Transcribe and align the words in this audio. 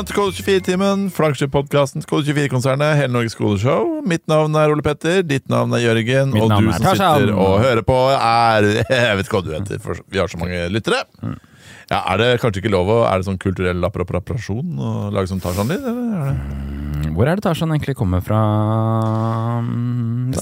Velkommen 0.00 0.16
til 0.16 0.16
Kode 0.16 0.60
24-timen, 0.64 1.00
flagship-podkasten 1.12 2.00
til 2.00 2.08
Kode 2.08 2.32
24-konsernet, 2.32 2.94
hele 2.96 3.12
Norges 3.12 3.34
kodeshow. 3.36 3.98
Mitt 4.08 4.22
navn 4.32 4.54
er 4.56 4.72
Ole 4.72 4.80
Petter, 4.80 5.18
ditt 5.28 5.44
navn 5.52 5.74
er 5.76 5.82
Jørgen, 5.82 6.30
Mitt 6.32 6.40
og 6.46 6.54
du 6.56 6.70
som 6.72 6.86
sitter 6.88 7.32
og 7.34 7.58
hører 7.60 7.84
på, 7.84 7.98
er 8.16 8.68
Jeg 8.80 9.18
vet 9.18 9.28
ikke 9.28 9.36
hva 9.36 9.42
du 9.44 9.50
heter, 9.52 9.82
for 9.84 10.00
vi 10.08 10.22
har 10.22 10.32
så 10.32 10.40
mange 10.40 10.62
lyttere. 10.72 11.02
Ja, 11.90 11.98
Er 12.14 12.16
det 12.22 12.30
kanskje 12.40 12.62
ikke 12.62 12.72
lov 12.72 12.88
å 12.94 12.96
Er 13.10 13.20
det 13.20 13.28
sånn 13.28 13.36
kulturell 13.42 13.84
appropriasjon 13.90 14.72
å 14.80 14.94
lage 15.12 15.28
sånn 15.34 15.44
Tarzan-lyd? 15.44 15.84
eller 15.84 16.16
er 16.16 16.32
det- 16.32 17.12
Hvor 17.18 17.28
er 17.28 17.36
det 17.36 17.44
Tarzan 17.44 17.76
egentlig 17.76 17.98
kommer 18.00 18.24
fra? 18.24 18.40
mm? 19.60 20.32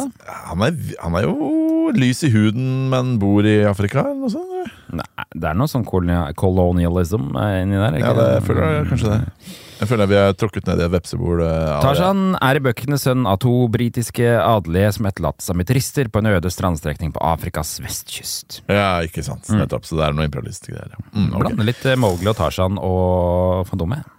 Han 0.52 0.62
er, 0.68 0.79
han 1.02 1.18
er 1.18 1.27
jo 1.27 1.90
lys 1.98 2.23
i 2.23 2.30
huden, 2.30 2.87
men 2.95 3.16
bor 3.18 3.43
i 3.43 3.65
Afrika, 3.66 4.06
eller 4.06 4.23
noe 4.23 4.30
sånt? 4.30 4.48
Eller? 4.58 4.74
Nei, 5.00 5.24
det 5.34 5.48
er 5.50 5.56
noe 5.58 5.70
sånn 5.70 5.84
kolonia- 5.88 6.32
colonialism 6.38 7.30
eh, 7.38 7.62
inni 7.62 7.78
der. 7.80 7.96
Ja, 8.02 8.12
det 8.18 8.28
føler 8.46 8.66
jeg 8.78 8.86
kanskje 8.92 9.14
det. 9.14 9.56
Jeg 9.78 9.86
føler 9.92 10.08
vi 10.10 10.16
er 10.18 10.32
tråkket 10.34 10.66
ned 10.66 10.80
i 10.80 10.84
et 10.88 10.90
vepsebol. 10.90 11.40
eh. 11.46 11.74
Tarzan 11.84 12.22
er 12.42 12.58
i 12.58 12.62
bøkene 12.64 12.96
sønn 12.98 13.28
av 13.30 13.36
to 13.44 13.52
britiske 13.70 14.26
adelige 14.42 14.88
som 14.96 15.06
etterlater 15.06 15.46
seg 15.46 15.58
med 15.60 15.68
turister 15.70 16.10
på 16.10 16.18
en 16.18 16.30
øde 16.32 16.50
strandstrekning 16.50 17.12
på 17.14 17.22
Afrikas 17.22 17.76
vestkyst. 17.84 18.60
Ja, 18.66 18.98
ikke 19.06 19.22
sant. 19.22 19.46
Nettopp. 19.54 19.86
Så 19.86 19.94
det 20.00 20.08
er 20.08 20.16
noe 20.18 20.26
imperialistisk 20.26 20.74
der, 20.74 20.90
ja. 20.96 21.04
Mm, 21.14 21.28
okay. 21.30 21.45
Blander 21.46 21.68
litt 21.70 21.86
eh, 21.86 21.95
Mowgli 22.00 22.26
og 22.32 22.36
Tarzan 22.40 22.78
og 22.82 23.66
Fantomet. 23.70 24.02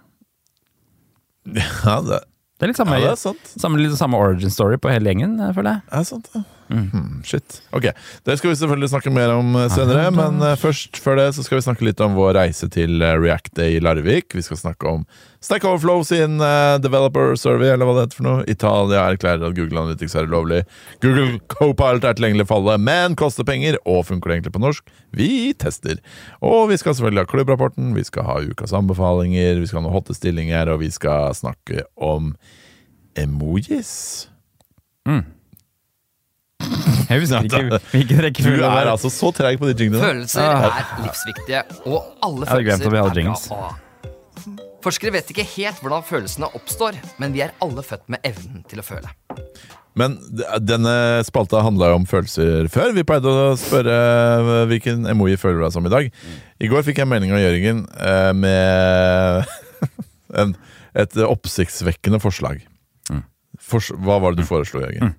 Ja, 1.50 2.00
det, 2.04 2.20
Det 2.60 2.66
er 2.66 2.72
litt 2.72 2.78
samme, 2.80 2.96
ja, 3.00 3.12
det 3.14 3.16
er 3.16 3.20
samme, 3.56 3.92
samme 3.96 4.18
origin 4.20 4.52
story 4.52 4.76
på 4.80 4.90
hele 4.92 5.08
gjengen, 5.12 5.38
føler 5.56 5.78
jeg. 5.78 5.84
Det 5.88 6.00
er 6.00 6.08
sant, 6.08 6.26
ja. 6.36 6.42
Hmm, 6.70 7.22
shit. 7.26 7.62
Ok, 7.74 7.88
Det 8.24 8.36
skal 8.38 8.50
vi 8.50 8.56
selvfølgelig 8.56 8.88
snakke 8.92 9.10
mer 9.10 9.32
om 9.34 9.56
eh, 9.58 9.66
senere, 9.74 10.10
men 10.14 10.38
eh, 10.44 10.54
først 10.58 11.00
før 11.02 11.18
det 11.18 11.24
så 11.34 11.42
skal 11.42 11.58
vi 11.58 11.64
snakke 11.66 11.86
litt 11.88 12.02
om 12.04 12.14
vår 12.14 12.36
reise 12.38 12.68
til 12.70 13.02
eh, 13.02 13.16
React 13.18 13.56
Day 13.58 13.74
i 13.74 13.80
Larvik. 13.82 14.36
Vi 14.38 14.44
skal 14.46 14.60
snakke 14.60 14.86
om 14.86 15.02
Stack 15.42 15.64
Overflow 15.66 16.04
sin 16.06 16.38
Developer 16.84 17.34
Survey, 17.34 17.72
eller 17.72 17.88
hva 17.88 17.96
det 17.96 18.04
heter 18.04 18.20
for 18.20 18.28
noe. 18.28 18.44
Italia 18.46 19.06
erklærer 19.08 19.48
at 19.48 19.56
Google 19.56 19.82
Analytics 19.82 20.14
er 20.14 20.28
ulovlig. 20.30 20.60
Google 21.02 21.40
Copilot 21.50 22.04
er 22.04 22.18
tilgjengelig 22.18 22.46
for 22.50 22.60
alle, 22.60 22.76
men 22.78 23.16
koster 23.18 23.48
penger. 23.48 23.80
Og 23.88 24.04
funker 24.06 24.30
det 24.30 24.38
egentlig 24.38 24.54
på 24.58 24.62
norsk? 24.62 24.94
Vi 25.16 25.30
tester. 25.58 25.98
Og 26.44 26.68
vi 26.70 26.78
skal 26.78 26.94
selvfølgelig 26.94 27.24
ha 27.24 27.32
klubbrapporten, 27.32 27.94
vi 27.96 28.04
skal 28.06 28.28
ha 28.28 28.38
ukas 28.44 28.76
anbefalinger, 28.76 29.58
vi 29.58 29.66
skal 29.66 29.80
ha 29.80 29.86
noen 29.88 29.96
hotte 29.96 30.14
stillinger, 30.14 30.70
og 30.70 30.84
vi 30.84 30.92
skal 30.92 31.32
snakke 31.34 31.88
om 31.96 32.34
emojis. 33.18 34.28
Jeg 35.08 35.24
husker 36.60 37.46
ikke 37.46 37.80
hvilken 37.92 38.16
Du 38.20 38.24
rekkefølge 38.26 38.60
Du 38.60 38.64
er 38.68 38.90
altså 38.92 39.10
så 39.12 39.30
treg 39.36 39.58
på 39.60 39.70
de 39.70 39.74
jinglene. 39.76 40.02
Følelser 40.04 40.44
Ah. 40.44 40.80
er 40.80 41.04
livsviktige, 41.06 41.62
og 41.86 42.04
alle 42.22 42.46
følelser 42.46 42.86
er 42.86 42.90
bra 42.90 43.34
å. 43.34 43.70
Forskere 44.80 45.12
vet 45.12 45.28
ikke 45.34 45.44
helt 45.58 45.80
hvordan 45.82 46.04
følelsene 46.08 46.48
oppstår, 46.56 46.96
men 47.20 47.34
vi 47.34 47.42
er 47.44 47.52
alle 47.60 47.82
født 47.84 48.06
med 48.08 48.22
evnen 48.24 48.62
til 48.70 48.80
å 48.80 48.84
føle. 48.86 49.10
Men 49.98 50.14
denne 50.62 51.20
spalta 51.26 51.60
handla 51.66 51.90
jo 51.90 51.98
om 51.98 52.06
følelser 52.08 52.68
før. 52.72 52.94
Vi 52.96 53.04
pleide 53.04 53.28
å 53.28 53.50
spørre 53.60 53.96
eh, 53.98 54.64
hvilken 54.70 55.04
emoji 55.10 55.36
føler 55.36 55.58
du 55.58 55.64
deg 55.66 55.74
som 55.74 55.84
i 55.88 55.92
dag. 55.92 56.08
I 56.62 56.70
går 56.70 56.86
fikk 56.86 57.02
jeg 57.02 57.10
melding 57.10 57.34
av 57.36 57.42
Jørgen 57.42 57.82
eh, 57.98 58.32
med 58.38 59.50
en, 60.40 60.54
et 60.94 61.16
oppsiktsvekkende 61.26 62.22
forslag. 62.22 62.62
Fors 63.60 63.90
hva 63.92 64.16
var 64.22 64.32
det 64.32 64.46
du 64.46 64.48
foreslo, 64.48 64.80
Jørgen? 64.80 65.12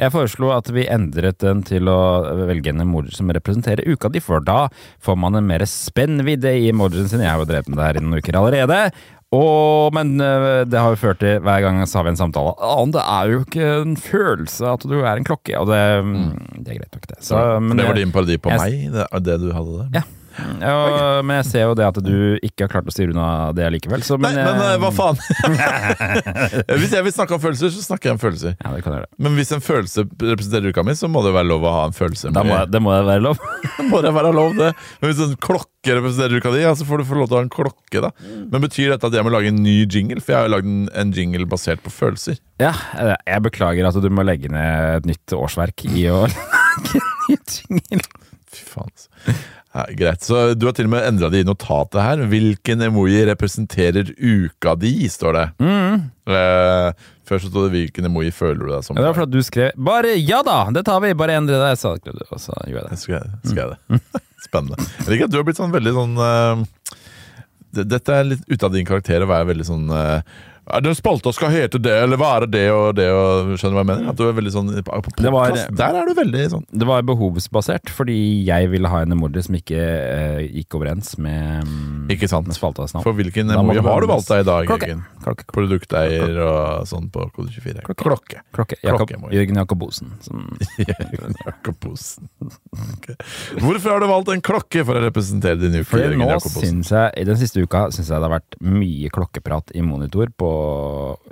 Jeg 0.00 0.12
foreslo 0.14 0.52
at 0.56 0.68
vi 0.74 0.86
endret 0.90 1.38
den 1.44 1.62
til 1.68 1.88
å 1.90 1.98
velge 2.48 2.72
en 2.72 2.84
emoji 2.84 3.14
som 3.16 3.30
representerer 3.34 3.86
uka 3.92 4.10
di, 4.12 4.22
for 4.24 4.42
da 4.44 4.66
får 5.02 5.18
man 5.18 5.38
en 5.38 5.46
mer 5.48 5.64
spennvidde 5.68 6.52
i 6.60 6.70
emojien 6.72 7.08
sin. 7.10 7.20
Jeg 7.24 7.30
har 7.34 7.42
jo 7.42 7.48
drevet 7.50 7.68
med 7.70 7.78
det 7.80 7.88
her 7.90 8.00
i 8.00 8.04
noen 8.04 8.22
uker 8.22 8.38
allerede. 8.40 8.80
Og, 9.32 9.94
men 9.96 10.18
øh, 10.20 10.62
det 10.68 10.76
har 10.76 10.92
jo 10.92 10.98
ført 11.00 11.22
til 11.22 11.38
hver 11.40 11.62
gang 11.64 11.78
så 11.88 11.98
har 12.00 12.04
vi 12.04 12.12
en 12.12 12.18
samtale 12.20 12.52
det 12.92 13.00
er 13.00 13.30
jo 13.32 13.38
ikke 13.46 13.68
en 13.80 13.94
følelse 13.96 14.66
at 14.74 14.84
du 14.84 14.98
er 15.00 15.14
en 15.16 15.24
klokke. 15.24 15.54
Og 15.56 15.70
det, 15.72 15.78
det 16.60 16.74
er 16.74 16.82
greit 16.82 16.98
nok, 16.98 17.06
det. 17.08 17.20
Så, 17.24 17.38
men 17.64 17.80
det 17.80 17.86
var 17.88 17.96
din 17.96 18.12
parodi 18.12 18.36
på 18.36 18.52
jeg- 18.52 18.60
meg? 18.60 18.92
Det, 18.92 19.06
det 19.24 19.38
du 19.40 19.48
hadde 19.56 19.78
der? 19.78 20.02
Ja. 20.02 20.04
Ja, 20.62 21.20
Men 21.22 21.38
jeg 21.42 21.46
ser 21.50 21.64
jo 21.68 21.74
det 21.78 21.84
at 21.86 21.98
du 22.04 22.38
ikke 22.42 22.64
har 22.66 22.70
klart 22.72 22.88
å 22.88 22.94
styre 22.94 23.12
unna 23.14 23.26
det 23.56 23.66
likevel. 23.74 24.02
Så, 24.06 24.16
Nei, 24.20 24.32
men, 24.32 24.44
men 24.46 24.62
eh, 24.62 24.70
jeg- 24.72 24.82
hva 24.82 24.90
faen? 25.00 25.16
hvis 26.80 26.94
jeg 26.96 27.04
vil 27.06 27.14
snakke 27.14 27.36
om 27.36 27.42
følelser, 27.42 27.72
så 27.74 27.82
snakker 27.84 28.10
jeg 28.10 28.16
om 28.16 28.22
følelser. 28.22 28.54
Ja, 28.58 28.72
det 28.74 28.82
kan 28.84 28.94
jeg 28.96 29.02
gjøre. 29.02 29.10
Men 29.26 29.36
hvis 29.38 29.52
en 29.56 29.64
følelse 29.64 30.04
representerer 30.08 30.72
uka 30.72 30.84
mi, 30.86 30.94
så 30.98 31.10
må 31.12 31.22
det 31.26 31.34
være 31.36 31.48
lov 31.50 31.66
å 31.68 31.74
ha 31.76 31.82
en 31.90 31.96
følelse. 31.96 32.32
Da 32.34 32.44
må, 32.46 32.54
jeg- 32.56 32.70
det 32.72 32.82
må 32.84 32.94
det 32.96 33.04
være 33.10 33.24
lov. 33.28 33.42
må 33.92 34.02
det 34.04 34.14
være 34.16 34.32
lov, 34.36 34.56
det. 34.58 34.70
Men 35.02 35.12
hvis 35.12 35.22
en 35.26 35.36
klokke 35.42 35.96
representerer 35.98 36.38
uka 36.42 36.54
di, 36.54 36.62
ja, 36.64 36.72
så 36.78 36.86
får 36.88 37.02
du 37.02 37.08
få 37.10 37.18
lov 37.20 37.28
til 37.30 37.36
å 37.36 37.40
ha 37.42 37.46
en 37.46 37.52
klokke, 37.52 38.02
da. 38.04 38.12
Men 38.52 38.64
betyr 38.64 38.92
dette 38.94 39.08
at 39.10 39.16
jeg 39.18 39.26
må 39.26 39.32
lage 39.34 39.50
en 39.52 39.60
ny 39.64 39.76
jingle? 39.90 40.22
For 40.22 40.34
jeg 40.34 40.40
har 40.40 40.48
jo 40.48 40.54
lagd 40.56 40.68
en, 40.70 40.82
en 41.04 41.14
jingle 41.16 41.48
basert 41.50 41.82
på 41.84 41.92
følelser. 41.92 42.38
Ja, 42.62 42.72
eh, 43.00 43.16
jeg 43.26 43.42
beklager 43.48 43.88
at 43.88 43.98
du 44.02 44.08
må 44.14 44.22
legge 44.26 44.50
ned 44.52 45.00
et 45.02 45.08
nytt 45.12 45.34
årsverk 45.36 45.86
i 45.90 46.06
å 46.12 46.24
lage 46.28 47.00
en 47.00 47.08
ny 47.28 47.38
jingle. 47.40 48.04
Fy 48.52 48.66
faen, 48.68 48.90
altså. 48.92 49.34
Ja, 49.72 49.86
greit. 49.96 50.20
Så 50.20 50.52
du 50.54 50.66
har 50.68 50.74
til 50.76 50.88
og 50.88 50.92
med 50.92 51.06
endra 51.08 51.30
det 51.32 51.40
i 51.42 51.48
notatet 51.48 52.02
her. 52.04 52.22
Hvilken 52.28 52.84
emoji 52.84 53.22
representerer 53.30 54.10
uka 54.18 54.74
di, 54.76 54.92
står 55.08 55.38
det. 55.38 55.46
Eh, 56.28 57.06
før 57.28 57.40
så 57.40 57.48
stod 57.48 57.70
det 57.70 57.72
'hvilken 57.78 58.06
emoji 58.10 58.30
føler 58.36 58.60
du 58.60 58.68
deg 58.68 58.84
som'. 58.84 58.96
Det 59.00 59.06
var 59.06 59.16
fordi 59.16 59.32
du 59.32 59.42
skrev 59.42 59.72
'bare 59.72 60.12
ja 60.20 60.42
da, 60.42 60.70
det 60.70 60.84
tar 60.84 61.00
vi', 61.00 61.16
bare 61.16 61.38
endre 61.40 61.56
det, 61.56 61.80
du, 62.04 62.24
og 62.30 62.40
så 62.40 62.52
gjorde 62.68 62.84
jeg 62.84 62.90
det. 62.90 62.98
Skal 62.98 63.24
skal 63.44 63.56
jeg 63.56 63.70
det. 63.72 64.00
Spennende. 64.46 64.76
At 65.24 65.30
du 65.30 65.36
har 65.38 65.44
blitt 65.44 65.56
sånn 65.56 65.72
veldig 65.72 65.92
sånn 65.94 66.16
uh, 66.18 66.64
Dette 67.72 68.12
er 68.12 68.24
litt 68.24 68.42
ute 68.48 68.66
av 68.66 68.72
din 68.72 68.84
karakter 68.84 69.22
å 69.22 69.30
være 69.30 69.48
veldig 69.48 69.64
sånn 69.64 69.88
ja, 69.88 70.20
Den 70.62 70.94
spalta 70.94 71.32
skal 71.34 71.50
hete 71.50 71.78
det, 71.82 71.90
eller 72.04 72.18
være 72.20 72.46
det 72.46 72.62
og 72.70 72.94
det, 72.94 73.08
og 73.10 73.48
skjønner 73.58 73.74
du 73.74 73.78
hva 73.78 73.82
jeg 73.82 73.88
mener? 73.88 74.10
At 74.12 74.18
du 74.20 74.22
er 74.28 74.36
veldig 74.36 74.52
sånn 74.54 74.68
På 74.86 75.00
Det 75.18 75.32
var- 75.34 75.56
der 75.74 75.96
er 75.98 76.06
du 76.06 76.14
veldig 76.14 76.44
sånn 76.52 76.64
Det 76.70 76.86
var 76.86 77.02
behovsbasert, 77.02 77.90
fordi 77.90 78.44
jeg 78.46 78.70
ville 78.70 78.86
ha 78.88 79.00
en 79.02 79.10
emoji 79.10 79.42
som 79.42 79.56
ikke 79.58 79.80
uh, 79.82 80.38
gikk 80.46 80.76
overens 80.78 81.18
med, 81.18 81.66
mm, 81.66 82.06
Ikke 82.14 82.28
sant. 82.30 82.46
med 82.46 82.54
spaltas 82.54 82.94
navn. 82.94 83.02
For 83.02 83.12
hvilken 83.12 83.50
emoji 83.50 83.82
har 83.82 84.00
du 84.00 84.06
valgt 84.06 84.28
deg 84.30 84.44
i 84.44 84.46
dag. 84.46 84.70
Jørgen? 84.70 85.02
Produkteier 85.52 86.38
og 86.46 86.86
sånn 86.86 87.10
på 87.10 87.26
kode 87.34 87.50
24. 87.50 87.82
Klokke. 87.82 88.06
Klokke. 88.06 88.40
Klokke. 88.54 88.78
Jakob. 88.86 89.10
Jørgen 89.34 89.58
Jakobosen. 89.58 90.14
Jørgen 90.78 91.34
Som, 91.98 92.28
Okay. 93.02 93.16
Hvorfor 93.58 93.90
har 93.90 94.00
du 94.00 94.06
valgt 94.06 94.30
en 94.32 94.40
klokke 94.44 94.84
for 94.86 94.94
å 94.98 95.02
representere 95.04 95.58
din 95.60 95.74
uke? 95.82 96.06
nå 96.16 96.28
syns 96.40 96.90
jeg, 96.92 97.12
i 97.18 97.24
den 97.26 97.36
siste 97.40 97.62
uka, 97.62 97.88
syns 97.94 98.08
jeg 98.10 98.18
det 98.22 98.28
har 98.28 98.34
vært 98.38 98.56
mye 98.62 99.10
klokkeprat 99.12 99.74
i 99.74 99.82
monitor 99.84 100.30
på 100.38 100.51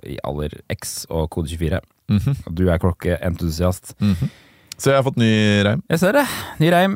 i 0.06 0.18
alder 0.26 0.54
X 0.74 1.04
og 1.10 1.28
Kode 1.34 1.52
24. 1.52 1.80
Og 2.10 2.54
Du 2.56 2.64
er 2.68 2.80
klokkeentusiast. 2.82 3.94
Så 4.80 4.88
jeg 4.94 4.96
har 4.96 5.04
fått 5.04 5.18
ny 5.20 5.28
reim. 5.66 5.82
Jeg 5.92 6.00
ser 6.00 6.16
det. 6.16 6.22
Ny 6.62 6.70
reim. 6.72 6.94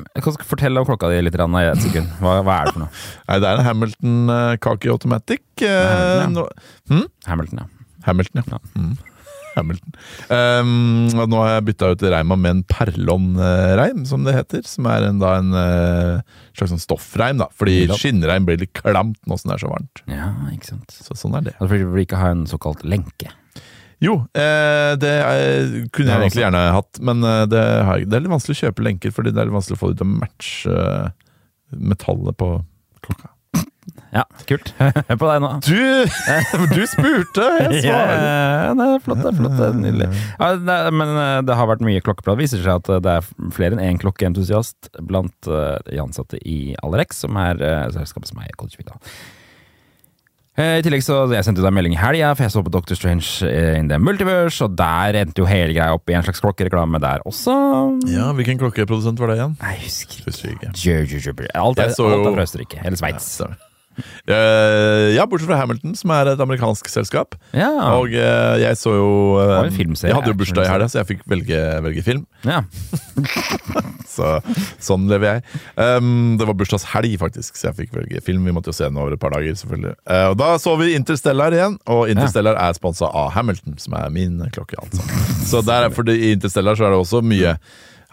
Fortell 0.49 0.73
kan 0.73 0.81
om 0.81 0.87
klokka 0.89 1.11
di 1.13 1.19
litt 1.21 1.35
i 1.37 1.69
et 1.69 1.83
sekund. 1.85 2.09
Hva, 2.23 2.39
hva 2.41 2.55
er 2.63 2.71
det 2.71 2.73
for 2.79 2.85
noe? 2.87 3.03
Nei, 3.29 3.37
det 3.45 3.51
er 3.51 3.61
en 3.61 3.67
Hamilton 3.69 4.15
uh, 4.33 4.55
Kaki 4.65 4.89
Automatic. 4.95 5.43
eh, 5.61 6.23
Hamilton, 6.23 6.39
ja. 6.41 6.95
hm? 6.95 7.03
Hamilton, 7.29 7.61
ja. 7.61 7.91
Hamilton, 8.09 8.41
ja. 8.41 8.47
Ja. 8.57 8.63
Mm. 8.81 8.95
Hamilton. 9.55 9.95
Um, 10.29 10.73
og 11.13 11.31
nå 11.33 11.43
har 11.43 11.53
jeg 11.55 11.67
bytta 11.71 11.93
ut 11.95 12.05
reima 12.15 12.39
med 12.41 12.57
en 12.57 12.65
perlon-reim, 12.71 14.05
som 14.09 14.27
det 14.27 14.37
heter. 14.37 14.65
Som 14.69 14.89
er 14.91 15.09
en, 15.09 15.23
da 15.23 15.37
en 15.41 15.55
uh, 15.55 16.43
slags 16.57 16.75
sånn 16.75 16.83
stoffreim, 16.83 17.41
da. 17.43 17.51
Fordi 17.55 17.85
skinnreim 18.01 18.49
blir 18.49 18.61
litt 18.65 18.75
klamt 18.77 19.21
nå 19.29 19.39
som 19.41 19.53
det 19.53 19.59
er 19.59 19.65
så 19.65 19.73
varmt. 19.73 20.05
Ja, 20.11 20.35
ikke 20.53 20.75
sant. 20.75 20.99
Så 20.99 21.17
sånn 21.19 21.39
er 21.39 21.49
det. 21.51 21.57
Fordi 21.63 21.87
du 21.87 22.03
ikke 22.03 22.21
har 22.21 22.35
en 22.35 22.47
såkalt 22.51 22.85
lenke. 22.87 23.33
Jo, 24.03 24.19
eh, 24.37 24.93
det 25.01 25.13
er, 25.23 25.73
kunne 25.95 26.11
jeg 26.11 26.27
egentlig 26.27 26.45
gjerne 26.45 26.63
hatt, 26.75 27.01
men 27.05 27.25
eh, 27.25 27.45
det, 27.49 27.63
har 27.87 28.03
det 28.03 28.19
er 28.19 28.25
litt 28.25 28.33
vanskelig 28.35 28.57
å 28.57 28.63
kjøpe 28.67 28.85
lenker, 28.85 29.15
fordi 29.15 29.33
det 29.33 29.41
er 29.41 29.49
litt 29.49 29.57
vanskelig 29.57 29.79
å 29.79 29.81
få 29.81 29.91
det 29.93 30.01
til 30.01 30.09
å 30.09 30.17
matche 30.19 30.79
eh, 30.83 31.07
metallet 31.93 32.39
på. 32.41 32.51
Ja, 34.15 34.23
kult. 34.49 34.71
Hør 34.79 35.19
på 35.19 35.29
deg 35.31 35.41
nå. 35.43 35.51
Du, 35.67 35.79
du 36.71 36.83
spurte! 36.87 37.47
Jeg 37.65 37.83
svarer. 37.87 38.25
Ja, 38.25 38.73
det 38.79 38.89
er 38.95 39.05
flott, 39.05 39.23
det 39.25 39.31
er 39.33 39.39
flott, 39.41 39.57
det 39.59 39.69
er 39.69 39.79
nydelig. 39.81 40.09
Ja, 40.39 40.51
det, 40.69 40.79
men 40.95 41.15
eh, 41.19 41.39
det 41.49 41.59
har 41.59 41.71
vært 41.71 41.83
mye 41.87 42.03
klokkeprat. 42.05 42.37
Det 42.39 42.45
viser 42.47 42.63
seg 42.65 42.83
at 42.83 42.91
eh, 42.95 43.03
det 43.05 43.17
er 43.19 43.31
flere 43.57 43.75
enn 43.79 43.85
én 43.95 43.99
klokkeentusiast 44.03 44.93
blant 45.09 45.51
eh, 45.51 45.79
de 45.91 46.03
ansatte 46.03 46.39
i 46.47 46.59
Alerex, 46.87 47.25
som 47.27 47.41
er 47.43 47.59
selskapet 47.97 48.31
som 48.31 48.39
eier 48.45 48.55
College. 48.61 48.87
Eh, 50.55 50.77
I 50.79 50.83
tillegg 50.87 51.03
så 51.03 51.17
Jeg 51.35 51.43
sendte 51.49 51.59
deg 51.65 51.67
en 51.73 51.75
melding 51.75 51.97
i 51.97 51.99
helga, 51.99 52.31
for 52.39 52.47
jeg 52.47 52.55
så 52.55 52.63
på 52.63 52.71
Doctor 52.75 52.95
Strange 52.99 53.51
in 53.81 53.91
the 53.91 53.99
Multiverse, 53.99 54.63
og 54.69 54.77
der 54.79 55.19
endte 55.25 55.43
jo 55.43 55.51
hele 55.51 55.75
greia 55.75 55.97
opp 55.99 56.07
i 56.11 56.15
en 56.15 56.23
slags 56.23 56.43
klokkereklame 56.45 57.03
der 57.03 57.27
også. 57.27 57.55
Ja, 58.15 58.31
Hvilken 58.39 58.63
klokkeprodusent 58.63 59.19
var 59.19 59.33
det 59.35 59.41
igjen? 59.41 59.59
Nei, 59.59 59.75
jeg 59.83 59.91
husker 59.91 60.55
ikke. 60.55 60.71
Alt 61.59 61.83
er, 61.83 61.91
alt 61.91 62.15
er 62.15 62.29
fra 62.31 62.47
Østerrike. 62.47 62.85
Eller 62.87 63.01
Sveits. 63.03 63.33
Ja, 63.43 63.51
ja, 65.17 65.25
bortsett 65.29 65.49
fra 65.51 65.59
Hamilton, 65.61 65.95
som 65.99 66.13
er 66.15 66.33
et 66.35 66.41
amerikansk 66.45 66.89
selskap. 66.93 67.37
Ja. 67.57 67.71
Og 67.99 68.15
eh, 68.15 68.57
jeg 68.65 68.79
så 68.81 68.95
jo 68.97 69.09
eh, 69.43 69.71
Jeg 69.75 70.15
hadde 70.17 70.33
jo 70.33 70.39
bursdag 70.41 70.67
i 70.67 70.71
helga, 70.73 70.89
så 70.93 71.01
jeg 71.03 71.11
fikk 71.15 71.25
velge, 71.31 71.61
velge 71.89 72.05
film. 72.07 72.27
ja. 72.47 72.63
Så 74.15 74.29
sånn 74.85 75.09
lever 75.11 75.27
jeg. 75.41 75.61
Um, 75.75 76.37
det 76.39 76.47
var 76.47 76.55
bursdagshelg, 76.59 77.17
faktisk, 77.19 77.57
så 77.59 77.67
jeg 77.73 77.77
fikk 77.81 77.97
velge 77.97 78.21
film. 78.23 78.45
Vi 78.47 78.53
måtte 78.55 78.71
jo 78.71 78.77
se 78.77 78.87
den 78.87 78.99
over 79.01 79.17
et 79.17 79.23
par 79.23 79.33
dager, 79.35 79.57
selvfølgelig. 79.59 79.97
Uh, 80.07 80.29
og 80.31 80.37
da 80.39 80.53
så 80.63 80.77
vi 80.79 80.93
Interstellar 80.95 81.57
igjen, 81.57 81.75
og 81.91 82.05
Interstellar 82.13 82.61
er 82.63 82.77
sponsa 82.79 83.09
av 83.11 83.33
Hamilton, 83.35 83.75
som 83.83 83.97
er 83.99 84.13
min 84.15 84.39
klokke. 84.55 84.79
altså. 84.79 85.03
Så 85.51 85.65
der, 85.67 85.89
er- 85.89 85.97
for 85.97 86.07
i 86.15 86.31
Interstellar 86.37 86.79
så 86.79 86.87
er 86.87 86.95
det 86.95 87.01
også 87.03 87.25
mye 87.27 87.57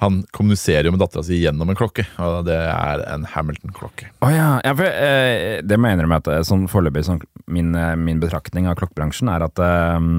Han 0.01 0.24
kommuniserer 0.33 0.89
jo 0.89 0.95
med 0.95 1.01
dattera 1.03 1.21
si 1.25 1.38
gjennom 1.44 1.69
en 1.69 1.77
klokke, 1.77 2.07
og 2.18 2.48
det 2.48 2.57
er 2.57 3.03
en 3.06 3.27
Hamilton-klokke. 3.30 4.09
Oh, 4.25 4.31
ja. 4.33 4.56
ja 4.65 4.74
for, 4.77 4.89
eh, 4.89 5.59
det 5.62 5.77
må 5.77 5.92
jeg 5.92 6.00
innrømme 6.00 6.18
at 6.24 6.30
eh, 6.31 6.42
sånn 6.48 6.65
foreløpig 6.71 7.06
sånn, 7.06 7.21
min, 7.53 7.69
eh, 7.77 7.94
min 8.01 8.21
betraktning 8.24 8.69
av 8.69 8.80
klokkebransjen 8.80 9.30
er 9.30 9.45
at 9.45 9.62
eh, 9.62 10.09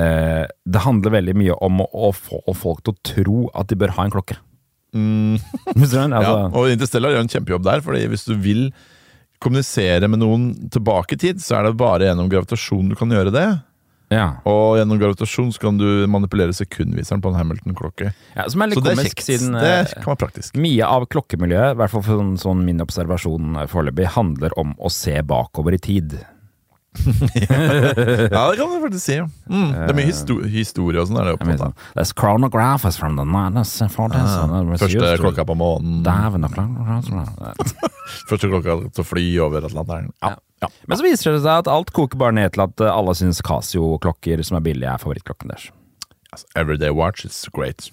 eh, 0.00 0.42
det 0.48 0.84
handler 0.86 1.16
veldig 1.18 1.36
mye 1.42 1.60
om 1.68 1.84
å, 1.84 1.88
å 2.08 2.10
få 2.16 2.40
folk 2.56 2.86
til 2.86 2.96
å 2.96 3.00
tro 3.12 3.38
at 3.52 3.68
de 3.68 3.80
bør 3.84 3.92
ha 3.98 4.08
en 4.08 4.16
klokke. 4.16 4.40
Mm. 4.96 5.36
altså. 5.76 6.06
Ja, 6.08 6.34
og 6.48 6.72
Interstellar 6.72 7.12
gjør 7.12 7.26
en 7.26 7.32
kjempejobb 7.36 7.66
der, 7.68 7.84
fordi 7.84 8.06
hvis 8.08 8.24
du 8.28 8.32
vil 8.40 8.70
kommunisere 9.44 10.08
med 10.08 10.22
noen 10.22 10.50
tilbake 10.72 11.16
i 11.16 11.20
tid, 11.20 11.42
så 11.44 11.58
er 11.58 11.68
det 11.68 11.78
bare 11.80 12.08
gjennom 12.08 12.30
gravitasjon 12.32 12.88
du 12.92 12.96
kan 12.98 13.12
gjøre 13.12 13.34
det. 13.34 13.48
Ja. 14.12 14.26
Og 14.46 14.76
gjennom 14.78 14.98
gravitasjon 15.00 15.50
så 15.54 15.58
kan 15.64 15.78
du 15.80 16.06
manipulere 16.10 16.52
sekundviseren 16.54 17.22
på 17.24 17.28
en 17.32 17.38
Hamilton-klokke. 17.40 18.12
ja, 18.36 18.44
som 18.52 18.62
er 18.62 18.66
litt 18.70 18.78
Så 18.78 18.84
det 18.84 18.94
komisk, 18.96 19.16
kjekt. 19.18 19.26
siden 19.26 19.52
Det 19.58 19.72
eh, 19.80 19.94
kan 20.02 20.12
være 20.14 20.20
praktisk. 20.26 20.54
mye 20.62 20.84
av 20.86 21.06
klokkemiljøet, 21.10 21.72
i 21.74 21.78
hvert 21.80 21.90
fall 21.90 22.02
for 22.06 22.16
sånn, 22.22 22.36
sånn 22.38 22.62
min 22.68 22.80
observasjon 22.84 23.56
eh, 23.62 23.66
foreløpig, 23.66 24.06
handler 24.14 24.50
om 24.56 24.74
å 24.78 24.88
se 24.92 25.18
bakover 25.26 25.74
i 25.74 25.78
tid. 25.82 26.18
Ja, 28.32 28.48
det 28.50 28.56
kan 28.56 28.70
du 28.72 28.78
faktisk 28.80 29.04
si. 29.04 29.16
Mm, 29.50 29.72
det 29.74 29.90
er 29.90 29.94
mye 29.98 30.06
histori 30.08 30.48
historie 30.54 31.00
og 31.02 31.08
sånn. 31.10 31.18
er 31.20 31.24
det 31.28 31.34
opptatt 31.36 31.60
av. 31.60 31.66
sånn, 31.66 31.74
There's 31.98 32.12
chronographers 32.16 32.96
from 32.96 33.16
the 33.18 33.24
1940s. 33.28 34.32
and 34.46 34.72
it 34.74 34.80
Første 34.80 35.16
klokka 35.20 35.44
på 35.44 35.54
månen. 35.58 36.00
Første 38.30 38.48
klokka 38.48 38.78
til 38.94 39.04
å 39.04 39.06
fly 39.06 39.26
over 39.44 39.66
Atlanteren. 39.68 40.08
Ja. 40.22 40.36
Ja. 40.62 40.70
Men 40.86 40.98
så 40.98 41.04
viser 41.04 41.36
det 41.36 41.42
seg 41.44 41.64
at 41.64 41.68
alt 41.72 41.92
koker 41.96 42.18
bare 42.20 42.36
ned 42.36 42.54
til 42.56 42.64
at 42.64 42.80
eh, 42.80 42.92
alle 42.92 43.14
syns 43.18 43.42
Casio-klokker 43.44 44.42
som 44.46 44.56
er 44.60 44.64
billige, 44.64 44.88
er 44.92 45.02
favorittklokken 45.02 45.52
deres. 45.52 45.70
Altså, 46.32 46.46
everyday 46.56 46.90
watch 46.90 47.24
is 47.24 47.44
great. 47.52 47.90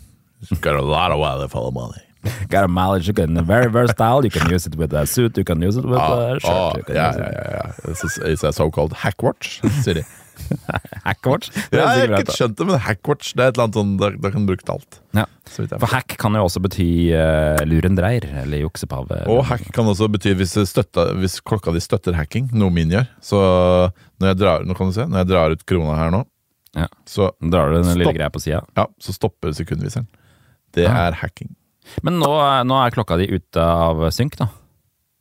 You 0.50 0.58
got 0.58 0.76
a 0.76 0.82
lot 0.82 1.12
of 1.12 1.20
weather 1.20 1.48
for 1.48 1.64
the 1.70 1.72
money. 1.72 2.02
Got 2.50 2.64
a 2.64 2.68
mileage, 2.70 3.08
you 3.08 3.14
can 3.14 3.36
very 3.46 3.70
versatile, 3.70 4.24
you 4.24 4.30
can 4.32 4.50
use 4.50 4.66
it 4.66 4.76
with 4.78 4.94
a 4.94 5.06
suit, 5.06 5.38
you 5.38 5.44
can 5.44 5.62
use 5.62 5.76
it 5.76 5.84
with 5.84 5.98
a 5.98 6.02
Ah, 6.02 6.34
shirt. 6.40 6.46
Oh, 6.46 6.72
yeah, 6.88 6.94
yeah, 6.94 7.18
yeah, 7.18 7.50
ja, 7.52 7.72
ja. 7.86 8.32
It's 8.32 8.44
a, 8.44 8.54
so-called 8.54 8.94
hack 8.94 9.22
watch. 9.22 9.60
de. 9.84 10.06
Hackwatch? 11.08 11.50
Det 11.72 11.80
Ja, 11.80 11.88
jeg 11.98 12.10
har 12.12 12.24
ikke 12.24 12.36
skjønt 12.36 12.58
det, 12.60 12.68
men 12.70 12.80
hackwatch 12.82 13.34
det 13.38 13.44
er 13.46 13.52
et 13.52 13.58
eller 13.58 13.66
annet 13.68 13.78
sånn, 13.80 13.94
da, 14.02 14.10
da 14.24 14.32
kan 14.34 14.46
du 14.46 14.52
bruke 14.52 14.66
til 14.66 14.74
alt. 14.76 15.00
Ja. 15.18 15.26
For 15.54 15.90
hack 15.92 16.16
kan 16.22 16.38
jo 16.38 16.44
også 16.48 16.62
bety 16.64 16.88
uh, 17.14 17.62
lurendreier, 17.68 18.26
eller 18.44 18.64
juksepave. 18.64 19.24
Og 19.32 19.44
hack 19.50 19.68
kan 19.76 19.90
også 19.92 20.10
bety 20.14 20.34
hvis, 20.40 20.56
støtta, 20.70 21.10
hvis 21.20 21.40
klokka 21.46 21.74
di 21.76 21.84
støtter 21.84 22.18
hacking, 22.18 22.50
noe 22.58 22.74
min 22.74 22.94
gjør. 22.94 23.10
Så 23.24 23.42
når 24.22 24.32
jeg 24.34 24.42
drar, 24.42 24.68
nå 24.68 24.78
kan 24.78 24.90
du 24.90 24.96
se, 24.96 25.08
når 25.10 25.24
jeg 25.24 25.32
drar 25.34 25.58
ut 25.58 25.68
krona 25.70 26.00
her 26.00 26.14
nå, 26.16 26.24
Ja. 26.74 26.88
så, 27.06 27.30
Drar 27.38 27.70
du 27.70 27.82
den 27.84 28.00
lille 28.00 28.16
greia 28.16 28.32
på 28.34 28.42
sida. 28.42 28.64
ja, 28.78 28.88
så 28.98 29.14
stopper 29.14 29.54
sekundviseren. 29.54 30.08
Det 30.74 30.88
ja. 30.88 30.96
er 31.06 31.20
hacking. 31.22 31.52
Men 32.02 32.18
nå, 32.22 32.32
nå 32.66 32.78
er 32.82 32.94
klokka 32.96 33.20
di 33.20 33.28
ute 33.30 33.62
av 33.62 34.00
synk, 34.16 34.40
da. 34.40 34.48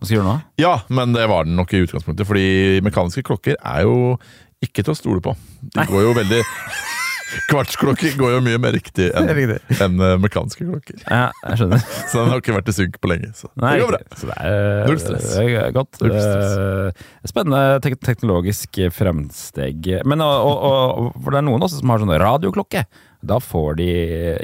Hva 0.03 0.09
skal 0.09 0.17
du 0.17 0.19
gjøre 0.19 0.31
nå? 0.31 0.39
Ja, 0.59 0.73
men 0.91 1.13
det 1.15 1.27
var 1.31 1.45
den 1.47 1.55
nok 1.55 1.71
i 1.77 1.83
utgangspunktet, 1.85 2.27
fordi 2.27 2.81
mekaniske 2.83 3.23
klokker 3.29 3.55
er 3.59 3.85
jo 3.87 4.17
ikke 4.65 4.85
til 4.85 4.95
å 4.95 4.99
stole 4.99 5.23
på. 5.25 5.37
De 5.75 5.87
går 5.89 6.09
jo 6.09 6.17
veldig 6.17 6.43
Kvartsklokker 7.49 8.17
går 8.21 8.35
jo 8.35 8.41
mye 8.45 8.59
mer 8.61 8.75
riktig 8.77 9.07
enn 9.17 9.31
enn, 9.33 9.95
eh, 10.05 10.17
mekaniske 10.21 10.67
klokker. 10.67 10.99
Ja, 11.07 11.31
jeg 11.47 11.63
skjønner. 11.63 11.85
Så 12.11 12.19
den 12.19 12.33
har 12.33 12.43
ikke 12.43 12.57
vært 12.59 12.69
i 12.69 12.75
synk 12.77 12.99
på 13.01 13.09
lenge. 13.09 13.31
Så 13.39 13.49
Nei, 13.57 13.71
det 13.79 13.87
går 13.87 13.95
bra. 13.95 14.01
Så 14.21 14.29
det 14.29 14.37
er, 14.37 14.83
Null 14.91 15.01
stress. 15.01 15.31
Godt. 15.77 16.03
Null 16.03 16.13
stress. 16.19 16.59
Eh, 16.59 17.07
Spennende 17.31 17.81
tek 17.85 17.97
teknologisk 18.05 18.83
fremsteg. 18.93 19.89
Men 20.09 20.25
og, 20.27 20.51
og, 20.51 20.61
og, 20.67 21.17
for 21.23 21.33
det 21.33 21.41
er 21.41 21.49
noen 21.49 21.65
også 21.65 21.81
som 21.81 21.95
har 21.95 22.05
sånn 22.05 22.15
radioklokke. 22.23 22.85
Da 23.23 23.39
får 23.43 23.77
de 23.79 23.89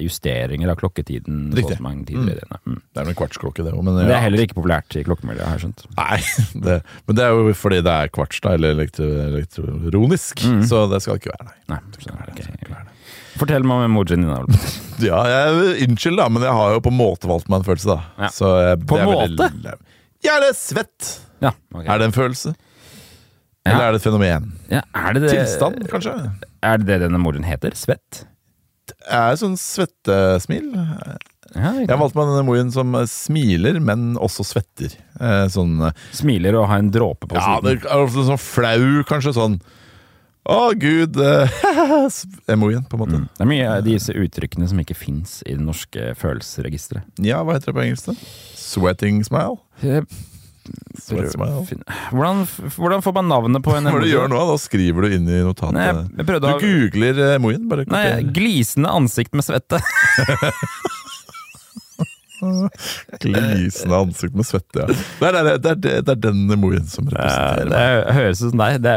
justeringer 0.05 0.71
av 0.71 0.79
klokketiden. 0.79 1.49
Riktig. 1.57 1.77
Så 1.81 1.83
mange 1.83 2.05
tider. 2.07 2.39
Mm. 2.63 2.77
Det 2.79 3.01
er 3.01 3.07
vel 3.07 3.13
en 3.13 3.19
kvartsklokke, 3.19 3.65
det 3.67 3.73
òg, 3.75 3.81
men 3.83 3.97
Men 3.97 4.05
det 4.07 4.13
ja. 4.13 4.21
er 4.21 4.27
heller 4.29 4.45
ikke 4.45 4.59
populært 4.61 4.95
i 4.95 5.03
klokkemiljøet, 5.07 5.47
har 5.49 5.59
jeg 5.59 5.65
skjønt. 5.67 5.87
Nei, 5.99 6.21
det, 6.67 6.77
men 7.09 7.19
det 7.19 7.25
er 7.27 7.35
jo 7.35 7.57
fordi 7.59 7.81
det 7.89 7.97
er 8.05 8.13
kvarts, 8.15 8.39
da, 8.45 8.55
eller 8.55 8.77
elektro, 8.77 9.09
elektronisk. 9.25 10.45
Så 10.71 10.85
det 10.93 11.03
skal 11.03 11.19
det 11.19 11.25
ikke 11.25 11.35
være, 11.35 11.51
nei. 11.73 11.81
Nei, 11.83 12.29
ok. 12.31 12.95
Fortell 13.39 13.67
meg 13.67 13.83
om 13.83 13.89
emojien 13.91 14.25
din. 14.25 14.63
Ja, 15.09 15.19
jeg, 15.31 15.75
Unnskyld, 15.87 16.19
da, 16.19 16.25
men 16.33 16.43
jeg 16.43 16.55
har 16.59 16.73
jo 16.75 16.81
på 16.83 16.91
en 16.91 16.99
måte 16.99 17.29
valgt 17.31 17.51
meg 17.51 17.61
en 17.63 17.69
følelse, 17.69 17.93
da. 17.95 18.25
Ja. 18.27 18.31
Så 18.35 18.55
jeg, 18.63 18.81
På 18.87 18.99
det 18.99 19.05
er 19.05 19.13
måte? 19.13 19.77
Ja, 20.27 20.39
det 20.43 20.49
er 20.51 20.57
svett! 20.59 21.13
Ja, 21.39 21.53
okay. 21.71 21.87
Er 21.87 22.01
det 22.01 22.09
en 22.09 22.17
følelse? 22.17 22.55
Ja. 23.63 23.75
Eller 23.75 23.85
er 23.85 23.95
det 23.95 24.01
et 24.01 24.07
fenomen? 24.09 24.49
ja, 24.73 24.81
er 24.97 25.15
det 25.15 25.23
det, 25.27 25.31
Tilstand, 25.35 25.85
kanskje? 25.91 26.15
Er 26.65 26.81
det 26.81 26.89
det 26.89 27.03
denne 27.05 27.21
emojien 27.21 27.47
heter? 27.47 27.75
Svett? 27.79 28.25
Er 29.09 29.37
sånn 29.41 29.57
svettesmil. 29.61 30.71
Ja, 31.57 31.71
Jeg 31.81 31.97
valgte 31.97 32.19
meg 32.19 32.29
denne 32.29 32.43
emojen 32.45 32.71
som 32.75 32.93
smiler, 33.09 33.79
men 33.81 34.17
også 34.21 34.45
svetter. 34.45 34.93
Eh, 35.19 35.47
Sånn 35.49 35.79
Smiler 36.13 36.59
og 36.61 36.67
har 36.69 36.83
en 36.83 36.91
dråpe 36.93 37.25
på 37.31 37.39
Ja, 37.39 37.55
det 37.65 37.79
siden. 37.81 37.91
er 37.91 38.05
ofte 38.05 38.25
sånn 38.29 38.43
flau, 38.43 39.03
kanskje. 39.09 39.33
Sånn 39.39 39.57
Å, 40.49 40.73
gud 40.81 41.17
eh, 41.21 41.49
Emojien, 42.55 42.85
på 42.89 42.97
en 42.97 43.01
måte. 43.03 43.17
Mm. 43.21 43.29
Det 43.37 43.45
er 43.45 43.51
mye 43.51 43.71
av 43.79 43.83
disse 43.85 44.13
uttrykkene 44.17 44.69
som 44.69 44.79
ikke 44.81 44.97
fins 44.97 45.39
i 45.45 45.53
det 45.57 45.65
norske 45.65 46.15
følelsesregisteret. 46.21 47.05
Ja, 47.25 47.43
hva 47.45 47.57
heter 47.59 47.73
det 47.73 47.77
på 47.81 47.85
engelsk? 47.85 48.13
da? 48.13 48.15
Sweating 48.57 49.21
smile? 49.25 49.59
Eh, 50.69 51.71
Hvordan, 52.13 52.43
hvordan 52.77 53.03
får 53.05 53.15
man 53.17 53.29
navnet 53.31 53.65
på 53.65 53.73
en 53.77 53.89
Hva 53.89 53.97
er 53.97 54.05
du 54.05 54.11
gjør 54.11 54.29
nå? 54.33 54.41
Da 54.51 54.57
skriver 54.61 55.07
du 55.07 55.17
inn 55.17 55.29
i 55.31 55.41
notatet. 55.47 55.79
Nei, 55.79 56.27
prøvde 56.29 56.53
du 56.53 56.65
googler 56.67 57.23
eh, 57.25 57.35
emojien. 57.39 57.65
Bare 57.71 57.87
Nei, 57.89 58.07
glisende 58.37 58.93
ansikt 58.93 59.37
med 59.39 59.47
svette. 59.47 59.81
Glisende 63.23 63.99
ansikt 63.99 64.37
med 64.39 64.47
svette, 64.47 64.85
ja. 64.85 64.97
Er, 65.29 65.37
det, 65.37 65.41
er, 65.41 65.59
det, 65.59 65.73
er, 65.73 66.03
det 66.07 66.15
er 66.15 66.21
den 66.23 66.45
emojien 66.55 66.87
som 66.91 67.09
representerer 67.11 67.71
meg. 67.71 67.77
Det 68.07 68.17
høres 68.19 68.43
ut 68.43 68.53
som 68.53 68.63
deg. 68.63 68.79
Det 68.85 68.95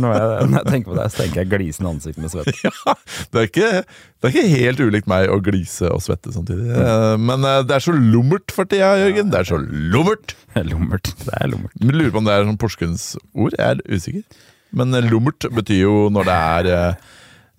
når, 0.00 0.16
jeg, 0.16 0.64
tenker 0.68 0.90
på 0.90 0.96
det, 0.98 1.06
så 1.12 1.22
tenker 1.22 1.42
jeg 1.42 1.50
glisende 1.54 1.92
ansikt 1.94 2.20
med 2.22 2.34
svette. 2.34 2.56
Ja, 2.70 2.94
det, 3.32 3.40
er 3.40 3.48
ikke, 3.48 3.70
det 3.84 4.28
er 4.28 4.34
ikke 4.34 4.60
helt 4.60 4.82
ulikt 4.84 5.08
meg 5.10 5.30
å 5.32 5.38
glise 5.44 5.90
og 5.92 6.02
svette 6.04 6.32
samtidig. 6.34 6.68
Eh, 6.76 7.14
Men 7.20 7.46
eh, 7.46 7.60
det 7.66 7.76
er 7.78 7.84
så 7.84 7.94
lummert 7.96 8.54
for 8.54 8.68
tida, 8.68 8.92
Jørgen. 9.00 9.30
Det 9.32 9.42
er 9.42 9.50
så 9.52 9.60
lummert! 9.60 10.36
Lummert. 10.70 11.12
Det 11.22 11.34
er 11.38 11.52
lummert. 11.52 11.76
Men 11.78 11.96
Lurer 11.96 12.12
på 12.14 12.20
om 12.22 12.26
det 12.26 12.34
er 12.34 12.48
sånn 12.48 12.58
Porsgrunnsord. 12.60 13.54
Jeg 13.56 13.64
er 13.78 13.82
usikker. 13.86 14.44
Men 14.76 14.94
eh, 14.98 15.06
lummert 15.06 15.46
betyr 15.54 15.84
jo 15.84 15.96
når 16.12 16.30
det 16.30 16.36
er 16.40 17.00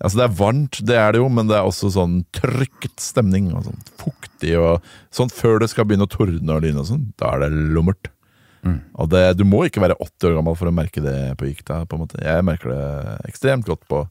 Altså 0.02 0.18
det 0.18 0.24
er 0.26 0.36
varmt, 0.38 0.80
det 0.88 0.96
er 0.98 1.14
det 1.14 1.20
jo, 1.22 1.28
men 1.30 1.46
det 1.50 1.54
er 1.58 1.68
også 1.68 1.92
sånn 1.94 2.16
trykket 2.34 2.98
stemning. 3.02 3.52
og 3.54 3.68
sånn 3.68 3.84
Fuktig 4.00 4.56
og 4.58 4.82
sånn 5.14 5.30
før 5.30 5.60
det 5.62 5.70
skal 5.70 5.86
begynne 5.86 6.08
å 6.08 6.10
tordne 6.10 6.56
og 6.56 6.64
lyne 6.66 6.82
og 6.82 6.88
sånn. 6.88 7.04
Da 7.22 7.36
er 7.36 7.44
det 7.46 7.52
lummert. 7.76 8.10
Og 8.94 9.08
det, 9.10 9.22
du 9.38 9.42
må 9.48 9.64
ikke 9.66 9.82
være 9.82 9.96
80 9.98 10.28
år 10.28 10.36
gammel 10.38 10.54
for 10.58 10.70
å 10.70 10.74
merke 10.74 11.02
det 11.02 11.16
på 11.38 11.48
gikta. 11.48 11.80
på 11.86 11.96
en 11.98 12.04
måte. 12.04 12.20
Jeg 12.22 12.44
merker 12.46 12.70
det 12.70 13.16
ekstremt 13.30 13.66
godt 13.66 13.82
på 13.90 14.04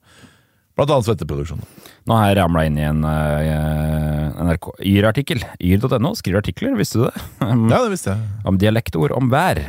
blant 0.76 0.92
annet 0.92 1.08
svetteproduksjon. 1.08 1.62
Nå 2.08 2.18
har 2.18 2.32
jeg 2.32 2.38
ramla 2.40 2.64
inn 2.68 2.80
i 2.80 2.86
en 2.88 3.04
uh, 3.04 4.44
NRK 4.48 4.70
Yr-artikkel. 4.92 5.44
Yr.no 5.60 6.14
skriver 6.20 6.42
artikler, 6.42 6.76
visste 6.80 7.00
du 7.00 7.06
det? 7.08 7.26
Ja, 7.72 7.82
det 7.84 7.92
visste 7.94 8.16
jeg. 8.16 8.32
om 8.48 8.60
dialektord 8.60 9.16
om 9.16 9.32
vær. 9.32 9.60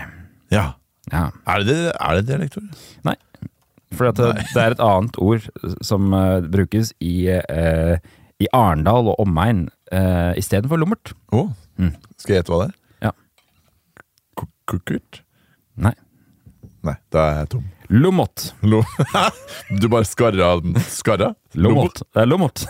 Ja. 0.54 0.72
Ja. 1.10 1.28
Er 1.50 1.66
det, 1.66 1.78
er 1.92 2.18
det 2.18 2.26
dialektord? 2.30 2.70
Nei. 3.06 3.16
For 3.96 4.08
at 4.10 4.18
det, 4.20 4.30
det 4.54 4.62
er 4.62 4.74
et 4.76 4.82
annet 4.82 5.18
ord 5.22 5.46
som 5.84 6.12
uh, 6.16 6.40
brukes 6.52 6.92
i, 7.04 7.14
uh, 7.32 7.96
i 8.42 8.48
Arendal 8.56 9.10
og 9.12 9.20
omegn 9.24 9.66
uh, 9.92 10.32
istedenfor 10.40 10.80
lommert. 10.80 11.12
Oh. 11.32 11.50
Mm. 11.80 11.94
skal 12.20 12.34
jeg 12.36 12.42
gjette 12.42 12.52
hva 12.54 12.60
det 12.62 12.70
er? 12.70 12.78
Ja. 13.08 13.12
Ku- 14.38 14.50
Kukkert? 14.70 15.22
Nei. 15.80 15.94
Nei, 16.82 16.96
da 17.14 17.26
er 17.28 17.38
jeg 17.42 17.52
tom. 17.54 17.68
Lomot. 17.92 18.48
Lo 18.64 18.80
du 19.80 19.88
bare 19.92 20.06
skarra 20.08 20.54
Skarra? 20.88 21.32
Lomot. 21.54 22.02
Det 22.08 22.22
er 22.24 22.28
lomot. 22.30 22.64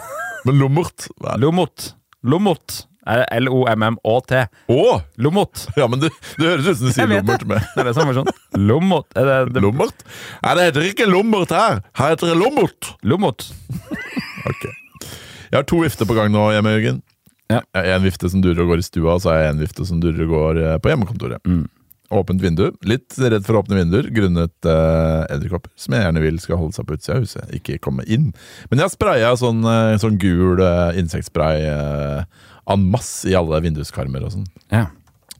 Men 0.46 0.58
lummert? 0.58 1.08
Lomot. 1.38 1.92
er 2.26 2.91
L-O-M-M-Å-T. 3.06 4.42
Å! 4.70 4.82
Lommot. 5.22 5.64
Ja, 5.78 5.88
men 5.90 6.02
det, 6.02 6.12
det 6.38 6.46
høres 6.46 6.68
ut 6.68 6.78
som 6.78 6.90
du 6.90 6.94
sier 6.94 7.10
lommert 7.10 7.42
med 7.48 7.58
Det 7.74 7.82
er 7.82 7.88
det 7.90 7.94
samme 7.96 8.14
sånn. 8.16 8.28
Lommot. 8.60 9.08
Er 9.18 9.26
det, 9.28 9.38
det, 9.56 9.62
Lommert? 9.64 10.04
Nei, 10.44 10.54
det 10.58 10.68
heter 10.68 10.88
ikke 10.92 11.08
lommert 11.10 11.54
her. 11.54 11.80
Her 11.98 12.14
heter 12.14 12.32
det 12.32 12.38
lommert. 12.38 12.92
lommot. 13.02 13.48
Ok. 14.48 14.68
Jeg 15.52 15.58
har 15.58 15.66
to 15.68 15.82
vifter 15.82 16.08
på 16.08 16.16
gang 16.16 16.30
nå 16.32 16.48
hjemme, 16.54 16.70
Jørgen. 16.76 17.02
Ja. 17.52 17.60
Jeg 17.76 17.90
har 17.90 17.98
En 17.98 18.06
vifte 18.06 18.30
som 18.32 18.40
durer 18.44 18.62
og 18.64 18.72
går 18.72 18.80
i 18.80 18.86
stua, 18.86 19.16
og 19.16 19.22
så 19.24 19.32
har 19.34 19.42
jeg 19.42 19.54
en 19.56 19.62
vifte 19.62 19.84
som 19.88 20.00
durer 20.02 20.24
og 20.24 20.32
går 20.32 20.60
eh, 20.62 20.76
på 20.82 20.92
hjemmekontoret. 20.92 21.42
Mm. 21.44 21.66
Åpent 22.14 22.42
vindu. 22.42 22.66
Litt 22.88 23.16
redd 23.18 23.44
for 23.46 23.60
åpne 23.60 23.78
vinduer 23.78 24.08
grunnet 24.14 24.54
uh, 24.68 25.24
edderkopper, 25.32 25.72
som 25.78 25.96
jeg 25.96 26.06
gjerne 26.06 26.24
vil 26.24 26.40
skal 26.42 26.60
holde 26.60 26.76
seg 26.76 26.88
på 26.88 26.96
utsida 26.98 27.18
av 27.18 27.26
huset, 27.26 27.54
ikke 27.58 27.80
komme 27.82 28.06
inn. 28.06 28.30
Men 28.70 28.80
jeg 28.80 28.86
har 28.86 28.94
spraya 28.94 29.30
sånn, 29.38 29.62
eh, 29.68 29.94
sånn 30.02 30.18
gul 30.22 30.60
uh, 30.62 30.90
insektspray 30.98 31.64
uh, 31.68 32.50
en 32.72 32.84
masse 32.92 33.28
i 33.28 33.36
alle 33.38 33.62
vinduskarmer 33.64 34.26
og 34.26 34.36
sånn. 34.36 34.46
Ja. 34.72 34.86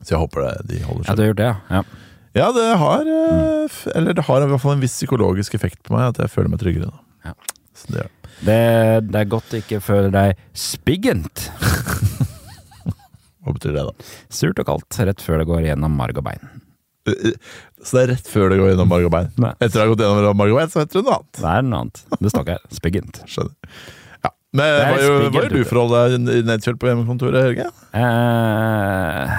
Så 0.01 0.15
jeg 0.15 0.23
håper 0.23 0.47
det, 0.47 0.55
de 0.73 0.81
holder 0.83 1.05
ja, 1.05 1.07
seg. 1.07 1.15
du 1.15 1.23
har 1.23 1.31
gjort 1.31 1.41
det, 1.43 1.51
ja. 1.51 1.77
ja. 1.77 2.09
Ja, 2.33 2.47
det 2.49 2.65
har 2.81 3.05
uh, 3.05 3.81
Eller 3.93 4.15
det 4.17 4.23
har 4.25 4.41
i 4.41 4.49
hvert 4.49 4.61
fall 4.63 4.73
en 4.73 4.81
viss 4.81 4.95
psykologisk 4.97 5.53
effekt 5.53 5.83
på 5.85 5.93
meg, 5.93 6.09
at 6.15 6.23
jeg 6.23 6.33
føler 6.33 6.49
meg 6.49 6.63
tryggere. 6.63 6.89
nå. 6.89 7.29
Ja. 7.29 7.35
Så 7.77 7.93
det. 7.93 8.09
Det, 8.43 8.57
det 9.07 9.19
er 9.21 9.29
godt 9.29 9.51
du 9.53 9.59
ikke 9.59 9.79
føler 9.83 10.11
deg 10.13 10.41
spiggent. 10.57 11.47
Hva 13.43 13.53
betyr 13.53 13.75
det, 13.75 13.85
da? 13.85 14.11
Surt 14.33 14.59
og 14.61 14.67
kaldt 14.69 14.99
rett 15.03 15.23
før 15.23 15.41
det 15.41 15.47
går 15.49 15.67
gjennom 15.67 15.95
marg 15.99 16.19
og 16.19 16.25
bein. 16.25 16.43
Så 17.03 17.97
det 17.97 18.01
er 18.03 18.07
rett 18.13 18.27
før 18.31 18.49
det 18.53 18.59
går 18.61 18.69
gjennom 18.71 18.87
marg 18.87 19.05
og 19.09 19.11
bein? 19.11 19.31
Etter 19.59 19.81
å 19.81 19.83
ha 19.83 19.89
gått 19.91 20.03
gjennom 20.05 20.37
marg 20.39 20.53
og 20.53 20.59
bein, 20.61 20.69
så 20.71 20.79
vet 20.83 20.93
du 20.93 21.01
noe 21.01 21.17
annet. 21.19 21.39
Det 21.41 21.49
er 21.51 21.65
noe 21.67 21.79
annet. 21.83 22.03
Det 22.23 22.31
snakker 22.31 22.53
jeg 22.55 22.61
her. 22.63 22.77
Spiggent. 22.79 23.19
Skjønner. 23.27 23.55
Ja. 24.23 24.31
Men 24.55 24.63
Det 24.63 24.69
er 24.71 24.93
hva 24.93 25.01
gjør 25.43 25.49
du 25.51 25.63
for 25.67 25.75
å 25.81 25.83
holde 25.87 26.03
deg 26.13 26.45
nedkjølt 26.47 26.79
på 26.79 26.87
hjemmekontoret, 26.91 27.43
Helge? 27.49 27.65
Eh, 27.99 29.33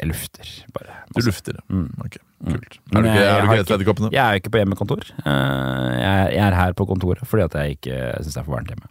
jeg 0.00 0.08
lufter, 0.10 0.52
bare. 0.74 0.96
Du 1.14 1.20
lufter 1.28 1.58
det. 1.58 1.64
Mm. 1.70 1.90
Ok, 2.06 2.16
kult. 2.48 2.78
Mm. 2.88 2.96
Er 2.96 3.02
du 3.04 3.08
ikke, 3.08 3.20
jeg- 3.20 3.28
jeg 3.28 3.36
er 3.36 3.44
du 3.44 3.64
ikke 3.64 3.76
edderkoppene? 3.78 4.10
Jeg 4.16 4.24
er 4.24 4.32
jo 4.32 4.40
ikke 4.40 4.54
på 4.56 4.60
hjemmekontor. 4.62 5.04
Eh, 5.26 5.92
jeg, 6.00 6.32
jeg 6.38 6.44
er 6.48 6.54
her 6.58 6.72
på 6.72 6.86
kontoret 6.88 7.26
fordi 7.28 7.44
at 7.44 7.52
jeg 7.60 7.76
ikke 7.78 7.98
syns 8.24 8.34
det 8.34 8.40
er 8.40 8.48
for 8.48 8.56
varmt 8.56 8.72
hjemme. 8.72 8.88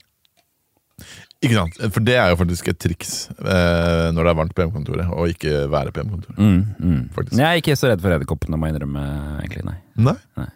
Ikke 1.43 1.57
sant? 1.57 1.77
For 1.91 2.05
det 2.07 2.15
er 2.15 2.31
jo 2.31 2.37
faktisk 2.39 2.69
et 2.71 2.79
triks 2.79 3.13
eh, 3.35 4.09
når 4.15 4.19
det 4.23 4.31
er 4.31 4.37
varmt 4.39 4.53
på 4.55 4.63
hjemmekontoret, 4.63 5.09
å 5.11 5.25
ikke 5.27 5.65
være 5.73 5.91
på 5.91 5.99
hjemmekontoret. 6.01 6.37
Mm, 6.39 6.61
mm. 6.79 7.31
Jeg 7.35 7.45
er 7.49 7.59
ikke 7.61 7.75
så 7.79 7.91
redd 7.91 8.03
for 8.03 8.15
edderkoppene, 8.15 8.59
må 8.59 8.69
jeg 8.69 8.77
innrømme. 8.77 9.03
egentlig, 9.43 9.65
nei. 9.67 9.77
Nei. 10.09 10.15
Nei. 10.39 10.49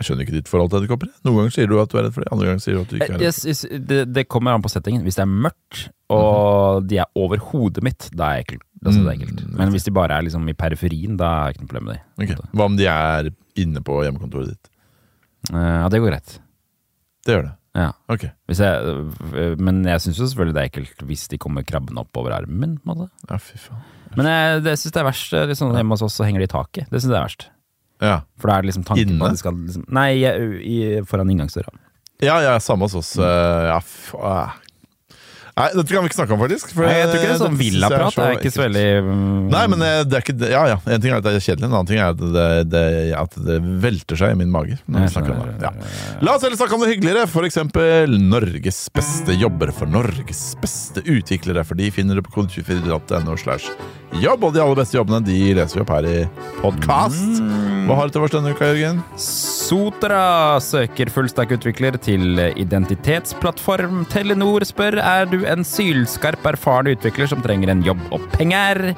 Jeg 0.00 0.06
skjønner 0.08 0.24
ikke 0.24 0.32
ditt 0.38 0.48
forhold 0.48 0.70
til 0.72 0.78
edderkopper. 0.80 1.10
Noen 1.28 1.36
ganger 1.42 1.52
sier 1.52 1.68
du 1.68 1.74
at 1.76 1.92
du 1.92 1.98
er 2.00 2.06
redd 2.06 2.14
for 2.16 2.24
det, 2.24 2.30
andre 2.32 2.46
ganger 2.48 2.62
sier 2.64 2.78
du 2.78 2.80
at 2.80 2.88
du 2.88 2.96
ikke 2.96 3.08
er 3.10 3.18
redd. 3.18 3.24
jeg, 3.26 3.52
jeg, 3.52 3.80
det, 3.90 3.98
det 4.16 4.24
kommer 4.32 4.56
an 4.56 4.64
på 4.64 4.70
settingen. 4.72 5.04
Hvis 5.04 5.18
det 5.20 5.26
er 5.26 5.34
mørkt, 5.44 5.82
og 6.16 6.86
de 6.88 7.02
er 7.04 7.10
over 7.20 7.42
hodet 7.50 7.84
mitt, 7.84 8.08
da 8.16 8.30
er 8.32 8.46
ekkelt. 8.46 8.64
Da 8.80 8.94
synes 8.94 9.04
det 9.04 9.12
er 9.12 9.18
ekkelt. 9.18 9.42
Mm, 9.44 9.58
Men 9.60 9.74
hvis 9.76 9.84
de 9.84 9.92
bare 9.92 10.16
er 10.16 10.24
liksom 10.24 10.48
i 10.48 10.56
periferien, 10.56 11.18
da 11.20 11.28
er 11.42 11.50
det 11.52 11.58
ikke 11.58 11.66
noe 11.66 11.72
problem 11.74 11.90
med 11.90 11.98
dem. 12.00 12.24
Okay. 12.24 12.48
Hva 12.56 12.70
om 12.70 12.80
de 12.80 12.88
er 12.88 13.28
inne 13.60 13.84
på 13.84 14.00
hjemmekontoret 14.06 14.54
ditt? 14.54 14.72
Eh, 15.52 15.68
ja, 15.82 15.88
det 15.92 16.00
går 16.00 16.14
greit. 16.14 16.38
Det 17.28 17.36
gjør 17.36 17.44
det. 17.50 17.54
Ja. 17.78 17.92
Okay. 18.10 18.32
Jeg, 18.50 18.82
øh, 19.34 19.52
men 19.62 19.84
jeg 19.86 20.00
syns 20.02 20.18
jo 20.18 20.26
selvfølgelig 20.26 20.54
det 20.56 20.62
er 20.62 20.70
ekkelt 20.72 21.04
hvis 21.06 21.28
de 21.30 21.38
kommer 21.38 21.62
krabbende 21.62 22.02
opp 22.02 22.16
over 22.18 22.34
armen 22.34 22.58
min. 22.60 22.72
måte. 22.88 23.06
Ja, 23.30 23.36
fy 23.38 23.56
faen. 23.62 23.84
Men 24.18 24.26
jeg, 24.26 24.62
det 24.66 24.72
syns 24.80 24.92
det 24.96 25.00
er 25.04 25.06
verst. 25.06 25.32
eh, 25.38 25.46
Liksom, 25.52 25.70
hjemme 25.78 25.94
hos 25.94 26.02
oss 26.02 26.16
så 26.18 26.26
henger 26.26 26.42
de 26.42 26.48
i 26.48 26.50
taket. 26.50 26.88
Det 26.90 26.98
syns 26.98 27.12
jeg 27.12 27.20
er 27.20 27.28
verst. 27.28 27.46
Ja. 28.02 28.16
For 28.40 28.48
da 28.50 28.56
er 28.58 28.64
det 28.64 28.70
liksom 28.72 28.84
tanken 28.88 29.14
Inne? 29.14 29.28
at 29.28 29.36
de 29.36 29.42
skal 29.42 29.54
liksom, 29.60 29.84
Nei, 29.92 30.08
i, 30.18 30.26
i, 30.66 30.78
foran 31.06 31.30
inngangsdøra. 31.30 31.70
Ja, 32.24 32.40
ja, 32.42 32.56
samme 32.60 32.88
hos 32.88 32.96
oss. 32.98 33.12
eh, 33.20 33.68
Ja, 33.70 33.78
ah. 34.18 34.56
Nei, 35.60 35.68
dette 35.76 35.92
kan 35.92 36.04
vi 36.04 36.10
ikke 36.10 36.18
snakke 36.18 36.34
om, 36.36 36.40
faktisk. 36.40 36.72
for 36.74 36.86
Nei, 36.88 36.96
jeg 36.96 37.08
tror 37.10 37.18
ikke 37.18 37.28
det 37.28 37.34
er 37.34 37.40
sånn 37.40 37.56
dette 37.56 37.66
synes 37.66 37.74
villaprat. 37.76 38.16
Det 38.16 38.26
er 38.26 38.38
ikke 38.38 38.52
så 38.54 38.62
veldig 38.64 38.84
mm, 39.06 39.42
Nei, 39.52 39.62
men 39.74 39.84
eh, 39.86 39.96
det 40.08 40.18
er 40.18 40.24
ikke 40.24 40.50
Ja, 40.50 40.62
ja. 40.72 40.78
En 40.86 41.04
ting 41.04 41.12
er 41.12 41.20
at 41.20 41.26
det 41.26 41.34
er 41.36 41.44
kjedelig, 41.44 41.68
en 41.68 41.74
annen 41.74 41.90
ting 41.90 42.00
er 42.00 42.14
at 42.14 42.22
det, 42.36 42.46
det, 42.72 42.84
at 43.18 43.36
det 43.50 43.58
velter 43.84 44.20
seg 44.20 44.34
i 44.34 44.40
min 44.40 44.52
mage. 44.54 44.78
Når 44.86 45.06
vi 45.06 45.12
snakker 45.14 45.36
om 45.36 45.44
det. 45.44 45.56
Ja. 45.66 45.72
La 46.24 46.36
oss 46.36 46.46
heller 46.46 46.60
snakke 46.60 46.78
om 46.78 46.84
det 46.84 46.92
hyggeligere. 46.94 47.26
Eksempel 47.50 48.18
Norges 48.22 48.82
beste 48.94 49.34
jobber 49.34 49.72
for 49.74 49.90
Norges 49.90 50.42
beste 50.62 51.02
utviklere. 51.02 51.64
For 51.66 51.78
de 51.78 51.90
finner 51.94 52.18
du 52.18 52.24
på 52.26 52.34
kode24.no 52.38 53.36
slash 53.40 53.72
jobb. 54.22 54.46
Og 54.46 54.54
de 54.54 54.62
aller 54.64 54.78
beste 54.78 54.98
jobbene 54.98 55.24
de 55.26 55.40
leser 55.58 55.80
vi 55.80 55.84
opp 55.84 55.94
her 55.96 56.08
i 56.08 56.18
podkast. 56.60 57.40
Mm. 57.42 57.79
Hva 57.90 57.96
har 57.98 58.06
du 58.06 58.12
til 58.14 58.22
oss 58.22 58.30
denne 58.30 58.52
uka, 58.54 58.68
Jørgen? 58.70 59.00
Sotra 59.18 60.60
søker 60.62 61.10
fullstack-utvikler 61.10 61.96
til 61.98 62.38
identitetsplattform. 62.38 64.04
Telenor 64.12 64.62
spør 64.68 65.00
er 65.02 65.26
du 65.26 65.40
en 65.42 65.66
sylskarp, 65.66 66.46
erfaren 66.46 66.92
utvikler 66.92 67.26
som 67.32 67.42
trenger 67.42 67.72
en 67.72 67.82
jobb 67.82 68.04
og 68.14 68.22
penger. 68.36 68.92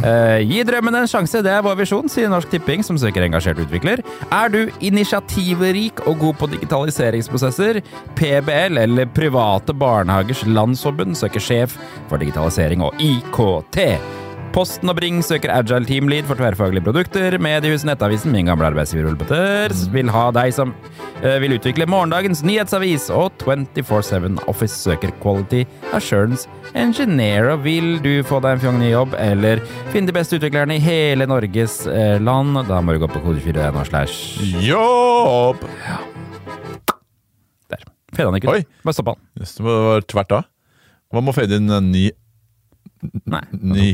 Eh, 0.00 0.38
gi 0.48 0.62
drømmen 0.64 0.96
en 0.96 1.10
sjanse, 1.12 1.42
det 1.44 1.52
er 1.52 1.66
vår 1.66 1.76
visjon, 1.82 2.08
sier 2.08 2.32
Norsk 2.32 2.48
Tipping, 2.54 2.80
som 2.88 2.96
søker 2.96 3.26
engasjert 3.26 3.60
utvikler. 3.66 4.00
Er 4.32 4.48
du 4.54 4.62
initiativrik 4.80 6.00
og 6.08 6.16
god 6.24 6.38
på 6.40 6.48
digitaliseringsprosesser? 6.54 7.82
PBL 8.16 8.80
eller 8.80 9.12
Private 9.12 9.76
Barnehagers 9.76 10.46
Landsforbund 10.48 11.20
søker 11.20 11.44
sjef 11.50 11.76
for 12.08 12.16
digitalisering 12.16 12.80
og 12.80 12.96
IKT. 12.96 13.84
Posten 14.54 14.90
og 14.90 14.96
Bring 14.98 15.20
søker 15.22 15.52
agile 15.52 15.86
teamlead 15.86 16.26
for 16.26 16.38
tverrfaglige 16.38 16.82
produkter. 16.86 17.36
Mediehuset 17.42 17.86
Nettavisen, 17.86 18.32
min 18.34 18.48
gamle 18.48 18.66
arbeidsgiver 18.70 19.10
Ole 19.10 19.18
Petters, 19.20 19.84
vil 19.92 20.08
ha 20.10 20.24
deg 20.34 20.50
som 20.56 20.72
eh, 21.20 21.36
vil 21.42 21.54
utvikle 21.58 21.86
morgendagens 21.90 22.40
nyhetsavis. 22.46 23.08
Og 23.14 23.44
24-7 23.44 24.40
Office 24.50 24.74
søker 24.80 25.12
quality 25.22 25.62
assurance 25.96 26.48
engineer. 26.74 27.52
Og 27.52 27.62
vil 27.66 27.98
du 28.02 28.10
få 28.26 28.40
deg 28.44 28.56
en 28.56 28.62
fjong 28.64 28.80
ny 28.82 28.90
jobb, 28.90 29.16
eller 29.20 29.62
finne 29.92 30.10
de 30.10 30.16
beste 30.16 30.40
utviklerne 30.40 30.78
i 30.78 30.82
hele 30.82 31.28
Norges 31.30 31.82
eh, 31.92 32.16
land, 32.22 32.58
da 32.70 32.80
må 32.82 32.96
du 32.96 33.02
gå 33.04 33.10
på 33.12 33.22
kode4.no 33.28 33.84
slash 33.88 34.40
Jobb! 34.64 35.62
der. 37.68 37.84
Feda 38.16 38.30
han 38.30 38.40
ikke 38.40 38.54
Oi. 38.54 38.62
ut. 38.64 38.78
Bare 38.88 38.96
stoppa 38.96 39.14
han. 39.14 39.26
Yes, 39.38 39.58
det 39.60 39.68
var 39.68 40.08
tvert 40.08 40.38
av. 40.40 40.48
Hva 41.12 41.22
må 41.24 41.36
fade 41.36 41.60
inn 41.60 41.68
en 41.72 41.92
ny 41.92 42.08
Nei. 43.30 43.44
Ny 43.54 43.90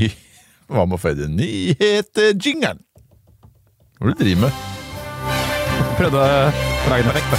Hva 0.65 0.87
må 0.89 0.97
å 0.97 1.27
inn 1.27 1.37
nyhet-jingeren? 1.37 2.81
Hva 4.01 4.09
er 4.09 4.15
det 4.15 4.17
du 4.17 4.25
driver 4.25 4.47
med? 4.47 4.63
Prøvde 5.99 6.23
effekt, 7.11 7.35
da. 7.35 7.39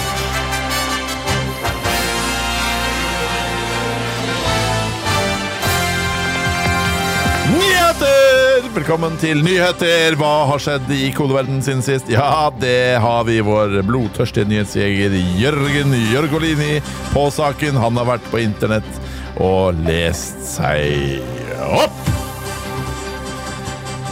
Nyheter! 7.55 8.69
Velkommen 8.77 9.17
til 9.21 9.41
nyheter. 9.41 10.15
Hva 10.21 10.33
har 10.51 10.61
skjedd 10.61 10.93
i 10.93 11.09
kodeverden 11.15 11.65
siden 11.65 11.81
sist? 11.85 12.11
Ja, 12.13 12.51
det 12.61 13.01
har 13.01 13.25
vi 13.25 13.41
vår 13.45 13.81
blodtørstige 13.89 14.45
nyhetsjeger 14.53 15.17
Jørgen 15.41 15.97
Jørgolini 16.13 16.75
på 17.09 17.25
saken. 17.33 17.81
Han 17.81 17.97
har 17.97 18.13
vært 18.15 18.29
på 18.29 18.45
internett 18.45 19.01
og 19.41 19.81
lest 19.89 20.45
seg 20.53 21.25
opp. 21.73 22.14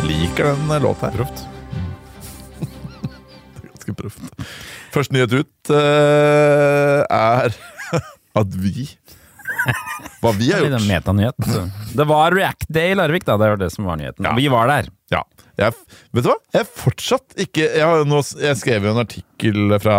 Liker 0.07 0.43
den 0.43 0.81
låta 0.81 1.09
her. 1.09 1.17
Proft. 1.17 1.45
Ganske 3.73 3.93
proft. 3.97 4.21
Første 4.93 5.15
nyhet 5.15 5.33
ut 5.33 5.71
uh, 5.73 7.03
er 7.09 7.55
at 8.43 8.57
vi 8.59 8.87
Hva 10.23 10.33
vi 10.35 10.49
har 10.51 10.63
Det 10.65 10.73
gjort. 10.73 10.87
metanyhet. 10.89 11.47
Det 11.95 12.05
var 12.09 12.35
React 12.35 12.67
Day 12.73 12.91
i 12.91 12.97
Larvik, 12.99 13.25
da. 13.27 13.37
Det 13.39 13.51
var 13.53 13.61
det 13.61 13.69
som 13.73 13.87
var 13.87 13.99
nyheten. 13.99 14.25
Ja. 14.27 14.33
Vi 14.37 14.47
var 14.51 14.67
der. 14.71 14.89
Ja. 15.13 15.23
Jeg, 15.59 15.75
vet 16.11 16.25
du 16.25 16.29
hva? 16.31 16.37
Jeg 16.55 16.65
fortsatt 16.73 17.35
ikke 17.43 17.67
Jeg, 17.77 18.05
nå, 18.09 18.19
jeg 18.41 18.57
skrev 18.57 18.87
jo 18.87 18.93
en 18.95 19.01
artikkel 19.03 19.75
fra 19.83 19.97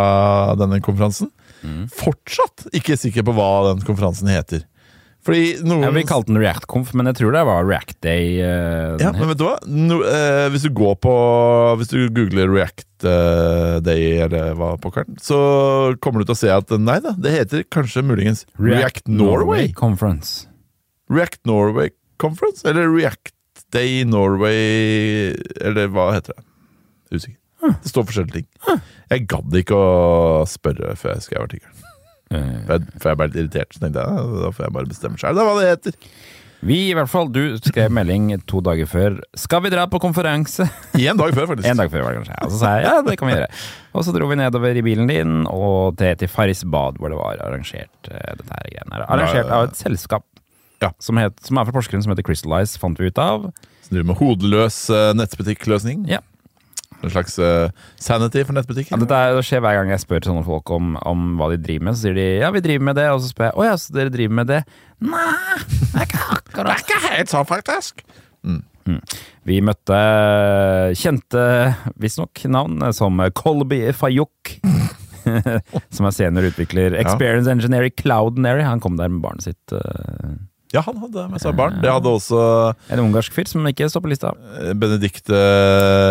denne 0.59 0.81
konferansen. 0.85 1.31
Mm. 1.65 1.85
Fortsatt 1.95 2.67
ikke 2.77 2.97
sikker 3.01 3.25
på 3.25 3.33
hva 3.37 3.51
den 3.71 3.85
konferansen 3.87 4.29
heter. 4.33 4.65
Noen 5.25 5.87
Ja, 5.87 5.91
vi 5.95 6.03
kalte 6.05 6.29
den 6.33 6.41
React-conf, 6.43 6.93
men 6.97 7.09
jeg 7.09 7.21
tror 7.21 7.33
det 7.33 7.43
var 7.49 7.65
React 7.65 7.97
Day. 8.05 8.41
Uh, 8.45 8.97
ja, 9.01 9.13
men 9.15 9.31
vet 9.31 9.41
du 9.41 9.45
hva? 9.47 9.55
No, 9.65 10.01
uh, 10.05 10.47
hvis 10.53 10.67
du 10.67 10.73
går 10.77 10.99
på 11.01 11.15
Hvis 11.81 11.93
du 11.93 11.99
googler 12.15 12.51
React 12.53 13.07
eh, 13.09 13.77
Day 13.85 14.19
eller 14.25 14.57
hva 14.59 14.75
pokkeren, 14.81 15.17
så 15.21 15.39
kommer 16.05 16.23
du 16.23 16.29
til 16.29 16.37
å 16.37 16.41
se 16.41 16.51
at 16.53 16.73
nei 16.81 16.99
da, 17.05 17.15
det 17.21 17.33
heter 17.35 17.65
kanskje 17.73 18.05
muligens 18.07 18.45
React, 18.61 19.09
Norway. 19.09 19.71
Conference. 19.77 20.47
React 21.13 21.43
Norway 21.49 21.93
Conference? 22.21 22.65
Eller 22.69 22.89
React 22.89 23.35
Day 23.75 24.05
Norway 24.09 25.35
Eller 25.61 25.91
hva 25.93 26.13
heter 26.15 26.37
det? 26.39 26.47
Usikker. 27.15 27.41
Det 27.65 27.89
står 27.89 28.07
forskjellige 28.09 28.43
ting. 28.43 28.81
Jeg 29.13 29.27
gadd 29.31 29.59
ikke 29.61 29.77
å 29.79 30.45
spørre 30.49 30.95
før 31.01 31.17
jeg 31.17 31.29
skrev 31.29 31.47
artikkelen. 31.47 31.94
Eh, 32.31 32.55
For 32.67 32.79
jeg, 32.79 32.87
for 33.01 33.11
jeg 33.11 33.19
ble 33.21 33.27
litt 33.29 33.37
irritert, 33.43 33.75
så 33.77 33.83
tenkte 33.85 34.01
jeg 34.07 34.31
da 34.45 34.51
får 34.57 34.65
jeg 34.67 34.73
bare 34.79 34.91
bestemme 34.91 35.21
sjøl 35.21 35.35
hva 35.37 35.55
det 35.61 35.69
heter. 35.75 35.99
vi, 36.65 36.79
i 36.89 36.95
hvert 36.97 37.11
fall, 37.13 37.29
du 37.29 37.59
skrev 37.61 37.91
melding 37.93 38.31
to 38.49 38.61
dager 38.65 38.87
før 38.89 39.19
'Skal 39.37 39.61
vi 39.63 39.71
dra 39.71 39.85
på 39.87 40.01
konferanse?' 40.01 40.65
En 40.97 41.17
dag 41.21 41.35
før, 41.37 41.47
faktisk. 41.53 41.69
En 41.71 41.77
dag 41.77 41.91
før, 41.93 42.07
kanskje. 42.17 42.39
Og 42.43 42.51
så 42.51 42.59
sa 42.59 42.71
jeg 42.79 42.85
ja, 42.89 43.03
det 43.05 43.19
kan 43.19 43.29
vi 43.29 43.35
gjøre. 43.35 43.49
Og 43.93 44.05
så 44.05 44.15
dro 44.17 44.27
vi 44.31 44.37
nedover 44.41 44.73
i 44.77 44.83
bilen 44.83 45.07
din 45.07 45.47
og 45.47 45.99
til, 45.99 46.17
til 46.17 46.29
Farris 46.29 46.65
bad, 46.65 46.97
hvor 46.99 47.09
det 47.13 47.19
var 47.21 47.37
arrangert 47.45 48.09
eh, 48.11 48.33
dette 48.39 48.49
her 48.49 48.71
greiene. 48.73 49.05
Arrangert 49.09 49.51
av 49.53 49.69
et 49.69 49.77
selskap 49.77 50.25
Ja. 50.83 50.91
som, 50.99 51.17
het, 51.17 51.37
som 51.45 51.57
er 51.59 51.65
fra 51.65 51.73
Porsgrunn, 51.73 52.03
som 52.03 52.11
heter 52.13 52.25
Crystallize, 52.25 52.79
fant 52.81 52.99
vi 52.99 53.07
ut 53.13 53.19
av. 53.19 53.53
Så 53.85 53.91
driver 53.93 54.07
med 54.11 54.17
hodeløs 54.17 54.89
uh, 54.91 55.13
nettbutikkløsning. 55.17 56.09
Ja. 56.09 56.19
En 57.05 57.13
slags 57.13 57.37
uh, 57.39 57.69
sanity 58.01 58.43
for 58.47 58.57
nettbutikker. 58.57 58.95
Ja, 58.97 59.01
dette 59.03 59.21
er, 59.21 59.37
det 59.37 59.45
skjer 59.47 59.63
hver 59.65 59.79
gang 59.79 59.93
jeg 59.93 60.03
spør 60.03 60.27
sånne 60.27 60.45
folk 60.47 60.73
om, 60.75 60.95
om 61.05 61.25
hva 61.41 61.51
de 61.53 61.61
driver 61.61 61.91
med. 61.91 61.99
Så 61.99 62.09
sier 62.09 62.19
de 62.19 62.27
ja, 62.41 62.51
vi 62.55 62.65
driver 62.65 62.89
med 62.91 62.99
det. 63.01 63.09
Og 63.13 63.23
så 63.23 63.31
spør 63.33 63.51
jeg 63.51 63.59
å 63.61 63.67
ja, 63.69 63.75
så 63.81 63.97
dere 63.97 64.15
driver 64.15 64.39
med 64.41 64.51
det? 64.53 64.61
Nei, 65.05 65.27
det 65.69 65.91
er 65.93 66.07
ikke 66.09 66.23
akkurat 66.39 66.71
Det 66.71 66.77
er 66.79 66.85
ikke 66.87 67.03
helt 67.11 67.35
sånn, 67.35 67.49
faktisk. 67.51 68.07
Vi 69.49 69.61
møtte 69.65 69.99
kjente, 71.01 71.45
visstnok, 72.01 72.45
navn 72.53 72.83
som 72.97 73.21
Colby 73.37 73.87
Fayuk. 73.97 74.57
som 75.95 76.09
er 76.09 76.13
senior 76.15 76.49
utvikler. 76.51 76.97
Experience 77.01 77.51
Engineer 77.51 77.89
i 77.89 77.93
Cloudinary. 77.93 78.65
Han 78.67 78.83
kom 78.85 78.99
der 79.01 79.13
med 79.13 79.23
barnet 79.25 79.47
sitt. 79.47 79.73
eh, 79.73 80.35
Ja, 80.75 80.83
han 80.83 80.97
hadde 80.99 81.27
med 81.31 81.43
seg 81.43 81.55
barn. 81.59 81.77
Det 81.83 81.91
hadde 81.93 82.11
også 82.11 82.39
En 82.91 83.05
ungarsk 83.05 83.35
fyr 83.37 83.47
som 83.47 83.67
ikke 83.71 83.87
står 83.93 84.03
på 84.03 84.11
lista. 84.11 84.33
Benedikt 84.75 84.81
Benedicte 84.83 85.43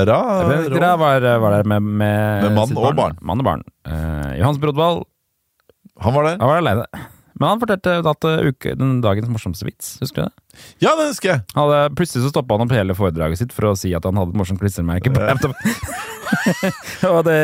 Ra. 0.08 0.20
Benedikt 0.48 0.80
Ra 0.84 0.94
var, 1.02 1.26
var 1.44 1.58
der 1.58 1.68
med, 1.68 1.82
med, 1.84 2.46
Med 2.48 2.56
mann 2.56 2.78
og 2.80 2.96
barn. 2.96 3.18
Mann 3.20 3.44
og 3.44 3.50
barn. 3.50 3.66
Uh, 3.88 4.32
Johans 4.40 4.62
Brodvald 4.64 5.04
Han 6.00 6.16
var 6.16 6.30
der. 6.30 6.40
han 6.40 6.50
var 6.50 6.64
aleine. 6.64 6.88
Men 7.40 7.50
han 7.50 7.62
fortalte 7.64 7.96
at 8.12 8.26
eh, 8.30 8.50
uke, 8.52 8.76
den 8.78 9.00
dagens 9.04 9.30
morsomste 9.32 9.66
vits. 9.66 9.96
Husker 10.04 10.24
du 10.24 10.28
det? 10.30 10.64
Ja, 10.86 10.94
det 11.00 11.08
husker 11.10 11.32
jeg! 11.32 11.42
Han 11.56 11.66
hadde, 11.66 11.96
plutselig 11.98 12.24
så 12.28 12.30
stoppa 12.34 12.58
han 12.60 12.68
opp 12.68 12.76
hele 12.76 12.94
foredraget 12.98 13.42
sitt 13.42 13.56
for 13.56 13.72
å 13.72 13.78
si 13.80 13.94
at 13.98 14.06
han 14.06 14.20
hadde 14.20 14.36
et 14.36 14.40
morsomt 14.42 14.62
klistremerke 14.62 15.10
på 15.14 15.24
laptopen. 15.24 15.74
og 17.14 17.20
det, 17.28 17.40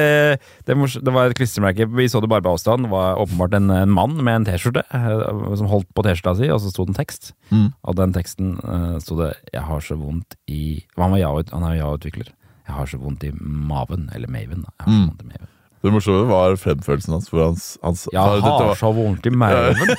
det, 0.67 0.75
det 0.77 1.13
var 1.13 1.29
et 1.29 1.37
klistremerke 1.37 1.85
Vi 1.93 2.07
så 2.09 2.21
det 2.23 2.29
bare 2.31 2.45
på 2.45 2.53
avstand. 2.55 2.85
Det 2.87 2.91
var 2.93 3.19
åpenbart 3.21 3.57
en, 3.57 3.69
en 3.73 3.93
mann 3.93 4.15
med 4.21 4.39
en 4.41 4.47
T-skjorte 4.49 4.85
eh, 4.85 5.53
som 5.59 5.69
holdt 5.71 5.89
på 5.97 6.05
T-skjorta 6.05 6.35
si, 6.39 6.49
og 6.53 6.61
så 6.63 6.71
sto 6.73 6.85
det 6.87 6.93
en 6.95 6.99
tekst. 7.01 7.31
Mm. 7.53 7.67
Og 7.83 7.97
den 7.99 8.13
teksten 8.15 8.55
uh, 8.63 8.97
sto 9.03 9.17
det 9.19 9.33
'Jeg 9.53 9.65
har 9.65 9.81
så 9.85 9.97
vondt 9.99 10.37
i 10.47 10.83
Han, 10.97 11.11
var 11.11 11.17
ja, 11.21 11.31
han 11.53 11.63
er 11.65 11.75
jo 11.77 11.81
ja-utvikler. 11.85 12.29
'Jeg 12.67 12.75
har 12.77 12.85
så 12.85 12.97
vondt 13.01 13.23
i 13.25 13.31
maven'. 13.33 14.09
Eller 14.15 14.29
Maven, 14.29 14.65
da. 14.65 14.71
Jeg 14.77 14.85
har 14.85 14.91
så 14.93 14.99
Mm. 14.99 15.07
vondt 15.09 15.21
i 15.25 15.29
maven. 15.33 15.47
Det 15.79 15.93
morsomme 15.93 16.27
var 16.27 16.57
fremførelsen 16.59 17.15
hans. 17.15 17.29
hvor 17.31 17.45
hans, 17.45 17.71
hans 17.85 18.07
Jeg 18.11 18.19
for 18.19 18.41
dette 18.41 18.51
har 18.51 18.67
var, 18.67 18.79
så 18.79 18.91
vondt 18.95 19.25
i 19.25 19.31
maven. 19.31 19.79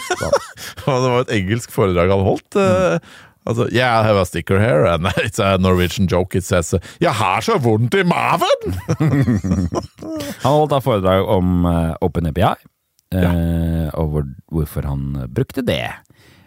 det 0.85 0.87
var 0.87 1.21
et 1.23 1.35
engelsk 1.39 1.73
foredrag 1.73 2.13
han 2.13 2.25
holdt. 2.27 2.59
Mm. 2.59 3.11
Altså, 3.49 3.67
yeah, 3.73 4.01
I 4.01 4.05
have 4.05 4.21
a 4.21 4.27
sticker 4.29 4.61
here, 4.61 4.85
and 4.85 5.07
it's 5.25 5.41
a 5.41 5.57
Norwegian 5.59 6.07
joke. 6.07 6.37
It 6.37 6.45
says 6.45 6.75
'Jeg 7.01 7.13
har 7.13 7.41
så 7.41 7.59
vondt 7.59 7.95
i 7.95 8.05
maven'! 8.05 8.77
Han 10.45 10.53
holdt 10.53 10.71
da 10.71 10.81
foredrag 10.85 11.25
om 11.25 11.65
uh, 11.65 11.97
OpenAPI, 12.05 12.53
eh, 13.13 13.89
og 13.95 14.13
hvor, 14.13 14.25
hvorfor 14.53 14.87
han 14.87 15.27
brukte 15.35 15.65
det. 15.67 15.89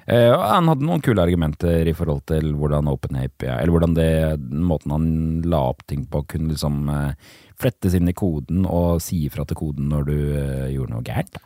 Eh, 0.07 0.29
og 0.33 0.41
han 0.43 0.67
hadde 0.67 0.83
noen 0.87 1.03
kule 1.03 1.23
argumenter 1.23 1.87
i 1.87 1.93
forhold 1.95 2.25
til 2.27 2.51
hvordan 2.59 2.89
OpenAPI, 2.91 3.47
eller 3.55 3.71
hvordan 3.71 3.95
det, 3.95 4.09
måten 4.51 4.91
han 4.91 5.07
la 5.47 5.61
opp 5.71 5.85
ting 5.87 6.03
på, 6.11 6.25
kunne 6.27 6.51
liksom 6.51 6.89
uh, 6.91 7.13
flettes 7.59 7.95
inn 7.95 8.09
i 8.11 8.15
koden 8.17 8.65
og 8.67 8.99
si 9.03 9.25
ifra 9.29 9.45
til 9.47 9.59
koden 9.59 9.87
når 9.93 10.07
du 10.09 10.15
uh, 10.35 10.69
gjorde 10.73 10.91
noe 10.97 11.05
gærent. 11.07 11.39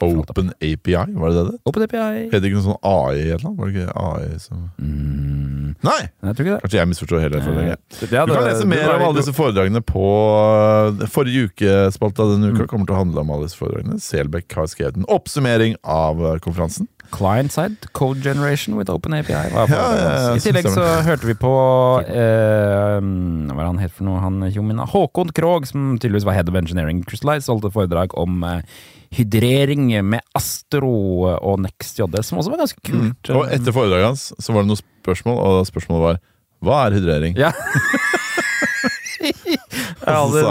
Open 0.00 0.46
API, 0.64 0.94
var 0.96 1.28
det 1.28 1.42
det 1.44 1.58
Open 1.68 1.82
OpenAPI 1.84 2.30
Het 2.32 2.40
det 2.40 2.48
ikke 2.48 2.56
noe 2.56 2.64
sånn 2.70 2.86
AI 2.88 3.18
eller 3.34 3.42
noe? 3.44 3.56
Var 3.58 3.68
det 3.68 3.74
ikke 3.82 3.96
AI 4.00 4.38
som 4.40 4.62
mm, 4.80 5.74
Nei! 5.84 5.98
Jeg 6.08 6.36
tror 6.38 6.46
ikke 6.46 6.54
det. 6.54 6.60
Kanskje 6.64 6.78
jeg 6.78 6.88
misforstår 6.94 7.20
hele 7.26 7.42
foredraget. 7.44 7.98
Du 8.00 8.06
kan 8.32 8.46
lese 8.46 8.68
mer 8.70 8.86
om 8.94 9.04
alle 9.10 9.18
disse 9.20 9.34
foredragene 9.36 9.82
på 9.84 10.06
uh, 10.40 11.04
forrige 11.12 11.50
ukespalta 11.50 12.26
denne 12.32 12.48
Mm. 12.50 12.56
uka. 12.56 12.66
kommer 12.72 12.88
til 12.88 12.96
å 12.96 13.02
handle 13.02 13.22
om 13.26 13.34
alle 13.36 13.46
disse 13.50 13.60
foredragene. 13.60 14.00
Selbekk 14.00 14.56
har 14.56 14.72
skrevet 14.72 14.96
en 14.96 15.06
oppsummering 15.12 15.76
av 15.84 16.24
uh, 16.24 16.32
konferansen. 17.10 17.50
Client-side 17.50 17.92
code 17.92 18.22
generation 18.22 18.76
with 18.78 18.90
Open 18.90 19.14
API. 19.14 19.32
Ja, 19.32 19.66
ja, 19.68 20.36
I 20.36 20.40
tillegg 20.42 20.68
så 20.72 20.84
hørte 21.06 21.28
vi 21.28 21.34
på 21.38 21.52
eh, 22.06 22.96
Hva 23.00 23.58
er 23.58 23.66
han 23.66 23.82
het 23.82 23.94
for 23.96 24.08
noe? 24.08 24.22
Han 24.22 24.40
tjommien? 24.54 24.80
Håkon 24.90 25.34
Krogh, 25.36 25.68
som 25.68 25.98
tydeligvis 25.98 26.26
var 26.28 26.38
head 26.38 26.50
of 26.50 26.58
engineering 26.58 27.02
Crystallize, 27.06 27.50
holdt 27.50 27.68
et 27.68 27.76
foredrag 27.76 28.16
om 28.20 28.42
eh, 28.46 28.62
hydrering 29.18 29.90
med 30.06 30.22
Astro 30.38 30.94
og 31.34 31.62
NextJS, 31.64 32.30
som 32.30 32.40
også 32.40 32.54
var 32.54 32.62
ganske 32.62 32.82
kult. 32.86 33.20
Mm. 33.26 33.36
Og 33.36 33.46
etter 33.50 33.74
foredraget 33.74 34.12
hans 34.12 34.28
så 34.38 34.54
var 34.54 34.64
det 34.64 34.70
noen 34.70 34.82
spørsmål, 34.82 35.40
og 35.42 35.66
spørsmålet 35.68 36.06
var 36.06 36.20
hva 36.60 36.82
er 36.86 36.98
hydrering? 36.98 37.38
Ja. 37.40 37.54
Ja, 40.06 40.20
så 40.32 40.42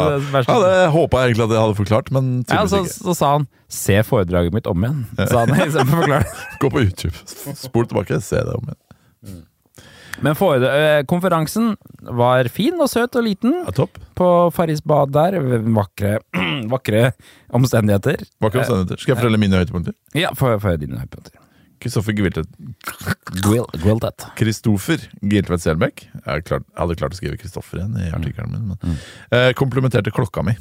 sa, 0.46 0.58
det 0.62 0.74
håpa 0.94 1.24
egentlig 1.26 1.46
at 1.48 1.54
jeg 1.56 1.62
hadde 1.64 1.78
forklart, 1.80 2.12
men 2.14 2.28
ja, 2.50 2.62
så, 2.70 2.84
så 2.90 3.16
sa 3.18 3.32
han 3.38 3.48
'se 3.70 4.00
foredraget 4.06 4.54
mitt 4.54 4.68
om 4.70 4.84
igjen', 4.86 5.06
sa 5.30 5.46
han 5.46 5.54
istedenfor 5.56 5.98
å 5.98 6.02
forklare. 6.04 6.26
Gå 6.62 6.70
på 6.74 6.84
YouTube, 6.86 7.16
spol 7.58 7.88
tilbake, 7.90 8.22
se 8.22 8.38
det 8.46 8.54
om 8.56 8.70
igjen. 8.70 8.82
Men 10.22 10.36
foredra- 10.36 10.74
eh, 10.76 11.02
konferansen 11.08 11.78
var 12.04 12.50
fin 12.52 12.76
og 12.84 12.90
søt 12.92 13.16
og 13.16 13.24
liten. 13.24 13.54
Ja, 13.64 13.72
topp. 13.72 13.98
på 14.20 14.28
Farris 14.52 14.82
bad 14.84 15.14
der. 15.16 15.38
Vakre, 15.72 16.18
vakre 16.74 17.14
omstendigheter. 17.56 18.26
Vakre 18.44 18.60
omstendigheter. 18.66 19.00
Skal 19.00 19.14
jeg 19.16 19.22
fortelle 19.22 19.40
mine 19.40 19.56
høydepunkter? 19.62 19.96
Ja, 20.20 20.34
for, 20.36 20.60
for 20.60 20.76
dine 20.82 21.00
høydepunkter. 21.00 21.39
Kristoffer 21.80 22.16
Gwiltet. 22.18 22.50
Kristoffer 24.40 25.06
Giltvedt 25.22 25.64
Selbekk. 25.64 26.04
Jeg 26.26 26.48
klart, 26.48 26.66
jeg 26.68 26.82
hadde 26.82 27.00
klart 27.00 27.16
å 27.16 27.20
skrive 27.20 27.40
Kristoffer 27.40 27.82
igjen 27.82 27.96
i 28.00 28.10
artikkelen 28.16 28.52
min. 28.54 28.74
Men, 28.74 29.00
eh, 29.32 29.54
komplementerte 29.58 30.14
klokka 30.16 30.44
mi. 30.46 30.58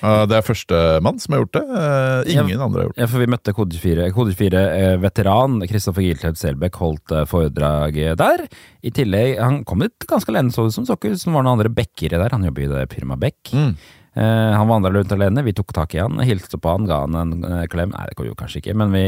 Uh, 0.00 0.24
det 0.28 0.38
er 0.38 0.44
førstemann 0.44 1.18
som 1.20 1.34
har 1.34 1.42
gjort 1.42 1.56
det. 1.56 1.64
Uh, 1.68 2.30
ingen 2.32 2.62
andre 2.64 2.80
har 2.80 2.88
gjort 2.88 2.96
det. 2.96 3.02
Ja, 3.02 3.08
for 3.12 3.22
vi 3.22 3.28
møtte 3.32 3.54
Kode 3.56 3.76
24. 3.76 4.08
Kode 4.16 4.36
24-veteran 4.38 5.58
Kristoffer 5.68 6.06
Giltvedt 6.06 6.40
Selbekk 6.40 6.80
holdt 6.80 7.12
eh, 7.12 7.26
foredrag 7.28 7.98
der. 8.20 8.46
I 8.86 8.92
tillegg, 8.94 9.36
Han 9.42 9.62
kom 9.68 9.84
litt 9.84 10.08
ganske 10.08 10.32
alene, 10.32 10.54
så 10.54 10.66
det 10.66 10.76
som. 10.76 10.86
Ut 10.86 11.20
som 11.20 11.36
var 11.36 11.44
noen 11.44 11.58
andre 11.58 11.72
bekkere 11.72 12.20
der. 12.22 12.32
Han 12.32 12.46
jobber 12.48 12.64
i 12.64 12.72
det 12.72 12.88
firmaet 12.94 13.22
Bekk. 13.26 13.52
Mm. 13.52 13.72
Eh, 14.16 14.52
han 14.56 14.68
vandra 14.70 14.90
rundt 14.94 15.12
alene. 15.12 15.42
Vi 15.44 15.52
tok 15.52 15.74
tak 15.76 15.92
i 15.94 16.00
han, 16.00 16.16
hilste 16.24 16.56
på 16.56 16.70
han, 16.72 16.86
ga 16.88 17.02
han 17.04 17.14
en 17.20 17.32
eh, 17.44 17.66
klem. 17.68 17.90
Nei, 17.92 18.06
det 18.08 18.16
kom 18.16 18.28
jo 18.30 18.36
kanskje 18.38 18.62
ikke, 18.62 18.72
men 18.80 18.88
vi 18.94 19.02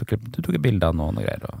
tok, 0.00 0.16
Du 0.34 0.42
tok 0.44 0.58
et 0.58 0.64
bilde 0.66 0.84
av 0.84 0.92
han 0.92 1.00
og 1.06 1.14
noe 1.16 1.24
greier. 1.24 1.42
Og 1.48 1.54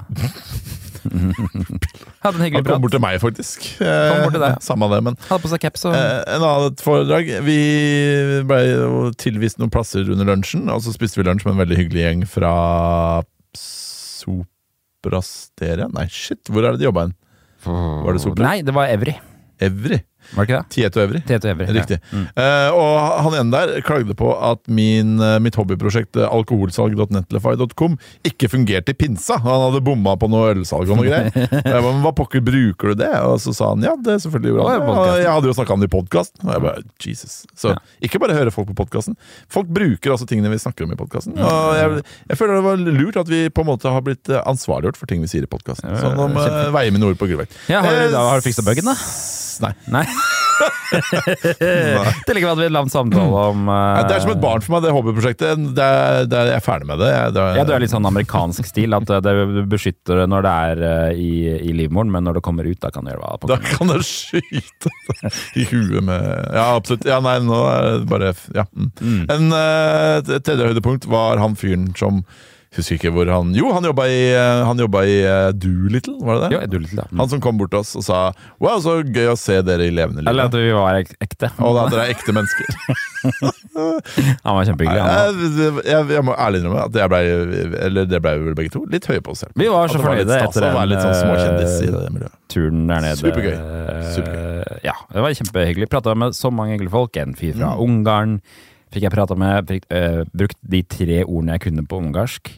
Hadde 2.24 2.38
en 2.38 2.44
hyggelig 2.44 2.64
prat. 2.64 2.70
Han 2.70 2.76
kom 2.76 2.84
bort 2.84 2.94
til 2.96 3.02
meg, 3.04 3.16
faktisk. 3.22 3.64
Kom 3.80 4.20
bort 4.24 4.36
til 4.36 4.44
deg. 4.44 4.52
Eh, 4.52 4.60
Samme 4.64 4.88
det, 4.92 5.00
men 5.08 5.16
Hadde 5.30 5.42
på 5.44 5.50
seg 5.52 5.60
caps 5.64 5.82
og 5.88 5.96
Eh, 5.96 6.20
en 6.36 6.44
annet 6.50 6.84
foredrag. 6.84 7.24
Vi 7.48 7.58
ble 8.52 8.60
jo 8.68 9.02
tilvist 9.20 9.60
noen 9.60 9.72
plasser 9.72 10.04
under 10.12 10.28
lunsjen, 10.28 10.68
og 10.72 10.84
så 10.84 10.92
spiste 10.94 11.20
vi 11.20 11.26
lunsj 11.28 11.44
med 11.48 11.56
en 11.56 11.62
veldig 11.64 11.80
hyggelig 11.80 12.02
gjeng 12.04 12.20
fra 12.28 12.52
Soprasteria. 14.24 15.88
Nei, 15.92 16.06
shit, 16.12 16.42
hvor 16.52 16.64
er 16.64 16.70
det 16.76 16.84
de 16.84 16.88
jobba 16.90 17.08
hen? 17.08 17.14
Var 17.64 18.12
det 18.12 18.20
Sopra? 18.24 18.44
Nei, 18.50 18.58
det 18.64 18.74
var 18.76 18.92
Evry. 18.92 19.14
Evry. 19.64 19.98
Var 20.32 20.44
det 20.44 20.48
ikke 20.48 20.60
det? 20.60 20.74
Tieto 20.74 21.02
Evry. 21.04 21.20
Tete 21.28 21.50
Evry. 21.52 21.66
Riktig. 21.76 21.98
Ja. 22.00 22.18
Mm. 22.18 22.26
Uh, 22.38 22.78
og 22.78 22.94
han 23.26 23.36
ene 23.40 23.54
der 23.54 23.84
klagde 23.86 24.16
på 24.18 24.30
at 24.34 24.62
min, 24.66 25.16
uh, 25.22 25.36
mitt 25.42 25.56
hobbyprosjekt 25.58 26.18
eh, 26.18 26.26
alkoholsalg.netlify.com 26.28 27.96
ikke 28.26 28.50
fungerte 28.52 28.94
i 28.94 28.98
pinsa. 28.98 29.38
Han 29.44 29.66
hadde 29.68 29.82
bomma 29.84 30.16
på 30.20 30.28
noe 30.32 30.52
ølsalg 30.54 30.90
og 30.90 31.00
noe 31.00 31.08
greier. 31.08 31.30
Jeg 31.34 31.68
bare, 31.68 31.82
men 31.90 32.02
hva 32.04 32.14
pokker 32.16 32.44
bruker 32.44 32.92
du 32.94 33.02
det? 33.04 33.12
Og 33.28 33.38
så 33.42 33.54
sa 33.56 33.70
han 33.72 33.84
ja, 33.84 33.94
det 34.00 34.18
selvfølgelig 34.24 34.54
gjorde 34.54 34.66
han. 34.70 34.84
Og 34.90 35.20
jeg 35.20 35.30
hadde 35.30 35.48
jo 35.50 35.54
snakka 35.56 35.74
om 35.74 35.82
det 35.82 35.88
i 35.88 35.92
podkasten. 35.92 36.42
Og 36.46 36.52
jeg 36.52 36.62
bare 36.64 36.82
Jesus. 37.04 37.34
Så 37.58 37.72
Ja. 37.74 37.78
ikke 38.06 38.20
bare 38.22 38.36
høre 38.36 38.52
folk 38.54 38.68
på 38.70 38.76
podkasten. 38.78 39.16
Folk 39.52 39.70
bruker 39.74 40.14
også 40.14 40.28
tingene 40.30 40.52
vi 40.52 40.60
snakker 40.62 40.86
om 40.86 40.94
i 40.94 40.98
podkasten. 40.98 41.36
Og 41.38 41.70
jeg, 41.78 42.04
jeg 42.30 42.40
føler 42.40 42.58
det 42.60 42.66
var 42.66 42.84
lurt 43.00 43.20
at 43.24 43.30
vi 43.30 43.42
på 43.54 43.64
en 43.64 43.70
måte 43.72 43.92
har 43.92 44.04
blitt 44.04 44.30
ansvarliggjort 44.42 45.00
for 45.00 45.10
ting 45.10 45.24
vi 45.24 45.30
sier 45.30 45.46
i 45.46 45.50
podkasten. 45.50 45.94
Sånn 46.00 46.20
om 46.20 46.36
uh, 46.38 46.70
veier 46.74 46.94
mine 46.94 47.08
ord 47.08 47.20
på 47.20 47.28
grunnvekt. 47.30 47.56
Ja, 47.70 47.82
har, 47.84 47.96
du, 47.96 48.12
da, 48.14 48.26
har 48.30 48.40
du 48.40 48.46
fiksa 48.46 48.64
buggen, 48.66 48.88
da? 48.88 48.96
Nei. 49.64 49.74
Nei. 49.92 50.06
det 52.26 52.34
ligger 52.34 52.48
hadde 52.52 52.66
en 52.66 52.76
lang 52.76 52.90
samtale 52.92 53.42
om 53.50 53.68
uh, 53.68 53.74
ja, 53.74 54.04
Det 54.08 54.16
er 54.16 54.24
som 54.24 54.32
et 54.34 54.42
barn 54.42 54.64
for 54.64 54.76
meg, 54.76 54.84
det 54.84 54.92
hobbyprosjektet. 54.94 55.64
Det 55.76 55.86
er, 55.86 56.28
det 56.30 56.38
er, 56.38 56.50
jeg 56.52 56.60
er 56.60 56.64
ferdig 56.64 56.88
med 56.90 57.02
det. 57.02 57.10
Jeg, 57.12 57.34
det 57.36 57.42
er, 57.42 57.58
Ja, 57.58 57.66
du 57.66 57.72
er 57.74 57.84
litt 57.84 57.94
sånn 57.94 58.08
amerikansk 58.08 58.68
stil, 58.68 58.96
at 58.96 59.10
eh, 59.10 59.22
det 59.24 59.66
beskytter 59.72 60.22
det 60.22 60.28
når 60.30 60.46
det 60.46 60.54
er 60.68 60.84
uh, 60.84 61.10
i, 61.26 61.32
i 61.70 61.74
livmoren, 61.76 62.12
men 62.14 62.26
når 62.28 62.38
det 62.38 62.44
kommer 62.46 62.68
ut, 62.68 62.80
da 62.82 62.92
kan 62.94 63.06
du 63.06 63.12
gjøre 63.12 63.24
hva 63.24 63.52
Da 63.54 63.60
kan 63.64 63.92
det 63.92 64.00
skyte 64.08 64.94
i 65.60 65.66
huet 65.72 66.00
med 66.04 66.24
Ja, 66.54 66.70
absolutt. 66.74 67.06
Ja, 67.08 67.20
nei, 67.24 67.38
nå 67.44 67.60
er 67.70 67.90
det 68.00 68.10
bare 68.10 68.34
Ja. 68.54 68.66
Mm. 68.74 69.24
En 69.30 69.54
uh, 69.54 70.34
tredje 70.44 70.70
høydepunkt 70.70 71.08
var 71.10 71.40
han 71.42 71.56
fyren 71.58 71.90
som 71.98 72.24
Husker 72.74 72.98
ikke 72.98 73.12
hvor 73.14 73.28
han 73.30 73.52
Jo, 73.54 73.68
han 73.74 73.86
jobba 73.86 74.06
i, 74.10 74.20
eh, 74.34 74.62
han 74.66 74.80
jobba 74.82 75.04
i 75.06 75.16
eh, 75.22 75.48
Doolittle, 75.54 76.16
var 76.26 76.40
det 76.40 76.48
det? 76.48 76.56
Jo, 76.56 76.62
i 76.64 76.82
litt, 76.84 76.94
da. 76.98 77.04
Mm. 77.10 77.20
Han 77.22 77.30
som 77.30 77.42
kom 77.44 77.60
bort 77.60 77.70
til 77.74 77.82
oss 77.84 77.94
og 78.00 78.06
sa 78.06 78.20
Wow, 78.62 78.80
så 78.82 78.96
gøy 79.04 79.30
å 79.30 79.36
se 79.38 79.60
dere 79.66 79.86
i 79.86 79.92
levende 79.94 80.24
Eller 80.26 80.50
at 80.50 80.56
vi 80.58 80.72
var 80.74 80.98
ek 80.98 81.12
ekte. 81.22 81.52
Og 81.62 81.78
at 81.84 81.92
dere 81.94 82.08
er 82.08 82.14
ekte 82.16 82.34
mennesker. 82.34 82.66
Han 84.44 84.56
var 84.58 84.66
kjempehyggelig. 84.68 85.00
Da. 85.00 85.14
Jeg, 85.30 85.70
jeg, 85.88 86.08
jeg 86.14 86.26
må 86.26 86.34
ærlig 86.38 86.60
innrømme 86.60 86.82
at 86.88 86.98
jeg 86.98 87.10
ble, 87.12 87.20
eller 87.86 88.10
det 88.10 88.20
ble 88.24 88.34
vi 88.38 88.48
vel 88.48 88.58
begge 88.58 88.74
to, 88.74 88.84
litt 88.90 89.08
høye 89.10 89.22
på 89.24 89.34
oss 89.34 89.44
selv. 89.44 89.54
Vi 89.58 89.70
var 89.72 89.90
så 89.92 90.00
fornøyde 90.02 90.36
etter 90.38 90.66
den 90.68 90.94
sånn 91.00 91.14
eh, 91.14 92.28
turen 92.52 92.84
der 92.90 93.06
nede. 93.06 93.16
Supergøy. 93.22 93.56
Supergøy. 94.18 94.82
Ja, 94.86 94.96
det 95.14 95.24
var 95.24 95.38
kjempehyggelig. 95.40 95.90
Prata 95.94 96.14
med 96.18 96.36
så 96.36 96.52
mange 96.54 96.76
hyggelige 96.76 96.94
folk. 96.94 97.22
En 97.22 97.34
fyr 97.38 97.56
fra 97.56 97.72
Mm. 97.74 97.80
Ungarn 97.86 98.36
fikk 98.94 99.06
jeg 99.08 99.14
prata 99.14 99.34
med. 99.38 99.66
Fikk, 99.70 99.88
eh, 99.90 100.22
brukt 100.36 100.58
de 100.62 100.82
tre 100.86 101.22
ordene 101.24 101.56
jeg 101.56 101.64
kunne 101.68 101.86
på 101.88 101.98
ungarsk. 102.02 102.52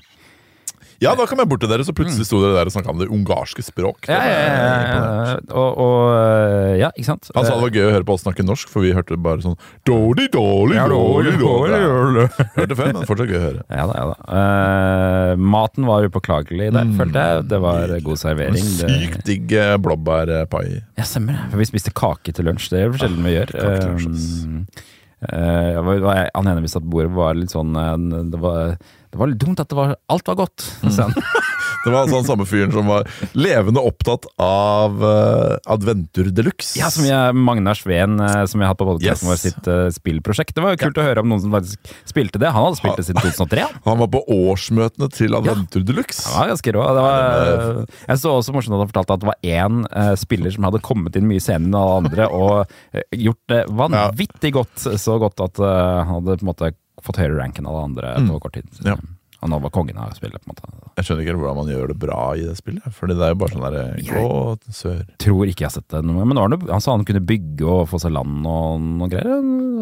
Ja, 1.03 1.13
da 1.19 1.27
kom 1.29 1.39
jeg 1.43 1.49
bort 1.51 1.61
til 1.61 1.69
dere, 1.69 1.85
så 1.85 1.93
plutselig 1.97 2.25
sto 2.29 2.39
dere 2.41 2.55
der 2.57 2.71
og 2.71 2.73
snakka 2.73 2.89
om 2.95 3.01
det 3.03 3.09
ungarske 3.13 3.61
språk. 3.67 4.07
Ja, 4.09 4.17
ja, 4.25 4.37
ja, 4.37 4.55
ja, 4.57 4.95
ja. 4.97 5.35
Og, 5.53 5.81
og 5.83 5.99
øh, 6.17 6.73
ja, 6.81 6.89
ikke 6.97 7.09
sant? 7.11 7.29
Han 7.37 7.45
sa 7.45 7.55
det 7.59 7.65
var 7.67 7.75
gøy 7.77 7.85
å 7.89 7.93
høre 7.99 8.07
på 8.09 8.17
oss 8.17 8.25
snakke 8.25 8.47
norsk, 8.47 8.71
for 8.73 8.85
vi 8.87 8.95
hørte 8.97 9.19
bare 9.21 9.45
sånn 9.45 9.59
dårlig, 9.89 10.31
dårlig, 10.33 10.79
dårlig, 10.93 11.35
dårlig. 11.43 12.27
Hørte 12.57 12.79
før, 12.79 12.93
men 12.97 13.09
fortsatt 13.11 13.29
gøy 13.33 13.39
å 13.39 13.45
høre. 13.45 13.65
Ja 13.69 13.85
da, 13.91 13.99
ja 14.01 14.07
da. 14.13 14.17
Uh, 14.33 15.45
maten 15.57 15.87
var 15.89 16.09
upåklagelig 16.09 16.71
der, 16.75 16.93
følte 16.99 17.27
jeg. 17.29 17.47
Det 17.53 17.61
var 17.67 17.97
god 18.09 18.23
servering. 18.23 18.69
Sykt 18.77 19.25
digg 19.29 19.53
eh, 19.57 19.77
blåbærpai. 19.85 20.65
ja, 20.97 21.05
stemmer 21.07 21.37
det. 21.37 21.49
For 21.53 21.61
vi 21.61 21.69
spiste 21.69 21.93
kake 21.97 22.33
til 22.37 22.49
lunsj. 22.49 22.71
Det 22.73 22.81
er 22.81 22.87
jo 22.89 23.01
sjelden 23.01 23.27
vi 23.27 23.37
gjør. 23.37 23.53
kake 23.57 23.81
til 23.83 24.07
lunsj. 24.09 24.85
Eh, 25.27 25.73
eh, 25.73 25.81
var- 25.81 26.31
han 26.35 26.49
ene 26.53 26.61
vi 26.65 26.69
satt 26.69 26.85
bordet 26.85 27.11
var 27.17 27.35
litt 27.35 27.51
sånn 27.55 27.73
eh, 27.81 28.23
Det 28.31 28.41
var, 28.43 28.77
det 29.17 29.23
var 29.25 29.33
litt 29.33 29.41
dumt 29.43 29.63
at 29.63 29.73
det 29.73 29.79
var, 29.79 29.97
alt 30.13 30.29
var 30.29 30.43
godt. 30.45 30.69
Mm. 30.85 31.15
Det 31.87 31.93
var 31.93 32.03
altså 32.03 32.17
den 32.19 32.27
samme 32.27 32.45
fyren 32.51 32.73
som 32.75 32.89
var 32.91 33.05
levende 33.39 33.79
opptatt 33.87 34.25
av 34.43 34.97
uh, 34.99 35.55
Adventure 35.71 36.33
Deluxe. 36.35 36.73
Ja, 36.81 36.89
som 36.91 37.07
jeg, 37.07 37.37
Magnar 37.39 37.79
Sveen, 37.79 38.17
uh, 38.19 38.43
som 38.51 38.59
jeg 38.59 38.67
har 38.67 38.73
hatt 38.75 38.81
på 38.81 38.97
Yes. 39.05 39.23
vår, 39.23 39.39
sitt 39.39 39.69
uh, 39.71 39.87
spillprosjekt. 39.95 40.57
Det 40.57 40.65
var 40.65 40.75
jo 40.75 40.81
kult 40.81 40.99
å 40.99 41.05
høre 41.07 41.23
om 41.23 41.31
noen 41.31 41.45
som 41.45 41.55
faktisk 41.55 41.93
spilte 42.11 42.41
det. 42.43 42.51
Han 42.51 42.67
hadde 42.67 42.81
spilt 42.81 42.99
det 42.99 43.07
siden 43.07 43.23
2003. 43.23 43.67
han. 43.69 43.79
Han 43.87 44.01
var 44.03 44.11
på 44.17 44.23
årsmøtene 44.35 45.09
til 45.15 45.39
Adventure 45.39 45.87
Deluxe. 45.87 46.25
Det 46.27 46.35
var 46.35 46.51
ganske 46.51 46.75
rå. 46.75 46.87
Det 46.97 47.05
var, 47.07 47.79
jeg 48.09 48.23
så 48.25 48.35
også 48.41 48.57
morsomt 48.57 48.75
at 48.77 48.83
han 48.83 48.91
fortalte 48.91 49.15
at 49.15 49.23
det 49.23 49.31
var 49.31 49.47
én 49.47 49.79
eh, 49.87 50.13
spiller 50.19 50.55
som 50.57 50.67
hadde 50.67 50.83
kommet 50.87 51.19
inn 51.21 51.29
mye 51.31 51.45
senere 51.45 51.71
enn 51.71 51.79
alle 51.79 52.01
andre 52.03 52.27
og 52.35 52.75
eh, 52.97 53.07
gjort 53.27 53.53
det 53.53 53.63
vanvittig 53.79 54.53
godt. 54.59 54.89
Så 54.99 55.21
godt 55.23 55.45
at 55.47 55.63
eh, 55.63 56.03
han 56.03 56.17
hadde 56.19 56.41
på 56.41 56.47
en 56.49 56.51
måte 56.51 56.73
fått 57.05 57.21
høyere 57.21 57.37
rank 57.39 57.61
enn 57.61 57.69
alle 57.69 57.85
andre 57.91 58.17
på 58.29 58.41
kort 58.47 58.57
tid. 58.59 58.71
Ja. 58.87 58.97
Han 59.41 59.63
var 59.63 59.71
kongen 59.71 59.99
av 60.01 60.11
spillet. 60.17 60.41
på 60.45 60.51
en 60.51 60.55
måte. 60.55 60.91
Jeg 60.97 61.07
skjønner 61.07 61.27
ikke 61.27 61.37
hvordan 61.37 61.59
man 61.61 61.71
gjør 61.71 61.91
det 61.93 61.99
bra 62.01 62.21
i 62.35 62.45
det 62.47 62.57
spillet. 62.59 62.87
Fordi 62.97 63.17
det 63.19 63.27
er 63.27 63.35
jo 63.35 63.39
bare 63.43 63.53
sånn 63.53 63.65
derre 63.67 63.85
gå 64.09 64.75
sør. 64.75 65.03
Tror 65.23 65.53
ikke 65.53 65.67
jeg 65.67 65.69
har 65.69 65.77
sett 65.77 65.89
det 65.93 66.03
noe, 66.09 66.25
men 66.25 66.41
det, 66.55 66.61
han 66.73 66.83
sa 66.83 66.97
han 66.97 67.07
kunne 67.09 67.23
bygge 67.29 67.69
og 67.69 67.87
få 67.93 68.01
seg 68.03 68.15
land 68.17 68.49
og 68.49 68.81
noe 68.81 69.11
greier. 69.13 69.31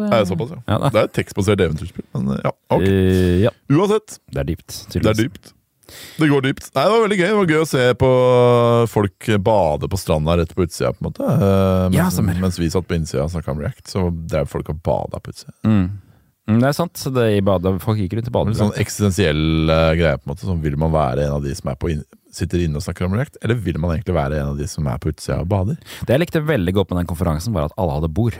Er 0.09 0.17
det 0.19 0.29
såpass, 0.29 0.55
ja? 0.57 0.61
Ja, 0.67 0.79
det 0.91 1.01
er 1.01 1.09
et 1.09 1.15
tekstbasert 1.15 1.63
eventyrspill, 1.65 2.07
men 2.17 2.35
ja. 2.35 2.51
ok. 2.75 2.83
Uh, 2.83 3.35
ja, 3.47 3.53
Uansett, 3.71 4.19
det 4.35 4.43
er 4.43 4.49
dypt. 4.51 4.81
det 4.91 5.05
er 5.13 5.21
dypt. 5.23 5.53
Det 6.19 6.27
går 6.27 6.41
dypt. 6.41 6.71
Nei, 6.73 6.81
Det 6.81 6.91
var 6.91 7.03
veldig 7.03 7.17
gøy 7.19 7.27
Det 7.27 7.35
var 7.37 7.51
gøy 7.53 7.59
å 7.61 7.67
se 7.69 7.83
på 8.01 8.07
folk 8.89 9.27
bade 9.45 9.89
på 9.93 9.99
stranda 10.01 10.33
rett 10.39 10.55
på 10.57 10.65
utsida. 10.65 10.89
på 10.95 11.03
en 11.03 11.11
måte 11.11 11.21
uh, 11.21 11.91
mens, 11.93 12.17
ja, 12.17 12.39
mens 12.41 12.57
vi 12.57 12.71
satt 12.73 12.87
på 12.89 12.97
innsida 12.97 13.27
og 13.27 13.29
snakka 13.35 13.53
om 13.53 13.61
React, 13.61 13.85
så 13.93 14.07
drev 14.09 14.49
folk 14.49 14.71
og 14.73 14.81
bada 14.83 15.21
på 15.21 15.31
utsida. 15.31 15.53
Mm. 15.63 15.85
Mm, 16.47 16.59
Det 16.61 16.67
er 16.69 16.73
sant. 16.77 16.93
så 16.93 17.09
er 17.17 17.37
i 17.37 17.41
bade, 17.41 17.71
folk 17.81 17.97
gikk 17.97 18.13
rundt 18.19 18.27
i 18.29 18.33
badet. 18.35 18.55
sånn 18.59 18.75
eksistensiell 18.77 19.69
uh, 19.69 19.93
greie. 19.97 20.17
på 20.21 20.27
en 20.29 20.33
måte 20.35 20.45
sånn, 20.45 20.61
Vil 20.61 20.77
man 20.77 20.91
være 20.93 21.25
en 21.25 21.37
av 21.39 21.43
de 21.43 21.55
som 21.57 21.73
på 21.75 21.89
inn, 21.91 22.03
sitter 22.31 22.59
inne 22.65 22.75
og 22.77 22.83
snakker 22.85 23.05
om 23.07 23.13
React, 23.17 23.37
eller 23.41 23.55
vil 23.55 23.79
man 23.79 23.95
egentlig 23.97 24.13
være 24.13 24.41
en 24.41 24.51
av 24.53 24.57
de 24.59 24.67
som 24.67 24.85
er 24.87 24.97
på 25.01 25.09
utsida 25.09 25.39
og 25.41 25.47
bader? 25.49 25.77
Det 26.05 26.13
jeg 26.13 26.21
likte 26.21 26.41
veldig 26.45 26.73
godt 26.77 26.91
med 26.91 26.99
den 27.01 27.07
konferansen, 27.09 27.53
var 27.55 27.65
at 27.65 27.73
alle 27.79 27.95
hadde 27.97 28.11
bord. 28.13 28.37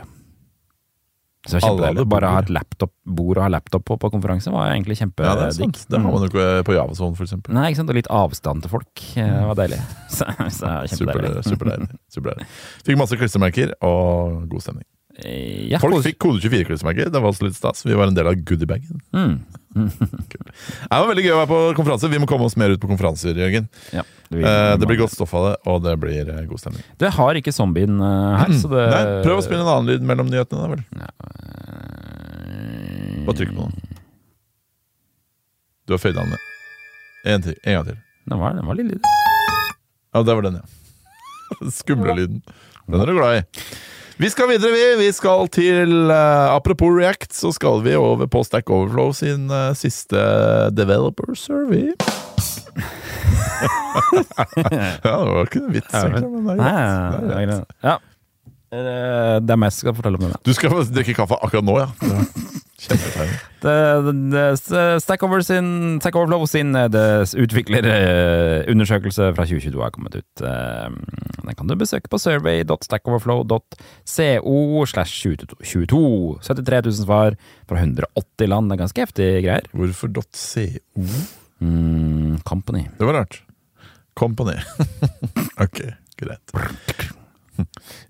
Så 1.46 1.60
Alle 1.60 1.62
kjempedeilig. 1.62 1.98
hadde 2.02 2.10
Bare 2.10 2.30
ha 2.34 2.40
et 2.42 2.50
laptop, 2.50 2.92
bord 3.06 3.38
og 3.38 3.44
ha 3.44 3.50
laptop 3.54 3.84
på 3.86 3.98
på 4.02 4.10
konferansen 4.10 4.52
var 4.54 4.72
egentlig 4.74 4.98
Ja, 4.98 5.06
det 5.06 5.26
er 5.26 5.52
kjempedigg. 5.54 5.58
sant. 5.78 5.86
Det 5.90 6.00
har 6.02 6.12
man 6.12 6.22
jo 6.24 6.30
ikke 6.32 6.64
på 6.66 6.74
Javazone, 6.74 7.16
for 7.16 7.24
eksempel. 7.26 7.54
Nei, 7.54 7.68
ikke 7.70 7.78
sant? 7.78 7.90
Og 7.94 7.96
litt 8.00 8.08
avstand 8.10 8.62
til 8.66 8.70
folk. 8.74 9.04
eh, 9.18 9.30
Det 9.30 9.46
var 9.52 9.56
deilig. 9.56 9.80
Så, 10.10 10.26
så 10.50 10.72
Superdeilig. 10.90 11.44
superdeilig. 12.10 12.46
Fikk 12.86 12.98
masse 12.98 13.18
klistremerker 13.18 13.74
og 13.86 14.48
god 14.50 14.62
stemning. 14.66 14.86
Eh, 15.24 15.68
Ja, 15.72 15.80
Folk 15.80 16.02
fikk 16.04 16.18
kode 16.20 16.42
24-klistremerker. 16.44 17.08
Det 17.12 17.22
var 17.22 17.32
også 17.32 17.46
litt 17.48 17.56
stas. 17.56 17.86
Vi 17.86 17.96
var 17.96 18.08
en 18.12 18.18
del 18.18 18.28
av 18.28 18.36
goodiebagen. 18.46 19.02
mm. 19.16 19.36
Det 19.76 20.88
var 20.90 21.08
veldig 21.10 21.24
gøy 21.26 21.34
å 21.36 21.40
være 21.42 21.50
på 21.52 21.58
konferanse. 21.76 22.08
Vi 22.12 22.20
må 22.24 22.28
komme 22.30 22.46
oss 22.48 22.56
mer 22.60 22.72
ut 22.72 22.80
på 22.80 22.88
konferanser, 22.88 23.36
Jørgen. 23.36 23.66
ja, 23.92 24.04
det, 24.32 24.44
Eh, 24.48 24.78
det 24.80 24.88
blir 24.88 25.00
godt 25.02 25.12
stoff 25.16 25.34
av 25.36 25.50
det, 25.50 25.56
og 25.68 25.82
det 25.84 25.96
blir 26.00 26.30
eh, 26.32 26.46
god 26.48 26.62
stemning. 26.62 26.84
Det 27.02 27.10
har 27.18 27.36
ikke 27.36 27.52
zombien 27.56 27.98
uh, 28.00 28.38
her, 28.40 28.54
så 28.56 28.72
det 28.72 28.86
Nei, 28.94 29.02
prøv 29.26 29.42
å 29.42 29.44
spille 29.44 29.60
en 29.66 29.72
annen 29.74 29.92
lyd 29.92 30.08
mellom 30.08 30.32
nyhetene, 30.32 30.64
da 30.64 30.68
vel. 30.72 30.84
Ja, 30.96 31.12
Bare 33.26 33.38
trykk 33.40 33.52
på 33.58 33.68
den. 33.68 33.98
Du 35.86 35.94
har 35.96 36.02
føyd 36.02 36.16
den 36.18 36.32
ned. 36.34 36.48
En, 37.26 37.44
til, 37.46 37.56
en 37.66 37.76
gang 37.80 37.86
til. 37.90 38.00
Den 38.32 38.42
var, 38.42 38.56
den 38.58 38.66
var 38.70 38.78
litt 38.80 38.90
lyd. 38.94 39.04
Ja, 40.16 40.24
det 40.24 40.36
var 40.40 40.46
den, 40.48 40.60
ja. 40.62 41.70
Skumle 41.82 42.16
lyden. 42.18 42.40
Den 42.88 43.02
er 43.04 43.10
du 43.12 43.16
glad 43.18 43.42
i. 43.42 43.44
Vi 44.18 44.30
skal 44.32 44.48
videre, 44.48 44.72
vi. 44.72 44.84
Vi 45.04 45.12
skal 45.12 45.50
til 45.52 46.08
uh, 46.08 46.56
Apropos 46.56 46.94
React, 46.96 47.34
så 47.36 47.52
skal 47.52 47.82
vi 47.84 47.96
over 48.00 48.30
på 48.32 48.44
Stack 48.48 48.70
Overflow 48.72 49.12
sin 49.12 49.50
uh, 49.52 49.74
siste 49.76 50.16
developer 50.72 51.36
survey. 51.36 51.92
ja, 54.72 54.92
det 55.04 55.12
var 55.12 55.44
ikke 55.44 55.60
en 55.60 55.74
vits, 55.74 55.92
egentlig, 55.92 56.30
men 56.32 56.48
det 56.48 56.56
er 56.56 56.62
greit. 56.62 57.20
Det 57.26 57.36
er 57.36 57.50
greit. 57.50 57.76
Ja. 57.84 57.98
Det 58.76 59.52
er 59.56 59.60
meg 59.60 59.72
som 59.72 59.84
skal 59.84 59.98
fortelle 60.00 60.20
om 60.20 60.30
det. 60.30 60.40
Du 60.48 60.56
skal 60.56 60.80
drikke 60.96 61.16
kaffe 61.20 61.36
akkurat 61.44 61.68
nå, 61.68 61.76
ja. 61.84 61.92
Stack, 65.00 65.24
Over 65.24 65.42
sin, 65.42 66.00
Stack 66.02 66.16
Overflow 66.16 66.46
sin 66.50 66.76
eh, 66.76 66.90
utviklerundersøkelse 67.42 69.30
fra 69.38 69.46
2022 69.48 69.82
har 69.82 69.90
kommet 69.96 70.16
ut. 70.20 70.42
Eh, 70.44 70.90
Den 71.46 71.56
kan 71.56 71.68
du 71.70 71.76
besøke 71.80 72.10
på 72.12 72.18
survey.stackoverflow.co 72.20 74.86
slash 74.92 75.14
22. 75.24 76.38
73 76.44 76.82
000 76.86 76.94
svar 77.06 77.32
fra 77.70 77.78
180 77.80 78.48
land. 78.52 78.68
Det 78.70 78.76
er 78.76 78.82
ganske 78.84 79.02
heftige 79.06 79.42
greier. 79.46 79.66
Hvorfor 79.72 80.08
.co? 80.20 80.66
Mm, 81.64 82.36
company. 82.44 82.84
Det 83.00 83.06
var 83.08 83.14
rart. 83.22 83.36
Company. 84.16 84.58
ok, 85.66 85.80
greit. 86.20 86.48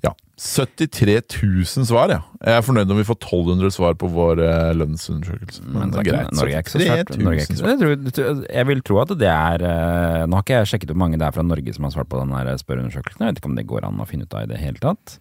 Ja. 0.01 0.09
73 0.35 1.21
000 1.43 1.85
svar, 1.87 2.11
ja. 2.11 2.17
Jeg 2.43 2.59
er 2.59 2.63
fornøyd 2.65 2.89
om 2.91 2.97
vi 2.99 3.05
får 3.07 3.17
1200 3.21 3.71
svar 3.71 3.95
på 3.99 4.09
vår 4.11 4.41
eh, 4.43 4.71
lønnsundersøkelse. 4.75 5.63
Men 5.71 5.93
det 5.93 6.01
er 6.01 6.09
greit. 6.09 6.33
Norge 6.35 6.57
er 6.57 6.65
ikke 6.65 6.73
så 6.73 6.81
svært. 6.81 7.13
Jeg, 7.15 8.11
tror, 8.11 8.41
jeg 8.43 8.69
vil 8.69 8.83
tro 8.83 8.99
at 8.99 9.13
det 9.21 9.31
er 9.31 9.63
eh, 9.63 10.25
Nå 10.27 10.35
har 10.35 10.43
ikke 10.43 10.59
jeg 10.59 10.71
sjekket 10.73 10.91
hvor 10.91 10.99
mange 11.05 11.21
det 11.21 11.29
er 11.29 11.37
fra 11.37 11.45
Norge 11.47 11.75
som 11.77 11.87
har 11.87 11.95
svart 11.95 12.11
på 12.11 12.19
den 12.19 12.35
her 12.35 12.51
spørreundersøkelsen. 12.59 13.23
Jeg 13.23 13.31
vet 13.31 13.41
ikke 13.41 13.51
om 13.53 13.57
det 13.61 13.67
går 13.71 13.87
an 13.87 14.03
å 14.03 14.09
finne 14.09 14.27
ut 14.27 14.35
av 14.35 14.43
i 14.43 14.51
det 14.51 14.59
hele 14.59 14.83
tatt. 14.83 15.17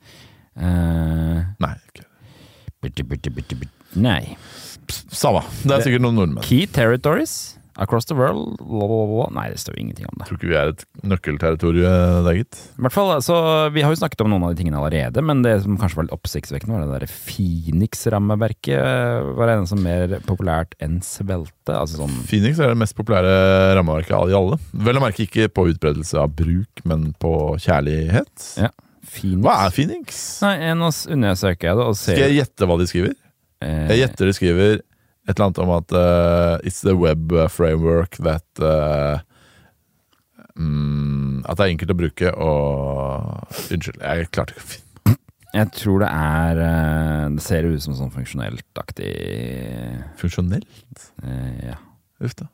Uh, 0.58 1.46
Nei, 1.62 1.74
ikke. 1.92 2.06
bitte, 2.82 3.06
bitte, 3.06 3.30
bitte, 3.34 3.58
bitte. 3.62 3.74
Nei. 3.94 4.36
samme. 5.14 5.46
Det 5.62 5.78
er 5.78 5.86
sikkert 5.86 6.02
noen 6.02 6.18
nordmenn. 6.18 6.46
Key 6.46 6.66
territories 6.66 7.53
across 7.76 8.06
the 8.06 8.14
world 8.14 8.58
blablabla. 8.60 9.30
Nei, 9.34 9.48
det 9.50 9.58
står 9.62 9.74
jo 9.76 9.82
ingenting 9.84 10.06
om 10.10 10.18
det. 10.20 10.28
Tror 10.28 10.38
ikke 10.38 10.50
vi 10.52 10.58
er 10.60 10.72
et 10.74 10.84
nøkkelterritorium 11.02 12.24
der, 12.26 12.38
gitt. 12.38 12.60
I 12.78 12.84
hvert 12.86 12.94
fall, 12.94 13.10
så 13.24 13.38
Vi 13.74 13.82
har 13.82 13.90
jo 13.94 13.98
snakket 13.98 14.20
om 14.24 14.30
noen 14.30 14.44
av 14.46 14.54
de 14.54 14.60
tingene 14.62 14.78
allerede, 14.78 15.22
men 15.24 15.42
det 15.42 15.56
som 15.64 15.78
kanskje 15.80 15.98
var 15.98 16.06
litt 16.08 16.16
oppsiktsvekkende, 16.16 16.76
var 16.78 16.86
det 16.86 17.08
der 17.08 17.14
Phoenix-rammeverket. 17.84 19.34
Var 19.38 19.50
det 19.50 19.56
som 19.70 19.82
mer 19.84 20.14
populært 20.28 20.74
enn 20.82 21.00
Svelte? 21.04 21.74
Altså 21.74 22.00
sånn 22.02 22.14
Phoenix 22.28 22.60
er 22.62 22.72
det 22.72 22.80
mest 22.80 22.96
populære 22.98 23.34
rammeverket 23.78 24.16
av 24.16 24.28
de 24.30 24.36
alle. 24.38 24.58
Vel 24.86 25.00
å 25.00 25.04
merke 25.04 25.26
ikke 25.26 25.48
på 25.52 25.66
utbredelse 25.72 26.18
av 26.20 26.32
bruk, 26.36 26.84
men 26.88 27.10
på 27.22 27.34
kjærlighet. 27.64 28.48
Ja. 28.60 28.70
Phoenix. 29.04 29.44
Hva 29.44 29.54
er 29.66 29.74
Phoenix? 29.76 30.22
Nei, 30.42 30.56
nå 30.78 30.88
undersøker 31.12 31.68
jeg 31.70 31.76
det 31.78 31.84
Skal 32.00 32.22
jeg 32.24 32.38
gjette 32.40 32.66
hva 32.70 32.78
de 32.80 32.86
skriver? 32.90 33.12
eh, 33.62 33.86
Jeg 33.92 34.00
gjetter 34.00 34.30
de 34.30 34.32
skriver 34.36 34.80
et 35.24 35.34
eller 35.34 35.46
annet 35.48 35.58
om 35.64 35.70
at 35.76 35.92
uh, 35.96 36.58
It's 36.66 36.82
the 36.84 36.94
web 36.96 37.32
framework 37.50 38.18
that 38.20 38.44
uh, 38.60 39.18
mm, 40.58 41.44
At 41.48 41.58
det 41.58 41.64
er 41.66 41.72
enkelt 41.74 41.94
å 41.94 41.98
bruke 41.98 42.32
og 42.34 43.68
Unnskyld, 43.74 44.00
jeg 44.02 44.28
klarte 44.34 44.54
ikke 44.56 44.64
å 44.64 44.70
finne 44.74 45.16
Jeg 45.58 45.70
tror 45.78 46.02
det 46.02 46.10
er 46.10 46.60
eh, 46.66 47.26
Det 47.36 47.44
ser 47.44 47.68
ut 47.70 47.82
som 47.84 47.94
sånn 47.98 48.12
funksjonelt-aktig 48.14 49.12
Funksjonelt? 50.20 51.10
eh, 51.22 51.70
Ja. 51.72 51.76
Uff 52.24 52.34
da. 52.38 52.46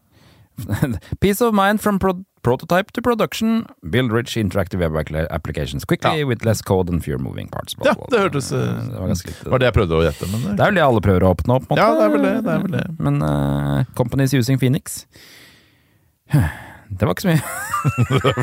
Peace 1.21 1.41
of 1.45 1.55
mind 1.57 1.81
from 1.81 1.99
pro 2.01 2.15
prototype 2.43 2.91
to 2.93 3.03
production. 3.03 3.67
Build 3.91 4.13
rich 4.13 4.37
interactive 4.37 4.81
web 4.81 4.97
applications 5.31 5.85
quickly 5.85 6.21
Ja. 6.21 6.27
with 6.27 6.45
less 6.45 6.63
code 6.63 6.89
and 6.89 7.03
fewer 7.05 7.19
moving 7.19 7.49
parts. 7.49 7.75
Blah, 7.75 7.87
Ja, 7.91 7.95
blah, 7.95 8.07
det 8.11 8.21
hørtes 8.25 8.53
eh, 8.53 8.59
Det 8.91 8.99
var 9.01 9.09
litt. 9.09 9.25
Det 9.45 9.51
var 9.51 9.59
det 9.59 9.67
jeg 9.71 9.75
prøvde 9.75 9.99
å 9.99 10.03
gjette, 10.07 10.31
men 10.33 10.57
Det 10.57 10.61
er 10.61 10.71
vel 10.71 10.75
det 10.81 10.83
alle 10.87 11.01
prøver 11.01 11.27
å 11.27 11.35
oppnå, 11.35 11.59
på 11.61 11.69
en 11.69 11.77
måte. 11.77 11.83
Ja, 11.83 11.95
det 11.99 12.05
er 12.05 12.15
vel 12.17 12.23
det, 12.29 12.35
det 12.45 12.55
er 12.55 12.65
vel 12.65 12.75
det. 12.79 12.87
Men 12.99 13.23
uh, 13.23 13.85
companies 13.95 14.33
using 14.35 14.59
Phoenix 14.59 15.05
Det 16.91 17.07
var 17.07 17.15
ikke 17.15 17.23
så 17.23 17.29
mye. 17.31 17.43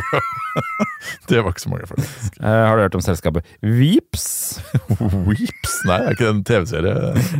det 1.30 1.42
var 1.44 1.52
ikke 1.52 1.62
så 1.62 1.70
mange, 1.70 1.88
faktisk. 1.88 2.38
Eh, 2.40 2.48
har 2.48 2.76
du 2.76 2.82
hørt 2.82 2.96
om 2.96 3.04
selskapet 3.04 3.46
Vips? 3.62 4.28
Weeps? 5.28 5.74
Nei, 5.86 5.98
er 6.00 6.16
ikke 6.16 6.26
det 6.26 6.34
en 6.36 6.44
TV-serie? 6.48 6.96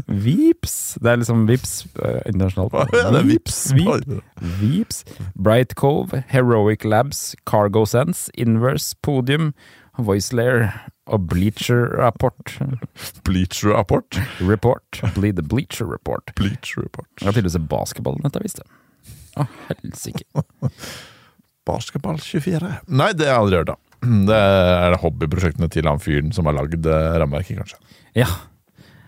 Vips. 0.08 0.76
Det 1.02 1.12
er 1.12 1.22
liksom 1.22 1.46
Vips 1.48 1.74
eh, 2.04 2.20
internasjonalt. 2.28 2.76
Ja, 2.94 3.08
det 3.16 3.22
er 3.24 3.30
Vips. 3.32 3.60
Vips. 3.78 4.22
Vips. 4.60 5.04
Bright 5.36 5.78
Cove, 5.80 6.24
Heroic 6.28 6.84
Labs, 6.84 7.36
Cargo 7.46 7.86
Sense, 7.86 8.32
Inverse, 8.38 8.96
Podium, 9.02 9.54
Voicelayer 9.98 10.70
og 11.08 11.28
Bleacher 11.28 11.88
Rapport. 11.98 12.60
Bleacher 13.26 13.74
Rapport. 13.78 14.20
Report. 14.42 15.02
Ble 15.16 15.32
the 15.32 15.44
Bleacher 15.44 15.86
Report. 15.86 16.36
Bleacher 16.36 16.84
Report. 16.84 17.08
Det 17.20 17.28
er 17.28 17.32
tydeligvis 17.32 17.70
basketball, 17.70 18.20
nettavis 18.24 18.52
visste 18.52 18.66
jeg. 18.66 18.87
Å, 19.38 19.48
helsike. 19.70 20.26
Basketball24. 21.68 22.74
Nei, 22.88 23.10
det 23.18 23.28
har 23.28 23.34
jeg 23.38 23.42
aldri 23.46 23.62
hørt 23.64 23.74
om. 23.76 23.82
Det 24.30 24.36
er 24.38 24.94
det 24.94 25.00
hobbyprosjektene 25.02 25.68
til 25.74 25.88
han 25.90 26.00
fyren 26.04 26.30
som 26.36 26.46
har 26.48 26.56
lagd 26.60 26.86
eh, 26.86 27.16
rammeverket, 27.20 27.58
kanskje. 27.60 27.80
Ja. 28.16 28.28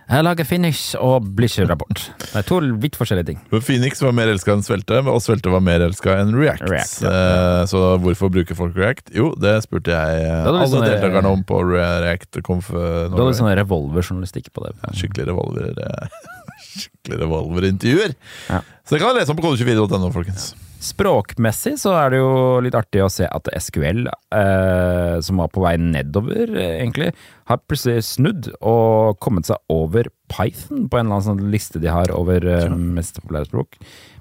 Jeg 0.10 0.26
lager 0.26 0.48
Phoenix 0.50 0.80
og 0.98 1.28
Blitzer-rapport. 1.38 2.02
Det 2.18 2.40
er 2.40 2.46
to 2.50 2.58
vidt 2.82 2.96
forskjellige 2.98 3.28
ting. 3.28 3.38
Phoenix 3.62 4.02
var 4.02 4.16
mer 4.18 4.32
elska 4.32 4.56
enn 4.56 4.64
Svelte, 4.66 4.98
og 5.06 5.20
Svelte 5.22 5.52
var 5.54 5.62
mer 5.62 5.84
elska 5.86 6.16
enn 6.24 6.32
React. 6.34 6.64
React, 6.66 6.96
ja. 7.06 7.12
Eh, 7.14 7.62
Så 7.70 7.84
hvorfor 8.02 8.32
bruker 8.34 8.58
folk 8.58 8.74
React? 8.82 9.14
Jo, 9.14 9.30
det 9.38 9.54
spurte 9.68 9.94
jeg 9.94 10.24
det 10.26 10.34
Da 10.34 10.50
alle 10.56 10.66
sånne- 10.74 10.90
deltakerne 10.96 11.30
om 11.38 11.46
på 11.46 11.62
React 11.70 12.42
Conf 12.50 12.72
eh, 12.74 13.06
hadde 13.14 13.30
sånn 13.38 13.54
revolverjournalistikk 13.62 14.50
på 14.58 14.66
det. 14.66 14.74
Skikkelig 14.98 15.30
revolver 15.30 15.78
eh, 15.86 16.20
Skikkelig 16.70 17.22
revolverintervjuer. 17.24 18.16
Ja. 18.50 18.64
Så 18.86 18.96
det 18.96 19.04
kan 19.04 19.14
du 19.14 19.20
lese 19.20 19.34
om 19.34 19.40
på 19.40 19.46
kode24.no, 19.50 20.12
folkens. 20.14 20.52
Språkmessig 20.80 21.74
så 21.82 21.92
er 22.00 22.14
det 22.14 22.20
jo 22.22 22.60
litt 22.64 22.76
artig 22.78 23.02
å 23.04 23.10
se 23.12 23.26
at 23.28 23.50
SQL, 23.60 24.06
eh, 24.08 25.16
som 25.26 25.42
var 25.42 25.50
på 25.52 25.64
vei 25.66 25.74
nedover, 25.76 26.54
eh, 26.56 26.78
egentlig, 26.80 27.10
har 27.52 27.60
plutselig 27.68 28.06
snudd 28.08 28.48
og 28.62 29.20
kommet 29.20 29.50
seg 29.50 29.60
over 29.68 30.08
Python 30.32 30.88
på 30.88 31.00
en 31.00 31.10
eller 31.10 31.18
annen 31.18 31.28
sånn 31.28 31.52
liste 31.52 31.82
de 31.84 31.92
har 31.92 32.14
over 32.16 32.48
eh, 32.48 32.70
mest 32.72 33.20
populære 33.20 33.50
språk. 33.52 33.76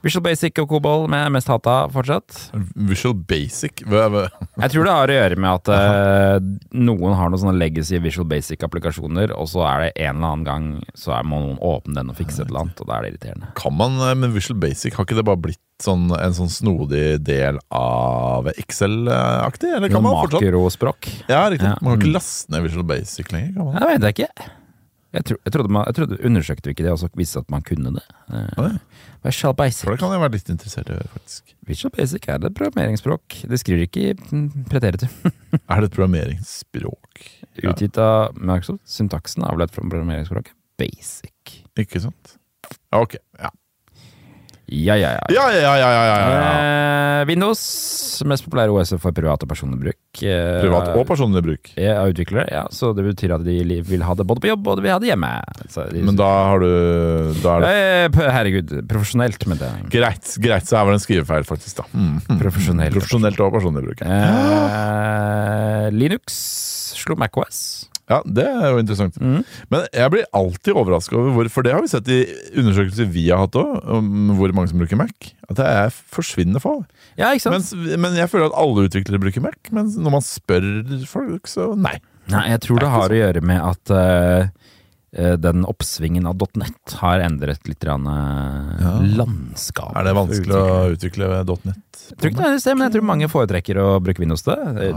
Visual 0.05 0.23
Basic 0.23 0.59
og 0.63 0.69
Cobol 0.71 1.07
med 1.11 1.33
mest 1.35 1.49
hata 1.51 1.77
fortsatt. 1.93 2.37
Visual 2.89 3.17
Basic? 3.29 3.83
Jeg 3.83 4.71
tror 4.73 4.87
det 4.87 4.95
har 4.95 5.11
å 5.11 5.17
gjøre 5.17 5.39
med 5.41 5.51
at 5.51 5.71
uh, 5.73 6.51
noen 6.79 7.17
har 7.19 7.33
noen 7.33 7.43
sånne 7.43 7.57
legacy 7.59 7.99
Visual 8.05 8.29
Basic-applikasjoner, 8.31 9.35
og 9.35 9.51
så 9.51 9.65
er 9.67 9.87
det 9.87 9.91
en 10.07 10.21
eller 10.21 10.35
annen 10.35 10.47
gang 10.47 10.69
så 10.99 11.17
må 11.27 11.41
noen 11.43 11.59
åpne 11.65 11.99
den 11.99 12.13
og 12.13 12.19
fikse 12.19 12.45
et 12.45 12.53
eller 12.53 12.67
annet, 12.67 12.83
og 12.83 12.91
da 12.91 12.99
er 12.99 13.07
det 13.07 13.15
irriterende. 13.15 13.51
Kan 13.59 13.75
man, 13.79 13.99
med 13.99 14.23
men 14.23 14.37
Visual 14.37 14.61
Basic, 14.63 14.95
har 14.95 15.09
ikke 15.09 15.19
det 15.19 15.27
bare 15.27 15.43
blitt 15.49 15.65
sånn, 15.83 16.09
en 16.15 16.35
sånn 16.37 16.51
snodig 16.53 17.19
del 17.27 17.59
av 17.75 18.49
Excel-aktig? 18.55 19.75
Eller 19.79 19.93
kan 19.93 20.05
man 20.05 20.21
fortsatt 20.23 20.43
Makrospråk. 20.47 21.11
Ja, 21.31 21.43
riktig. 21.51 21.67
Ja, 21.67 21.77
Man 21.83 21.97
kan 21.97 21.99
mm. 21.99 22.07
ikke 22.07 22.17
laste 22.17 22.55
ned 22.55 22.65
Visual 22.67 22.87
Basic 22.89 23.35
lenger. 23.35 23.53
kan 23.59 23.69
man? 23.69 23.79
Jeg 23.83 23.93
vet 23.93 24.09
ikke. 24.15 24.49
Jeg, 25.09 25.25
tro, 25.25 25.39
jeg, 25.41 25.53
trodde 25.55 25.73
man, 25.73 25.87
jeg 25.89 25.97
trodde 25.97 26.19
undersøkte 26.29 26.69
vi 26.69 26.75
ikke 26.77 26.85
det, 26.85 26.93
og 26.93 27.01
så 27.01 27.09
viste 27.17 27.41
at 27.41 27.49
man 27.53 27.65
kunne 27.65 27.95
det. 27.97 28.05
Eh, 28.29 28.51
Ja, 28.57 28.67
det. 28.69 28.75
Visual 29.27 29.55
Basic. 29.59 29.83
For 29.85 29.95
det 29.97 30.03
kan 30.03 30.15
jeg 30.15 30.23
være 30.23 30.35
litt 30.37 30.53
interessert 30.53 30.93
i 30.95 30.99
faktisk. 31.15 31.55
Visual 31.69 31.95
Basic 31.97 32.29
er 32.29 32.39
et 32.39 32.55
programmeringsspråk. 32.59 33.41
Det 33.51 33.59
skriver 33.61 33.89
ikke 33.89 34.05
i 34.11 34.15
mm, 34.15 34.47
preteritum. 34.71 35.11
Er 35.71 35.81
det 35.83 35.91
et 35.91 35.97
programmeringsspråk? 35.97 37.25
Ja, 37.59 37.73
Utgitt 37.73 37.99
av 38.03 38.39
Microsoft. 38.39 38.85
Syntaksen 38.89 39.47
avledt 39.49 39.75
fra 39.75 39.85
programmeringsspråket 39.87 40.55
basic. 40.79 41.63
ikke 41.79 42.03
sant? 42.03 42.37
Ja, 42.93 43.01
ok. 43.03 43.19
Ja, 43.41 43.51
Ja, 44.69 44.95
ja, 45.01 45.15
ja. 45.17 45.25
ja, 45.33 45.45
ja, 45.55 45.75
ja, 45.81 45.89
ja, 45.89 46.03
ja, 46.05 46.17
ja. 46.29 47.21
Eh, 47.23 47.27
Windows, 47.29 47.61
mest 48.29 48.45
populære 48.45 48.73
OS 48.75 48.93
for 49.01 49.15
privat 49.17 49.43
og 49.43 49.49
personlig 49.51 49.79
bruk. 49.81 50.21
Eh, 50.21 50.61
Privat 50.61 50.91
og 50.93 51.07
personlig 51.09 51.43
bruk. 51.47 51.71
er 51.79 51.99
utviklere, 52.05 52.45
ja, 52.53 52.67
så 52.75 52.91
det 52.97 53.07
betyr 53.07 53.35
at 53.39 53.47
de 53.47 53.81
vil 53.89 54.05
ha 54.05 54.15
det 54.19 54.27
både 54.29 54.45
på 54.45 54.51
jobb 54.51 54.69
og 54.69 54.79
de 54.79 54.85
vil 54.85 54.93
ha 54.93 54.99
det 55.01 55.09
hjemme. 55.11 55.31
De, 55.65 56.03
Men 56.05 56.19
da 56.21 56.29
har 56.51 56.61
du 56.61 56.69
Da 57.43 57.59
det 57.65 57.73
Eh, 57.79 58.21
Herregud, 58.35 58.73
profesjonelt 58.91 59.47
med 59.49 59.59
det. 59.63 59.71
greit. 59.93 60.35
Greit, 60.43 60.69
så 60.69 60.79
er 60.81 60.89
vel 60.89 60.99
en 60.99 61.03
skrivefeil, 61.03 61.45
faktisk, 61.49 61.81
da. 61.81 61.89
Mm. 61.93 62.21
mm. 62.29 62.39
Profesjonelt. 62.43 62.95
Profesjonelt 62.99 63.41
og 63.41 63.53
personlig 63.57 63.85
bruk. 63.89 64.03
Eh, 64.05 65.89
Linux 65.97 66.39
slo 66.99 67.17
MacOS. 67.17 67.89
Ja, 68.09 68.21
det 68.25 68.45
er 68.49 68.73
jo 68.73 68.81
interessant. 68.81 69.19
Mm. 69.21 69.43
Men 69.73 69.85
jeg 69.93 70.13
blir 70.15 70.29
alltid 70.37 70.79
overraska 70.81 71.17
over 71.19 71.35
hvor 71.37 71.51
For 71.53 71.67
det 71.67 71.75
har 71.75 71.85
vi 71.85 71.91
sett 71.93 72.09
i 72.13 72.21
undersøkelser 72.57 73.11
vi 73.13 73.27
har 73.29 73.45
hatt 73.45 73.59
òg, 73.61 73.75
om 73.99 74.33
hvor 74.39 74.55
mange 74.57 74.73
som 74.73 74.81
bruker 74.81 75.01
Mac. 75.01 75.33
At 75.49 75.59
det 75.61 75.67
er 75.69 75.93
forsvinnende 75.93 76.63
få. 76.65 76.79
Ja, 77.21 77.33
ikke 77.33 77.47
sant? 77.47 77.59
Mens, 77.59 77.99
men 78.01 78.17
jeg 78.17 78.31
føler 78.33 78.49
at 78.49 78.57
alle 78.61 78.87
utviklere 78.89 79.21
bruker 79.23 79.45
Mac. 79.45 79.59
Men 79.75 79.93
når 79.97 80.17
man 80.19 80.25
spør 80.25 80.71
folk, 81.11 81.51
så 81.51 81.73
nei. 81.77 81.99
Nei, 82.29 82.45
jeg 82.53 82.65
tror 82.65 82.81
det 82.83 82.93
har 82.93 83.13
å 83.13 83.21
gjøre 83.23 83.45
med 83.49 83.63
at 83.65 83.93
eh, 83.95 84.51
den 85.41 85.65
oppsvingen 85.65 86.27
av 86.29 86.37
.net 86.61 86.93
har 87.01 87.21
endret 87.25 87.65
litt 87.69 87.85
eh, 87.85 88.83
Ja. 88.83 88.93
landskap. 89.23 89.95
Er 89.97 90.05
det 90.05 90.13
vanskelig 90.19 90.53
å 90.59 90.93
utvikle 90.93 91.31
.net? 91.65 91.85
Jeg 92.11 92.19
tror 92.19 92.31
ikke 92.31 92.43
det 92.43 92.51
er 92.51 92.59
det, 92.65 92.75
men 92.77 92.85
jeg 92.87 92.93
tror 92.99 93.07
mange 93.09 93.29
foretrekker 93.33 93.77
å 93.81 93.87
bruke 94.05 94.21
Windows 94.21 94.43
til 94.45 94.55
det. 94.55 94.91
Eh, 94.91 94.95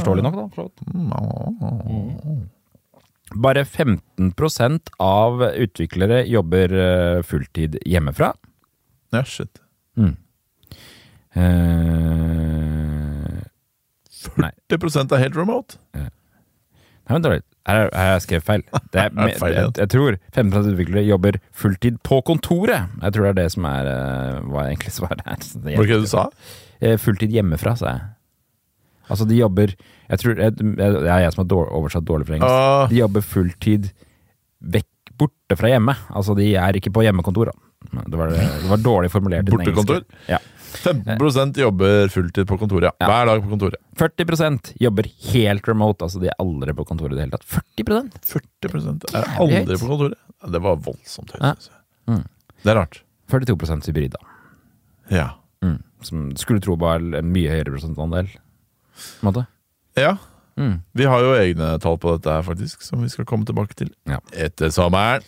Forståelig 0.00 0.22
nok, 0.24 0.34
da. 0.34 0.46
vidt. 0.56 0.80
Mm, 0.94 2.48
Bare 3.40 3.62
15% 3.64 4.88
av 4.98 5.42
utviklere 5.54 6.24
jobber 6.26 6.72
eh, 6.74 7.20
fulltid 7.22 7.76
hjemmefra. 7.86 8.32
Ja, 9.12 9.22
shit. 9.24 9.60
Mm. 9.96 10.16
Eh, 11.70 13.44
Nei. 14.40 14.50
40 14.70 15.14
er 15.14 15.22
helt 15.24 15.36
remote. 15.38 15.78
Nei, 15.94 16.04
litt. 16.08 16.16
Her 17.10 17.90
har 17.92 18.12
jeg 18.14 18.22
skrevet 18.24 18.46
feil. 18.46 18.62
Det 18.94 19.02
er, 19.02 19.10
jeg, 19.28 19.36
jeg, 19.40 19.72
jeg 19.82 19.92
tror 19.92 20.16
15 20.32 20.70
utviklere 20.72 21.04
jobber 21.08 21.40
fulltid 21.52 21.98
på 22.06 22.20
kontoret. 22.26 22.88
Jeg 23.02 23.16
tror 23.16 23.28
det 23.28 23.32
er 23.34 23.38
det 23.42 23.48
som 23.56 23.66
er 23.68 23.90
hva 23.90 24.60
hva 24.60 24.68
egentlig 24.68 24.94
svaret 24.98 25.22
er. 25.26 25.40
Det 25.40 25.76
Var 25.78 25.90
det 25.90 26.00
du 26.04 26.08
sa? 26.10 26.28
Eh, 26.80 26.96
Fulltid 27.00 27.32
hjemmefra, 27.34 27.74
sa 27.76 27.94
jeg. 27.94 28.06
Altså, 29.10 29.26
de 29.26 29.40
jobber 29.40 29.72
Jeg 29.74 30.20
tror 30.22 30.38
jeg, 30.38 30.52
Det 30.54 30.84
er 30.86 31.24
jeg 31.24 31.32
som 31.34 31.42
har 31.42 31.48
dårlig, 31.50 31.72
oversatt 31.80 32.06
dårlig 32.06 32.28
fra 32.28 32.36
engelsk. 32.38 32.54
Uh. 32.54 32.92
De 32.92 33.00
jobber 33.00 33.26
fulltid 33.26 33.90
vekk 34.60 34.86
borte 35.20 35.56
fra 35.58 35.72
hjemme. 35.72 35.94
Altså, 36.16 36.36
de 36.38 36.46
er 36.56 36.78
ikke 36.78 36.92
på 36.94 37.04
hjemmekontor, 37.04 37.50
da. 37.50 37.66
Det 38.06 38.18
var, 38.18 38.32
det 38.36 38.70
var 38.70 38.82
dårlig 38.84 39.10
formulert. 39.12 39.48
Bortekontor? 39.50 40.04
Ja. 40.28 40.38
15% 40.70 41.58
jobber 41.60 42.08
fulltid 42.12 42.46
på 42.48 42.58
kontoret. 42.60 42.94
Ja. 43.00 43.08
Hver 43.10 43.26
dag 43.30 43.42
på 43.44 43.50
kontoret. 43.52 43.80
40% 44.00 44.72
jobber 44.80 45.08
helt 45.32 45.68
remote. 45.68 46.06
Altså, 46.06 46.20
de 46.22 46.30
er 46.30 46.38
aldri 46.42 46.74
på 46.78 46.86
kontoret 46.88 47.14
i 47.14 47.18
det 47.20 47.26
hele 47.26 47.36
tatt. 47.36 47.46
40% 47.50 48.16
40 48.30 49.14
er 49.20 49.30
aldri 49.42 49.76
på 49.80 49.90
kontoret. 49.90 50.18
Det 50.50 50.62
var 50.64 50.80
voldsomt 50.86 51.34
høyt. 51.36 51.42
Ja. 51.44 52.12
Mm. 52.14 52.24
Det 52.64 52.72
er 52.72 52.80
rart. 52.80 53.02
42% 53.30 53.86
hybrid, 53.90 54.16
da. 54.16 54.22
Ja. 55.10 55.28
Mm. 55.64 55.78
Som 56.06 56.28
skulle 56.40 56.62
tro 56.64 56.76
var 56.80 57.02
en 57.02 57.32
mye 57.34 57.50
høyere 57.52 57.70
prosentandel. 57.74 58.30
Ja. 59.98 60.14
Mm. 60.60 60.80
Vi 60.96 61.06
har 61.08 61.22
jo 61.24 61.34
egne 61.38 61.74
tall 61.80 61.98
på 62.00 62.16
dette 62.16 62.32
her, 62.34 62.44
faktisk, 62.44 62.82
som 62.84 63.02
vi 63.04 63.08
skal 63.12 63.26
komme 63.28 63.46
tilbake 63.48 63.76
til 63.78 63.92
Ja. 64.08 64.18
etter 64.32 64.72
sommeren. 64.74 65.24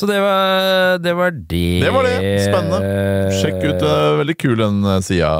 Så 0.00 0.08
det 0.08 0.16
var 0.24 0.98
det. 1.04 1.12
Var 1.18 1.34
det. 1.36 1.80
Det 1.84 1.90
var 1.92 2.06
det. 2.08 2.18
Spennende. 2.46 3.32
Sjekk 3.42 3.58
ut, 3.66 3.82
uh, 3.84 4.16
veldig 4.22 4.36
kul 4.40 4.56
den 4.56 4.78
uh, 4.86 4.96
sida. 5.04 5.30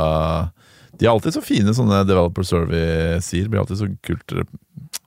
De 1.01 1.07
er 1.07 1.13
alltid 1.15 1.33
så 1.39 1.41
fine, 1.41 1.73
sånne 1.73 2.03
Developer 2.05 2.45
Survey-sider. 2.45 3.49
Blir 3.49 3.63
alltid 3.63 3.81
så 3.81 3.89
kult 4.05 4.35
rep- 4.37 4.59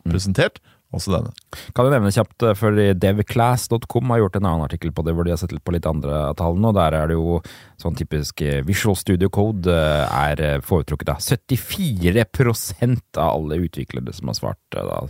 presentert. 0.09 0.57
Også 0.93 1.09
denne. 1.09 1.31
Kan 1.73 1.87
jeg 1.87 1.95
nevne 1.95 2.11
kjapt, 2.13 2.43
eh, 2.45 2.55
for 2.57 2.77
devclass.com 3.01 4.11
har 4.13 4.21
gjort 4.21 4.35
en 4.37 4.45
annen 4.45 4.65
artikkel 4.67 4.93
på 4.93 5.05
det, 5.05 5.15
hvor 5.17 5.25
de 5.25 5.33
har 5.33 5.39
sett 5.41 5.53
litt 5.55 5.63
på 5.65 5.73
litt 5.73 5.87
andre 5.89 6.19
av 6.29 6.35
tallene, 6.37 6.69
og 6.69 6.77
der 6.77 6.97
er 6.97 7.09
det 7.09 7.17
jo 7.17 7.39
sånn 7.81 7.97
typisk 7.97 8.43
eh, 8.45 8.61
Visual 8.67 8.97
Studio 8.99 9.31
Code 9.33 9.73
eh, 9.73 10.13
er 10.13 10.61
foretrukket 10.65 11.09
da. 11.09 11.17
74% 11.17 13.17
av 13.17 13.39
alle 13.39 13.63
utviklere 13.65 14.13
som 14.13 14.29
har 14.29 14.37
svart. 14.37 14.61
Da. 14.69 15.01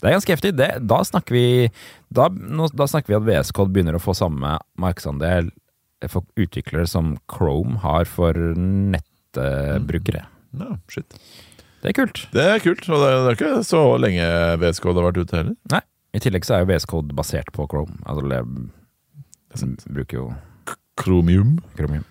Det 0.00 0.08
er 0.08 0.16
ganske 0.16 0.36
heftig. 0.36 0.54
Det, 0.56 0.70
da, 0.88 1.02
snakker 1.04 1.36
vi, 1.36 1.46
da, 2.08 2.30
da 2.32 2.88
snakker 2.88 3.12
vi 3.12 3.20
at 3.20 3.28
VS 3.28 3.52
Code 3.56 3.76
begynner 3.76 3.98
å 3.98 4.02
få 4.02 4.16
samme 4.16 4.56
markedsandel 4.80 5.52
for 6.08 6.24
utviklere 6.40 6.88
som 6.88 7.18
Chrome 7.28 7.82
har 7.84 8.08
for 8.08 8.32
nettbrukere. 8.56 10.24
Ja, 10.56 10.72
shit. 10.88 11.20
Det 11.80 11.88
er 11.92 11.96
kult. 11.96 12.18
Det 12.34 12.42
er 12.44 12.58
kult, 12.60 12.84
og 12.92 13.00
det, 13.00 13.10
er 13.16 13.36
ikke 13.38 13.64
så 13.64 13.80
lenge 14.02 14.24
VS 14.60 14.80
Code 14.84 15.00
har 15.00 15.06
vært 15.10 15.22
ute 15.24 15.36
heller. 15.38 15.56
Nei. 15.72 15.80
I 16.12 16.20
tillegg 16.20 16.44
så 16.44 16.56
er 16.58 16.64
jo 16.64 16.70
VS 16.72 16.86
Code 16.90 17.14
basert 17.16 17.48
på 17.56 17.64
Chrome. 17.70 17.96
Altså, 18.04 18.26
det, 18.28 19.84
bruker 19.94 20.18
jo 20.18 20.24
Chromium. 21.00 21.54
Chromium. 21.78 22.04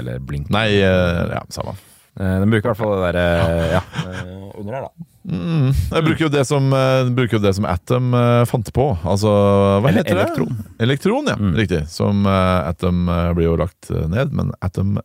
Eller 0.00 0.20
Blink. 0.24 0.48
Nei, 0.52 0.68
eh, 0.80 1.32
ja, 1.34 1.42
samme. 1.52 1.74
Eh, 2.20 2.38
Den 2.42 2.50
bruker 2.52 2.68
i 2.68 2.72
hvert 2.72 2.80
fall 2.80 2.94
det 2.96 3.12
derre 3.14 3.26
Ja. 3.74 3.82
eh, 4.06 4.60
under 4.60 4.72
her, 4.78 4.86
da. 4.88 5.08
Mm, 5.22 5.68
jeg 5.92 6.04
bruker 6.06 6.24
jo 6.24 6.28
det 6.34 6.42
som, 6.48 6.70
bruker 7.14 7.36
jo 7.38 7.42
det 7.44 7.52
som 7.54 7.64
Atom 7.70 8.08
fant 8.50 8.72
på. 8.74 8.86
Altså, 9.06 9.28
hva 9.30 9.88
Ele- 9.92 10.00
heter 10.02 10.16
det? 10.18 10.24
elektron. 10.24 10.56
Elektron, 10.80 11.28
ja. 11.30 11.36
Mm. 11.36 11.52
Riktig. 11.60 11.82
Som 11.88 12.26
Atom 12.26 13.04
blir 13.36 13.44
jo 13.50 13.56
lagt 13.60 13.90
ned, 13.90 14.32
men 14.32 14.50
Atom 14.62 14.96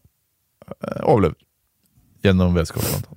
overlever. 1.03 1.35
Gjennom 2.25 2.55
VSK, 2.57 2.79
blant 2.81 3.05
annet. 3.07 3.16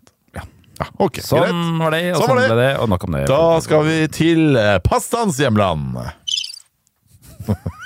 Ja. 0.81 0.87
ja 0.89 1.25
sånn 1.27 1.45
greit. 1.45 1.83
Var 1.85 1.95
det, 1.97 2.01
og 2.15 2.17
Sånn 2.17 2.27
sånn 2.27 2.31
var 2.31 2.41
det. 2.41 2.49
ble 2.49 2.63
det, 2.63 2.71
og 2.81 2.89
nok 2.95 3.05
om 3.09 3.17
det. 3.19 3.25
Da 3.29 3.43
skal 3.65 3.85
vi 3.87 3.99
til 4.17 4.57
eh, 4.57 4.79
pastaens 4.87 5.39
hjemland. 5.43 6.01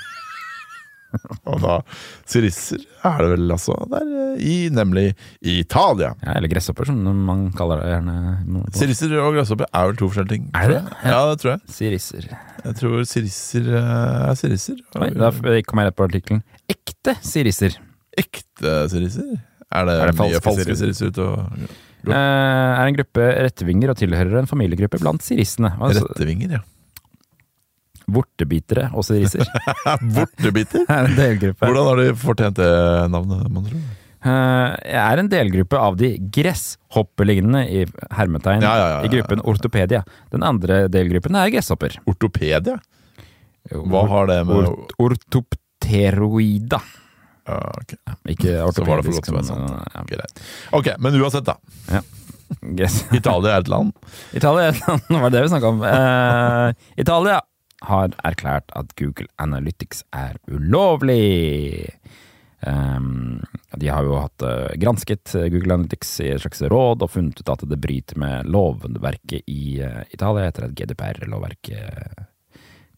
Og 1.47 1.61
da 1.63 1.77
Sirisser 2.27 2.81
er 3.07 3.21
det 3.21 3.27
vel 3.35 3.53
altså 3.53 3.75
der 3.91 4.09
eh, 4.09 4.41
i, 4.43 4.55
nemlig 4.73 5.05
i 5.45 5.59
Italia. 5.61 6.09
Ja, 6.25 6.33
eller 6.35 6.51
gresshopper, 6.51 6.89
som 6.89 6.99
man 7.27 7.45
kaller 7.55 7.83
det 7.83 7.93
gjerne. 7.93 8.15
Sirisser 8.75 9.15
og 9.21 9.37
gresshopper 9.37 9.69
er 9.69 9.89
vel 9.91 9.99
to 10.01 10.09
forskjellige 10.09 10.33
ting. 10.35 10.49
Er 10.59 10.73
det? 10.73 10.81
Ja, 11.05 11.21
det 11.29 11.39
tror 11.43 11.53
jeg. 11.53 11.63
Sirisser. 11.77 12.27
Jeg 12.65 12.77
tror 12.81 13.05
sirisser 13.07 13.71
eh, 13.79 14.29
er 14.31 14.39
sirisser. 14.41 14.79
Oi, 14.99 15.11
da 15.15 15.31
kom 15.37 15.83
jeg 15.83 15.91
rett 15.91 15.99
på 16.01 16.07
artikkelen. 16.09 16.43
Ekte 16.71 17.15
sirisser. 17.25 17.79
Ekte 18.19 18.77
sirisser? 18.91 19.35
Er 19.75 19.87
det, 19.87 19.95
Er 20.01 20.11
det 20.11 20.17
falske 20.19 20.43
falske 20.45 20.75
sirisser? 20.81 21.11
ute 21.15 21.25
og 21.25 21.69
er 22.13 22.85
en 22.85 22.97
gruppe 22.97 23.27
rettevinger 23.47 23.93
og 23.93 23.99
tilhører 23.99 24.39
en 24.41 24.49
familiegruppe 24.49 24.99
blant 25.01 25.25
sirissene. 25.25 25.71
Altså, 25.79 26.05
Rettevinger, 26.05 26.57
ja. 26.57 26.61
vortebitere 28.05 28.89
og 28.93 29.07
sirisser. 29.07 29.47
Vortebiter? 30.17 30.85
er 30.93 31.09
en 31.09 31.17
delgruppe. 31.17 31.65
Hvordan 31.65 31.89
har 31.89 32.01
de 32.01 32.17
fortjent 32.21 32.59
det 32.61 32.73
navnet, 33.13 33.45
mon 33.51 33.69
tro? 33.69 33.83
Jeg 34.25 35.01
er 35.03 35.21
en 35.21 35.27
delgruppe 35.29 35.77
av 35.77 35.97
de 35.99 36.15
gresshoppelignende 36.33 37.61
i 37.69 37.83
hermetegn 38.17 38.63
ja, 38.65 38.71
ja, 38.73 38.87
ja. 38.95 39.01
i 39.05 39.11
gruppen 39.13 39.43
ortopedia. 39.45 40.01
Den 40.33 40.41
andre 40.47 40.87
delgruppen 40.89 41.37
er 41.37 41.51
gresshopper. 41.53 41.99
Ortopedia? 42.09 42.79
Hva 43.69 44.01
har 44.09 44.29
det 44.29 44.39
med 44.49 44.65
Ort 44.65 44.95
Ortopteroida. 45.01 46.81
Ja, 47.45 47.57
ok. 47.81 47.95
Ikke 48.31 48.47
det 48.47 48.61
ortopedisk. 48.65 49.27
ja, 49.29 50.03
Greit. 50.09 50.45
Ok, 50.71 50.93
men 50.99 51.21
uansett, 51.21 51.45
da. 51.45 51.57
gress. 52.61 53.03
Italia 53.13 53.55
er 53.55 53.65
et 53.65 53.71
land. 53.71 53.93
Italia 54.33 54.71
var 55.21 55.29
det 55.33 55.43
vi 55.45 55.51
snakka 55.53 55.73
om. 55.73 55.83
Eh, 55.83 56.73
Italia 57.01 57.41
har 57.85 58.15
erklært 58.25 58.71
at 58.73 58.95
Google 58.97 59.27
Analytics 59.41 60.03
er 60.15 60.39
ulovlig. 60.49 61.89
Um, 62.65 63.43
de 63.77 63.91
har 63.93 64.07
jo 64.07 64.15
hatt 64.17 64.41
uh, 64.41 64.71
gransket 64.81 65.35
Google 65.53 65.75
Analytics 65.75 66.15
i 66.23 66.31
et 66.33 66.41
slags 66.41 66.63
råd 66.65 67.03
og 67.05 67.11
funnet 67.13 67.43
ut 67.43 67.51
at 67.53 67.65
det 67.69 67.77
bryter 67.77 68.17
med 68.17 68.49
lovverket 68.49 69.45
i 69.51 69.83
uh, 69.85 70.01
Italia 70.15 70.47
etter 70.49 70.65
at 70.65 70.73
GDPR-lovverket 70.73 72.25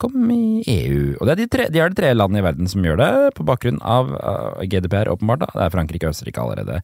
kom 0.02 0.32
i 0.34 0.64
EU. 0.72 1.04
Og 1.18 1.28
det 1.28 1.34
er 1.34 1.42
de, 1.42 1.50
tre, 1.52 1.68
de 1.74 1.82
er 1.84 1.92
de 1.92 2.00
tre 2.00 2.14
landene 2.16 2.42
i 2.42 2.48
verden 2.48 2.72
som 2.72 2.86
gjør 2.86 3.00
det, 3.02 3.12
på 3.38 3.46
bakgrunn 3.48 3.80
av 3.82 4.12
GDPR, 4.64 5.12
åpenbart. 5.14 5.46
da. 5.46 5.52
Det 5.54 5.64
er 5.66 5.76
Frankrike 5.76 6.10
og 6.10 6.16
Østerrike 6.16 6.44
allerede 6.44 6.82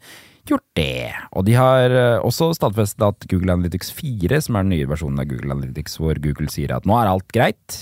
gjort 0.50 0.66
det. 0.78 1.14
Og 1.32 1.46
de 1.48 1.56
har 1.58 1.94
eh, 1.94 2.24
også 2.24 2.52
stadfestet 2.58 3.06
at 3.06 3.28
Google 3.32 3.56
Analytics 3.56 3.94
4, 3.96 4.42
som 4.44 4.58
er 4.58 4.66
den 4.66 4.76
nye 4.76 4.90
versjonen 4.90 5.22
av 5.22 5.30
Google 5.30 5.56
Analytics, 5.56 5.98
hvor 6.02 6.20
Google 6.24 6.52
sier 6.52 6.74
at 6.76 6.88
nå 6.90 6.98
er 7.00 7.12
alt 7.12 7.30
greit, 7.36 7.78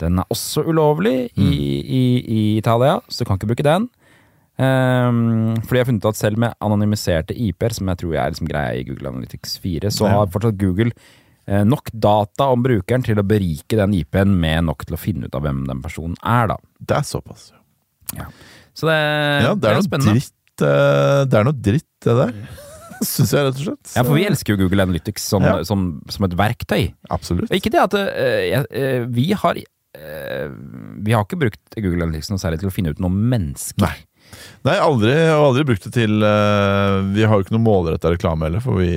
den 0.00 0.20
er 0.22 0.28
også 0.32 0.64
ulovlig 0.64 1.30
i, 1.36 1.50
i, 1.80 2.04
i 2.24 2.42
Italia, 2.56 3.00
så 3.08 3.24
du 3.24 3.28
kan 3.28 3.40
ikke 3.40 3.50
bruke 3.50 3.66
den. 3.66 3.90
Um, 4.60 5.56
for 5.64 5.72
de 5.72 5.80
har 5.80 5.88
funnet 5.88 6.04
ut 6.04 6.10
at 6.10 6.18
selv 6.18 6.40
med 6.40 6.56
anonymiserte 6.60 7.36
IP-er, 7.36 7.74
som 7.76 7.88
jeg 7.88 8.00
tror 8.02 8.16
er 8.16 8.32
liksom 8.32 8.48
greia 8.48 8.76
i 8.76 8.86
Google 8.88 9.12
Analytics 9.12 9.58
4, 9.60 9.92
så 9.92 10.08
har 10.08 10.30
fortsatt 10.32 10.58
Google 10.60 10.92
nok 11.46 11.88
data 11.90 12.50
om 12.52 12.62
brukeren 12.62 13.02
til 13.02 13.18
å 13.18 13.24
berike 13.26 13.78
den 13.78 13.94
IP-en 13.98 14.36
med 14.38 14.68
nok 14.68 14.84
til 14.86 14.94
å 14.94 15.00
finne 15.00 15.26
ut 15.26 15.34
av 15.34 15.42
hvem 15.42 15.64
den 15.66 15.80
personen 15.82 16.18
er, 16.22 16.52
da. 16.52 16.58
Det 16.78 16.98
er 17.00 17.06
såpass. 17.08 17.48
Så 18.74 18.88
det, 18.88 18.98
Ja, 19.44 19.54
det 19.54 19.70
er 19.70 19.78
noe 19.78 19.86
spennende. 19.86 20.16
dritt, 20.16 20.64
eh, 20.64 21.22
det 21.28 21.38
er 21.38 21.46
noe 21.46 21.56
dritt, 21.68 21.88
det 22.04 22.16
der. 22.20 22.34
Syns 23.00 23.32
jeg, 23.32 23.46
rett 23.46 23.56
og 23.56 23.64
slett. 23.64 23.92
Ja, 23.96 24.04
for 24.04 24.16
vi 24.16 24.26
elsker 24.28 24.54
jo 24.54 24.60
Google 24.60 24.84
Analytics 24.84 25.24
som, 25.32 25.44
Ja. 25.44 25.62
som, 25.64 26.02
som 26.12 26.26
et 26.28 26.36
verktøy. 26.36 26.92
Absolutt. 27.10 27.52
Ikke 27.56 27.72
det 27.72 27.80
at 27.80 27.96
uh, 27.96 28.64
eh, 28.68 29.06
vi 29.08 29.30
har 29.32 29.56
uh, 29.56 30.50
Vi 31.00 31.14
har 31.16 31.24
ikke 31.24 31.40
brukt 31.40 31.78
Google 31.78 32.04
Analytics 32.04 32.30
noe 32.30 32.42
særlig 32.42 32.60
til 32.60 32.68
å 32.68 32.74
finne 32.74 32.92
ut 32.92 33.00
noe 33.00 33.08
om 33.08 33.18
mennesker. 33.32 33.80
Nei. 33.86 33.96
Nei, 34.68 34.76
aldri, 34.78 35.14
og 35.32 35.48
aldri 35.48 35.64
brukt 35.72 35.88
det 35.88 35.94
til 35.96 36.20
uh, 36.22 37.00
Vi 37.16 37.24
har 37.24 37.34
jo 37.34 37.46
ikke 37.46 37.56
noe 37.56 37.64
målretta 37.64 38.12
reklame 38.12 38.46
heller, 38.46 38.62
for 38.62 38.78
vi 38.78 38.92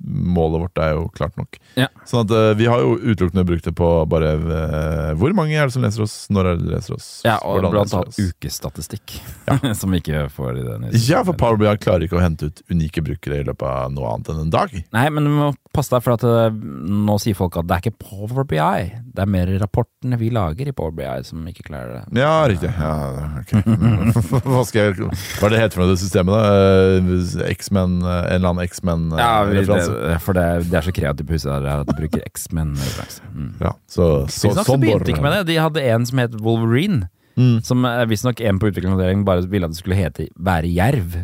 målet 0.00 0.60
vårt 0.60 0.78
er 0.78 0.94
jo 0.96 1.06
klart 1.14 1.36
nok. 1.38 1.58
Ja. 1.78 1.88
Sånn 2.08 2.24
at 2.24 2.34
uh, 2.34 2.52
vi 2.58 2.66
har 2.70 2.82
jo 2.82 2.96
utelukkende 3.00 3.44
brukt 3.48 3.66
det 3.66 3.72
på 3.76 3.88
bare 4.10 4.34
uh, 4.38 5.10
Hvor 5.18 5.32
mange 5.36 5.56
er 5.56 5.68
det 5.68 5.74
som 5.74 5.84
leser 5.84 6.04
oss? 6.04 6.16
Når 6.32 6.50
er 6.50 6.58
det 6.58 6.66
de 6.66 6.74
leser 6.74 6.96
oss? 6.96 7.08
Ja, 7.26 7.38
og 7.42 7.62
blant 7.64 7.94
annet 7.94 8.18
ukestatistikk, 8.18 9.14
ukestatistikk, 9.14 9.76
som 9.80 9.94
vi 9.94 10.02
ikke 10.02 10.26
får 10.34 10.60
i 10.60 10.66
den. 10.66 10.88
Ja, 11.08 11.24
for 11.26 11.36
Power 11.38 11.58
BI 11.60 11.70
klarer 11.82 12.06
ikke 12.06 12.18
å 12.18 12.24
hente 12.24 12.50
ut 12.50 12.64
unike 12.72 13.04
brukere 13.04 13.40
i 13.40 13.46
løpet 13.46 13.66
av 13.68 13.92
noe 13.94 14.12
annet 14.12 14.32
enn 14.32 14.42
en 14.46 14.54
dag. 14.54 14.74
Nei, 14.94 15.06
men 15.14 15.28
du 15.28 15.32
må 15.34 15.50
passe 15.74 15.94
deg, 15.94 16.04
for 16.04 16.16
at 16.16 16.26
uh, 16.26 16.48
nå 16.52 17.16
sier 17.22 17.38
folk 17.38 17.58
at 17.60 17.68
det 17.68 17.78
er 17.78 17.84
ikke 17.84 18.04
Power 18.04 18.46
BI. 18.48 18.84
Det 19.14 19.24
er 19.24 19.30
mer 19.30 19.50
rapportene 19.62 20.18
vi 20.20 20.30
lager 20.34 20.70
i 20.70 20.74
Power 20.76 20.94
BI 20.94 21.10
som 21.26 21.44
ikke 21.50 21.66
klarer 21.70 22.00
det. 22.00 22.20
Ja, 22.20 22.34
riktig. 22.50 22.70
Ja, 22.74 22.94
ok. 23.40 23.54
Hva 24.44 24.64
skal 24.68 24.90
jeg 24.90 25.08
Hva 25.08 25.48
er 25.48 25.54
det 25.54 25.62
heter 25.62 25.78
for 25.78 25.84
noe, 25.84 25.94
det 25.94 26.02
systemet, 26.02 26.34
da? 26.34 27.48
X-Men 27.54 27.98
En 28.04 28.36
eller 28.36 28.50
annen 28.50 28.62
Ja, 28.64 28.68
X-Men-referanse? 28.68 29.83
Det, 29.92 30.18
for 30.24 30.36
det, 30.36 30.46
det 30.70 30.78
er 30.78 30.86
så 30.86 30.94
kreativt 30.94 31.28
på 31.28 31.36
huset 31.36 31.50
der 31.50 31.82
at 31.82 31.90
de 31.90 31.96
bruker 31.98 32.22
X-Men-referanse. 32.30 33.26
Mm. 33.34 33.50
Ja, 33.60 33.74
så, 33.86 34.06
så, 34.28 34.48
Visstnok 34.48 34.62
så 34.62 34.66
sånn 34.72 34.82
begynte 34.84 35.04
går 35.04 35.14
ikke 35.16 35.26
med 35.26 35.36
det. 35.38 35.44
De 35.52 35.60
hadde 35.60 35.84
en 35.94 36.08
som 36.08 36.22
het 36.22 36.38
Wolverine. 36.40 37.08
Mm. 37.34 37.58
Som 37.66 37.82
eh, 37.88 38.04
visstnok 38.06 38.40
en 38.46 38.60
på 38.62 38.70
utviklingsavdelingen 38.70 39.24
bare 39.26 39.46
ville 39.50 39.66
at 39.66 39.74
det 39.74 39.80
skulle 39.80 39.98
hete 39.98 40.28
være 40.38 40.70
jerv. 40.70 41.16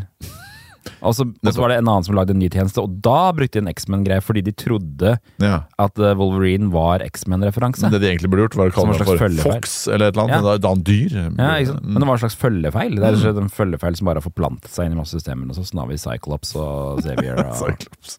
Og 1.04 1.12
så 1.16 1.24
og 1.28 1.50
så 1.52 1.60
var 1.60 1.68
det 1.72 1.76
en 1.80 1.88
annen 1.88 2.04
som 2.06 2.14
lagde 2.16 2.32
en 2.32 2.38
ny 2.40 2.48
tjeneste, 2.48 2.80
og 2.80 2.94
da 3.04 3.32
brukte 3.36 3.58
de 3.60 3.64
en 3.66 3.70
X-Men-greie 3.74 4.22
fordi 4.24 4.42
de 4.46 4.52
trodde 4.56 5.18
Ja. 5.42 5.62
at 5.78 5.98
eh, 5.98 6.14
Wolverine 6.16 6.70
var 6.72 7.00
X-Men-referanse. 7.04 7.82
Men 7.84 7.92
det 7.92 8.00
de 8.00 8.08
egentlig 8.08 8.30
burde 8.32 8.46
gjort, 8.48 8.56
var 8.56 8.70
å 8.70 8.74
kalle 8.74 8.80
Som 8.80 8.90
en 8.90 8.98
det 8.98 9.04
slags 9.04 9.10
for 9.12 9.24
følgefeil. 9.26 9.52
Fox 9.60 9.74
eller 9.88 10.08
et 10.08 10.14
eller 10.16 10.22
annet. 10.24 10.34
Ja. 10.34 10.40
men 10.40 10.50
er 10.50 10.60
et 10.62 10.68
annet 10.70 10.84
dyr. 10.88 11.16
Ja, 11.20 11.50
ikke 11.60 11.72
sant? 11.74 11.84
Mm. 11.84 11.92
Men 11.92 12.00
det 12.04 12.08
var 12.10 12.14
en 12.18 12.24
slags 12.24 12.38
følgefeil. 12.40 12.94
Det 12.96 13.02
er 13.04 13.06
rett 13.10 13.20
og 13.20 13.24
slett 13.26 13.42
en 13.44 13.52
følgefeil 13.60 13.96
som 14.00 14.10
bare 14.10 14.20
har 14.22 14.26
forplantet 14.30 14.70
seg 14.72 14.86
inn 14.88 14.96
i 14.96 15.00
masse 15.00 15.16
systemer. 15.16 15.50
Og 15.52 15.56
så 15.60 15.78
har 15.80 15.90
vi 15.92 16.00
Cyclops 16.00 16.54
og 16.56 17.02
Xavier. 17.04 17.40
Og, 17.50 17.56
Cyclops. 17.60 18.18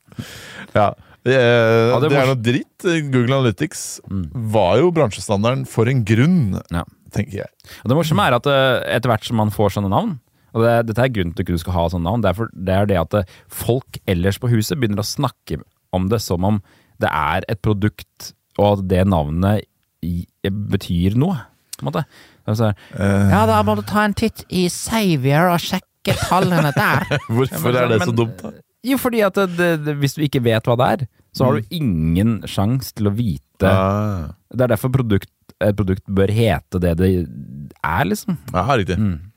Ja. 0.78 0.90
Det 1.26 1.36
er, 1.38 1.92
Ja, 1.92 2.00
det 2.02 2.10
er 2.18 2.26
noe 2.32 2.40
dritt. 2.42 2.88
Google 3.14 3.36
Analytics 3.42 4.02
Mm. 4.10 4.24
var 4.54 4.78
jo 4.82 4.90
bransjestandarden 4.92 5.68
for 5.70 5.88
en 5.90 6.04
grunn, 6.06 6.60
Ja. 6.72 6.84
tenker 7.14 7.44
jeg. 7.44 7.50
Og 7.84 7.90
det 7.92 7.98
morsomme 7.98 8.26
er 8.26 8.34
at 8.40 8.46
eh, 8.50 8.96
etter 8.98 9.10
hvert 9.12 9.24
som 9.28 9.38
man 9.38 9.52
får 9.54 9.76
sånne 9.78 9.90
navn 9.92 10.20
og 10.52 10.66
det, 10.66 10.74
Dette 10.90 11.06
er 11.06 11.14
grunnen 11.16 11.36
til 11.36 11.46
at 11.46 11.54
du 11.54 11.62
skal 11.62 11.78
ha 11.78 11.86
sånne 11.94 12.10
navn. 12.10 12.24
Det 12.24 12.32
er, 12.32 12.38
for, 12.38 12.52
det 12.54 12.76
er 12.76 12.90
det 12.90 13.00
at 13.02 13.18
eh, 13.22 13.36
folk 13.52 14.02
ellers 14.10 14.40
på 14.42 14.52
huset 14.52 14.80
begynner 14.80 15.04
å 15.04 15.08
snakke 15.08 15.62
om 15.96 16.10
det 16.12 16.22
som 16.24 16.48
om 16.48 16.60
det 17.02 17.10
er 17.10 17.48
et 17.52 17.62
produkt, 17.66 18.34
og 18.60 18.78
at 18.78 18.84
det 18.92 19.06
navnet 19.10 19.66
i, 20.06 20.26
betyr 20.46 21.18
noe. 21.20 21.40
På 21.78 21.86
en 21.86 21.90
måte. 21.90 22.04
Altså, 22.50 22.72
ja, 22.98 23.46
da 23.50 23.62
må 23.66 23.78
du 23.78 23.84
ta 23.88 24.04
en 24.06 24.18
titt 24.18 24.44
i 24.50 24.68
Savior 24.72 25.50
og 25.54 25.62
sjekke 25.64 26.16
tallene 26.28 26.74
der. 26.76 27.08
Hvorfor 27.36 27.78
er 27.78 27.90
det 27.90 28.04
så 28.04 28.14
dumt, 28.16 28.44
da? 28.44 28.54
Jo, 28.86 28.98
fordi 28.98 29.22
at 29.22 29.38
det, 29.38 29.72
det, 29.86 29.94
hvis 30.02 30.18
du 30.18 30.24
ikke 30.26 30.42
vet 30.42 30.66
hva 30.66 30.78
det 30.80 30.88
er, 30.96 31.04
så 31.38 31.48
har 31.48 31.60
du 31.60 31.74
ingen 31.74 32.40
sjanse 32.50 32.96
til 32.98 33.12
å 33.12 33.16
vite 33.16 33.48
Uh. 33.62 34.32
Det 34.50 34.66
er 34.66 34.72
derfor 34.74 34.90
produkt, 34.90 35.30
et 35.62 35.76
produkt 35.78 36.02
bør 36.10 36.32
hete 36.34 36.80
det 36.82 36.96
det 36.98 37.10
er, 37.22 38.08
liksom. 38.08 38.40
Ja, 38.50 38.64
riktig. 38.74 38.98
Mm. 38.98 39.31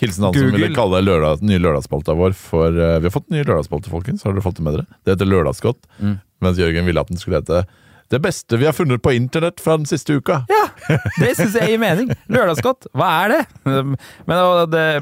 Hilsen 0.00 0.24
han 0.24 0.34
som 0.36 0.50
ville 0.54 0.70
kalle 0.74 1.02
lørdag, 1.04 1.42
nye 1.44 1.60
lørdagsspalta 1.60 2.14
vår 2.16 2.32
for 2.38 2.72
uh, 2.72 2.96
Vi 3.02 3.08
har 3.08 3.14
fått 3.14 3.28
ny 3.32 3.42
lørdagsspalte, 3.44 3.92
folkens. 3.92 4.24
Har 4.24 4.32
dere 4.36 4.44
fått 4.44 4.56
det 4.60 4.64
med 4.66 4.78
dere? 4.78 4.86
Det 5.04 5.14
heter 5.14 5.28
Lørdagsgodt. 5.28 5.84
Mm. 6.00 6.18
Mens 6.40 6.60
Jørgen 6.60 6.88
ville 6.88 7.02
at 7.04 7.10
den 7.12 7.20
skulle 7.20 7.40
hete 7.42 7.64
Det 8.10 8.20
beste 8.24 8.56
vi 8.56 8.66
har 8.66 8.72
funnet 8.76 9.02
på 9.04 9.12
internett 9.12 9.60
fra 9.60 9.76
den 9.76 9.84
siste 9.86 10.16
uka. 10.16 10.40
Ja, 10.50 10.62
det 11.20 11.34
syns 11.38 11.54
jeg 11.60 11.74
gir 11.74 11.82
mening. 11.82 12.08
Lørdagsgodt, 12.32 12.88
hva 12.96 13.10
er 13.26 13.34
det? 13.34 13.42
Men, 13.68 13.96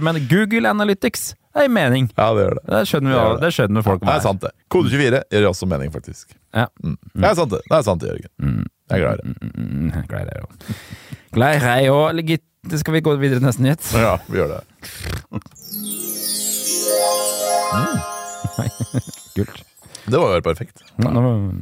men 0.05 0.19
Google 0.29 0.69
Analytics, 0.69 1.31
det 1.55 1.69
gir 1.69 1.73
mening. 1.73 2.11
Ja, 2.19 2.33
det 2.37 2.45
gjør 2.45 2.59
det. 2.59 2.65
Det 2.75 2.83
skjønner, 2.91 3.15
vi, 3.15 3.21
Det 3.23 3.29
det. 3.39 3.47
det 3.47 3.53
skjønner 3.57 3.87
folk 3.87 4.03
Det 4.05 4.13
er 4.13 4.27
sant, 4.27 4.43
det. 4.45 4.51
Kode 4.75 4.91
24 4.93 5.23
gjør 5.39 5.49
også 5.53 5.71
mening, 5.71 5.95
faktisk. 5.95 6.35
Ja. 6.55 6.67
Mm. 6.83 6.99
Det 7.15 7.31
er 7.31 7.39
sant, 7.39 7.55
det. 7.55 7.63
Det 7.71 7.79
er 7.79 7.87
sant, 7.87 8.03
det, 8.05 8.13
Jørgen. 8.13 8.35
Mm. 8.43 8.67
Jeg 8.89 8.99
er 8.99 9.05
glad 9.05 9.15
i 9.15 9.23
det. 9.23 9.29
Mm, 9.29 9.55
mm, 9.55 9.73
mm, 9.93 10.07
Glad 10.09 10.21
i 10.21 10.29
det 10.29 10.37
òg. 10.43 10.69
Glad 11.37 11.57
i 11.57 11.65
deg 11.65 11.91
òg, 11.93 12.07
gitt. 12.65 12.79
Skal 12.83 12.95
vi 12.99 13.01
gå 13.07 13.17
videre 13.21 13.39
til 13.41 13.49
neste 13.49 13.63
nyhet? 13.65 13.83
Ja, 14.07 14.17
vi 14.29 14.39
gjør 14.41 14.57
det. 14.57 14.63
Kult. 19.39 19.65
Det 20.09 20.19
var 20.19 20.39
jo 20.39 20.45
perfekt. 20.47 20.83
Nå- 20.99 21.13
nå- 21.13 21.53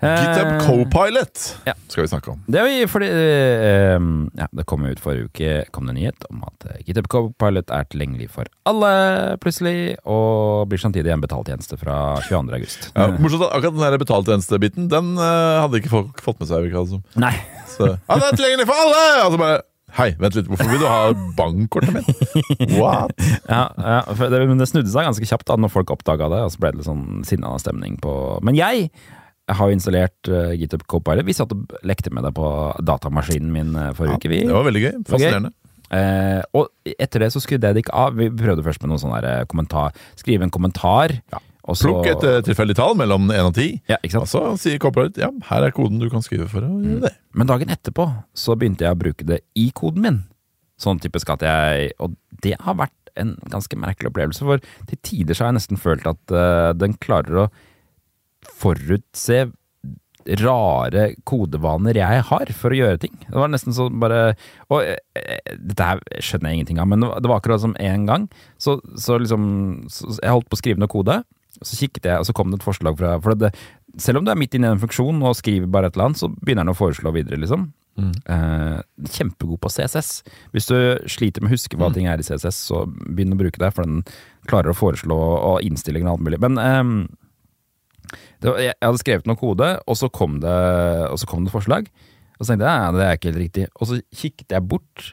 GitHub 0.00 0.46
Eh, 0.48 0.60
Copilot 0.64 1.40
ja. 1.68 1.74
skal 1.92 2.02
vi 2.06 2.08
snakke 2.08 2.30
om. 2.32 2.38
Det 2.48 2.62
fordi 2.88 3.04
eh, 3.12 4.00
ja, 4.40 4.46
Det 4.56 4.64
kom 4.64 4.86
ut 4.88 4.96
forrige 4.98 5.26
uke 5.28 5.50
kom 5.76 5.84
det 5.90 5.94
nyhet 5.98 6.24
om 6.30 6.40
at 6.48 6.64
eh, 6.70 6.78
GitHub 6.86 7.04
Copilot 7.12 7.68
er 7.68 7.84
tilgjengelig 7.92 8.30
for 8.32 8.48
alle, 8.64 9.36
plutselig, 9.44 9.98
og 10.08 10.70
blir 10.72 10.80
samtidig 10.80 11.12
en 11.12 11.20
betaltjeneste 11.20 11.76
fra 11.76 12.16
22. 12.24 12.48
august. 12.56 12.88
Ja, 12.96 13.10
morsomt 13.20 13.44
at 13.44 13.52
Akkurat 13.58 13.76
den 13.76 14.00
betaltjenestebiten 14.00 14.88
Den 14.88 15.12
eh, 15.20 15.60
hadde 15.66 15.82
ikke 15.82 15.92
folk 15.92 16.24
fått 16.24 16.40
med 16.40 16.48
seg. 16.48 16.72
det. 16.72 17.02
Nei. 17.20 17.34
Så, 17.68 17.92
ja, 17.92 18.16
det 18.16 18.24
er 18.32 18.40
tilgjengelig 18.40 18.70
for 18.72 18.80
alle! 18.80 19.04
Altså 19.20 19.36
så 19.36 19.42
bare 19.44 19.60
Hei, 19.96 20.10
vent 20.20 20.36
litt, 20.38 20.48
hvorfor 20.50 20.68
vil 20.70 20.82
du 20.82 20.88
ha 20.88 21.12
bankkortet 21.38 21.94
mitt? 21.96 22.74
What? 22.76 23.14
Ja, 23.50 23.64
ja 23.74 24.02
det, 24.06 24.42
men 24.46 24.60
det 24.60 24.68
snudde 24.70 24.90
seg 24.92 25.08
ganske 25.08 25.26
kjapt 25.26 25.48
da 25.48 25.56
når 25.60 25.72
folk 25.74 25.92
oppdaga 25.94 26.28
det, 26.32 26.42
og 26.46 26.52
så 26.54 26.62
ble 26.62 26.72
det 26.72 26.80
litt 26.80 26.88
sånn 26.88 27.24
sinna 27.26 27.54
stemning 27.62 27.96
på 28.02 28.12
Men 28.46 28.58
jeg 28.58 28.90
har 29.50 29.70
jo 29.70 29.74
installert 29.74 30.30
uh, 30.30 30.52
GitHub 30.54 30.84
Copilot. 30.90 31.26
Vi 31.26 31.34
satt 31.34 31.54
og 31.54 31.72
lekte 31.86 32.12
med 32.14 32.22
det 32.22 32.30
på 32.36 32.46
datamaskinen 32.86 33.50
min 33.50 33.72
eh, 33.74 33.90
forrige 33.98 34.20
uke, 34.20 34.30
vi. 34.30 34.44
Det 34.46 34.54
var 34.54 34.68
veldig 34.68 34.82
gøy. 34.84 34.92
Fascinerende. 35.10 35.50
Uh, 35.90 36.38
og 36.54 36.92
etter 37.02 37.24
det 37.24 37.32
så 37.34 37.42
skrudde 37.42 37.66
jeg 37.66 37.74
det 37.74 37.82
ikke 37.82 37.96
av. 37.98 38.14
Vi 38.14 38.28
prøvde 38.30 38.62
først 38.62 38.84
med 38.84 38.92
noen 38.92 39.02
sånn 39.02 39.48
kommentar 39.50 39.96
Skrive 40.20 40.46
en 40.46 40.54
kommentar. 40.54 41.16
Ja. 41.34 41.42
Og 41.70 41.78
så, 41.78 41.88
Plukk 41.88 42.08
et 42.10 42.26
uh, 42.26 42.40
tilfeldig 42.46 42.76
tall 42.78 42.96
mellom 42.98 43.30
1 43.30 43.48
og 43.48 43.54
10. 43.54 43.78
ja, 43.92 43.98
ikke 44.06 44.24
Og 44.24 44.30
så 44.30 44.42
sier 44.60 44.80
Copilot 44.82 45.20
ja, 45.20 45.30
her 45.50 45.66
er 45.66 45.74
koden 45.76 46.02
du 46.02 46.08
kan 46.12 46.24
skrive 46.24 46.48
for 46.50 46.66
å 46.66 46.80
gjøre 46.82 47.04
det. 47.06 47.14
Men 47.38 47.50
dagen 47.50 47.70
etterpå 47.72 48.08
så 48.36 48.56
begynte 48.58 48.86
jeg 48.86 48.96
å 48.96 49.00
bruke 49.00 49.26
det 49.28 49.42
i 49.58 49.68
koden 49.76 50.06
min. 50.06 50.18
Sånn 50.80 51.00
typisk 51.02 51.30
at 51.34 51.44
jeg 51.44 51.92
Og 52.02 52.16
det 52.44 52.56
har 52.64 52.78
vært 52.80 52.96
en 53.20 53.34
ganske 53.52 53.78
merkelig 53.78 54.10
opplevelse. 54.12 54.46
For 54.46 54.62
til 54.90 55.00
tider 55.06 55.36
så 55.36 55.46
har 55.46 55.52
jeg 55.52 55.60
nesten 55.60 55.80
følt 55.80 56.06
at 56.08 56.34
uh, 56.34 56.70
den 56.78 56.98
klarer 57.02 57.44
å 57.44 57.48
forutse 58.60 59.48
rare 60.40 61.06
kodevaner 61.28 61.96
jeg 61.96 62.24
har 62.28 62.52
for 62.56 62.72
å 62.72 62.78
gjøre 62.78 63.00
ting. 63.02 63.14
Det 63.24 63.36
var 63.38 63.50
nesten 63.50 63.74
sånn 63.76 63.98
bare 64.02 64.34
Og 64.72 64.84
eh, 64.84 65.54
dette 65.56 65.86
her 65.86 66.02
skjønner 66.20 66.50
jeg 66.50 66.60
ingenting 66.60 66.80
av, 66.82 66.90
men 66.90 67.04
det 67.04 67.30
var 67.30 67.40
akkurat 67.40 67.62
som 67.62 67.76
en 67.80 68.06
gang. 68.08 68.26
Så, 68.60 68.78
så 69.00 69.18
liksom 69.18 69.44
så 69.90 70.12
Jeg 70.18 70.34
holdt 70.34 70.50
på 70.50 70.58
å 70.58 70.60
skrive 70.60 70.82
noe 70.82 70.92
kode. 70.92 71.20
Så 71.58 71.76
kikket 71.76 72.06
jeg, 72.06 72.20
og 72.20 72.26
så 72.28 72.34
kom 72.36 72.52
det 72.52 72.60
et 72.60 72.66
forslag 72.66 72.96
fra 72.98 73.16
For 73.20 73.34
det, 73.34 73.50
selv 73.98 74.20
om 74.20 74.24
du 74.26 74.30
er 74.32 74.38
midt 74.38 74.54
inne 74.54 74.70
i 74.70 74.76
en 74.76 74.82
funksjon 74.82 75.18
og 75.26 75.36
skriver 75.38 75.70
bare 75.70 75.90
et 75.90 75.96
eller 75.98 76.10
annet, 76.10 76.22
så 76.22 76.30
begynner 76.30 76.64
den 76.64 76.74
å 76.74 76.78
foreslå 76.78 77.12
videre, 77.16 77.40
liksom. 77.42 77.72
Eh, 78.00 78.80
kjempegod 79.12 79.60
på 79.60 79.68
CSS. 79.68 80.22
Hvis 80.54 80.68
du 80.70 80.76
sliter 81.10 81.42
med 81.42 81.50
å 81.50 81.56
huske 81.56 81.76
hva 81.76 81.90
ting 81.92 82.06
er 82.08 82.22
i 82.22 82.24
CSS, 82.24 82.62
så 82.70 82.84
begynn 82.88 83.34
å 83.34 83.40
bruke 83.40 83.60
det, 83.60 83.72
for 83.76 83.84
den 83.84 84.04
klarer 84.48 84.72
å 84.72 84.78
foreslå 84.78 85.16
og 85.18 85.66
innstillinger 85.66 86.08
og 86.08 86.18
alt 86.18 86.26
mulig. 86.28 86.40
Men 86.46 86.60
eh, 86.62 86.84
var, 88.46 88.60
jeg 88.62 88.72
jeg 88.72 88.86
hadde 88.86 89.02
skrevet 89.02 89.28
noe 89.28 89.40
kode, 89.40 89.72
og 89.84 89.98
så 89.98 90.08
kom 90.12 90.40
det, 90.42 90.56
og 91.10 91.20
så 91.20 91.28
kom 91.28 91.44
det 91.44 91.54
forslag. 91.54 91.90
Og 92.38 92.46
så 92.46 92.54
tenkte 92.54 92.70
jeg 92.70 92.84
ja, 92.84 92.92
det 92.96 93.04
er 93.04 93.18
ikke 93.18 93.32
helt 93.32 93.42
riktig. 93.42 93.66
Og 93.76 93.90
så 93.90 94.00
kikket 94.16 94.56
jeg 94.56 94.68
bort, 94.70 95.10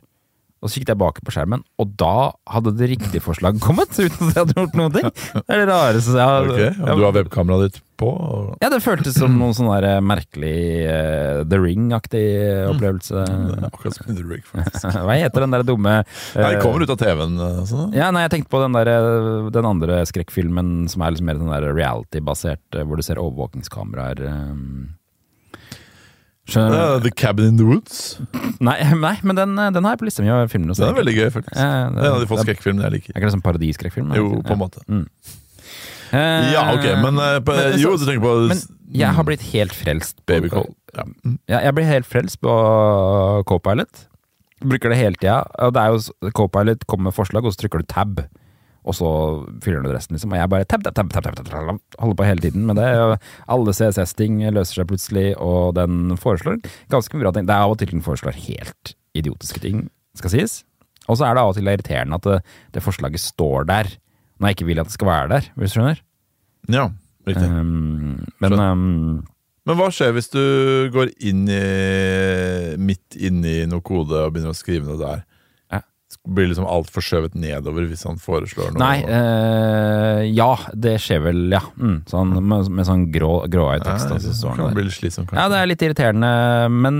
og 0.62 0.70
så 0.70 0.80
kikket 0.80 0.93
jeg 0.95 0.99
bak 1.01 1.20
på 1.26 1.34
skjermen, 1.36 1.62
og 1.78 1.91
da 2.01 2.32
hadde 2.49 2.72
det 2.80 2.88
riktige 2.95 3.22
forslaget 3.24 3.62
kommet! 3.64 3.91
Uten 4.05 4.30
at 4.32 4.36
jeg 4.36 4.41
hadde 4.43 4.55
gjort 4.58 4.78
noen 4.80 4.95
ting. 4.95 5.12
Det 5.38 5.43
er 5.53 5.62
det 5.64 5.68
rareste 5.70 6.16
jeg 6.18 6.32
har 6.32 6.47
Ok, 6.47 6.64
og 6.88 6.97
du 6.97 7.05
har 7.05 7.14
webkameraet 7.20 7.68
ditt 7.68 7.84
på? 7.97 8.10
Og... 8.14 8.49
Ja, 8.62 8.70
det 8.70 8.78
føltes 8.86 9.16
som 9.18 9.34
noen 9.39 9.55
sånn 9.58 9.70
der 9.74 10.01
merkelig 10.05 10.53
uh, 10.86 11.39
The 11.49 11.58
Ring-aktig 11.62 12.26
opplevelse. 12.70 13.24
Er 13.26 13.66
Akkurat 13.70 13.97
som 13.97 14.12
The 14.14 14.26
Ring, 14.26 14.43
faktisk. 14.45 14.86
Hva 15.08 15.16
heter 15.18 15.45
den 15.47 15.55
der 15.55 15.66
dumme 15.66 15.95
uh, 16.03 16.38
Ja, 16.38 16.51
det 16.53 16.60
kommer 16.62 16.86
ut 16.86 16.93
av 16.93 16.99
TV-en. 17.01 17.39
eh, 17.41 17.64
Sånn. 17.70 17.95
Ja, 17.97 18.12
nei, 18.14 18.26
jeg 18.28 18.36
tenkte 18.36 18.53
på 18.53 18.62
den, 18.62 18.78
der, 18.78 18.91
eh, 18.93 19.49
den 19.55 19.66
andre 19.70 20.03
skrekkfilmen 20.10 20.86
som 20.93 21.01
er 21.08 21.16
liksom 21.16 21.30
mer 21.32 21.41
sånn 21.41 21.74
reality-basert, 21.74 22.64
eh, 22.78 22.86
hvor 22.86 23.01
du 23.01 23.05
ser 23.05 23.22
overvåkingskameraer. 23.24 24.22
eh. 24.30 24.53
Ja, 26.48 27.00
The 27.04 27.12
Cabin 27.12 27.45
in 27.52 27.58
the 27.58 27.66
Woods. 27.68 28.20
Nei, 28.64 28.78
nei, 29.06 29.16
men 29.24 29.36
den, 29.36 29.58
eh, 29.60 29.70
den 29.76 29.84
har 29.84 29.95
jeg 29.98 30.00
på 30.00 30.06
lista 30.08 30.24
mi 30.24 30.30
Den 30.30 30.39
er 30.48 30.93
veldig 31.02 31.16
gøy, 31.18 31.30
faktisk. 31.36 31.56
Ja, 31.60 31.89
Det 31.91 32.00
er 32.04 32.08
en 32.08 32.14
av 32.16 32.22
de 32.24 32.28
få 32.30 32.38
det- 32.39 32.45
skrekkfilmene 32.48 32.84
jeg 32.88 32.93
Er 32.93 33.20
ikke 33.20 33.26
det 33.28 33.34
sånn 33.36 33.43
parodiskrekkfilm? 33.43 34.12
er 34.14 34.16
Jo, 34.22 34.30
på 34.41 34.52
en 34.52 34.60
Ja. 34.60 34.62
måte. 34.64 34.80
Uh, 36.08 36.52
Ja, 36.54 36.62
ok, 36.74 36.86
men, 37.04 37.18
uh, 37.20 37.39
på, 37.43 37.52
men- 37.56 37.80
Jo, 37.80 37.98
du 37.98 38.06
tenker 38.06 38.22
på 38.24 38.48
Men 38.48 38.62
jeg 38.95 39.10
har 39.14 39.24
blitt 39.28 39.41
helt 39.52 39.74
frelst 39.76 40.16
på 40.26 40.34
Babycall. 40.39 40.70
Ja. 40.95 41.04
Ja, 41.50 41.60
jeg 41.68 41.76
blir 41.76 41.86
helt 41.86 42.06
frelst 42.08 42.39
på 42.39 43.43
Copilot. 43.45 44.06
Bruker 44.64 44.89
det 44.89 44.98
hele 44.98 45.16
tida. 45.20 45.43
Og 45.60 45.74
det 45.74 45.82
er 45.84 45.88
jo 45.91 45.98
s- 46.00 46.12
Copilot 46.34 46.88
kommer 46.88 47.04
med 47.12 47.14
forslag, 47.14 47.43
og 47.45 47.52
så 47.54 47.60
trykker 47.68 47.80
du 47.80 47.86
tab. 47.86 48.24
Og 48.88 48.96
så 48.96 49.10
fyller 49.64 49.84
du 49.84 49.92
resten, 49.92 50.16
liksom. 50.16 50.32
Og 50.32 50.40
jeg 50.40 50.52
bare 50.52 50.68
tab, 50.70 50.86
tab, 50.86 50.96
tab, 50.96 51.10
tab, 51.12 51.26
tab, 51.36 51.50
tab, 51.50 51.82
holder 52.00 52.18
på 52.20 52.28
hele 52.28 52.44
tiden 52.46 52.64
med 52.70 52.80
det. 52.80 52.88
Alle 53.52 53.76
CSS-ting 53.76 54.40
løser 54.56 54.82
seg 54.82 54.88
plutselig, 54.92 55.28
og 55.44 55.76
den 55.76 56.16
foreslår 56.22 56.62
ganske 56.94 57.18
mye 57.18 57.26
bra 57.26 57.36
ting. 57.36 57.50
Det 57.50 57.56
er 57.56 57.66
av 57.66 57.76
og 57.76 57.82
til 57.82 57.92
den 57.92 58.06
foreslår 58.06 58.40
helt 58.48 58.94
idiotiske 59.18 59.62
ting, 59.64 59.88
skal 60.18 60.34
sies. 60.34 60.62
Og 61.08 61.20
så 61.20 61.28
er 61.28 61.36
det 61.36 61.44
av 61.44 61.52
og 61.52 61.58
til 61.58 61.68
irriterende 61.68 62.20
at 62.20 62.28
det, 62.28 62.38
det 62.76 62.84
forslaget 62.84 63.24
står 63.24 63.68
der, 63.70 63.92
når 64.38 64.50
jeg 64.50 64.58
ikke 64.58 64.70
vil 64.70 64.84
at 64.84 64.90
det 64.90 64.96
skal 64.96 65.12
være 65.12 65.32
der, 65.34 65.50
hvis 65.56 65.74
du 65.74 65.80
skjønner. 65.80 66.04
ja, 66.72 66.90
riktig. 67.28 67.48
Um, 67.48 68.26
men 68.44 68.60
um, 68.60 69.24
Men 69.68 69.80
hva 69.80 69.90
skjer 69.92 70.14
hvis 70.16 70.30
du 70.32 70.44
går 70.94 71.12
inn 71.28 71.48
i 71.52 71.64
midt 72.80 73.18
inni 73.20 73.66
noe 73.68 73.84
kode 73.84 74.16
og 74.16 74.36
begynner 74.36 74.56
å 74.56 74.58
skrive 74.58 74.88
noe 74.88 75.00
der? 75.02 75.26
Ja. 76.08 76.34
Blir 76.38 76.47
liksom 76.49 76.66
alt 76.68 76.89
forskjøvet 76.91 77.34
nedover 77.39 77.86
hvis 77.88 78.01
han 78.08 78.18
foreslår 78.20 78.74
noe? 78.76 78.80
Nei, 78.80 78.97
eh, 79.03 80.22
ja, 80.36 80.49
det 80.76 80.97
skjer 81.03 81.22
vel, 81.24 81.39
ja. 81.51 81.62
Mm, 81.80 81.97
sånn, 82.08 82.34
med, 82.43 82.70
med 82.76 82.88
sånn 82.88 83.05
grå, 83.12 83.45
gråøyd 83.51 83.84
tekst. 83.86 84.12
Altså, 84.12 84.32
det 84.32 84.53
kan 84.58 84.70
det 84.74 84.78
bli 84.80 84.93
slitsomt, 84.95 85.32
Ja, 85.36 85.47
det 85.51 85.60
er 85.62 85.70
litt 85.72 85.84
irriterende, 85.84 86.32
men 86.72 86.99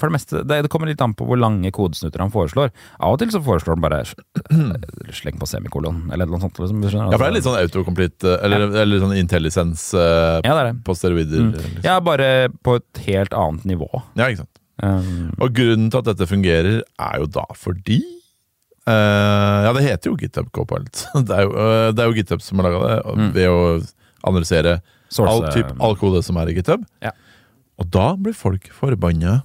for 0.00 0.08
det 0.08 0.16
meste 0.16 0.42
Det, 0.48 0.62
det 0.66 0.70
kommer 0.72 0.88
litt 0.90 1.00
an 1.04 1.14
på 1.16 1.26
hvor 1.28 1.40
lange 1.40 1.72
kodesnutter 1.74 2.24
han 2.24 2.32
foreslår. 2.32 2.72
Av 3.00 3.16
og 3.16 3.20
til 3.22 3.32
så 3.34 3.40
foreslår 3.44 3.76
han 3.76 3.84
bare 3.84 4.00
eh, 4.04 5.12
sleng 5.20 5.40
på 5.40 5.48
semikolon, 5.48 6.06
eller 6.12 6.28
noe 6.28 6.40
sånt. 6.44 6.56
Liksom, 6.60 6.80
skjønner, 6.88 7.08
altså. 7.08 7.12
Ja, 7.12 7.20
for 7.20 7.26
det 7.26 7.30
er 7.32 7.36
litt 7.38 7.48
sånn 7.48 7.60
autocomplete, 7.60 8.36
eller, 8.38 8.66
eller, 8.68 8.80
eller 8.86 9.04
sånn 9.06 9.16
intellisens 9.20 9.88
eh, 9.96 10.40
Ja, 10.44 10.56
det 10.60 10.64
det. 10.70 10.74
på 10.88 10.96
steroider. 10.98 11.46
Mm. 11.48 11.52
Liksom. 11.58 11.84
Ja, 11.88 11.98
bare 12.04 12.32
på 12.64 12.76
et 12.80 13.04
helt 13.08 13.36
annet 13.36 13.68
nivå. 13.68 13.88
Ja, 14.16 14.28
ikke 14.28 14.44
sant. 14.44 14.52
Um, 14.82 15.28
Og 15.38 15.52
grunnen 15.54 15.90
til 15.92 16.00
at 16.00 16.08
dette 16.08 16.26
fungerer, 16.26 16.80
er 16.98 17.20
jo 17.22 17.28
da 17.30 17.44
fordi 17.54 18.00
eh, 18.86 19.58
Ja, 19.66 19.72
det 19.76 19.84
heter 19.86 20.10
jo 20.10 20.16
GitHub 20.20 20.50
Copilot. 20.54 21.04
Det 21.28 21.36
er 21.36 21.46
jo, 21.46 21.52
uh, 21.54 21.92
det 21.92 22.02
er 22.02 22.10
jo 22.10 22.16
GitHub 22.18 22.42
som 22.42 22.58
har 22.62 22.70
laga 22.70 22.82
det, 22.88 22.98
Mm. 23.18 23.30
ved 23.36 23.48
å 23.48 23.60
analysere 24.24 24.80
source- 25.10 25.28
all, 25.30 25.46
typ, 25.52 25.72
all 25.82 25.96
kode 25.96 26.22
som 26.24 26.36
er 26.40 26.48
i 26.52 26.54
GitHub. 26.58 26.84
Ja. 27.02 27.10
Og 27.78 27.88
da 27.90 28.12
blir 28.16 28.34
folk 28.36 28.68
forbanna. 28.72 29.42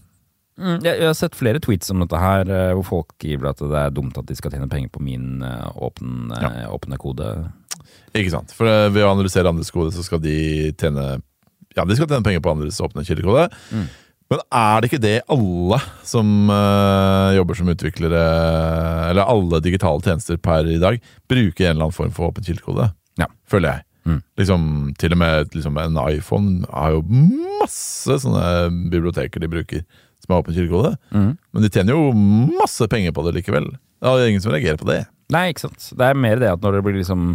Mm, 0.58 0.80
jeg, 0.82 0.98
jeg 1.00 1.06
har 1.06 1.14
sett 1.18 1.36
flere 1.38 1.60
tweets 1.62 1.92
om 1.94 2.00
dette 2.02 2.18
her, 2.18 2.50
eh, 2.50 2.72
hvor 2.74 2.86
folk 2.86 3.12
skriver 3.20 3.50
at 3.52 3.60
det 3.62 3.78
er 3.78 3.92
dumt 3.94 4.18
at 4.18 4.26
de 4.26 4.36
skal 4.38 4.50
tjene 4.54 4.70
penger 4.70 4.90
på 4.90 5.02
min 5.06 5.44
eh, 5.46 5.68
åpen, 5.86 6.32
eh, 6.34 6.66
åpne 6.74 6.98
kode. 6.98 7.28
Ikke 8.18 8.32
sant? 8.34 8.54
For 8.58 8.66
uh, 8.66 8.88
ved 8.90 9.06
å 9.06 9.12
analysere 9.14 9.50
andres 9.52 9.70
kode, 9.74 9.94
så 9.94 10.02
skal 10.06 10.20
de 10.24 10.72
tjene 10.82 11.22
Ja, 11.78 11.84
de 11.86 11.94
skal 11.98 12.08
tjene 12.10 12.26
penger 12.26 12.42
på 12.42 12.50
andres 12.56 12.80
åpne 12.82 13.04
kildekode. 13.06 13.52
Mm. 13.70 13.86
Men 14.28 14.42
er 14.60 14.82
det 14.82 14.90
ikke 14.90 15.04
det 15.04 15.18
alle 15.32 15.80
som 16.08 16.50
uh, 16.52 17.32
jobber 17.38 17.56
som 17.56 17.72
utviklere, 17.72 18.24
eller 19.08 19.30
alle 19.32 19.62
digitale 19.64 20.04
tjenester 20.04 20.40
per 20.44 20.68
i 20.68 20.80
dag, 20.82 21.00
bruker 21.32 21.70
en 21.70 21.78
eller 21.78 21.88
annen 21.88 21.96
form 21.96 22.12
for 22.16 22.32
åpen 22.32 22.44
kildekode? 22.48 22.90
Ja. 23.22 23.30
Føler 23.48 23.72
jeg. 23.72 23.88
Mm. 24.08 24.20
Liksom, 24.40 24.68
til 25.00 25.16
og 25.16 25.22
med 25.24 25.56
liksom, 25.56 25.80
en 25.80 26.00
iPhone 26.08 26.68
har 26.72 26.96
jo 26.96 27.06
masse 27.62 28.20
sånne 28.24 28.44
biblioteker 28.92 29.44
de 29.44 29.52
bruker 29.52 29.84
som 30.24 30.34
er 30.34 30.42
åpen 30.42 30.56
kildekode. 30.56 30.96
Mm. 31.16 31.34
Men 31.36 31.64
de 31.64 31.72
tjener 31.72 31.96
jo 31.96 32.12
masse 32.60 32.88
penger 32.92 33.16
på 33.16 33.24
det 33.28 33.38
likevel. 33.40 33.72
Det 34.04 34.12
er 34.12 34.28
ingen 34.30 34.44
som 34.44 34.54
reagerer 34.54 34.80
på 34.80 34.90
det. 34.92 35.02
Nei, 35.34 35.50
ikke 35.52 35.68
sant. 35.68 35.90
Det 35.96 36.08
er 36.08 36.20
mer 36.20 36.40
det 36.40 36.52
at 36.52 36.64
når 36.64 36.78
det 36.78 36.86
blir 36.86 37.00
liksom 37.00 37.34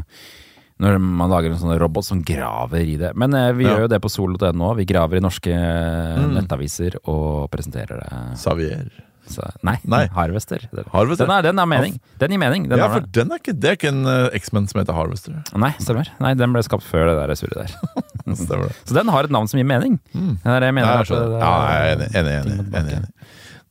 Når 0.82 0.98
man 0.98 1.30
lager 1.30 1.52
en 1.54 1.60
sånn 1.60 1.76
robot 1.78 2.04
som 2.08 2.20
graver 2.26 2.82
i 2.82 2.96
det. 2.98 3.12
Men 3.14 3.34
eh, 3.38 3.52
vi 3.54 3.64
Ja. 3.68 3.76
gjør 3.76 3.84
jo 3.86 3.92
det 3.94 4.00
på 4.02 4.10
solo.no. 4.10 4.72
Vi 4.78 4.84
graver 4.88 5.20
i 5.20 5.22
norske 5.22 5.52
eh, 5.54 6.18
Mm. 6.18 6.34
nettaviser 6.40 6.96
og 7.06 7.48
presenterer 7.52 8.02
det. 8.02 8.38
Savier. 8.42 8.90
Så, 9.30 9.44
nei, 9.62 9.76
Nei. 9.86 10.08
Harvester. 10.18 10.64
Harvester. 10.90 11.24
Den, 11.28 11.30
er, 11.36 11.42
den 11.46 11.58
er, 11.62 11.68
mening. 11.70 12.00
Den 12.18 12.32
gir 12.34 12.40
mening. 12.42 12.64
Den 12.68 12.80
ja, 12.82 12.88
for 12.90 13.06
den 13.06 13.30
er 13.30 13.38
ikke, 13.38 13.54
det 13.54 13.68
er 13.70 13.76
ikke 13.78 13.92
en 13.92 14.00
uh, 14.04 14.34
X-Men 14.34 14.66
som 14.68 14.80
heter 14.82 14.96
Harvester. 14.98 15.36
Nei, 15.54 15.70
stemmer. 15.78 16.10
Nei, 16.20 16.32
den 16.34 16.52
ble 16.52 16.64
skapt 16.66 16.82
før 16.82 17.06
det 17.12 17.14
der 17.20 17.34
surret 17.38 17.62
der. 17.62 18.02
Så 18.88 18.94
den 18.98 19.08
har 19.14 19.24
et 19.28 19.30
navn 19.34 19.46
som 19.50 19.58
gir 19.62 19.68
mening. 19.70 20.00
Mm. 20.12 20.34
Det 20.42 20.58
jeg 20.66 20.74
mener. 20.74 20.90
nei, 20.90 21.06
jeg 21.06 21.22
at 21.22 21.38
Ja, 21.38 21.54
jeg 21.70 21.78
er 21.78 21.94
enig. 21.94 22.10
enig, 22.18 22.34
enig, 22.42 22.58
enig, 22.74 22.98
enig. 22.98 23.14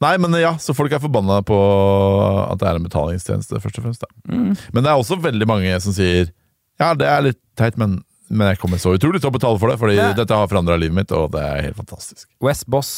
Nei, 0.02 0.16
men 0.18 0.34
ja, 0.42 0.56
så 0.58 0.74
folk 0.74 0.96
er 0.96 1.04
forbanna 1.04 1.44
på 1.46 1.58
at 2.48 2.58
det 2.64 2.68
er 2.72 2.80
en 2.80 2.86
betalingstjeneste, 2.88 3.60
først 3.62 3.78
og 3.78 3.84
fremst. 3.86 4.06
Mm. 4.26 4.56
Men 4.74 4.84
det 4.84 4.90
er 4.90 4.98
også 4.98 5.20
veldig 5.22 5.48
mange 5.52 5.76
som 5.84 5.94
sier 5.94 6.32
ja, 6.82 6.94
det 6.98 7.08
er 7.08 7.22
litt 7.30 7.40
teit, 7.60 7.78
men, 7.78 8.00
men 8.32 8.52
jeg 8.54 8.60
kommer 8.62 8.80
så 8.82 8.94
utrolig 8.98 9.22
til 9.22 9.30
å 9.30 9.36
betale 9.36 9.60
for 9.62 9.70
det, 9.72 9.78
fordi 9.82 9.96
Ja. 10.00 10.12
dette 10.18 10.36
har 10.40 10.48
forandra 10.52 10.78
livet 10.82 10.96
mitt, 11.02 11.12
og 11.16 11.32
det 11.36 11.42
er 11.46 11.62
helt 11.70 11.78
fantastisk. 11.80 12.28
Wes 12.42 12.64
Boss, 12.66 12.92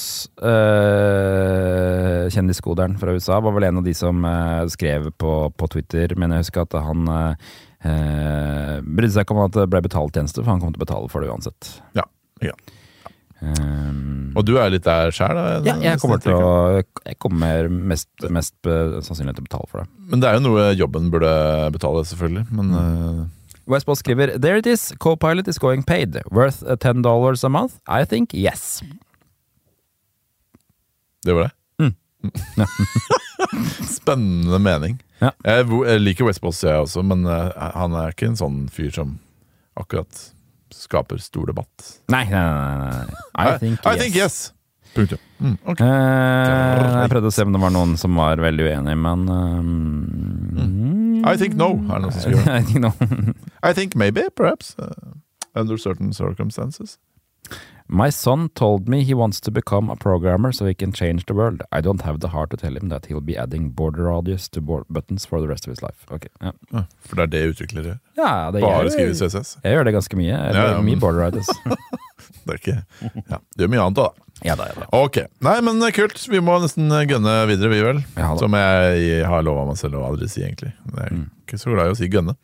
øh, 1.04 2.30
kjendiskoderen 2.34 2.98
fra 3.02 3.14
USA, 3.16 3.40
var 3.44 3.56
vel 3.56 3.68
en 3.70 3.82
av 3.82 3.88
de 3.88 3.94
som 3.98 4.24
øh, 4.26 4.68
skrev 4.74 5.10
på, 5.20 5.34
på 5.58 5.70
Twitter, 5.76 6.14
men 6.20 6.34
jeg 6.36 6.46
husker 6.46 6.66
at 6.68 6.78
han 6.86 7.08
øh, 7.10 7.50
øh, 7.90 8.78
brydde 8.86 9.14
seg 9.18 9.26
ikke 9.28 9.36
om 9.38 9.44
at 9.48 9.58
det 9.58 9.68
ble 9.74 9.84
betalt 9.86 10.16
tjeneste, 10.18 10.44
for 10.44 10.54
han 10.54 10.64
kom 10.64 10.74
til 10.76 10.82
å 10.82 10.86
betale 10.86 11.12
for 11.12 11.26
det 11.26 11.34
uansett. 11.34 11.74
Ja, 11.98 12.08
ja. 12.46 12.56
Um, 13.44 14.30
Og 14.40 14.46
du 14.48 14.54
er 14.56 14.70
litt 14.72 14.86
der 14.88 15.12
sjæl? 15.12 15.36
ja, 15.68 15.74
jeg 15.84 16.00
kommer 16.00 16.22
til 16.24 16.32
å 16.32 16.52
Jeg 17.04 17.18
kommer 17.20 17.66
mest, 17.68 18.08
mest 18.32 18.56
sannsynlig 18.64 19.34
til 19.36 19.44
å 19.44 19.48
betale 19.50 19.68
for 19.68 19.82
det. 19.82 19.90
Men 20.14 20.22
det 20.24 20.30
er 20.30 20.38
jo 20.38 20.44
noe 20.46 20.70
jobben 20.80 21.10
burde 21.12 21.34
betale, 21.76 22.06
selvfølgelig. 22.08 22.46
Men 22.56 22.70
Mm. 22.72 22.78
eh, 22.80 23.26
Wes 23.66 23.86
skriver 24.00 24.38
There 24.42 24.58
it 24.58 24.68
is, 24.68 24.94
Copilot 25.00 25.48
is 25.48 25.58
going 25.58 25.84
paid. 25.84 26.18
Worth 26.32 26.64
ten 26.80 27.04
$10 27.04 27.44
a 27.44 27.50
month? 27.50 27.76
I 27.88 28.06
think 28.06 28.34
yes. 28.34 28.82
det 31.24 31.34
var 31.34 31.42
det. 31.42 31.52
Mm. 31.80 31.94
Spennende 33.96 34.60
mening. 34.60 35.04
Ja. 35.20 35.32
Jeg, 35.44 35.68
jeg 35.88 36.02
liker 36.02 36.28
Westboss, 36.28 36.64
jeg 36.64 36.84
også, 36.84 37.04
men 37.06 37.26
eh, 37.30 37.52
han 37.78 37.96
er 37.96 38.12
ikke 38.12 38.32
en 38.32 38.40
sånn 38.40 38.58
fyr 38.74 38.92
som 38.92 39.18
akkurat 39.80 40.26
skaper 40.74 41.22
stor 41.24 41.48
debatt. 41.54 41.88
Nei, 42.12 42.26
nei, 42.32 42.44
nei. 42.44 42.92
nei. 43.08 43.46
I 43.46 43.58
think 43.62 43.86
I 43.86 43.94
yes. 43.94 44.02
think 44.02 44.20
yes. 44.20 44.38
Punktum. 44.94 45.22
Mm, 45.40 45.56
okay. 45.72 45.88
Eh, 45.88 46.98
jeg 47.04 47.12
prøvde 47.14 47.32
å 47.32 47.34
se 47.34 47.46
om 47.48 47.56
det 47.56 47.62
var 47.64 47.74
noen 47.74 47.96
som 47.98 48.20
var 48.20 48.42
veldig 48.44 48.68
uenig, 48.68 48.98
men 49.00 49.24
um, 49.32 49.72
I 51.24 51.38
think 51.38 51.56
no, 51.56 51.70
er 51.74 52.00
det 52.00 52.02
noen 52.02 52.12
som 52.12 52.22
skriver. 52.22 52.52
I 52.60 52.62
think 52.64 52.80
no. 52.82 52.92
I 53.64 53.74
think 53.74 53.96
maybe, 53.96 54.24
perhaps. 54.36 54.76
uh, 54.80 54.92
under 55.56 55.78
certain 55.78 56.12
circumstances. 56.14 56.98
My 57.90 58.10
son 58.10 58.48
told 58.56 58.88
me 58.88 59.04
he 59.04 59.14
wants 59.14 59.42
to 59.42 59.52
become 59.52 59.90
a 59.92 59.96
programmer 59.96 60.52
so 60.54 60.66
he 60.66 60.74
can 60.74 60.94
change 60.94 61.26
the 61.26 61.34
world. 61.34 61.62
I 61.72 61.82
don't 61.82 62.02
have 62.02 62.20
the 62.22 62.30
heart 62.30 62.50
to 62.52 62.58
tell 62.58 62.76
him 62.78 62.88
that 62.90 63.06
he'll 63.08 63.20
be 63.22 63.36
adding 63.38 63.70
border 63.70 64.06
radius 64.06 64.48
to 64.50 64.62
board 64.62 64.86
buttons 64.90 65.26
for 65.26 65.42
the 65.42 65.48
rest 65.48 65.68
of 65.68 65.72
his 65.72 65.82
life. 65.82 66.06
Okay, 66.10 66.30
ja. 66.42 66.52
Ja, 66.72 66.84
For 67.02 67.16
det 67.16 67.24
er 67.24 67.28
det 67.28 67.42
utviklere 67.56 67.84
gjør. 67.84 68.00
ja, 68.18 68.52
det 68.52 68.62
Bare 68.62 68.90
skriver 68.90 69.14
skrive 69.14 69.30
CSS. 69.30 69.58
jeg 69.64 69.76
gjør 69.76 69.84
det 69.84 69.94
ganske 69.94 70.16
mye. 70.18 70.32
Eller 70.48 70.60
Ja, 70.62 70.72
ja, 70.72 70.78
men- 70.82 70.86
mye 70.86 71.00
border 71.00 71.20
radius. 71.28 71.50
Det 72.44 72.54
er 72.54 72.60
ikke 72.60 72.78
Ja, 73.30 73.40
du 73.56 73.64
gjør 73.64 73.72
mye 73.74 73.84
annet, 73.86 74.00
da. 74.00 74.08
ja 74.44 74.56
da, 74.60 74.66
ja 74.72 74.76
da. 74.82 74.88
Ok. 74.98 75.20
Nei, 75.46 75.56
men 75.66 75.84
kult. 75.96 76.18
Vi 76.30 76.42
må 76.44 76.58
nesten 76.64 76.90
gønne 77.10 77.36
videre, 77.50 77.70
vi 77.72 77.82
vel. 77.86 78.02
Ja 78.18 78.32
da. 78.34 78.40
Som 78.42 78.58
jeg 78.58 79.24
har 79.30 79.46
lova 79.48 79.66
meg 79.70 79.78
selv 79.80 80.00
å 80.02 80.08
aldri 80.10 80.28
si, 80.32 80.42
egentlig. 80.44 80.74
Jeg 80.94 81.06
er 81.08 81.22
ikke 81.44 81.60
så 81.62 81.72
glad 81.76 81.92
i 81.92 81.94
å 81.94 82.00
si 82.00 82.10
gønne. 82.12 82.36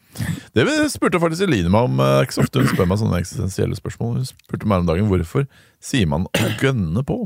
Det 0.56 0.66
vi 0.68 0.78
spurte 0.92 1.20
faktisk 1.24 1.48
Eline 1.48 1.72
meg 1.74 1.90
om. 1.90 2.00
eh, 2.04 2.22
Ikke 2.26 2.38
så 2.38 2.46
ofte 2.46 2.62
hun 2.64 2.70
spør 2.72 2.88
meg 2.92 3.02
sånne 3.02 3.20
eksistensielle 3.24 3.78
spørsmål. 3.80 4.20
Hun 4.22 4.30
spurte 4.30 4.68
meg 4.70 4.84
om 4.84 4.90
dagen 4.92 5.10
hvorfor 5.12 5.48
sier 5.84 6.08
man 6.12 6.28
å 6.30 6.50
gønne 6.62 7.04
på. 7.08 7.20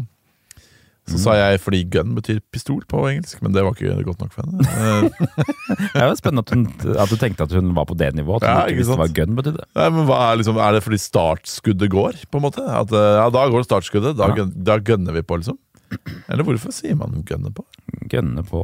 Så 1.12 1.18
sa 1.20 1.34
jeg 1.36 1.60
fordi 1.60 1.82
gun 1.92 2.14
betyr 2.16 2.38
pistol 2.54 2.80
på 2.88 3.02
engelsk, 3.10 3.42
men 3.44 3.52
det 3.52 3.64
var 3.66 3.76
ikke 3.76 4.06
godt 4.08 4.22
nok 4.24 4.32
for 4.32 4.46
henne. 4.46 4.64
Eh, 5.74 5.90
Det 5.94 6.00
er 6.00 6.08
jo 6.08 6.16
spennende 6.20 6.44
at, 6.46 6.54
hun, 6.54 6.64
at 7.04 7.10
du 7.12 7.18
tenkte 7.20 7.44
at 7.44 7.52
hun 7.58 7.74
var 7.76 7.86
på 7.90 7.98
det 8.00 8.14
nivået. 8.16 8.44
At 8.44 8.50
hun 8.50 8.62
Ja, 8.62 8.70
ikke 8.72 8.80
visste 8.84 8.98
hva 9.02 9.08
gun 9.20 9.36
betydde. 9.36 9.66
Nei, 9.76 9.90
men 9.98 10.10
Er 10.16 10.38
liksom, 10.40 10.58
er 10.64 10.72
det 10.78 10.84
fordi 10.86 11.00
startskuddet 11.04 11.90
går, 11.92 12.22
på 12.32 12.40
en 12.40 12.46
måte? 12.48 12.64
At 12.64 12.92
eh, 12.96 13.10
ja, 13.20 13.28
Da 13.36 13.44
går 13.52 13.68
startskuddet, 13.68 14.16
da, 14.18 14.30
Ja. 14.32 14.36
gun, 14.40 14.54
da 14.64 14.78
gønner 14.80 15.14
vi 15.20 15.22
på, 15.28 15.38
liksom? 15.42 15.60
Eller 16.32 16.44
hvorfor 16.48 16.72
sier 16.74 16.96
man 16.98 17.20
gønne 17.28 17.52
på? 17.54 17.66
Gønne 18.10 18.44
på 18.48 18.64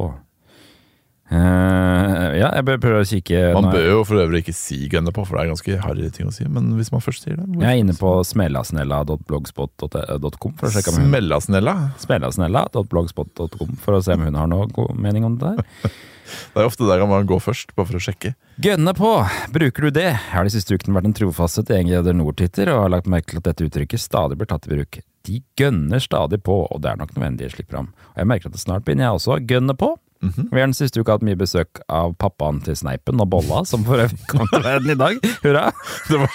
Eh, 1.30 2.38
Ja, 2.40 2.48
jeg 2.56 2.64
bør 2.66 2.78
prøve 2.82 3.00
å 3.04 3.06
kikke 3.06 3.40
Man 3.54 3.68
bør 3.70 3.84
jo 3.86 3.98
for 4.06 4.16
øvrig 4.22 4.40
ikke 4.44 4.54
si 4.56 4.78
gønne 4.90 5.12
på, 5.14 5.22
for 5.26 5.32
det 5.36 5.42
er 5.44 5.50
ganske 5.52 5.76
harry 5.84 6.08
ting 6.14 6.26
å 6.30 6.34
si. 6.34 6.44
Men 6.50 6.62
hvis 6.78 6.90
man 6.94 7.02
først 7.04 7.20
sier 7.26 7.36
det 7.38 7.46
Jeg 7.60 7.70
er 7.70 7.80
inne 7.84 7.94
på 7.98 8.08
smellasnella.blogspot.com 8.26 10.52
for 10.58 10.66
å 10.68 10.72
sjekke 10.74 10.90
om 10.94 10.98
hun 11.00 11.08
Smellasnella? 11.10 11.74
Smellasnella.blogspot.com 12.02 13.70
for 13.82 13.92
å 13.98 14.00
se 14.04 14.12
om 14.16 14.22
hun 14.26 14.38
har 14.40 14.48
noe 14.50 14.86
mening 14.98 15.22
om 15.28 15.34
det 15.40 15.48
der. 15.58 15.64
Det 16.30 16.60
er 16.62 16.68
ofte 16.68 16.86
der 16.86 17.02
man 17.10 17.26
går 17.26 17.40
først, 17.42 17.72
bare 17.74 17.88
for 17.88 17.98
å 17.98 18.04
sjekke. 18.04 18.30
Gønne 18.62 18.92
på! 18.94 19.08
Bruker 19.50 19.82
du 19.88 19.90
det? 19.96 20.04
Jeg 20.12 20.30
har 20.30 20.46
de 20.46 20.52
siste 20.54 20.76
ukene 20.78 20.94
vært 20.94 21.08
en 21.10 21.16
trofast 21.18 21.58
tilgjenger 21.66 22.06
Nord-titter, 22.14 22.70
og 22.70 22.84
har 22.84 22.92
lagt 22.94 23.10
merke 23.10 23.32
til 23.34 23.40
at 23.42 23.48
dette 23.50 23.66
uttrykket 23.66 23.98
stadig 23.98 24.38
blir 24.38 24.46
tatt 24.50 24.68
i 24.68 24.70
bruk. 24.76 24.92
De 25.26 25.40
gønner 25.58 25.98
stadig 26.02 26.38
på, 26.46 26.54
og 26.70 26.78
det 26.84 26.90
er 26.92 27.00
nok 27.00 27.10
nødvendig 27.16 27.50
slipper 27.50 27.74
fram. 27.80 27.88
Og 28.14 28.18
jeg 28.22 28.30
merker 28.30 28.46
at 28.46 28.54
det 28.54 28.62
snart 28.62 28.84
begynner 28.86 29.08
jeg 29.08 29.16
også 29.18 29.30
å 29.34 29.42
gønne 29.42 29.74
på. 29.80 29.88
Mhm. 30.22 30.48
Vi 30.52 30.60
har 30.60 30.66
den 30.68 30.74
siste 30.76 31.00
uka 31.00 31.14
hatt 31.16 31.22
mye 31.24 31.38
besøk 31.40 31.80
av 31.88 32.12
pappaen 32.20 32.58
til 32.64 32.76
Sneipen 32.76 33.20
og 33.24 33.30
Bolla, 33.32 33.62
som 33.64 33.84
for 33.86 34.02
øvrig 34.04 34.18
kom 34.28 34.44
til 34.52 34.62
verden 34.66 34.90
i 34.92 34.98
dag. 35.00 35.16
Hurra! 35.44 35.70
Det 36.10 36.18
var, 36.20 36.34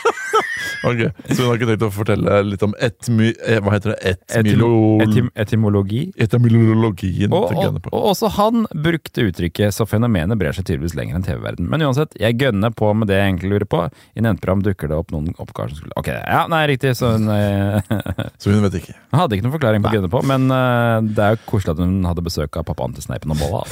ok, 0.83 1.01
Så 1.31 1.37
hun 1.41 1.49
har 1.51 1.59
ikke 1.59 1.69
tenkt 1.71 1.85
å 1.87 1.91
fortelle 1.93 2.41
litt 2.49 2.65
om 2.65 2.75
etmy... 2.83 3.31
eh, 3.45 3.61
Hva 3.63 3.75
heter 3.77 3.93
det? 3.93 4.15
Etmilo... 4.35 4.69
Etim 5.05 5.29
etymologi. 5.35 6.01
Etymologien 6.17 7.31
Og, 7.33 7.47
til 7.51 7.61
og, 7.61 7.79
på. 7.85 7.93
og 7.95 8.09
også 8.11 8.31
han 8.37 8.65
brukte 8.73 9.27
uttrykket, 9.29 9.75
så 9.75 9.87
fenomenet 9.89 10.39
brer 10.39 10.55
seg 10.55 10.67
tydeligvis 10.67 10.97
lenger 10.97 11.19
enn 11.19 11.25
TV-verden. 11.27 11.69
Men 11.71 11.85
uansett, 11.87 12.15
jeg 12.19 12.37
gønner 12.41 12.73
på 12.75 12.91
med 12.97 13.09
det 13.11 13.19
jeg 13.21 13.29
egentlig 13.31 13.53
lurer 13.55 13.69
på. 13.69 13.85
I 14.15 14.25
nevnte 14.25 14.55
dukker 14.65 14.91
det 14.91 14.97
opp 14.97 15.11
noen 15.13 15.31
oppgaver 15.41 15.73
som 15.73 15.81
skulle 15.81 15.95
Ok, 15.99 16.09
ja, 16.11 16.45
nei, 16.51 16.63
riktig, 16.71 16.95
så 16.97 17.15
hun 17.15 17.29
eh, 17.31 17.79
Så 18.41 18.53
hun 18.53 18.63
vet 18.65 18.79
ikke. 18.81 18.95
hun 19.11 19.21
hadde 19.21 19.37
ikke 19.37 19.47
noen 19.47 19.55
forklaring 19.57 19.85
på 19.85 19.93
gønne 19.95 20.11
på, 20.11 20.21
men 20.27 20.47
uh, 20.51 20.99
det 21.05 21.21
er 21.25 21.35
jo 21.35 21.43
koselig 21.49 21.75
at 21.75 21.83
hun 21.83 21.97
hadde 22.07 22.25
besøk 22.25 22.59
av 22.59 22.67
pappaen 22.67 22.95
til 22.97 23.05
Sneipen 23.05 23.35
og 23.35 23.41
Bolla. 23.41 23.63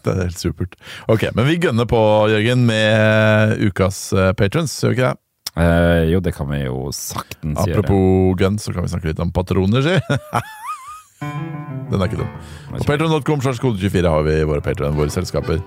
Det 0.00 0.12
er 0.12 0.22
helt 0.26 0.40
supert. 0.40 0.76
Ok, 1.12 1.26
Men 1.36 1.44
vi 1.48 1.58
gønner 1.60 1.84
på, 1.88 1.98
Jørgen, 2.32 2.64
med 2.68 3.60
ukas 3.68 3.98
uh, 4.16 4.30
patrons, 4.36 4.72
gjør 4.80 4.94
vi 4.94 4.96
ikke 4.96 5.10
det? 5.10 5.20
Eh, 5.56 6.10
jo, 6.12 6.20
det 6.22 6.34
kan 6.36 6.48
vi 6.50 6.62
jo 6.64 6.88
saktens 6.94 7.58
gjøre. 7.66 7.82
Apropos 7.82 8.36
gun, 8.38 8.58
så 8.62 8.74
kan 8.74 8.86
vi 8.86 8.92
snakke 8.92 9.10
litt 9.10 9.22
om 9.22 9.32
patroner, 9.34 9.86
si. 9.86 9.98
Den 11.90 11.98
er 11.98 12.06
ikke 12.06 12.20
dum. 12.20 12.34
På 12.70 12.84
patron.com 12.86 13.40
slash 13.42 13.60
kode 13.60 13.80
24 13.82 14.12
har 14.14 14.22
vi 14.22 14.36
våre 14.46 14.62
patron, 14.62 14.94
våre 14.96 15.10
selskaper 15.10 15.58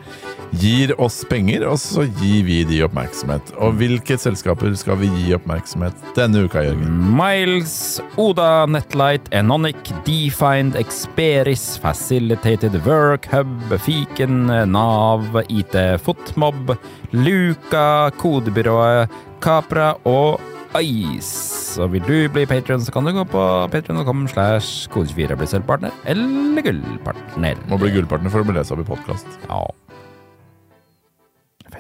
gir 0.62 0.94
oss 1.02 1.24
penger, 1.30 1.66
og 1.68 1.80
så 1.82 2.06
gir 2.22 2.46
vi 2.48 2.60
de 2.68 2.80
oppmerksomhet. 2.86 3.54
Og 3.64 3.76
hvilke 3.80 4.18
selskaper 4.22 4.76
skal 4.80 5.00
vi 5.02 5.10
gi 5.18 5.34
oppmerksomhet 5.36 5.98
denne 6.18 6.46
uka, 6.46 6.64
Jørgen? 6.64 6.94
Miles, 7.18 7.76
Oda, 8.22 8.66
Netlight, 8.70 9.28
Enonic, 9.36 9.92
Defined, 10.08 10.78
Experis, 10.80 11.66
Facilitated 11.84 12.78
Work 12.88 13.28
Hub, 13.34 13.52
Fiken, 13.84 14.48
Nav, 14.72 15.28
IT 15.50 15.76
Fotmob, 16.06 16.76
Luka, 17.12 18.12
Kodebyrået, 18.22 19.12
Capra 19.44 19.92
og 20.08 20.40
Ice. 20.80 21.76
Og 21.84 21.92
vil 21.94 22.04
du 22.08 22.16
bli 22.32 22.46
patrion, 22.48 22.82
så 22.82 22.94
kan 22.96 23.06
du 23.06 23.12
gå 23.12 23.26
på 23.28 23.44
patrion.com 23.74 24.28
slash 24.32 24.88
kode24 24.94 25.36
og 25.36 25.42
bli 25.42 25.50
sølvpartner 25.52 25.96
eller 26.10 26.64
gullpartner. 26.64 27.60
Må 27.68 27.80
bli 27.82 27.92
gullpartner 27.98 28.32
for 28.32 28.44
å 28.44 28.48
bli 28.48 28.56
lest 28.56 28.72
opp 28.72 28.84
i 28.86 28.88
podkast. 28.88 29.28
Ja. 29.50 29.66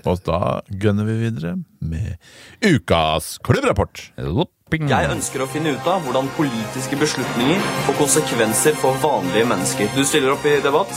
Og 0.03 0.19
da 0.27 0.59
gønner 0.83 1.07
vi 1.07 1.15
videre 1.21 1.53
med 1.79 2.17
ukas 2.65 3.37
klubbrapport. 3.45 4.09
Jeg 4.19 5.13
ønsker 5.13 5.45
å 5.45 5.47
finne 5.47 5.77
ut 5.77 5.87
av 5.87 6.03
hvordan 6.03 6.27
politiske 6.35 6.99
beslutninger 6.99 7.63
får 7.87 7.99
konsekvenser 8.01 8.75
for 8.81 8.99
vanlige 9.05 9.47
mennesker. 9.53 9.93
Du 9.95 10.03
stiller 10.03 10.35
opp 10.35 10.43
i 10.49 10.57
debatt? 10.65 10.91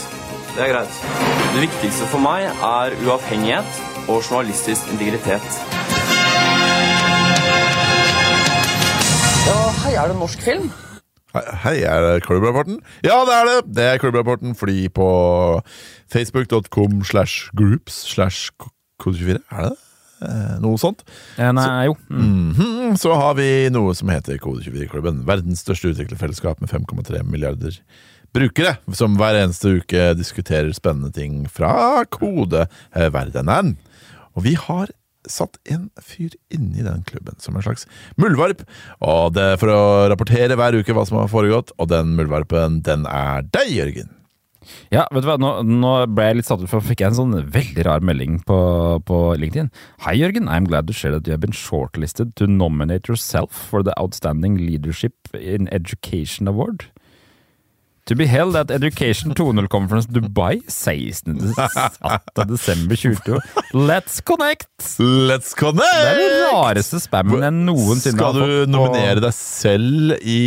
Det 0.57 0.65
er 0.65 0.73
greit. 0.73 1.01
Det 1.53 1.63
viktigste 1.69 2.11
for 2.11 2.19
meg 2.19 2.49
er 2.51 2.99
uavhengighet 3.05 3.83
og 4.09 4.19
journalistisk 4.19 4.91
integritet. 4.91 5.76
Ja, 9.47 9.55
hei, 9.83 9.93
er 9.95 10.11
det 10.11 10.17
norsk 10.19 10.41
film? 10.43 10.67
Hei, 11.35 11.43
Hei, 11.63 11.75
er 11.87 12.03
det 12.03 12.13
klubbrapporten? 12.25 12.79
Ja, 13.05 13.19
det 13.27 13.35
er 13.35 13.49
det! 13.49 13.57
Det 13.77 13.85
er 13.93 13.99
klubbrapporten, 14.01 14.55
fordi 14.57 14.87
på 14.93 15.07
facebook.com 16.11 17.01
slash 17.07 17.49
groups 17.57 18.01
slash 18.13 18.49
kode24, 19.03 19.39
er 19.51 19.67
det 19.67 19.73
det? 19.73 19.83
Eh, 20.25 20.53
Noe 20.63 20.79
sånt. 20.81 21.03
Eh, 21.37 21.51
Nei, 21.53 21.85
jo. 21.85 21.93
Mm. 22.09 22.53
Mhm, 22.57 22.95
Så 22.97 23.13
har 23.13 23.35
vi 23.37 23.47
noe 23.69 23.93
som 23.93 24.09
heter 24.09 24.39
Kode24-klubben. 24.41 25.19
Verdens 25.27 25.61
største 25.61 25.91
utviklerfellesskap 25.93 26.57
med 26.63 26.71
5,3 26.73 27.21
milliarder 27.29 27.77
brukere, 28.33 28.79
som 28.97 29.13
hver 29.19 29.37
eneste 29.43 29.75
uke 29.77 30.07
diskuterer 30.17 30.73
spennende 30.73 31.13
ting 31.13 31.43
fra 31.53 32.01
kodeverdenen. 32.09 33.75
Og 34.33 34.43
vi 34.47 34.55
har 34.57 34.89
satt 35.31 35.59
en 35.71 35.87
fyr 36.01 36.35
inni 36.53 36.85
den 36.85 37.03
klubben 37.07 37.39
som 37.43 37.55
en 37.55 37.65
slags 37.65 37.87
muldvarp. 38.19 38.63
Og 39.05 39.33
det 39.37 39.47
er 39.53 39.61
for 39.61 39.73
å 39.73 39.81
rapportere 40.11 40.57
hver 40.59 40.77
uke 40.79 40.95
hva 40.95 41.07
som 41.07 41.21
har 41.21 41.31
foregått, 41.31 41.73
og 41.77 41.91
den 41.93 42.15
muldvarpen, 42.17 42.81
den 42.87 43.07
er 43.09 43.47
deg, 43.53 43.73
Jørgen. 43.75 44.13
Ja, 44.91 45.05
vet 45.13 45.23
du 45.23 45.29
hva, 45.29 45.37
nå, 45.39 45.51
nå 45.63 45.91
ble 46.11 46.25
jeg 46.27 46.39
litt 46.39 46.49
satt 46.49 46.63
ut, 46.63 46.69
for 46.71 46.83
fikk 46.83 47.03
jeg 47.03 47.13
en 47.13 47.19
sånn 47.19 47.35
veldig 47.53 47.85
rar 47.87 48.03
melding 48.05 48.41
på, 48.47 48.57
på 49.07 49.19
LinkedIn. 49.39 49.71
Hei 50.03 50.17
Jørgen, 50.19 50.49
I'm 50.51 50.67
glad 50.67 50.89
to 50.89 50.95
share 50.95 51.13
that 51.15 51.27
you 51.27 51.35
have 51.35 51.43
been 51.43 51.55
shortlisted 51.55 52.35
to 52.39 52.47
nominate 52.51 53.07
yourself 53.07 53.55
for 53.71 53.83
the 53.83 53.95
Outstanding 53.99 54.57
Leadership 54.59 55.31
in 55.33 55.71
Education 55.71 56.51
Award. 56.51 56.89
To 58.07 58.15
be 58.15 58.25
held 58.25 58.55
at 58.55 58.71
Education 58.71 59.33
2.0 59.35 59.67
Conference 59.67 60.07
Dubai 60.07 60.61
16. 60.65 61.35
desember 62.47 62.95
2020. 62.95 63.41
Let's 63.73 64.21
connect! 64.21 64.69
Let's 64.99 65.51
connect! 65.53 65.91
Det 65.91 66.13
er 66.13 66.21
den 66.21 66.45
rareste 66.53 67.01
spammen 67.03 67.43
jeg 67.43 67.55
noensinne 67.67 68.23
har 68.23 68.31
fått. 68.31 68.39
Skal 68.39 68.63
du 68.63 68.71
nominere 68.71 69.19
deg 69.25 69.35
selv 69.35 70.15
i, 70.23 70.39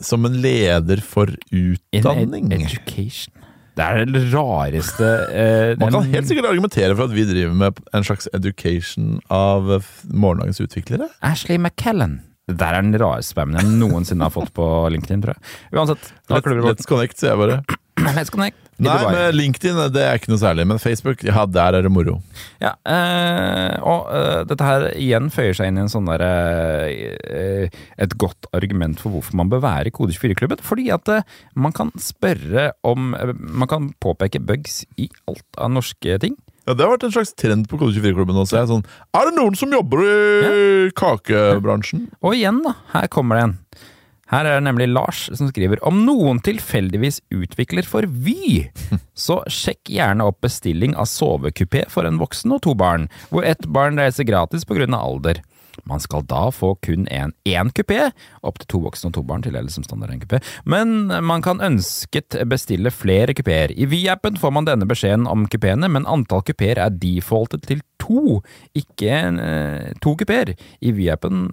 som 0.00 0.24
en 0.24 0.40
leder 0.40 1.04
for 1.04 1.28
utdanning? 1.52 2.48
In 2.48 2.64
education. 2.64 3.36
Det 3.76 3.84
er 3.84 4.08
det 4.08 4.22
rareste 4.32 5.06
eh, 5.34 5.70
Man 5.82 5.92
kan 5.92 6.08
helt 6.08 6.30
sikkert 6.30 6.48
argumentere 6.54 6.94
for 6.94 7.10
at 7.10 7.12
vi 7.12 7.26
driver 7.28 7.56
med 7.66 7.84
en 7.92 8.06
slags 8.06 8.30
education 8.32 9.18
av 9.28 9.74
morgendagens 10.08 10.62
utviklere. 10.64 11.12
Ashley 11.20 11.60
McKellen. 11.60 12.22
Det 12.44 12.58
der 12.60 12.76
er 12.76 12.84
den 12.84 12.98
rareste 13.00 13.32
spammen 13.32 13.56
jeg 13.56 13.78
noensinne 13.80 14.26
har 14.26 14.32
fått 14.34 14.52
på 14.56 14.66
LinkedIn, 14.92 15.22
tror 15.24 15.32
jeg. 15.32 15.54
Uansett. 15.72 16.12
Let's, 16.28 16.84
connect, 16.84 17.16
sier 17.16 17.32
jeg 17.32 17.40
bare. 17.40 17.62
Let's 18.18 18.32
connect. 18.32 18.58
Nei, 18.82 18.94
men 19.06 19.36
LinkedIn 19.36 19.78
det 19.94 20.02
er 20.02 20.18
ikke 20.18 20.32
noe 20.32 20.40
særlig. 20.42 20.66
Men 20.66 20.80
Facebook, 20.82 21.22
ja, 21.24 21.44
der 21.46 21.78
er 21.78 21.86
det 21.86 21.92
moro. 21.94 22.18
Ja, 22.60 22.74
øh, 22.90 23.74
og 23.86 24.08
øh, 24.10 24.40
dette 24.50 24.66
her 24.66 24.86
igjen 24.98 25.30
føyer 25.32 25.54
seg 25.56 25.70
inn 25.70 25.78
i 25.78 25.84
en 25.84 25.92
sånn 25.92 26.10
derre 26.10 26.30
øh, 26.90 27.76
Et 28.02 28.16
godt 28.18 28.48
argument 28.56 28.98
for 29.00 29.14
hvorfor 29.14 29.38
man 29.38 29.52
bør 29.52 29.62
være 29.64 29.88
i 29.88 29.94
Kode 29.94 30.16
24-klubben. 30.16 30.62
Fordi 30.66 30.88
at 30.94 31.12
eh, 31.14 31.36
man 31.54 31.72
kan 31.76 31.94
spørre 32.02 32.72
om 32.84 33.14
Man 33.14 33.70
kan 33.70 33.92
påpeke 34.02 34.42
bugs 34.42 34.82
i 34.98 35.08
alt 35.30 35.46
av 35.56 35.70
norske 35.78 36.18
ting. 36.26 36.36
Ja, 36.64 36.72
Det 36.72 36.84
har 36.84 36.94
vært 36.94 37.08
en 37.08 37.12
slags 37.12 37.34
trend 37.36 37.66
på 37.68 37.76
Kode24-klubben 37.80 38.38
også. 38.40 38.56
Jeg 38.56 38.64
er 38.64 38.70
sånn, 38.70 38.86
er 39.12 39.28
det 39.28 39.34
noen 39.36 39.58
som 39.58 39.72
jobber 39.74 40.00
i 40.04 40.92
kakebransjen? 40.96 42.06
Og 42.24 42.38
igjen, 42.38 42.62
da. 42.64 42.72
Her 42.94 43.10
kommer 43.12 43.36
det 43.36 43.44
en. 43.48 43.58
Her 44.32 44.48
er 44.48 44.56
det 44.56 44.64
nemlig 44.64 44.88
Lars 44.88 45.26
som 45.36 45.50
skriver 45.50 45.82
om 45.84 46.00
noen 46.06 46.40
tilfeldigvis 46.42 47.20
utvikler 47.34 47.84
for 47.86 48.08
Vy, 48.08 48.70
så 49.26 49.42
sjekk 49.52 49.92
gjerne 49.92 50.24
opp 50.24 50.40
bestilling 50.44 50.96
av 50.96 51.10
sovekupé 51.10 51.84
for 51.92 52.08
en 52.08 52.18
voksen 52.22 52.56
og 52.56 52.64
to 52.64 52.72
barn, 52.78 53.10
hvor 53.28 53.44
ett 53.46 53.68
barn 53.68 54.00
reiser 54.00 54.24
gratis 54.24 54.64
av 54.64 54.96
alder. 54.96 55.42
Man 55.88 56.02
skal 56.02 56.24
da 56.30 56.48
få 56.54 56.74
kun 56.84 57.08
en 57.12 57.32
én 57.48 57.72
kupé, 57.74 58.10
opp 58.42 58.60
til 58.62 58.70
to 58.74 58.82
voksne 58.86 59.10
og 59.10 59.16
to 59.18 59.24
barn, 59.26 59.44
til 59.44 59.56
eller 59.56 59.72
som 59.72 59.86
standard 59.86 60.14
en 60.14 60.22
kupé. 60.22 60.40
Men 60.64 61.08
man 61.24 61.42
kan 61.44 61.62
ønsket 61.64 62.38
bestille 62.50 62.92
flere 62.94 63.34
kupeer. 63.36 63.74
I 63.74 63.88
Vy-appen 63.90 64.38
får 64.40 64.54
man 64.54 64.68
denne 64.68 64.88
beskjeden 64.88 65.28
om 65.30 65.46
kupeene, 65.50 65.90
men 65.90 66.08
antall 66.10 66.44
kupeer 66.46 66.80
er 66.80 66.94
defaultet 66.94 67.66
til 67.68 67.82
to, 68.04 68.42
ikke 68.76 69.08
en, 69.08 69.40
eh, 69.40 69.92
to 70.02 70.14
kupeer. 70.20 70.54
I 70.80 70.92
Vy-appen 70.92 71.48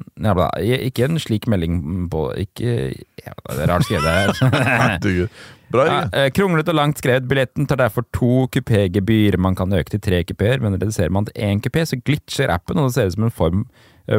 Ikke 0.61 1.05
en 1.05 1.19
slik 1.19 1.47
melding 1.47 2.09
på 2.11 2.31
Ikke 2.37 2.93
ja, 3.25 3.33
Det 3.49 3.63
er 3.63 3.67
rart 3.71 3.85
skrevet 3.85 4.03
her. 4.03 5.27
Bra, 5.71 5.85
Ja, 5.87 5.99
eh, 6.11 6.31
kronglet 6.35 6.67
og 6.67 6.75
langt 6.75 6.99
skrevet. 6.99 7.27
Billetten 7.29 7.67
tar 7.67 7.79
derfor 7.79 8.03
to 8.11 8.47
kupégebyr. 8.51 9.37
Man 9.39 9.55
kan 9.55 9.71
øke 9.73 9.89
til 9.93 10.01
tre 10.01 10.23
kupeer, 10.23 10.59
men 10.59 10.75
reduserer 10.75 11.09
man 11.09 11.25
til 11.25 11.33
én 11.39 11.61
kupé, 11.63 11.85
så 11.85 11.95
glitcher 12.03 12.51
appen, 12.51 12.77
og 12.77 12.89
det 12.89 12.93
ser 12.93 13.07
ut 13.07 13.13
som 13.13 13.23
en 13.23 13.31
form 13.31 13.65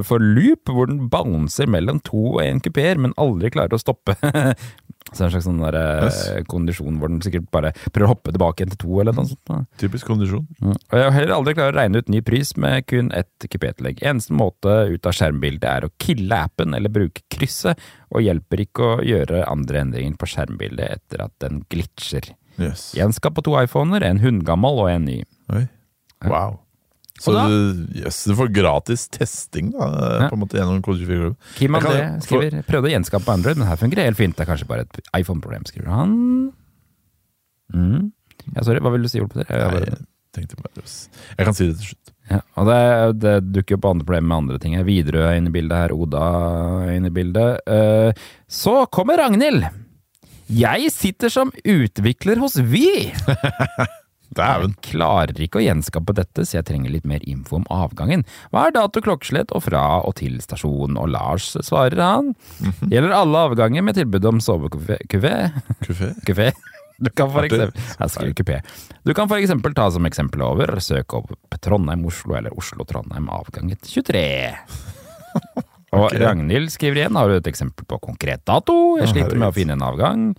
for 0.06 0.22
loop, 0.22 0.68
hvor 0.70 0.86
den 0.90 1.08
bouncer 1.12 1.66
mellom 1.70 2.00
to 2.06 2.36
og 2.36 2.42
én 2.44 2.60
kupeer, 2.62 2.98
men 3.02 3.14
aldri 3.20 3.50
klarer 3.54 3.74
å 3.76 3.82
stoppe. 3.82 4.16
Så 5.12 5.18
det 5.18 5.24
er 5.24 5.26
en 5.26 5.32
slags 5.34 5.44
sånn 5.44 5.58
der, 5.60 5.76
eh, 5.76 6.04
Yes. 6.06 6.46
kondisjon 6.48 6.98
hvor 7.00 7.10
den 7.10 7.18
sikkert 7.20 7.48
bare 7.52 7.72
prøver 7.92 8.06
å 8.06 8.12
hoppe 8.14 8.32
tilbake 8.32 8.62
igjen 8.62 8.70
til 8.72 8.80
to, 8.84 9.00
eller 9.02 9.12
noe 9.16 9.26
sånt. 9.28 9.66
Typisk 9.82 10.06
kondisjon. 10.08 10.46
Mm. 10.62 10.72
Og 10.78 10.94
jeg 10.96 11.04
har 11.04 11.16
heller 11.16 11.34
aldri 11.36 11.54
klart 11.58 11.74
å 11.74 11.76
regne 11.76 12.00
ut 12.00 12.08
ny 12.08 12.20
pris 12.24 12.54
med 12.56 12.86
kun 12.88 13.10
ett 13.12 13.46
kupétillegg. 13.52 14.00
Eneste 14.08 14.32
måte 14.38 14.76
ut 14.94 15.04
av 15.10 15.12
skjermbildet 15.18 15.68
er 15.68 15.88
å 15.88 15.92
kille 16.00 16.38
appen 16.46 16.72
eller 16.78 16.88
bruke 16.94 17.26
krysset, 17.34 17.76
og 18.14 18.22
hjelper 18.24 18.64
ikke 18.64 18.88
å 18.88 19.02
gjøre 19.04 19.42
andre 19.50 19.82
endringer 19.84 20.16
på 20.22 20.30
skjermbildet 20.32 20.96
etter 20.96 21.26
at 21.26 21.34
den 21.44 21.64
glitcher. 21.68 22.30
Yes. 22.62 22.92
Gjenskap 22.96 23.34
på 23.36 23.44
to 23.50 23.58
iPhoner, 23.60 24.06
en 24.06 24.22
hundegammel 24.22 24.80
og 24.86 24.88
en 24.94 25.04
ny. 25.10 25.18
Oi. 25.52 25.66
Wow. 26.24 26.60
Så 27.22 27.32
yes, 27.94 28.24
du 28.26 28.34
får 28.38 28.48
gratis 28.54 29.04
testing 29.14 29.70
da, 29.76 29.86
Ja. 29.86 30.28
på 30.28 30.34
en 30.34 30.40
måte 30.42 30.58
gjennom 30.58 30.80
Kode 30.82 31.04
24-klubben. 31.04 31.36
Kim 31.54 31.76
Jeg 31.78 31.82
kan- 31.84 31.92
André 31.92 32.22
skriver 32.26 32.64
prøvde 32.66 32.90
å 32.90 32.94
gjenskape 32.96 33.24
på 33.28 33.32
Android, 33.36 33.56
men 33.60 33.68
her 33.68 33.76
fungerer 33.78 34.08
helt 34.10 34.18
fint. 34.18 34.34
Det 34.36 34.42
er 34.46 34.50
kanskje 34.50 34.66
bare 34.66 34.80
et 34.88 34.98
iPhone-problem, 35.20 35.62
skriver 35.70 35.86
han. 35.94 36.16
Mm. 37.72 38.10
Ja, 38.56 38.62
sorry, 38.66 38.80
hva 38.82 38.90
vil 38.92 39.02
du 39.06 39.08
si, 39.08 39.20
Ole 39.22 39.28
Petter? 39.30 39.54
Jeg 39.54 39.86
jeg 40.32 40.48
tenkte 40.48 40.56
bare 40.64 40.82
Jeg 40.82 41.44
kan 41.46 41.54
si 41.54 41.66
det 41.68 41.76
til 41.78 41.86
slutt. 41.92 42.12
Ja, 42.30 42.40
og 42.56 42.66
det, 42.66 43.20
det 43.20 43.52
dukker 43.52 43.76
opp 43.76 43.84
andre 43.90 44.06
problemer 44.06 44.28
med 44.30 44.36
andre 44.42 44.58
ting. 44.62 44.76
Widerøe 44.86 45.26
er 45.28 45.36
inne 45.38 45.50
i 45.50 45.52
bildet 45.52 45.76
her, 45.76 45.92
Oda 45.92 46.22
er 46.86 46.92
inne 46.96 47.10
i 47.10 47.14
bildet. 47.14 47.60
Uh, 47.68 48.12
så 48.48 48.86
kommer 48.90 49.18
Ragnhild! 49.20 49.66
Jeg 50.52 50.90
sitter 50.92 51.30
som 51.32 51.52
utvikler 51.64 52.40
hos 52.42 52.56
Vy! 52.56 53.12
Dæven. 54.36 54.74
Jeg 54.76 54.92
klarer 54.92 55.42
ikke 55.44 55.60
å 55.60 55.64
gjenskape 55.64 56.14
dette, 56.16 56.44
så 56.48 56.58
jeg 56.58 56.66
trenger 56.68 56.92
litt 56.94 57.08
mer 57.08 57.24
info 57.28 57.58
om 57.60 57.66
avgangen. 57.72 58.24
Hva 58.52 58.66
er 58.68 58.76
dato 58.76 59.02
klokkeslett 59.04 59.52
og 59.56 59.64
fra 59.66 59.84
og 60.02 60.16
til 60.20 60.38
stasjonen? 60.44 60.98
Og 61.00 61.10
Lars 61.12 61.52
svarer 61.60 62.00
han. 62.02 62.32
Gjelder 62.90 63.16
alle 63.16 63.46
avganger 63.48 63.84
med 63.84 63.98
tilbud 64.00 64.28
om? 64.32 64.40
Kupé. 64.42 65.42
Du 67.02 67.08
kan 67.10 67.26
for 67.32 67.42
eksempel. 67.42 67.80
Du 69.02 69.10
kan 69.16 69.26
for 69.26 69.42
eksempel 69.42 69.72
ta 69.74 69.88
som 69.90 70.06
eksempel 70.06 70.44
over, 70.46 70.70
søk 70.78 71.16
opp 71.18 71.32
Trondheim-Oslo 71.64 72.36
eller 72.38 72.54
Oslo-Trondheim 72.54 73.26
avganget 73.32 73.88
23. 73.90 74.22
Og 75.92 76.14
Ragnhild 76.16 76.70
skriver 76.72 77.02
igjen, 77.02 77.16
har 77.20 77.28
du 77.28 77.34
et 77.36 77.48
eksempel 77.50 77.84
på 77.88 77.98
konkret 78.00 78.40
dato? 78.48 78.96
Jeg 79.00 79.10
sliter 79.12 79.36
med 79.36 79.50
å 79.50 79.56
finne 79.56 79.76
en 79.76 79.84
avgang. 79.84 80.30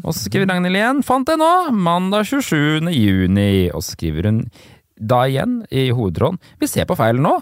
Og 0.00 0.14
så 0.14 0.30
skriver 0.30 0.48
Ragnhild 0.48 0.80
igjen, 0.80 1.02
fant 1.04 1.28
jeg 1.28 1.40
nå, 1.40 1.50
mandag 1.76 2.24
27. 2.30 2.88
juni. 2.94 3.50
Og 3.68 3.84
så 3.84 3.98
skriver 3.98 4.30
hun 4.30 4.40
da 4.96 5.24
igjen, 5.28 5.58
i 5.74 5.90
hovedtråden, 5.92 6.38
vi 6.62 6.70
ser 6.70 6.88
på 6.88 6.96
feilen 6.96 7.24
nå. 7.26 7.34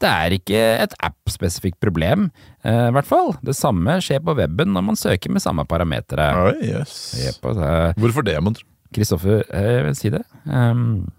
Det 0.00 0.08
er 0.08 0.32
ikke 0.32 0.60
et 0.80 0.94
app-spesifikt 1.04 1.76
problem, 1.82 2.30
eh, 2.64 2.86
i 2.88 2.92
hvert 2.96 3.08
fall. 3.08 3.34
Det 3.44 3.52
samme 3.58 3.98
skjer 4.00 4.22
på 4.24 4.32
weben 4.38 4.72
når 4.72 4.86
man 4.86 4.96
søker 4.96 5.32
med 5.34 5.44
samme 5.44 5.66
parametere. 5.68 6.30
Oh, 6.40 6.62
jøss. 6.64 6.94
Yep, 7.20 7.40
og 7.44 7.58
så 7.58 7.66
er 7.68 7.98
Hvorfor 8.00 8.24
det, 8.24 8.38
mon 8.40 8.56
tro? 8.56 8.64
Kristoffer, 8.96 9.44
eh, 9.52 9.68
jeg 9.76 9.84
vil 9.86 9.98
si 9.98 10.10
det. 10.16 10.22
Um, 10.46 11.10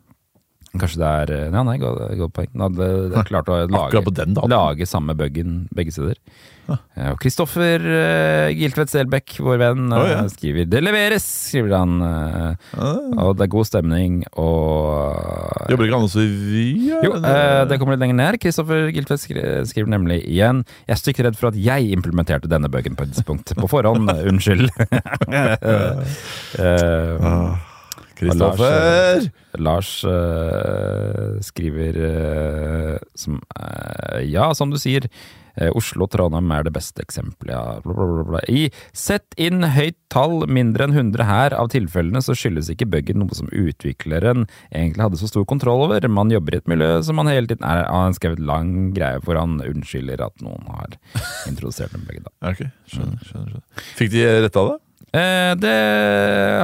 kanskje 0.79 1.01
det 1.01 1.09
er 1.09 1.33
eh, 1.35 1.49
Ja, 1.51 1.63
nei, 1.67 1.77
godt, 1.81 2.33
poeng. 2.35 2.49
Han 2.55 2.65
hadde 2.69 2.87
det 3.11 3.19
er 3.19 3.27
klart 3.27 3.51
å 3.51 3.59
lage, 3.67 4.03
den 4.21 4.37
lage 4.51 4.87
samme 4.87 5.15
buggen 5.19 5.65
begge 5.75 5.91
steder. 5.95 6.17
Ja. 6.95 7.11
Kristoffer 7.19 7.81
uh, 7.83 8.47
Giltvedt 8.55 8.91
Selbekk, 8.93 9.33
vår 9.43 9.57
venn, 9.59 9.89
oh, 9.91 10.05
ja. 10.07 10.21
eh, 10.21 10.29
skriver 10.31 10.67
'Det 10.69 10.81
leveres', 10.83 11.25
skriver 11.49 11.73
han. 11.75 11.97
Uh, 11.99 12.53
og 13.19 13.35
det 13.37 13.43
er 13.47 13.51
god 13.51 13.67
stemning, 13.67 14.21
og 14.39 15.67
Jobber 15.71 15.87
ikke 15.87 15.97
han 15.97 16.07
også 16.07 16.23
i 16.23 16.29
Vy? 16.31 16.65
jo, 17.03 17.11
uh, 17.17 17.63
det 17.67 17.79
kommer 17.81 17.97
litt 17.97 18.03
lenger 18.05 18.19
ned. 18.21 18.39
Kristoffer 18.43 18.91
Giltvedt 18.93 19.23
skri- 19.25 19.65
skriver 19.67 19.91
nemlig 19.91 20.21
igjen 20.23 20.63
Jeg 20.85 20.95
er 20.95 21.01
stygt 21.01 21.23
redd 21.25 21.39
for 21.39 21.51
at 21.51 21.59
jeg 21.59 21.91
implementerte 21.91 22.51
denne 22.51 22.71
buggen 22.71 22.95
på 22.95 23.03
et 23.03 23.11
tidspunkt. 23.15 23.51
På 23.57 23.67
forhånd, 23.71 24.07
unnskyld. 24.31 24.69
uh, 26.61 27.70
Kristoffer! 28.21 29.29
Lars 29.61 29.91
eh, 30.07 31.37
skriver 31.43 31.97
uh, 31.99 32.97
som 33.17 33.41
uh, 33.57 34.19
Ja, 34.23 34.51
som 34.55 34.71
du 34.71 34.79
sier. 34.81 35.09
Oslo 35.75 36.05
og 36.05 36.13
Trondheim 36.13 36.47
er 36.55 36.63
det 36.63 36.71
beste 36.71 37.03
eksempelet. 37.03 37.51
Ja, 37.51 37.81
bla, 37.83 37.91
bla, 37.91 38.05
bla, 38.07 38.21
bla. 38.29 38.39
I 38.47 38.69
sett 38.95 39.35
inn 39.35 39.65
høyt 39.75 39.97
tall, 40.13 40.45
mindre 40.47 40.85
enn 40.87 40.95
100 40.95 41.25
her, 41.27 41.55
av 41.59 41.67
tilfellene 41.73 42.21
så 42.23 42.31
skyldes 42.39 42.69
ikke 42.71 42.87
buggen 42.87 43.19
noe 43.19 43.35
som 43.35 43.51
utvikleren 43.51 44.45
egentlig 44.69 45.03
hadde 45.03 45.19
så 45.19 45.27
stor 45.27 45.43
kontroll 45.51 45.83
over. 45.89 46.07
Man 46.07 46.31
jobber 46.31 46.55
i 46.55 46.61
et 46.61 46.71
miljø 46.71 46.93
som 47.03 47.19
man 47.19 47.27
hele 47.27 47.51
tiden 47.51 47.67
er 47.67 47.83
Han 47.83 48.07
har 48.07 48.15
skrevet 48.15 48.39
lang 48.47 48.93
greie 48.95 49.19
hvor 49.25 49.41
han 49.41 49.59
unnskylder 49.65 50.23
at 50.23 50.39
noen 50.45 50.71
har 50.71 50.95
introdusert 51.51 51.91
den 51.97 52.07
buggen. 52.07 52.29
da. 52.29 52.53
Okay, 52.53 52.71
skjønner, 52.87 53.19
skjønner, 53.19 53.51
skjønner. 53.51 53.91
Fikk 53.99 54.15
de 54.15 54.23
retta 54.47 54.65
det? 54.71 54.79
Eh, 55.11 55.53
det 55.59 55.71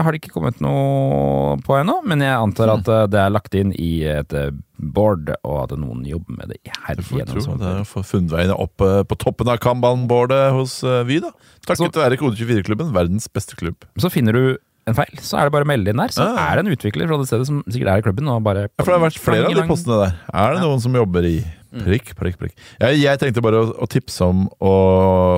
har 0.03 0.07
det 0.15 0.21
ikke 0.21 0.31
kommet 0.37 0.61
noe 0.63 1.57
på 1.65 1.75
ennå, 1.81 1.97
men 2.07 2.21
jeg 2.23 2.31
antar 2.31 2.71
at 2.77 2.87
eh, 2.87 3.01
det 3.11 3.19
er 3.19 3.33
lagt 3.35 3.57
inn 3.59 3.73
i 3.75 3.89
et 4.07 4.31
eh, 4.39 4.53
board, 4.79 5.33
og 5.43 5.57
at 5.65 5.73
noen 5.75 6.05
jobber 6.07 6.37
med 6.39 6.53
det 6.53 6.61
Her 6.69 6.95
får 7.01 7.25
herigjennom. 7.25 7.33
tro 7.33 7.43
sånn. 7.43 7.59
det 7.59 7.73
er 7.73 8.05
funnet 8.07 8.31
veien 8.37 8.53
opp 8.55 8.77
på 8.79 9.17
toppen 9.19 9.51
av 9.51 9.59
Kanban-boardet 9.63 10.53
hos 10.55 10.77
Vy, 11.09 11.19
da. 11.25 11.33
Takket 11.67 11.99
være 11.99 12.19
Kode24-klubben, 12.21 12.93
verdens 12.95 13.27
beste 13.27 13.57
klubb. 13.59 13.83
Så 13.99 14.11
finner 14.13 14.37
du 14.37 14.43
en 14.87 14.95
feil, 14.95 15.17
så 15.19 15.41
er 15.41 15.49
det 15.49 15.51
bare 15.57 15.65
å 15.67 15.67
melde 15.67 15.91
inn 15.91 15.99
der. 15.99 16.13
Så 16.15 16.23
Ja. 16.23 16.47
er 16.47 16.55
det 16.55 16.63
en 16.65 16.71
utvikler 16.77 17.09
fra 17.09 17.17
det 17.19 17.27
stedet 17.27 17.47
som 17.49 17.59
sikkert 17.67 17.89
er 17.91 17.97
i 17.99 18.05
klubben. 18.05 18.29
Og 18.31 18.39
bare 18.45 18.69
Ja, 18.69 18.83
for 18.85 18.93
det 18.93 19.01
har 19.01 19.09
vært 19.09 19.19
flere 19.19 19.49
av 19.49 19.55
de 19.57 19.67
postene 19.67 19.97
der. 20.05 20.13
Er 20.31 20.53
det 20.53 20.61
Ja. 20.61 20.67
noen 20.69 20.79
som 20.79 20.93
jobber 20.95 21.25
i 21.27 21.43
prikk, 21.71 22.13
prikk, 22.19 22.37
prikk? 22.41 22.53
Jeg, 22.81 23.01
jeg 23.01 23.19
tenkte 23.21 23.41
bare 23.45 23.59
å, 23.63 23.71
å 23.83 23.87
tipse 23.91 24.23
om 24.25 24.45
å 24.63 24.73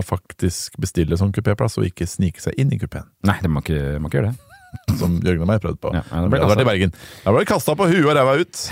faktisk 0.06 0.78
bestille 0.82 1.18
sånn 1.20 1.32
kupéplass, 1.36 1.78
og 1.82 1.88
ikke 1.90 2.08
snike 2.10 2.42
seg 2.44 2.58
inn 2.62 2.72
i 2.76 2.80
kupeen. 2.82 3.08
Nei, 3.28 3.38
det 3.42 3.50
må 3.52 3.64
ikke, 3.66 3.98
må 4.00 4.12
ikke 4.12 4.22
gjøre 4.22 4.32
det. 4.34 4.46
Som 5.02 5.16
Jørgen 5.26 5.42
og 5.48 5.50
meg 5.50 5.62
prøvde 5.64 5.82
på. 5.82 5.90
Ja, 5.96 6.04
ja, 6.06 6.22
det 6.22 6.28
det 6.28 6.30
ble 6.30 6.40
ble 6.40 6.46
vært 6.46 6.50
i 6.50 6.64
kastet. 6.64 6.70
Bergen. 6.70 6.92
Da 7.26 7.32
ble 7.34 7.42
det 7.46 7.50
kasta 7.50 7.76
på 7.80 7.88
huet 7.90 8.06
og 8.06 8.14
ræva 8.20 8.36
ut. 8.44 8.66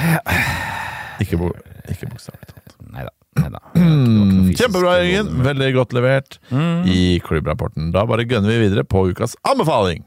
Ikke, 1.24 1.38
bo, 1.42 1.48
ikke 1.90 2.06
bokstavelig 2.12 2.52
talt. 2.52 2.76
Nei 2.94 3.08
da. 3.08 3.14
Det 3.38 3.48
Mm, 3.78 4.52
Kjempebra, 4.58 4.92
Jørgen. 5.02 5.28
Veldig 5.46 5.68
godt 5.76 5.94
levert 5.98 6.38
Mm. 6.54 6.86
i 6.90 7.00
klubbrapporten. 7.26 7.92
Da 7.94 8.04
bare 8.10 8.26
gønner 8.30 8.50
vi 8.54 8.60
videre 8.68 8.84
på 8.86 9.04
ukas 9.12 9.34
anbefaling. 9.46 10.04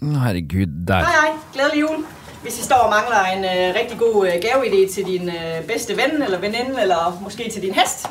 Herregud, 0.00 0.72
der. 0.88 1.04
Hei, 1.04 1.16
hei. 1.24 1.32
Gledelig 1.56 1.82
jul. 1.82 2.04
Hvis 2.42 2.58
I 2.58 2.62
står 2.62 2.76
og 2.76 2.90
mangler 2.90 3.20
en 3.36 3.44
øh, 3.44 3.74
rigtig 3.80 3.98
god 3.98 4.26
øh, 4.26 4.32
gaveidé 4.44 4.94
til 4.94 5.04
din 5.06 5.28
øh, 5.28 5.64
bedste 5.66 5.96
ven 5.96 6.22
eller 6.22 6.38
veninde, 6.40 6.82
eller 6.82 7.20
måske 7.22 7.50
til 7.52 7.62
din 7.62 7.74
hest, 7.74 8.06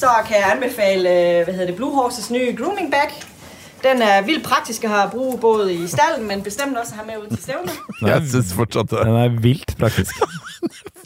så 0.00 0.06
kan 0.26 0.36
jeg 0.36 0.52
anbefale 0.54 1.08
øh, 1.10 1.44
hvad 1.44 1.54
hedder 1.54 1.66
det, 1.66 1.76
Blue 1.76 1.94
Horses 1.94 2.30
nye 2.30 2.56
grooming 2.58 2.90
bag. 2.90 3.10
Den 3.82 4.02
er 4.02 4.22
vildt 4.22 4.44
praktisk 4.44 4.84
at 4.84 4.90
have 4.90 5.10
brug 5.10 5.40
både 5.40 5.74
i 5.74 5.86
stallen, 5.86 6.28
men 6.28 6.42
bestemt 6.42 6.76
også 6.76 6.92
at 6.92 6.96
have 6.98 7.06
med 7.06 7.24
ud 7.24 7.36
til 7.36 7.42
stævner. 7.42 7.72
Jeg 8.12 8.22
synes 8.28 8.52
fortsatt 8.54 8.90
det. 8.90 8.98
Den 8.98 9.16
er 9.16 9.40
vilt 9.40 9.76
praktisk. 9.78 10.14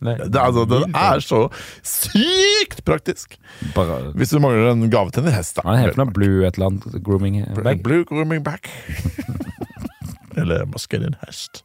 Nei, 0.03 0.15
det 0.33 0.35
er, 0.35 0.41
altså, 0.41 0.65
Den 0.65 0.95
er 0.95 1.19
så 1.19 1.49
sykt 1.83 2.85
praktisk! 2.85 3.37
bare, 3.75 4.13
Hvis 4.15 4.31
du 4.31 4.39
mangler 4.39 4.73
en 4.73 4.91
gave 4.91 5.11
til 5.11 5.23
en 5.23 5.33
hest, 5.33 5.57
da. 5.57 5.69
Han 5.69 5.79
heter 5.79 5.97
noe? 6.05 6.13
Blue 6.15 6.47
et 6.47 6.55
eller 6.55 6.67
annet 6.67 7.05
grooming 7.05 7.43
bag? 7.65 7.83
Blue 7.83 8.05
grooming 8.05 8.45
back. 8.45 8.71
Eller 10.41 10.67
måske 10.71 11.01
en 11.01 11.17
hest. 11.25 11.63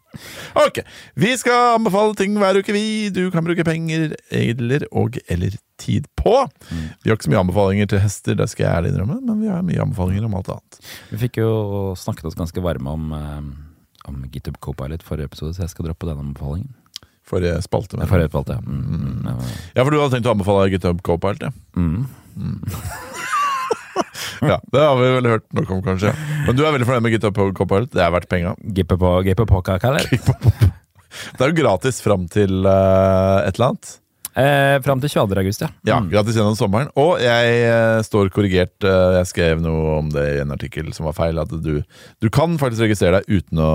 Ok, 0.55 0.80
vi 1.19 1.34
skal 1.39 1.76
anbefale 1.76 2.15
ting 2.19 2.38
hver 2.39 2.59
uke, 2.61 2.76
vi. 2.76 3.09
Du 3.13 3.28
kan 3.34 3.45
bruke 3.45 3.65
penger 3.67 4.15
eller 4.32 4.86
og 4.91 5.19
eller 5.32 5.57
tid 5.82 6.07
på. 6.15 6.36
Vi 7.03 7.09
har 7.09 7.17
ikke 7.17 7.28
så 7.28 7.34
mye 7.34 7.43
anbefalinger 7.43 7.89
til 7.91 8.03
hester, 8.03 8.38
det 8.39 8.47
skal 8.51 8.65
jeg 8.67 8.78
ærlig 8.80 8.93
innrømme, 8.93 9.19
men 9.28 9.43
vi 9.43 9.51
har 9.51 9.65
mye 9.67 9.84
anbefalinger 9.84 10.28
om 10.30 10.38
alt 10.39 10.53
annet. 10.55 10.80
Vi 11.11 11.19
fikk 11.26 11.41
jo 11.43 11.51
snakket 11.99 12.30
oss 12.32 12.39
ganske 12.39 12.63
varme 12.63 12.95
om, 12.95 13.11
eh, 13.11 14.09
om 14.09 14.23
GitHub 14.32 14.57
Copilot 14.63 15.03
forrige 15.03 15.32
episode, 15.32 15.53
så 15.57 15.65
jeg 15.65 15.73
skal 15.76 15.89
droppe 15.89 16.07
den 16.07 16.23
anbefalingen. 16.23 16.73
Forrige 17.26 17.57
spalte. 17.65 17.97
Men. 17.97 18.07
Forrige 18.07 18.30
spalte, 18.30 18.53
ja. 18.53 18.61
Mm, 18.61 18.84
mm, 18.86 19.21
ja. 19.26 19.36
Ja, 19.76 19.84
for 19.84 19.89
du 19.91 19.99
hadde 19.99 20.13
tenkt 20.15 20.30
å 20.30 20.36
anbefale 20.36 20.69
GitHub 20.69 21.01
Copilot, 21.01 21.47
ja. 21.49 21.51
Mm. 21.76 22.05
ja. 24.42 24.58
Det 24.72 24.86
har 24.86 24.96
vi 25.00 25.12
vel 25.18 25.30
hørt 25.36 25.46
nok 25.58 25.76
om, 25.78 25.84
kanskje. 25.86 26.14
Men 26.46 26.58
du 26.58 26.64
er 26.66 26.74
veldig 26.76 26.88
fornøyd 26.90 27.06
med 27.06 27.16
GitHub 27.16 27.44
Copilot? 27.58 27.92
Det 27.94 28.04
er 28.04 28.16
verdt 28.16 28.32
penga. 28.32 28.56
På, 30.26 30.40
på, 30.48 30.56
det? 30.62 30.72
Er 31.40 31.54
jo 31.54 31.62
gratis 31.62 32.02
fram 32.04 32.26
til 32.32 32.66
uh, 32.68 33.46
et 33.46 33.56
eller 33.56 33.72
annet. 33.72 33.96
Eh, 34.36 34.82
Fram 34.84 35.00
til 35.00 35.08
22. 35.14 35.38
august, 35.40 35.62
ja. 35.64 35.70
Ja, 35.88 36.02
Gratis 36.12 36.36
gjennom 36.36 36.58
sommeren. 36.60 36.90
Og 37.00 37.22
jeg 37.24 37.60
eh, 37.64 38.02
står 38.04 38.28
korrigert. 38.36 38.76
eh, 38.84 39.20
jeg 39.22 39.30
skrev 39.30 39.62
noe 39.64 39.94
om 40.02 40.10
det 40.12 40.26
i 40.34 40.42
en 40.44 40.52
artikkel 40.52 40.92
som 40.96 41.08
var 41.08 41.16
feil. 41.16 41.40
At 41.40 41.54
du, 41.64 41.80
du 42.20 42.30
kan 42.36 42.58
faktisk 42.60 42.84
registrere 42.84 43.22
deg 43.22 43.40
uten 43.40 43.62
å 43.64 43.72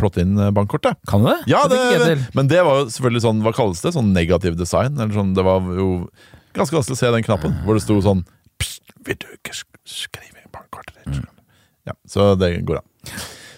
plotte 0.00 0.24
inn 0.24 0.38
eh, 0.40 0.52
bankkortet. 0.56 0.96
Kan 1.10 1.26
du 1.26 1.28
det? 1.28 1.40
Ja, 1.52 1.66
det, 1.68 1.82
det 2.00 2.16
men 2.32 2.48
det 2.48 2.64
var 2.64 2.80
jo 2.80 2.88
selvfølgelig 2.94 3.26
sånn, 3.26 3.42
hva 3.44 3.52
kalles 3.56 3.84
det? 3.84 3.92
Sånn 3.92 4.14
negativ 4.16 4.56
design? 4.56 4.96
Eller 4.96 5.12
sånn, 5.12 5.36
det 5.36 5.44
var 5.44 5.68
jo 5.76 5.90
ganske 6.56 6.78
vanskelig 6.78 6.96
å 6.96 7.02
se 7.02 7.12
den 7.12 7.28
knappen, 7.28 7.60
hvor 7.66 7.76
det 7.76 7.84
sto 7.84 7.98
sånn 8.04 8.24
vil 9.06 9.18
du 9.22 9.28
ikke 9.34 9.54
skrive 9.88 10.40
inn 10.40 10.50
bankkortet 10.54 10.98
ditt? 11.02 11.20
Mm. 11.20 11.44
Ja, 11.88 11.94
så 12.08 12.32
det 12.38 12.54
går 12.68 12.80
an. 12.82 12.88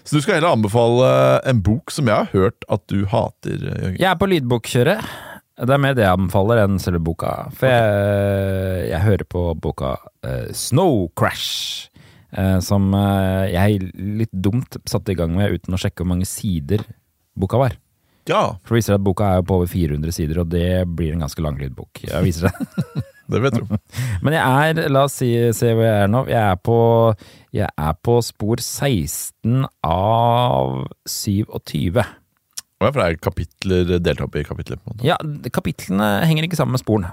Så 0.04 0.16
du 0.18 0.24
skal 0.24 0.38
heller 0.38 0.52
anbefale 0.52 1.08
en 1.48 1.62
bok 1.64 1.92
som 1.92 2.08
jeg 2.08 2.14
har 2.14 2.32
hørt 2.32 2.66
at 2.72 2.84
du 2.92 3.06
hater, 3.08 3.56
Jørgen. 3.56 3.96
Jeg 4.00 4.08
er 4.10 4.18
på 4.20 4.28
lydbokkjøret. 4.28 5.14
Det 5.54 5.70
er 5.70 5.80
mer 5.80 5.94
det 5.94 6.02
jeg 6.02 6.18
anbefaler 6.18 6.64
enn 6.64 6.80
selve 6.82 7.00
boka. 7.04 7.30
For 7.56 7.70
jeg, 7.70 8.88
jeg 8.90 9.00
hører 9.04 9.24
på 9.30 9.44
boka 9.62 9.94
uh, 10.26 10.48
Snow 10.56 11.06
Crash. 11.16 11.90
eh, 12.34 12.58
som 12.66 12.88
eh, 12.98 13.52
jeg 13.54 13.92
litt 13.94 14.32
dumt 14.32 14.76
satte 14.90 15.12
i 15.12 15.18
gang 15.18 15.36
med 15.36 15.54
uten 15.54 15.76
å 15.76 15.78
sjekke 15.78 16.02
hvor 16.02 16.10
mange 16.10 16.26
sider 16.26 16.82
boka 17.38 17.60
var. 17.60 17.76
Ja, 18.26 18.56
For 18.64 18.74
det 18.74 18.80
viser 18.80 18.96
at 18.96 19.04
boka 19.04 19.28
er 19.36 19.44
på 19.46 19.60
over 19.60 19.68
400 19.68 20.14
sider, 20.16 20.40
og 20.42 20.48
det 20.50 20.84
blir 20.96 21.12
en 21.14 21.22
ganske 21.22 21.42
lang 21.44 21.58
lydbok. 21.60 22.06
Jeg 22.08 22.24
viser 22.24 22.48
seg. 22.50 23.04
det 23.30 23.40
vet 23.44 23.56
du. 23.60 23.64
Men 24.24 24.36
jeg 24.36 24.74
er, 24.74 24.88
la 24.92 25.04
oss 25.08 25.16
si, 25.20 25.30
se 25.56 25.72
hvor 25.72 25.86
jeg 25.86 26.04
er 26.04 26.10
nå. 26.12 26.24
Jeg 26.30 26.42
er 26.42 26.60
på, 26.60 26.78
jeg 27.56 27.68
er 27.70 27.96
på 28.04 28.18
spor 28.26 28.60
16 28.62 29.64
av 29.86 30.84
27. 31.08 32.04
Og 32.84 32.88
for 32.90 33.00
det 33.00 33.06
er 33.06 33.20
kapitler 33.22 33.92
delt 34.02 34.20
opp 34.24 34.34
i 34.36 34.44
kapitler. 34.44 34.76
på 34.82 34.90
en 34.90 34.96
måte. 34.98 35.06
Ja, 35.08 35.16
kapitlene 35.54 36.08
henger 36.28 36.48
ikke 36.48 36.58
sammen 36.58 36.76
med 36.76 36.82
sporene. 36.82 37.12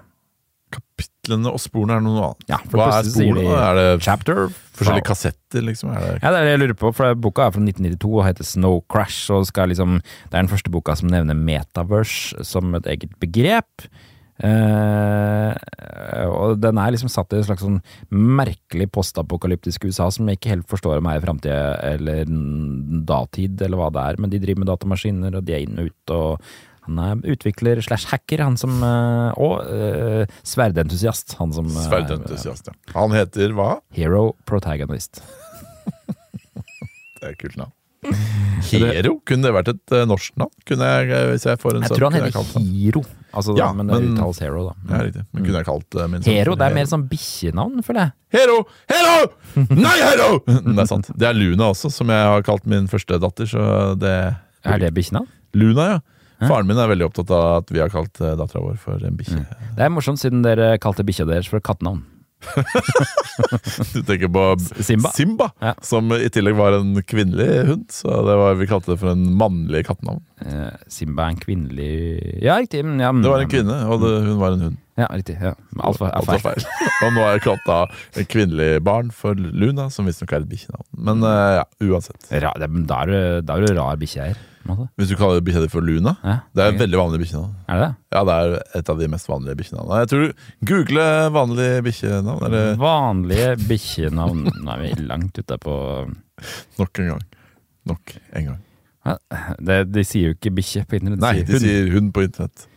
Kapitlene 0.71 1.51
og 1.51 1.59
sporene 1.59 1.97
er 1.99 2.03
noe 2.03 2.21
annet. 2.29 2.45
Ja, 2.49 2.57
Hva 2.71 2.87
er 2.97 3.07
sporene? 3.07 3.43
de 3.43 3.55
Er 3.59 3.77
det 3.77 4.03
Chapter 4.05 4.45
forskjellige 4.79 5.07
kassetter, 5.09 5.63
liksom? 5.67 5.91
Er 5.91 5.99
det 6.05 6.13
Ja, 6.23 6.31
det 6.31 6.39
er 6.39 6.45
det 6.47 6.53
jeg 6.53 6.61
lurer 6.63 6.77
på, 6.79 6.91
for 6.95 7.17
boka 7.19 7.47
er 7.49 7.55
fra 7.55 7.63
1992 7.63 8.13
og 8.13 8.23
heter 8.25 8.47
Snow 8.47 8.79
Crash. 8.91 9.29
og 9.35 9.45
skal 9.49 9.69
liksom, 9.71 9.99
Det 10.01 10.33
er 10.33 10.41
den 10.41 10.51
første 10.51 10.71
boka 10.71 10.95
som 10.95 11.11
nevner 11.11 11.35
metaverse 11.35 12.43
som 12.47 12.73
et 12.79 12.87
eget 12.87 13.11
begrep. 13.19 13.87
Eh, 14.41 15.53
og 16.31 16.57
den 16.61 16.79
er 16.81 16.93
liksom 16.95 17.11
satt 17.13 17.33
i 17.33 17.39
et 17.39 17.47
slags 17.47 17.63
sånn 17.65 17.77
merkelig 18.09 18.89
postapokalyptisk 18.95 19.85
USA 19.85 20.09
som 20.13 20.29
jeg 20.29 20.39
ikke 20.39 20.53
helt 20.55 20.71
forstår 20.71 20.97
om 20.97 21.09
er 21.11 21.19
i 21.19 21.23
framtida 21.23 21.61
eller 21.91 22.25
datid, 23.07 23.61
eller 23.61 23.81
hva 23.81 23.91
det 23.93 24.07
er. 24.09 24.19
Men 24.21 24.33
de 24.33 24.41
driver 24.41 24.63
med 24.63 24.71
datamaskiner, 24.71 25.37
og 25.37 25.47
de 25.47 25.57
er 25.57 25.65
inn 25.67 25.81
og 25.81 25.91
ut. 25.91 26.15
og 26.17 26.51
han 26.87 26.97
er 26.97 27.19
utvikler 27.35 27.77
slash 27.85 28.09
hacker, 28.09 28.41
han 28.41 28.57
som 28.57 28.79
eh, 28.81 29.41
Og 29.41 29.59
uh, 29.69 30.23
sverdentusiast, 30.41 31.35
han 31.37 31.53
som 31.53 31.69
Sverdentusiast, 31.69 32.71
ja. 32.71 32.77
Han 32.95 33.13
heter 33.13 33.53
hva? 33.57 33.75
Hero 33.93 34.31
protagonist. 34.49 35.21
Det 37.21 37.27
er 37.29 37.35
et 37.35 37.37
kult 37.37 37.59
navn. 37.59 37.75
Hero? 38.01 39.15
Kunne 39.27 39.45
det 39.45 39.53
vært 39.53 39.71
et 39.71 39.93
eh, 39.93 40.05
norsk 40.09 40.37
navn? 40.39 40.51
Kunne 40.67 40.87
jeg, 40.89 41.09
eh, 41.13 41.25
hvis 41.31 41.45
jeg 41.45 41.59
får 41.61 41.75
en 41.77 41.83
Jeg 41.83 41.91
sønn, 41.91 41.97
tror 41.99 42.07
han 42.07 42.17
heter 42.17 42.33
kalt 42.33 42.53
Hiro, 42.57 43.01
altså, 43.29 43.55
Ja, 43.59 43.67
men 43.77 43.91
det 43.91 43.99
uttales 44.09 44.39
Hero, 44.41 44.63
da. 44.69 44.75
Ja, 44.89 45.01
riktig. 45.07 45.25
Men 45.29 45.45
kunne 45.45 45.61
jeg 45.61 45.67
kalt 45.67 45.97
uh, 45.97 46.05
min 46.09 46.23
sønn 46.25 46.33
Hero, 46.33 46.55
det 46.57 46.67
er 46.67 46.77
mer 46.77 46.87
sånn 46.89 47.03
bikkjenavn, 47.11 47.83
føler 47.85 48.07
jeg. 48.07 48.13
Hero! 48.37 48.55
Hero! 48.89 49.17
Nei, 49.69 49.97
Hero! 50.01 50.29
Det 50.71 50.77
er 50.81 50.89
sant. 50.89 51.11
Det 51.13 51.29
er 51.29 51.37
Luna 51.37 51.71
også, 51.75 51.91
som 51.93 52.13
jeg 52.13 52.31
har 52.31 52.47
kalt 52.47 52.65
min 52.69 52.89
første 52.91 53.19
datter. 53.21 53.49
Så 53.49 53.67
det 54.01 54.15
Er 54.65 54.81
det 54.81 54.93
bikkjenavn? 54.97 55.29
Luna, 55.57 55.89
ja. 55.95 56.01
Faren 56.41 56.65
min 56.65 56.79
er 56.81 56.89
veldig 56.89 57.05
opptatt 57.05 57.29
av 57.37 57.43
at 57.59 57.69
vi 57.69 57.83
har 57.83 57.91
kalt 57.93 58.17
dattera 58.17 58.63
vår 58.63 58.79
for 58.81 59.03
en 59.05 59.17
bikkje. 59.19 59.43
Det 59.77 59.85
er 59.85 59.91
morsomt, 59.93 60.17
siden 60.17 60.41
dere 60.41 60.73
kalte 60.81 61.05
bikkja 61.05 61.27
deres 61.29 61.49
for 61.51 61.61
kattenavn. 61.61 62.01
Du 63.93 64.01
tenker 64.03 64.27
på 64.31 64.43
Simba? 64.83 65.47
Ja. 65.61 65.73
som 65.81 66.11
i 66.15 66.29
tillegg 66.33 66.55
var 66.57 66.75
en 66.77 66.93
kvinnelig 67.03 67.47
hund. 67.69 67.85
Så 67.93 68.11
det 68.27 68.35
var, 68.41 68.55
vi 68.59 68.67
kalte 68.69 68.93
det 68.93 68.99
for 69.01 69.13
en 69.13 69.25
mannlig 69.39 69.85
kattenavn. 69.87 70.21
Eh, 70.45 70.69
Simba 70.91 71.27
er 71.29 71.35
en 71.35 71.41
kvinnelig 71.41 71.91
Ja, 72.43 72.57
riktig. 72.61 72.83
Ja, 72.83 73.11
men- 73.11 73.21
Det 73.23 73.29
var 73.33 73.45
en 73.45 73.51
kvinne, 73.51 73.79
og 73.87 74.01
det, 74.03 74.13
hun 74.27 74.39
var 74.41 74.57
en 74.57 74.65
hund. 74.67 74.77
Ja, 74.99 75.07
riktig. 75.07 75.37
Ja. 75.41 75.53
Alt 75.79 75.99
var, 76.01 76.11
Alt 76.19 76.27
er 76.27 76.35
var 76.35 76.43
feil. 76.43 76.65
Og 77.05 77.13
nå 77.15 77.23
har 77.23 77.37
jeg 77.37 77.43
kalt 77.47 77.67
av 77.71 77.93
en 78.19 78.25
kvinnelig 78.29 78.69
barn 78.83 79.09
for 79.15 79.33
Luna, 79.39 79.89
som 79.89 80.05
visstnok 80.09 80.33
er 80.35 80.43
et 80.43 80.49
bikkjenavn. 80.51 80.87
Men 81.07 81.23
eh, 81.23 81.57
ja, 81.61 81.65
uansett. 81.87 82.27
Ra, 82.43 82.51
det, 82.59 82.67
men 82.69 82.85
da 82.89 83.01
er 83.05 83.11
du- 83.11 83.41
da 83.47 83.57
er 83.57 83.65
du 83.65 83.73
rar 83.79 83.97
måte. 83.97 84.87
Hvis 84.99 85.09
du 85.09 85.15
kaller 85.17 85.41
bikkja 85.41 85.63
di 85.63 85.69
for 85.73 85.81
Luna, 85.81 86.11
Ja, 86.21 86.35
det 86.53 86.61
er 86.63 86.73
et 86.75 86.79
veldig 86.83 86.99
vanlig 86.99 87.21
bikkjenavn. 87.23 87.53
Er 87.67 87.79
det 87.79 87.85
det? 87.87 87.95
Ja, 88.13 88.23
det 88.27 88.33
er 88.35 88.79
et 88.81 88.89
av 88.93 88.99
de 88.99 89.07
mest 89.09 89.27
vanlige 89.31 89.55
bikkjenavnene. 89.57 90.01
Jeg 90.03 90.09
tror 90.11 90.21
du 90.27 90.67
Google 90.69 91.05
vanlige 91.33 91.81
bikkjenavn, 91.87 92.43
eller 92.45 92.75
Vanlige 92.77 93.55
bikkjenavn 93.67 94.43
Nå 94.61 94.75
er 94.75 94.83
vi 94.83 94.91
langt 95.07 95.39
ute 95.41 95.57
på 95.63 95.77
nok 96.77 96.99
en 97.01 97.09
gang. 97.15 97.23
Nok 97.89 98.13
en 98.37 98.45
gang. 98.51 98.59
Ja, 99.07 99.15
det, 99.57 99.79
De 99.95 100.03
sier 100.05 100.29
jo 100.29 100.35
ikke 100.37 100.53
bikkje 100.59 100.85
på 100.85 100.99
internett, 100.99 101.23
Nei, 101.25 101.33
de 101.41 101.55
hund. 101.55 101.65
sier 101.65 101.89
hund 101.95 102.11
på 102.13 102.27
internett. 102.27 102.67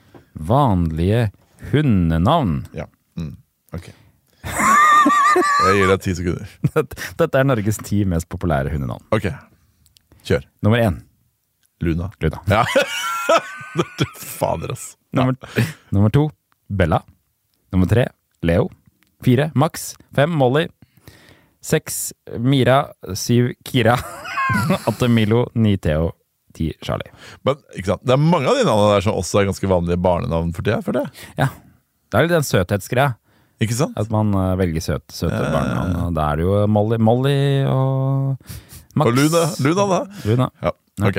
Vanlige 0.41 1.27
hundenavn. 1.73 2.65
Ja. 2.77 2.87
Mm. 3.19 3.37
Ok. 3.77 3.91
Jeg 5.65 5.75
gir 5.79 5.91
deg 5.91 6.03
ti 6.05 6.15
sekunder. 6.19 6.53
Dette 7.21 7.41
er 7.41 7.49
Norges 7.49 7.81
ti 7.83 8.05
mest 8.09 8.29
populære 8.33 8.73
hundenavn. 8.75 9.05
Ok. 9.15 9.31
Kjør. 10.25 10.47
Nummer 10.65 10.81
én 10.85 11.01
Luna. 11.85 12.11
Luna. 12.23 12.41
Ja. 12.49 12.65
Fader, 14.39 14.73
ass. 14.73 14.95
Nummer, 15.13 15.35
nummer 15.91 16.11
to 16.15 16.29
Bella. 16.69 17.03
Nummer 17.73 17.87
tre 17.91 18.07
Leo. 18.43 18.69
Fire 19.25 19.51
Max. 19.55 19.95
Fem 20.15 20.31
Molly. 20.31 20.69
Seks 21.61 22.13
Mira. 22.39 22.93
Syv 23.15 23.53
Kira. 23.65 23.99
Åtte 24.87 25.09
Milo. 25.09 25.49
Ni 25.55 25.77
Theo. 25.79 26.13
Ti 26.55 26.71
Charlie. 26.85 27.11
Men 27.47 27.59
det 27.75 28.15
er 28.15 28.21
mange 28.21 28.51
av 28.51 28.59
de 28.59 28.67
navnene 28.67 28.95
der 28.95 29.05
som 29.07 29.19
også 29.19 29.43
er 29.43 29.51
ganske 29.51 29.71
vanlige 29.71 30.01
barnenavn 30.03 30.55
for 30.55 30.67
tida. 30.67 30.81
For 30.87 30.97
det. 30.97 31.05
Ja. 31.41 31.51
Det 32.11 32.19
er 32.19 32.27
litt 32.27 32.37
den 32.37 32.47
søthetsgreia. 32.47 33.17
Ikke 33.63 33.77
sant? 33.79 33.97
At 33.99 34.11
man 34.13 34.35
eh, 34.35 34.53
velger 34.61 34.83
søt, 34.83 35.05
søte 35.15 35.39
eh. 35.39 35.51
barnenavn. 35.55 36.15
Da 36.17 36.31
er 36.31 36.41
det 36.41 36.47
jo 36.47 36.63
Molly, 36.71 36.99
Molly 37.03 37.39
og 37.71 38.55
Max. 38.95 39.09
Og 39.09 39.17
Luna, 39.17 39.45
Luna 39.67 39.87
da? 39.91 40.01
Luna. 40.29 40.49
Ja, 40.63 40.73
ok. 41.03 41.19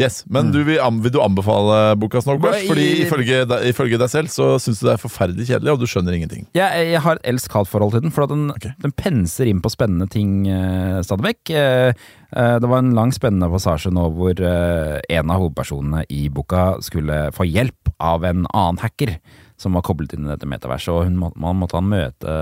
Yes, 0.00 0.24
Men 0.26 0.50
du 0.52 0.58
vil, 0.66 0.80
vil 1.04 1.12
du 1.14 1.20
anbefale 1.22 1.94
boka 1.96 2.20
Snow 2.20 2.36
Crash? 2.42 2.64
Hva 2.64 2.64
i- 2.64 2.68
Fordi 2.68 2.86
ifølge, 3.04 3.38
ifølge 3.70 3.98
deg 4.00 4.10
selv 4.10 4.28
så 4.28 4.58
syns 4.60 4.80
du 4.82 4.88
det 4.88 4.94
er 4.96 5.00
forferdelig 5.00 5.46
kjedelig, 5.48 5.72
og 5.72 5.80
du 5.80 5.86
skjønner 5.86 6.16
ingenting. 6.16 6.46
Jeg, 6.58 6.90
jeg 6.90 7.00
har 7.00 7.16
et 7.20 7.30
elsk-hat-forhold 7.32 7.94
til 7.94 8.04
den, 8.04 8.12
for 8.14 8.26
at 8.26 8.34
den, 8.34 8.50
okay. 8.50 8.74
den 8.82 8.92
penser 8.92 9.48
inn 9.48 9.62
på 9.64 9.70
spennende 9.72 10.08
ting 10.10 10.44
uh, 10.50 11.00
stadig 11.06 11.28
vekk. 11.30 11.54
Uh, 11.54 12.04
uh, 12.36 12.56
det 12.60 12.68
var 12.68 12.82
en 12.82 12.92
lang, 12.98 13.14
spennende 13.14 13.48
passasje 13.52 13.92
nå 13.94 14.08
hvor 14.16 14.34
eh, 14.42 14.98
en 15.14 15.30
av 15.30 15.40
hovedpersonene 15.40 16.04
i 16.10 16.26
boka 16.28 16.74
skulle 16.82 17.28
få 17.36 17.46
hjelp 17.46 17.94
av 18.02 18.24
en 18.26 18.44
annen 18.50 18.82
hacker 18.82 19.14
som 19.56 19.76
var 19.78 19.84
koblet 19.86 20.16
inn 20.16 20.26
i 20.26 20.32
dette 20.32 20.48
metaverset, 20.50 20.90
og 20.90 21.06
hun, 21.06 21.16
må, 21.20 21.30
man 21.40 21.56
måtte 21.60 21.78
han 21.78 21.86
møte, 21.86 22.34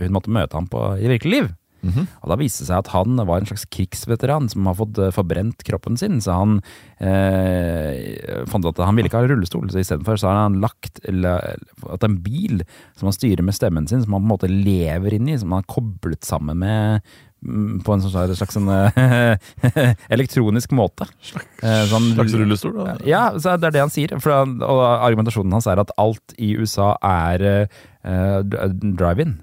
hun 0.00 0.12
måtte 0.16 0.32
møte 0.34 0.58
ham 0.58 0.66
på, 0.68 0.82
i 0.98 1.06
virkelig 1.12 1.32
liv. 1.36 1.52
Og 1.94 2.28
Da 2.32 2.36
viste 2.40 2.64
det 2.64 2.68
seg 2.70 2.78
at 2.82 2.92
han 2.94 3.16
var 3.28 3.38
en 3.42 3.46
slags 3.48 3.66
krigsveteran 3.72 4.48
som 4.52 4.66
har 4.66 4.74
fått 4.78 4.98
eh, 4.98 5.12
forbrent 5.14 5.62
kroppen 5.66 5.96
sin. 6.00 6.20
Så 6.24 6.34
han 6.36 6.56
eh, 6.98 8.42
fant 8.50 8.66
at 8.68 8.80
han 8.84 8.96
ville 8.98 9.10
ikke 9.10 9.20
ha 9.22 9.28
rullestol, 9.30 9.68
så 9.72 9.80
istedenfor 9.82 10.18
så 10.20 10.30
har 10.30 10.42
han 10.46 10.60
lagt 10.62 11.00
at 11.06 12.06
en 12.06 12.18
bil 12.24 12.62
som 12.96 13.08
han 13.10 13.16
styrer 13.16 13.44
med 13.46 13.56
stemmen 13.56 13.86
sin, 13.90 14.02
som 14.04 14.16
han 14.16 14.24
på 14.24 14.26
en 14.26 14.34
måte 14.34 14.50
lever 14.52 15.16
inn 15.18 15.30
i, 15.30 15.38
som 15.38 15.52
han 15.54 15.62
har 15.64 15.70
koblet 15.74 16.26
sammen 16.26 16.58
med 16.62 17.00
mm, 17.44 17.80
på 17.86 17.94
en 17.94 18.02
sånn 18.04 18.14
slags, 18.14 18.38
slags 18.40 18.56
sånn, 18.58 18.70
eh, 18.72 19.94
elektronisk 20.16 20.74
måte. 20.76 21.08
Slags, 21.20 21.48
sånn- 21.92 22.12
Slags 22.16 22.36
rullestol? 22.40 22.76
Da. 22.80 22.96
ja, 23.06 23.24
så 23.38 23.56
det 23.60 23.70
er 23.70 23.76
det 23.78 23.84
han 23.86 23.94
sier. 23.94 24.16
For 24.22 24.34
han, 24.34 24.58
og 24.64 24.82
argumentasjonen 24.96 25.56
hans 25.58 25.68
er 25.70 25.82
at 25.84 25.94
alt 26.00 26.36
i 26.38 26.54
USA 26.58 26.94
er 27.04 27.46
uh, 27.66 28.40
drive-in. 28.46 29.36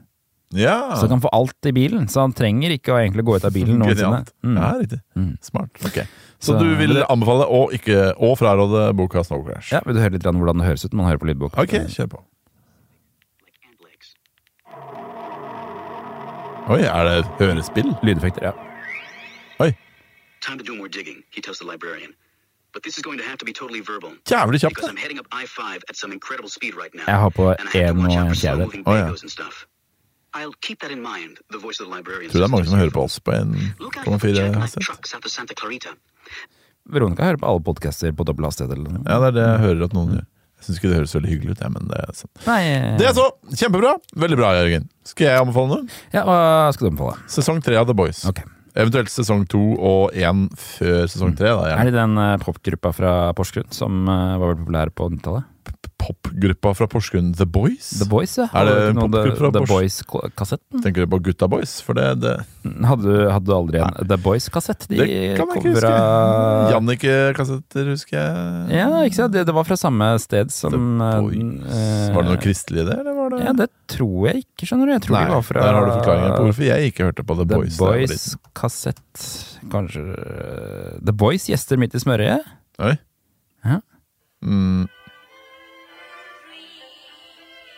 Ja, 0.56 0.96
Så 0.96 1.08
han 1.08 1.10
kan 1.16 1.22
få 1.22 1.30
alt 1.34 1.66
i 1.66 1.72
bilen. 1.72 2.08
Så 2.10 2.22
han 2.22 2.34
trenger 2.34 2.70
ikke 2.76 2.94
å 2.94 3.00
egentlig 3.02 3.24
gå 3.26 3.36
ut 3.40 3.46
av 3.46 3.54
bilen 3.56 3.80
noensinne. 3.84 4.24
Mm. 4.44 4.58
Ja, 4.60 4.72
riktig. 4.80 5.00
Smart. 5.42 5.72
Ok. 5.86 6.04
Så, 6.40 6.52
Så- 6.54 6.60
du 6.60 6.76
vil 6.76 7.04
anbefale 7.10 7.46
å 7.48 7.70
ikke 7.74 8.14
og 8.18 8.38
fraråde 8.38 8.94
boka 8.96 9.24
Snow 9.24 9.44
Crash? 9.48 9.72
Ja, 9.72 9.80
Vil 9.86 9.96
du 9.96 10.02
høre 10.02 10.12
litt 10.18 10.26
om 10.28 10.38
hvordan 10.42 10.60
det 10.62 10.68
høres 10.68 10.86
ut 10.86 10.92
når 10.94 10.98
man 11.04 11.12
hører 11.12 11.22
på 11.24 11.30
lydbok? 11.32 11.58
Ok, 11.58 11.78
kjør 11.96 12.10
på. 12.18 12.24
Oi, 16.72 16.80
er 16.88 17.04
det 17.10 17.16
hørespill? 17.42 17.90
Lydeffekter, 18.08 18.44
ja. 18.48 18.54
Oi, 19.60 19.74
Time 20.42 20.58
to 20.60 20.64
do 20.64 20.76
more 20.76 20.88
digging, 20.90 21.24
he 21.32 21.42
tells 21.42 21.60
the 21.60 21.66
librarian. 21.66 22.14
But 22.74 22.84
this 22.84 22.98
is 22.98 23.04
going 23.04 23.18
to 23.20 23.24
have 23.24 23.38
to 23.38 23.46
be 23.46 23.54
totally 23.54 23.82
verbal. 23.82 24.12
jævlig 24.26 24.60
kjapt. 24.64 24.76
Because. 24.76 24.90
I'm 24.90 24.98
heading 24.98 25.20
up 25.20 25.28
I-5 25.32 25.84
at 25.90 25.96
some 25.96 26.12
incredible 26.14 26.50
speed 26.50 26.74
right 26.76 26.94
now. 26.96 27.04
Jeg 27.08 27.20
har 27.20 27.30
på 27.30 27.50
en 27.52 27.68
og 28.00 28.28
en 28.28 28.36
fjeder. 28.36 28.66
Oh, 28.86 28.96
ja. 28.98 29.12
Tror 32.34 32.42
det 32.42 32.48
er 32.48 32.54
mange 32.54 32.70
som 32.70 32.80
hører 32.80 32.94
på 32.96 33.06
oss 33.06 33.20
på 33.22 33.36
Look 33.80 33.98
out 33.98 34.06
for 34.06 34.18
1,4 34.18 34.22
Cadillac 34.34 34.62
hastighet. 34.64 34.88
Veronica 36.94 37.28
hører 37.30 37.40
på 37.40 37.48
alle 37.48 37.64
podcaster 37.64 38.16
på 38.16 38.26
dobbel 38.28 38.48
hastighet. 38.50 38.74
eller 38.76 38.98
noe. 38.98 39.04
Ja, 39.08 39.20
det 39.24 39.30
er 39.32 39.36
det 39.38 39.44
jeg 39.46 39.62
hører 39.68 39.86
at 39.88 39.94
noen 39.98 40.16
gjør. 40.18 40.26
Jeg 40.64 40.68
syns 40.68 40.80
ikke 40.80 40.90
det 40.90 40.98
høres 41.02 41.14
veldig 41.18 41.30
hyggelig 41.34 41.54
ut, 41.54 41.62
Ja, 41.62 41.70
men 41.74 41.88
det 41.92 42.00
er 42.00 42.16
sånn. 42.16 42.32
Nei 42.48 42.60
eh, 42.72 42.90
Det 43.00 43.08
er 43.10 43.16
så! 43.18 43.26
Kjempebra! 43.52 43.94
Veldig 44.24 44.38
bra, 44.40 44.52
Jørgen. 44.62 44.86
Skal 45.08 45.28
jeg 45.28 45.44
anbefale 45.44 45.72
noe? 45.74 46.02
Ja, 46.16 46.24
Hva 46.24 46.40
skal 46.76 46.88
du 46.88 46.92
anbefale? 46.94 47.24
Sesong 47.36 47.60
tre 47.64 47.76
av 47.80 47.90
The 47.90 47.96
Boys. 48.00 48.24
Ok. 48.30 48.40
Eventuelt 48.74 49.12
sesong 49.14 49.44
to 49.52 49.60
og 49.76 50.16
én 50.18 50.48
før 50.58 51.04
sesong 51.12 51.36
tre. 51.38 51.52
Da, 51.52 51.76
Er 51.76 51.92
det 51.92 51.98
den 51.98 52.16
uh, 52.18 52.40
popgruppa 52.42 52.94
fra 52.96 53.12
Porsgrunn 53.38 53.70
som 53.76 54.08
eh, 54.08 54.38
var 54.40 54.54
veldig 54.54 54.64
populær 54.64 54.94
på 54.96 55.10
90-tallet? 55.14 55.52
Popgruppa 56.04 56.74
fra 56.76 56.86
Porsgrunn, 56.92 57.30
The 57.40 57.46
Boys. 57.48 57.94
The 58.02 58.06
Boys, 58.12 58.34
ja. 58.38 58.50
Er 58.60 58.66
det 58.68 58.74
en 58.90 58.98
popgruppe 59.00 59.38
fra 59.40 59.52
The, 59.56 59.60
The 59.64 59.70
Boys-kassetten? 59.72 60.82
Tenker 60.84 61.06
du 61.06 61.12
på 61.14 61.20
Gutta 61.24 61.48
Boys? 61.48 61.78
For 61.86 61.96
det, 61.96 62.10
det 62.20 62.34
Hadde, 62.84 63.04
du- 63.08 63.30
hadde 63.32 63.46
du 63.48 63.54
aldri 63.56 63.80
en 63.80 63.94
The 64.10 64.18
Boys-kassett? 64.20 64.84
De 64.90 64.98
Det 65.00 65.08
kan 65.38 65.48
jeg 65.48 65.62
ikke 65.62 65.72
huske. 65.72 65.88
huske. 65.88 66.74
Jannicke-kassetter, 66.74 67.88
husker 67.94 68.18
jeg. 68.20 68.76
Ja, 68.76 68.90
ikke 69.08 69.16
sant? 69.22 69.32
Det, 69.38 69.46
det 69.48 69.56
var 69.56 69.64
fra 69.70 69.78
samme 69.80 70.10
sted 70.20 70.52
som 70.52 70.76
The 71.00 71.22
Boys. 71.24 71.72
eh, 71.72 72.10
Var 72.18 72.28
det 72.28 72.32
noe 72.34 72.42
kristelig 72.44 72.84
i 72.84 72.88
det, 72.90 72.98
eller 73.00 73.16
var 73.22 73.30
det 73.38 73.40
Ja, 73.48 73.54
det 73.64 73.70
tror 73.96 74.28
jeg 74.28 74.44
ikke, 74.44 74.68
skjønner 74.68 74.86
du. 74.86 74.92
Jeg 74.98 75.04
tror 75.08 75.16
Nei, 75.18 75.24
det 75.30 75.36
var 75.38 75.46
fra 75.48 75.62
der 75.64 75.74
har 75.80 75.86
du 75.88 75.92
forklaringen 76.02 76.36
på 76.36 76.44
hvorfor 76.50 76.68
jeg 76.68 76.92
ikke 76.92 77.08
hørte 77.08 77.24
på 77.24 77.38
The, 77.40 77.46
The 77.48 77.56
Boys. 77.56 77.78
liten. 77.80 77.88
Boys-kassett 77.88 79.24
Kanskje 79.72 80.04
eh, 80.20 81.00
The 81.00 81.16
Boys 81.16 81.48
gjester 81.48 81.80
midt 81.80 81.96
i 81.96 82.04
smørøyet? 82.04 82.44
Oi. 82.84 82.98
Ja. 83.64 83.80
Mm. 84.44 84.90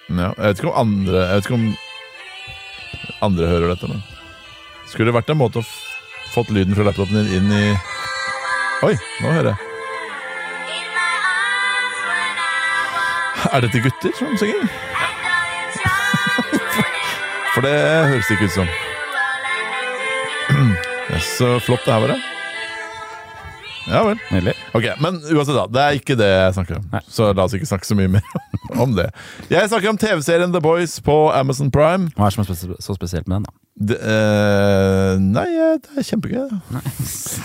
Ja, 0.06 0.28
jeg 0.38 0.40
vet 0.52 0.60
ikke 0.62 0.70
om 0.70 0.78
andre 0.78 1.18
Jeg 1.26 1.34
vet 1.40 1.48
ikke 1.48 1.58
om 1.58 1.66
andre 3.26 3.48
hører 3.50 3.72
dette, 3.74 3.88
men 3.90 4.04
Skulle 4.86 5.10
det 5.10 5.16
vært 5.18 5.32
en 5.34 5.40
måte 5.40 5.64
å 5.64 5.70
fått 6.36 6.52
lyden 6.54 6.76
fra 6.76 6.84
laptopen 6.86 7.16
din 7.24 7.34
inn 7.40 7.50
i 7.56 7.64
Oi, 8.86 8.94
nå 9.24 9.28
hører 9.32 9.50
jeg. 9.54 9.60
Er 13.56 13.60
dette 13.64 13.80
gutter 13.86 14.12
som 14.18 14.34
synger? 14.38 14.66
For 17.56 17.62
det 17.64 17.72
høres 18.12 18.28
det 18.28 18.36
ikke 18.36 18.50
ut 18.52 18.58
som. 18.60 18.68
Ja, 21.06 21.20
Så 21.22 21.60
flott 21.64 21.86
det 21.86 21.94
her 21.94 22.02
var, 22.04 22.10
det. 22.16 22.35
Ja 23.90 24.02
vel. 24.08 24.22
Nydelig. 24.32 24.56
Ok, 24.74 24.88
Men 25.02 25.20
uansett, 25.22 25.56
da. 25.56 25.66
Det 25.70 25.84
er 25.84 26.00
ikke 26.00 26.18
det 26.20 26.30
jeg 26.32 26.56
snakker 26.58 26.80
om. 26.80 26.88
Nei. 26.94 27.04
Så 27.12 27.30
la 27.32 27.46
oss 27.46 27.54
ikke 27.58 27.70
snakke 27.70 27.88
så 27.88 27.98
mye 27.98 28.12
mer 28.18 28.26
om 28.84 28.96
det. 28.98 29.10
Jeg 29.52 29.70
snakker 29.70 29.94
om 29.94 30.00
TV-serien 30.02 30.56
The 30.56 30.64
Boys 30.64 30.98
på 31.06 31.20
Amazon 31.36 31.70
Prime. 31.74 32.10
Hva 32.18 32.28
er 32.28 32.34
det 32.34 32.38
som 32.40 32.46
er 32.46 32.52
spes 32.52 32.88
så 32.88 32.98
spesielt 32.98 33.30
med 33.30 33.42
den, 33.42 33.48
da? 33.50 33.60
Det, 33.76 33.98
eh, 34.00 35.18
nei, 35.20 35.50
eh, 35.60 35.74
det 35.84 36.00
er 36.00 36.06
kjempegøy. 36.08 36.54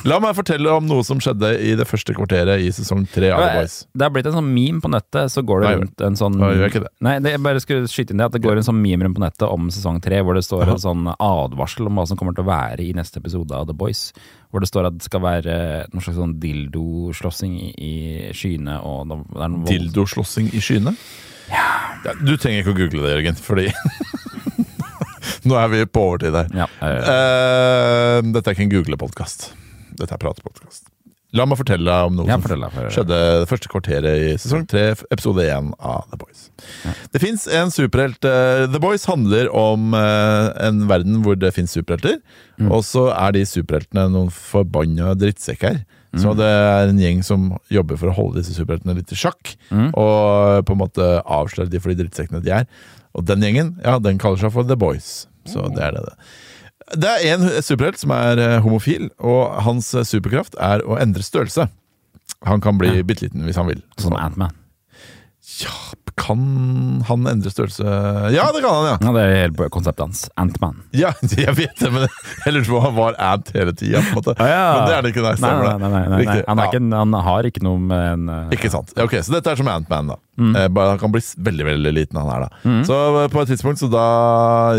La 0.07 0.21
meg 0.23 0.37
fortelle 0.39 0.71
om 0.79 0.85
noe 0.87 1.03
som 1.03 1.19
skjedde 1.19 1.49
i 1.59 1.73
det 1.75 1.89
første 1.91 2.15
kvarteret 2.15 2.63
i 2.63 2.69
sesong 2.71 3.03
tre 3.11 3.33
av 3.35 3.43
The 3.43 3.49
Boys. 3.59 3.75
Det 3.91 4.07
har 4.07 4.13
blitt 4.15 4.29
en 4.31 4.37
sånn 4.39 4.53
meme 4.55 4.79
på 4.85 4.93
nettet, 4.95 5.33
så 5.35 5.43
går 5.43 5.65
det 5.65 5.73
Nei, 5.73 5.81
rundt 5.81 6.05
en 6.07 6.19
sånn 6.21 6.39
Nei, 6.39 6.53
det. 6.71 6.85
Nei, 7.03 7.17
det, 7.25 7.35
jeg 7.35 7.43
bare 7.49 7.65
skulle 7.65 7.91
skyte 7.91 8.15
inn 8.15 8.23
det 8.23 8.29
at 8.31 8.37
det 8.39 8.45
går 8.47 8.61
en 8.61 8.69
sånn 8.69 8.79
meme 8.79 9.09
rundt 9.09 9.19
på 9.19 9.25
nettet 9.25 9.49
om 9.49 9.67
sesong 9.75 9.99
tre, 10.05 10.23
hvor 10.23 10.39
det 10.39 10.45
står 10.47 10.71
en 10.71 10.85
sånn 10.87 11.11
advarsel 11.17 11.91
om 11.91 11.99
hva 11.99 12.07
som 12.07 12.21
kommer 12.21 12.39
til 12.39 12.47
å 12.47 12.53
være 12.53 12.87
i 12.87 12.95
neste 12.95 13.19
episode 13.19 13.51
av 13.51 13.67
The 13.67 13.75
Boys. 13.75 14.13
Hvor 14.51 14.63
det 14.63 14.69
står 14.71 14.89
at 14.89 14.97
det 14.99 15.07
skal 15.07 15.23
være 15.23 15.57
noe 15.93 16.03
slags 16.03 16.19
sånn 16.19 16.37
dildoslåssing 16.43 17.53
i, 17.71 17.95
skyene 18.35 18.81
og 18.83 19.15
Dildoslåssing 19.69 20.51
i 20.51 20.63
skyene? 20.65 20.95
Ja, 21.51 22.15
du 22.19 22.35
trenger 22.35 22.65
ikke 22.65 22.75
å 22.75 22.79
google 22.79 23.05
det, 23.05 23.15
Jørgen, 23.15 23.39
fordi 23.39 23.69
Nå 25.49 25.57
er 25.57 25.71
vi 25.73 25.85
på 25.89 26.03
overtid 26.05 26.37
her. 26.37 26.51
Ja, 26.53 26.67
ja, 26.83 26.91
ja. 26.93 27.17
Uh, 28.21 28.31
dette 28.35 28.51
er 28.51 28.57
ikke 28.57 28.67
en 28.67 28.73
Google-podkast. 28.75 29.51
Dette 29.97 30.17
er 30.17 30.21
pratepodkast. 30.21 30.90
La 31.37 31.45
meg 31.47 31.61
fortelle 31.61 31.87
deg 31.87 32.09
om 32.09 32.17
noe 32.19 32.27
Ja, 32.27 32.39
som 32.43 32.91
skjedde 32.91 33.19
det 33.43 33.47
første 33.51 33.71
kvarteret 33.71 34.23
i 34.27 34.33
sesong 34.41 34.65
tre, 34.71 34.89
episode 35.15 35.45
én 35.47 35.71
av 35.79 36.09
The 36.11 36.19
Boys. 36.19 36.49
Det 37.15 37.23
fins 37.23 37.47
en 37.47 37.71
superhelt 37.71 38.27
eh, 38.27 38.65
The 38.67 38.81
Boys 38.83 39.07
handler 39.07 39.51
om 39.55 39.95
eh, 39.95 40.49
en 40.67 40.83
verden 40.91 41.21
hvor 41.23 41.39
det 41.39 41.53
fins 41.55 41.77
superhelter. 41.77 42.19
Mm. 42.59 42.73
Og 42.75 42.83
så 42.89 43.07
er 43.15 43.37
de 43.39 43.45
superheltene 43.47 44.09
noen 44.11 44.35
forbanna 44.35 45.15
drittsekker. 45.19 45.85
Mm. 46.11 46.23
Så 46.25 46.35
det 46.35 46.51
er 46.51 46.91
en 46.91 46.99
gjeng 46.99 47.23
som 47.23 47.51
jobber 47.71 48.01
for 48.01 48.11
å 48.11 48.17
holde 48.17 48.41
disse 48.41 48.57
superheltene 48.59 48.99
litt 48.99 49.15
i 49.15 49.19
sjakk. 49.23 49.55
Mm. 49.71 49.93
Og 49.95 50.67
på 50.67 50.75
en 50.75 50.83
måte 50.83 51.11
avsløre 51.23 51.71
de 51.71 51.79
for 51.79 51.95
de 51.95 52.03
drittsekkene 52.03 52.43
de 52.43 52.57
er. 52.59 52.71
Og 53.15 53.27
den 53.27 53.47
gjengen, 53.47 53.77
ja, 53.87 54.01
den 54.03 54.19
kaller 54.23 54.43
seg 54.43 54.55
for 54.55 54.67
The 54.67 54.79
Boys. 54.79 55.29
Så 55.47 55.71
det 55.77 55.87
er 55.87 55.95
det. 55.95 56.09
det. 56.11 56.33
Det 56.91 57.11
er 57.11 57.37
en 57.37 57.45
superhelt 57.63 58.01
som 58.01 58.13
er 58.15 58.41
eh, 58.43 58.57
homofil, 58.65 59.11
og 59.19 59.61
hans 59.67 59.93
eh, 59.95 60.07
superkraft 60.07 60.57
er 60.59 60.83
å 60.83 60.99
endre 60.99 61.23
størrelse. 61.23 61.69
Han 62.49 62.63
kan 62.65 62.79
bli 62.81 63.03
bitte 63.07 63.27
liten 63.27 63.45
hvis 63.47 63.59
han 63.61 63.69
vil. 63.69 63.83
sånn 64.01 64.17
Ant-Man. 64.19 64.57
Ja, 65.61 65.75
kan 66.21 67.05
han 67.09 67.27
endre 67.27 67.51
størrelse 67.53 67.85
Ja, 68.35 68.47
det 68.55 68.63
kan 68.63 68.75
han, 68.75 68.87
ja! 68.91 68.97
Ja, 69.01 69.13
det 69.15 69.23
er 69.23 69.33
hele 69.35 69.69
konseptet 69.73 70.05
hans. 70.05 70.23
Ant-Man. 70.41 70.83
Ja, 70.97 71.13
jeg 71.45 71.55
vet 71.57 71.81
det, 71.81 71.91
men 71.95 72.07
jeg 72.07 72.55
lurte 72.55 72.71
på 72.71 72.79
om 72.79 72.87
han 72.89 72.97
var 72.99 73.19
ant 73.31 73.53
hele 73.57 73.75
tida. 73.77 74.03
Men 74.05 74.27
det 74.29 74.97
er 74.97 75.07
det 75.07 75.13
ikke, 75.15 75.25
nei. 75.25 75.35
Nei, 75.41 75.53
nei, 75.65 75.77
nei, 75.81 75.91
nei. 75.91 76.37
Han, 76.47 76.61
er 76.61 76.71
ikke, 76.71 76.83
han 76.95 77.17
har 77.29 77.49
ikke 77.51 77.65
noe 77.65 77.81
med 77.91 78.07
en 78.15 78.29
uh, 78.33 78.55
Ikke 78.57 78.73
sant. 78.73 78.93
Ok, 79.01 79.17
Så 79.25 79.35
dette 79.35 79.53
er 79.53 79.61
som 79.61 79.71
Ant-Man, 79.73 80.13
da. 80.15 80.19
Mm. 80.41 80.55
Eh, 80.57 80.69
bare 80.73 80.95
han 80.95 81.01
kan 81.03 81.13
bli 81.13 81.21
veldig 81.37 81.67
veldig 81.67 81.93
liten, 81.93 82.21
han 82.21 82.31
her, 82.33 82.47
da. 82.47 82.77
Så 82.89 83.01
eh, 83.25 83.27
på 83.33 83.43
et 83.43 83.51
tidspunkt, 83.53 83.83
så 83.83 83.91
da 83.93 84.07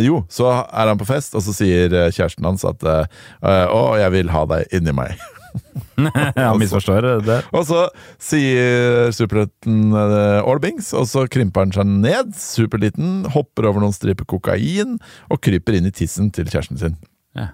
Jo, 0.01 0.23
så 0.31 0.49
er 0.65 0.89
han 0.89 1.01
på 1.01 1.09
fest, 1.09 1.35
og 1.37 1.45
så 1.45 1.53
sier 1.53 1.93
kjæresten 2.09 2.47
hans 2.47 2.65
at 2.65 2.85
eh, 2.87 3.05
Å, 3.41 3.83
jeg 4.01 4.15
vil 4.17 4.33
ha 4.33 4.47
deg 4.55 4.73
inni 4.77 4.95
meg. 4.97 5.13
Han 6.37 6.59
misforstår 6.61 7.07
det. 7.25 7.37
Og 7.55 7.65
så 7.67 7.85
sier 8.21 9.11
superhelten 9.15 9.93
uh, 9.95 10.47
Orbings, 10.47 10.91
og 10.97 11.07
så 11.09 11.25
krymper 11.31 11.65
han 11.65 11.73
seg 11.75 11.89
ned, 11.91 12.33
superliten, 12.37 13.25
hopper 13.35 13.69
over 13.69 13.83
noen 13.83 13.95
striper 13.95 14.27
kokain 14.29 14.97
og 15.29 15.41
kryper 15.43 15.77
inn 15.77 15.89
i 15.89 15.95
tissen 15.95 16.31
til 16.35 16.49
kjæresten 16.51 16.81
sin. 16.81 16.97
Ja. 17.37 17.51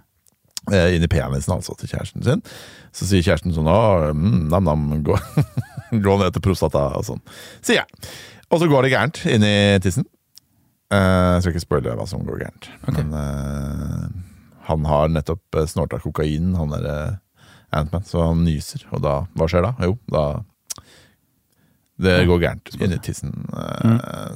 Eh, 0.72 0.98
inn 0.98 1.06
i 1.06 1.12
penisen, 1.12 1.56
altså, 1.56 1.76
til 1.80 1.92
kjæresten 1.92 2.26
sin. 2.26 2.44
Så 2.96 3.08
sier 3.10 3.26
kjæresten 3.26 3.56
sånn 3.56 3.68
mm, 3.68 4.48
nam-nam, 4.52 5.02
gå, 5.08 5.18
gå 6.06 6.20
ned 6.22 6.36
til 6.36 6.46
prostata, 6.46 6.90
og 7.00 7.08
sånn. 7.08 7.24
Sier 7.62 7.84
jeg. 7.84 8.08
Og 8.48 8.62
så 8.62 8.70
går 8.72 8.86
det 8.86 8.94
gærent 8.96 9.26
inn 9.28 9.44
i 9.44 9.58
tissen. 9.84 10.08
Eh, 10.94 11.34
jeg 11.36 11.44
skal 11.44 11.54
ikke 11.54 11.66
spoile 11.66 11.98
hva 12.00 12.08
som 12.08 12.24
går 12.28 12.46
gærent. 12.46 12.70
Men 12.88 13.16
eh, 13.20 14.08
han 14.68 14.88
har 14.88 15.12
nettopp 15.12 15.56
uh, 15.56 15.66
snorta 15.68 16.00
kokain, 16.04 16.52
han 16.60 16.74
der 16.76 16.88
uh, 16.88 17.16
Ant-Man, 17.84 18.06
så 18.08 18.28
han 18.30 18.44
nyser. 18.46 18.84
Og 18.92 19.02
da, 19.04 19.16
hva 19.38 19.48
skjer 19.50 19.66
da? 19.68 19.74
Jo, 19.88 19.98
da 20.12 20.24
Det 21.98 22.28
går 22.30 22.40
gærent 22.44 22.76
inni 22.78 23.00
tissen. 23.02 23.32
eh, 23.58 24.30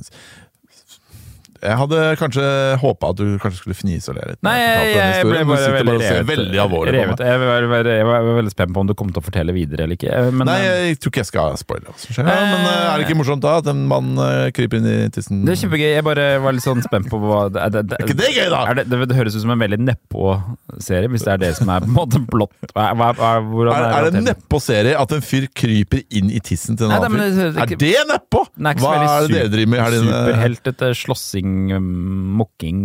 Jeg 1.62 1.78
hadde 1.78 1.98
kanskje 2.18 2.44
håpa 2.82 3.12
at 3.14 3.20
du 3.20 3.36
kanskje 3.42 3.60
skulle 3.60 3.76
fnise 3.78 4.10
og 4.10 4.18
le 4.18 4.24
litt. 4.32 4.40
Nei, 4.46 4.56
jeg 4.58 4.94
jeg, 4.96 5.26
ble 5.28 5.42
bare 5.46 5.68
veldig 5.76 5.92
bare 5.92 6.00
revet. 6.02 6.30
veldig 6.32 6.62
alvorlig 6.64 6.94
revet. 6.96 7.22
Jeg 7.28 7.42
var, 7.44 7.68
var, 7.70 7.90
jeg 7.92 8.08
var 8.08 8.30
veldig 8.40 8.54
spent 8.54 8.74
på 8.74 8.82
om 8.82 8.90
du 8.90 8.94
kom 8.98 9.12
til 9.14 9.22
å 9.22 9.26
fortelle 9.26 9.54
videre 9.54 9.86
eller 9.86 10.00
ikke. 10.00 10.10
eh, 10.10 10.32
Men, 10.34 10.50
Nei, 10.50 10.58
eh, 10.66 10.86
jeg 10.90 11.00
tror 11.04 11.14
ikke 11.14 11.22
jeg 11.22 11.30
skal 11.30 11.60
spoile 11.62 11.86
hva 11.86 11.96
som 12.02 12.16
skjer. 12.18 12.32
Ja, 12.32 12.48
men 12.50 12.66
eh, 12.66 12.88
er 12.88 12.96
det 12.98 13.06
ikke 13.06 13.18
morsomt 13.20 13.46
da 13.46 13.54
at 13.62 13.70
en 13.70 13.84
mann 13.92 14.10
kryper 14.58 14.82
inn 14.82 14.90
i 14.90 14.96
tissen? 15.14 15.44
det 15.46 15.54
er 15.54 15.62
kjempegøy. 15.62 15.88
Jeg 15.92 16.06
bare 16.08 16.26
var 16.42 16.58
litt 16.58 16.66
sånn 16.66 16.82
spent 16.86 17.12
på 17.12 17.20
hva 17.22 17.44
det, 17.54 17.68
det, 17.76 17.86
det, 17.92 18.00
Er 18.00 18.10
ikke 18.10 18.18
det 18.24 18.32
gøy, 18.34 18.48
da? 18.56 18.64
det, 18.82 18.88
det, 18.90 19.20
høres 19.20 19.38
ut 19.38 19.46
som 19.46 19.54
en 19.54 19.62
veldig 19.62 19.82
nedpå-serie, 19.86 21.12
hvis 21.14 21.28
det 21.28 21.36
er 21.36 21.44
det 21.46 21.54
som 21.60 21.70
er 21.74 21.86
på 21.86 21.92
en 21.92 21.98
måte 22.00 22.24
blått. 22.32 22.74
Er, 22.74 23.06
er 23.22 24.10
det 24.10 24.26
nedpå-serie 24.32 24.98
at 24.98 25.14
en 25.14 25.22
fyr 25.26 25.46
kryper 25.54 26.04
inn 26.10 26.34
i 26.34 26.42
tissen 26.42 26.80
til 26.80 26.90
en 26.90 26.98
annen 26.98 27.38
fyr? 27.38 27.62
Er 27.62 27.76
det 27.76 27.94
nedpå? 28.10 28.46
Hva 28.82 28.96
er 28.98 29.28
det 29.28 29.36
dere 29.36 29.54
driver 29.54 29.74
med 29.76 29.84
her? 29.84 29.98
Superheltete 30.02 30.92
slåssing, 30.98 31.51
mokking 31.52 32.36
mokking 32.42 32.84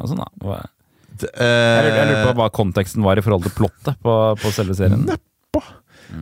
og 0.00 0.10
sånn, 0.10 0.22
da. 0.22 0.60
Eh, 1.20 1.88
Jeg 1.90 2.06
lurer, 2.08 2.22
på 2.30 2.36
hva 2.38 2.48
konteksten 2.54 3.04
var 3.04 3.20
i 3.20 3.24
forhold 3.24 3.44
til 3.44 3.56
plottet 3.56 3.98
på, 4.04 4.14
på 4.40 4.54
selve 4.54 4.76
serien. 4.78 5.04
Mm. 5.04 5.26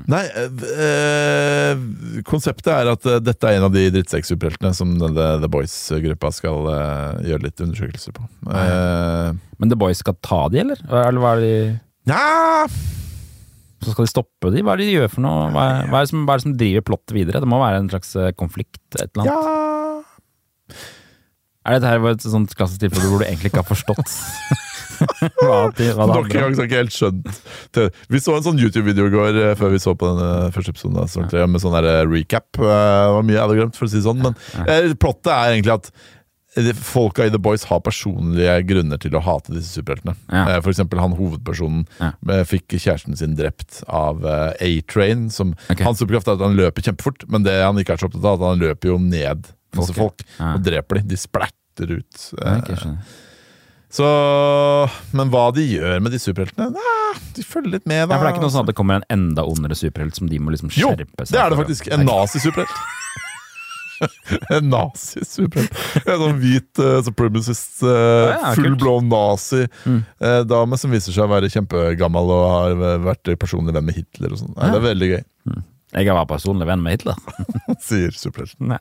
Nei, 0.09 0.21
eh, 0.37 0.65
eh, 0.85 1.81
konseptet 2.29 2.71
er 2.73 2.91
at 2.93 3.07
eh, 3.09 3.21
dette 3.25 3.49
er 3.49 3.59
en 3.59 3.69
av 3.69 3.73
de 3.73 3.87
drittsekk-superheltene 3.95 4.75
som 4.77 4.93
The, 5.01 5.29
The 5.43 5.51
Boys-gruppa 5.53 6.31
skal 6.35 6.69
øh, 6.73 7.23
gjøre 7.31 7.47
litt 7.47 7.63
undersøkelser 7.65 8.17
på. 8.17 8.27
Uh, 8.49 9.33
Men 9.61 9.73
The 9.73 9.79
Boys 9.81 10.03
skal 10.03 10.19
ta 10.25 10.43
de, 10.53 10.63
eller? 10.65 10.83
Eller 10.89 11.23
hva 11.23 11.35
er 11.37 11.43
det 11.43 11.49
de 11.49 12.13
ja, 12.13 12.67
Så 13.85 13.95
skal 13.95 14.07
de 14.07 14.13
stoppe 14.13 14.53
de? 14.53 14.65
Hva 14.65 14.75
er 14.75 14.83
det 14.83 14.91
de 14.91 14.99
gjør 14.99 15.11
for 15.15 15.25
noe? 15.25 15.49
Hva 15.55 15.65
er, 15.65 15.89
hva 15.89 16.01
er, 16.03 16.07
det, 16.07 16.13
som, 16.13 16.23
hva 16.29 16.37
er 16.37 16.41
det 16.41 16.49
som 16.49 16.59
driver 16.65 16.87
plottet 16.93 17.17
videre? 17.17 17.43
Det 17.45 17.51
må 17.51 17.61
være 17.63 17.83
en 17.83 17.91
slags 17.93 18.15
eh, 18.19 18.33
konflikt? 18.37 18.81
Et 18.97 19.09
eller 19.09 19.25
annet. 19.25 19.33
ja 19.33 20.87
Er 21.69 21.77
dette 21.77 21.91
her 21.93 22.07
et 22.11 22.25
sånt 22.25 22.55
klassisk 22.57 22.81
tilfelle 22.87 23.11
hvor 23.13 23.21
du 23.23 23.27
egentlig 23.29 23.51
ikke 23.53 23.61
har 23.61 23.69
forstått 23.69 24.09
hva, 25.39 25.59
de, 25.77 25.89
hva 25.95 26.07
det 26.09 26.15
Nok 26.17 26.29
en 26.33 26.41
gang 26.41 26.57
har 26.59 26.67
ikke 26.67 26.81
helt 26.81 26.95
skjønt 26.95 27.29
det. 27.77 27.85
Vi 28.11 28.21
så 28.25 28.35
en 28.39 28.47
sånn 28.49 28.59
YouTube-video 28.59 29.07
i 29.11 29.15
går 29.15 29.37
eh, 29.45 29.55
før 29.59 29.71
vi 29.77 29.81
så 29.83 29.93
på 29.99 30.09
den 30.11 30.53
første 30.55 30.73
episoden 30.75 30.99
av 31.03 31.11
sesong 31.13 31.53
med 31.53 31.63
sånn 31.63 31.77
eh, 31.85 32.03
recap. 32.11 32.49
Eh, 32.59 32.65
Det 32.67 33.17
var 33.19 33.27
mye 33.29 33.37
jeg 33.37 33.43
hadde 33.45 33.59
glemt, 33.61 33.79
for 33.79 33.87
å 33.87 33.93
si 33.93 34.01
det 34.01 34.07
sånn. 34.09 34.23
Men 34.25 34.39
eh, 34.67 34.89
plottet 34.99 35.31
er 35.35 35.55
egentlig 35.55 35.77
at 35.77 35.93
folka 36.81 37.27
i 37.29 37.31
The 37.31 37.39
Boys 37.39 37.63
har 37.71 37.79
personlige 37.87 38.55
grunner 38.67 38.99
til 38.99 39.15
å 39.15 39.21
hate 39.23 39.53
disse 39.55 39.77
superheltene. 39.79 40.17
Ja. 40.33 40.57
For 40.65 40.73
eksempel 40.73 40.99
han 40.99 41.15
hovedpersonen 41.15 41.85
Ja. 42.01 42.09
fikk 42.49 42.75
kjæresten 42.75 43.15
sin 43.21 43.37
drept 43.39 43.85
av 43.87 44.25
A-Train. 44.27 45.29
Okay. 45.31 45.85
Hans 45.87 46.01
superkraft 46.03 46.27
er 46.33 46.35
at 46.41 46.43
han 46.43 46.57
løper 46.59 46.83
kjempefort, 46.89 47.29
men 47.31 47.47
det 47.47 47.55
han 47.63 47.79
ikke 47.79 47.95
er 47.95 48.03
så 48.03 48.09
opptatt 48.11 48.27
av, 48.27 48.41
at 48.43 48.57
han 48.57 48.65
løper 48.65 48.91
jo 48.91 48.99
ned 49.05 49.47
masse 49.77 49.95
Folk, 49.97 50.23
folk 50.23 50.39
ja. 50.39 50.53
og 50.55 50.63
dreper 50.65 51.01
de. 51.01 51.09
De 51.13 51.19
splatter 51.21 51.97
ut. 51.99 52.23
Ja, 52.39 52.55
eh, 52.59 52.77
skjønner. 52.77 53.17
Så 53.89 54.05
Men 55.17 55.31
hva 55.33 55.47
de 55.57 55.63
gjør 55.65 56.03
med 56.05 56.13
de 56.13 56.19
superheltene 56.21 56.67
Nei, 56.75 57.13
De 57.39 57.45
følger 57.47 57.79
litt 57.79 57.87
med, 57.89 58.03
da. 58.11 58.15
Ja, 58.15 58.19
for 58.19 58.27
det 58.27 58.31
er 58.31 58.37
ikke 58.37 58.45
noe 58.45 58.53
sånn 58.53 58.67
at 58.67 58.73
det 58.73 58.77
kommer 58.77 58.99
en 59.01 59.07
enda 59.15 59.47
ondere 59.49 59.79
superhelt 59.79 60.19
som 60.19 60.29
de 60.29 60.41
må 60.45 60.53
liksom 60.53 60.69
Jo, 60.77 60.91
skjerpe 60.93 61.25
seg 61.25 61.33
det 61.33 61.41
er 61.41 61.55
det 61.55 61.61
faktisk. 61.63 61.89
En 61.97 62.05
nazi-superhelt. 62.05 62.75
en 64.59 64.69
nazi-superhelt. 64.71 65.81
En 66.05 66.21
sånn 66.21 66.37
hvit 66.43 66.83
uh, 66.85 66.99
supremacist, 67.07 67.81
uh, 67.83 68.35
ja, 68.35 68.53
full 68.59 68.69
kult. 68.75 68.83
blå 68.85 68.95
nazi 69.09 69.65
Mm. 69.89 70.03
uh, 70.21 70.77
som 70.77 70.93
viser 70.93 71.17
seg 71.17 71.25
å 71.25 71.33
være 71.33 71.51
kjempegammel 71.53 72.31
og 72.37 72.45
har 72.53 73.01
vært 73.09 73.33
personlig 73.41 73.73
venn 73.75 73.89
med 73.89 73.97
Hitler 73.99 74.37
og 74.37 74.43
sånn. 74.43 74.53
Ja. 74.59 74.69
Det 74.75 74.83
er 74.83 74.87
veldig 74.91 75.11
gøy, 75.15 75.25
Jeg 75.97 76.05
var 76.13 76.27
personlig 76.29 76.67
venn 76.69 76.83
med 76.85 76.99
Hitler. 76.99 77.17
sier 77.89 78.11
superhelten. 78.13 78.75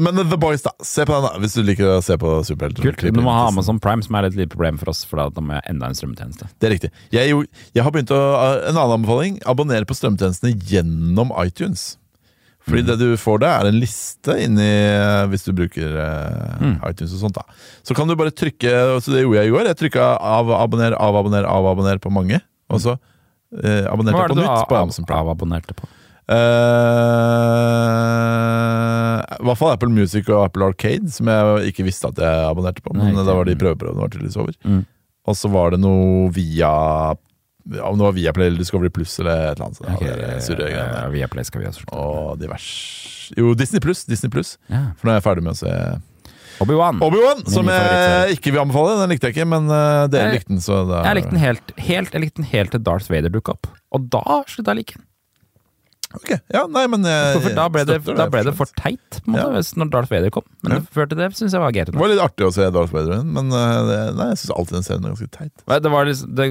Men 0.00 0.20
The 0.30 0.36
Boys, 0.38 0.62
da. 0.62 0.70
Se 0.86 1.02
på 1.08 1.12
den, 1.16 1.24
da, 1.26 1.32
hvis 1.42 1.56
du 1.58 1.62
liker 1.66 1.96
å 1.96 2.02
se 2.04 2.14
på 2.20 2.30
superhelter. 2.46 2.84
Kult. 2.86 3.02
Du 3.10 3.20
må 3.24 3.32
ha 3.34 3.48
med 3.48 3.56
Amazon 3.56 3.80
Prime, 3.82 4.04
som 4.06 4.14
er 4.20 4.28
et 4.28 4.36
lite 4.38 4.52
problem 4.54 4.78
for 4.78 4.92
oss, 4.92 5.02
for 5.08 5.18
da 5.18 5.42
må 5.42 5.56
jeg 5.58 5.66
enda 5.74 5.88
en 5.90 5.98
strømmetjeneste. 5.98 6.46
Det 6.62 6.68
er 6.68 6.74
riktig. 6.76 6.90
Jeg, 7.14 7.34
jeg 7.74 7.82
har 7.86 7.90
begynt 7.94 8.12
å 8.14 8.20
En 8.68 8.76
annen 8.76 9.00
anbefaling. 9.00 9.40
Abonner 9.50 9.82
på 9.88 9.96
strømtjenestene 9.98 10.54
gjennom 10.70 11.34
iTunes. 11.42 11.96
Fordi 12.66 12.82
Mm. 12.82 12.86
det 12.88 12.94
du 12.98 13.10
får 13.16 13.38
der, 13.42 13.60
er 13.60 13.68
en 13.70 13.76
liste 13.78 14.34
inni 14.42 14.64
Hvis 15.30 15.44
du 15.46 15.52
bruker 15.54 15.86
eh, 16.02 16.56
Mm. 16.58 16.72
iTunes 16.88 17.12
og 17.14 17.20
sånt. 17.22 17.34
da 17.38 17.44
Så 17.86 17.94
kan 17.94 18.08
du 18.10 18.16
bare 18.18 18.32
trykke 18.34 18.72
Så 19.00 19.12
det 19.14 19.22
gjorde 19.22 19.38
jeg 19.38 19.46
i 19.46 19.54
går. 19.54 19.66
Jeg 19.70 19.76
trykka 19.84 20.06
av, 20.18 20.50
abonner, 20.50 20.96
av, 20.98 21.14
abonner, 21.14 21.44
av, 21.46 21.64
abonner 21.70 21.98
på 22.02 22.10
mange. 22.10 22.40
Og 22.70 22.80
så 22.82 22.96
eh, 23.62 23.86
abonnerte 23.86 24.18
jeg 24.18 24.30
på 24.34 24.38
nytt 24.40 24.46
Hva 24.66 24.80
av- 24.82 24.90
det 24.90 25.06
du 25.06 25.14
avabonnerte 25.14 25.76
på? 25.78 25.86
Eh, 26.26 26.34
I 29.36 29.44
hvert 29.46 29.60
fall 29.60 29.74
Apple 29.74 29.92
Music 29.94 30.28
og 30.32 30.46
Apple 30.48 30.66
Arcade, 30.70 31.10
som 31.14 31.28
jeg 31.30 31.70
ikke 31.72 31.86
visste 31.86 32.10
at 32.10 32.18
jeg 32.22 32.48
abonnerte 32.48 32.82
på. 32.84 32.94
Men 32.96 33.14
Nei, 33.14 33.24
da 33.26 33.36
var 33.36 33.44
de 33.48 33.56
prøveprøvene 33.60 34.02
var 34.02 34.10
tydeligvis 34.12 34.38
over. 34.42 34.54
Mm. 34.66 34.82
Og 35.26 35.34
så 35.38 35.50
var 35.52 35.66
det 35.74 35.80
noe 35.82 36.28
via 36.34 36.70
ja, 37.66 37.82
Om 37.88 37.96
det 37.98 38.04
var 38.04 38.12
Viaplay 38.14 38.46
eller 38.46 38.62
Discovery 38.62 38.90
Pluss 38.94 39.16
eller 39.18 39.48
et 39.50 39.56
eller 39.56 39.66
annet. 39.66 40.42
Så 40.44 40.54
det 40.54 40.68
greiene. 40.70 41.00
ja, 41.00 41.08
Viaplay 41.10 41.46
skal 41.48 41.64
vi 41.64 41.70
også. 41.70 41.82
Og 41.90 42.36
divers 42.38 42.66
Jo, 43.34 43.54
Disney 43.58 43.82
Pluss. 43.82 44.04
Disney 44.06 44.30
Pluss. 44.30 44.52
Ja. 44.70 44.84
For 44.98 45.08
nå 45.08 45.16
er 45.16 45.18
jeg 45.18 45.26
ferdig 45.26 45.42
med 45.48 45.56
å 45.56 45.60
se 45.64 45.72
Obi-Wan. 46.62 47.02
Obi-Wan, 47.04 47.42
som 47.52 47.66
jeg 47.68 48.36
ikke 48.38 48.54
vil 48.54 48.62
anbefale. 48.62 48.94
Den 49.02 49.10
likte 49.12 49.28
jeg 49.28 49.34
ikke, 49.36 49.48
men 49.50 49.66
eh, 49.68 50.06
dere 50.14 50.30
likte 50.32 50.48
den, 50.54 50.62
så 50.64 50.78
da 50.88 51.02
Jeg 51.04 51.18
likte 51.18 51.34
den 51.34 51.42
helt, 51.42 51.72
helt, 51.88 52.14
jeg 52.14 52.22
likte 52.22 52.40
den 52.40 52.48
helt 52.54 52.72
til 52.72 52.80
Darth 52.86 53.10
Vader 53.12 53.34
dukket 53.34 53.58
opp. 53.58 53.68
Og 53.92 54.06
da 54.14 54.22
slutta 54.48 54.72
jeg 54.72 54.72
å 54.72 54.78
like 54.80 54.96
den. 54.96 55.04
Ok, 56.16 56.30
ja, 56.54 56.62
nei, 56.72 56.86
men 56.88 57.02
jeg, 57.04 57.40
For 57.44 57.54
da 57.56 57.66
ble 57.72 57.82
det, 57.88 57.98
da 58.16 58.26
ble 58.32 58.40
det 58.46 58.54
for 58.56 58.70
teit, 58.78 59.18
på 59.20 59.28
en 59.28 59.34
måte, 59.36 59.60
Ja. 59.60 59.74
når 59.82 59.90
Darth 59.92 60.10
Vader 60.10 60.30
kom. 60.32 60.42
Men 60.64 60.72
Ja. 60.72 60.80
før 60.96 61.08
til 61.10 61.18
det 61.18 61.28
syns 61.36 61.52
jeg 61.52 61.60
var 61.60 61.72
greit. 61.76 61.90
Det 61.92 62.00
var 62.00 62.08
litt 62.08 62.22
artig 62.24 62.46
å 62.46 62.52
se 62.54 62.68
Darth 62.72 62.92
Vader 62.94 63.22
men 63.22 63.50
eh, 63.52 63.80
det, 63.90 63.98
nei, 64.16 64.28
jeg 64.32 64.38
syns 64.42 64.54
alltid 64.56 64.76
den 64.78 64.86
serien 64.86 65.04
er 65.04 65.14
ganske 65.14 65.30
teit. 65.36 65.52
Nei, 65.68 65.78
Det 65.84 65.90
var 65.92 66.04
liksom, 66.08 66.34
det, 66.34 66.46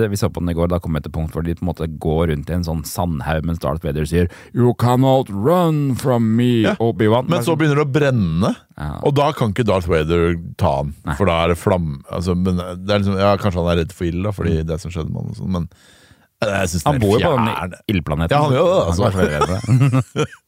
det, 0.00 0.10
vi 0.10 0.16
så 0.16 0.30
på 0.32 0.40
den 0.40 0.50
i 0.50 0.56
går, 0.58 0.68
da 0.72 0.78
kom 0.80 0.94
vi 0.96 1.00
til 1.04 1.12
punkt 1.12 1.32
hvor 1.36 1.44
de 1.44 1.54
på 1.54 1.62
en 1.66 1.70
måte 1.70 1.88
går 2.00 2.28
rundt 2.32 2.50
i 2.50 2.56
en 2.56 2.64
sånn 2.66 2.84
sandhaug 2.88 3.44
mens 3.44 3.58
Darth 3.62 3.84
Vader 3.84 4.06
sier 4.08 4.30
You 4.54 4.72
cannot 4.74 5.28
run 5.30 5.94
from 5.94 6.34
me, 6.36 6.62
Ja. 6.66 6.74
Obi-Wan. 6.80 7.28
Men 7.28 7.42
så 7.44 7.56
begynner 7.56 7.76
det 7.82 7.86
å 7.86 7.92
brenne, 7.92 8.54
Ja. 8.78 9.00
og 9.02 9.14
da 9.14 9.32
kan 9.32 9.52
ikke 9.52 9.66
Darth 9.66 9.88
Vader 9.88 10.34
ta 10.56 10.76
han. 10.82 10.94
Nei. 11.04 11.14
For 11.16 11.26
da 11.26 11.44
er 11.44 11.48
det 11.52 11.58
flam... 11.58 12.02
Altså, 12.10 12.34
men 12.36 12.56
det 12.56 12.90
er 12.90 12.98
liksom, 13.04 13.18
ja, 13.20 13.36
kanskje 13.36 13.60
han 13.62 13.70
er 13.76 13.82
redd 13.84 13.92
for 13.92 14.04
ild, 14.08 14.22
da, 14.24 14.32
fordi 14.32 14.62
det 14.66 14.80
som 14.80 14.90
skjedde 14.90 15.10
med 15.12 15.22
han 15.22 15.30
og 15.32 15.36
sånn, 15.36 15.52
men 15.52 15.68
eh, 16.44 16.56
jeg 16.62 16.82
Mm. 16.82 16.86
Han 16.86 16.98
bor 17.00 17.14
jo 17.20 17.30
på 17.30 17.36
den 17.36 17.76
ildplaneten. 17.94 18.34
Ja, 18.36 18.42
han 18.42 18.52
gjør 18.52 18.66
det, 18.72 18.80
altså. 18.90 19.04
Så. 20.16 20.26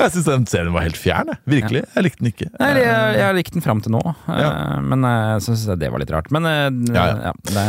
Jeg 0.00 0.10
syns 0.14 0.24
den 0.24 0.46
serien 0.48 0.72
var 0.72 0.82
helt 0.86 0.96
fjern, 0.96 1.28
jeg. 1.28 1.38
Virkelig. 1.52 1.82
Jeg 1.94 2.02
likte 2.06 2.18
den 2.22 2.30
ikke. 2.30 2.46
Nei, 2.58 2.68
jeg, 2.80 3.16
jeg 3.20 3.34
likte 3.36 3.52
den 3.58 3.62
fram 3.62 3.82
til 3.84 3.92
nå, 3.92 4.00
Ja. 4.26 4.48
eh, 4.48 4.78
men 4.88 5.04
jeg 5.04 5.42
syns 5.44 5.66
det 5.78 5.90
var 5.92 6.00
litt 6.00 6.10
rart. 6.14 6.30
Men 6.32 6.48
eh, 6.48 6.70
Ja, 6.96 7.04
ja, 7.10 7.28
ja. 7.28 7.32
det, 7.52 7.66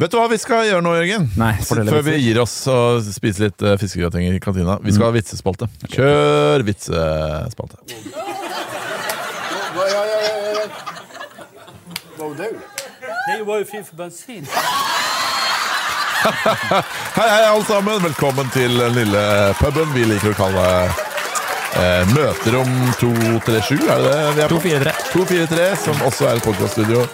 Vet 0.00 0.12
du 0.12 0.16
hva 0.18 0.24
vi 0.32 0.38
skal 0.40 0.64
gjøre 0.68 0.80
nå, 0.84 0.94
Jørgen? 0.96 1.28
Nei, 1.40 1.52
Før 1.68 2.02
vi 2.08 2.16
gir 2.24 2.40
oss 2.42 2.56
og 2.72 3.04
spiser 3.04 3.46
litt 3.50 3.62
fiskegrateng 3.84 4.26
i 4.32 4.40
kantina. 4.44 4.78
Vi 4.84 4.92
skal 4.96 5.10
ha 5.10 5.14
vitsespalte. 5.14 5.68
Kjør 5.92 6.64
vitsespalte. 6.66 7.84
Det 13.28 13.44
var 13.46 13.58
jo 13.60 13.64
fint 13.68 13.86
for 13.88 13.96
bensin. 13.96 14.46
Hei, 16.26 17.28
hei, 17.30 17.42
alle 17.46 17.64
sammen. 17.68 18.00
Velkommen 18.02 18.48
til 18.50 18.72
den 18.80 18.96
lille 18.96 19.20
puben 19.60 19.92
vi 19.94 20.02
liker 20.10 20.32
å 20.32 20.38
kalle 20.38 20.64
eh, 21.78 22.02
Møterom 22.10 22.72
237. 22.98 23.76
Er 23.86 24.02
det 24.02 24.10
det 24.10 24.24
vi 24.34 24.42
er 24.42 24.50
på? 24.50 24.58
243. 24.58 24.94
243, 25.12 25.66
som 25.84 26.02
også 26.08 26.26
er 26.26 26.40
et 26.40 26.46
podcaststudio. 26.48 27.04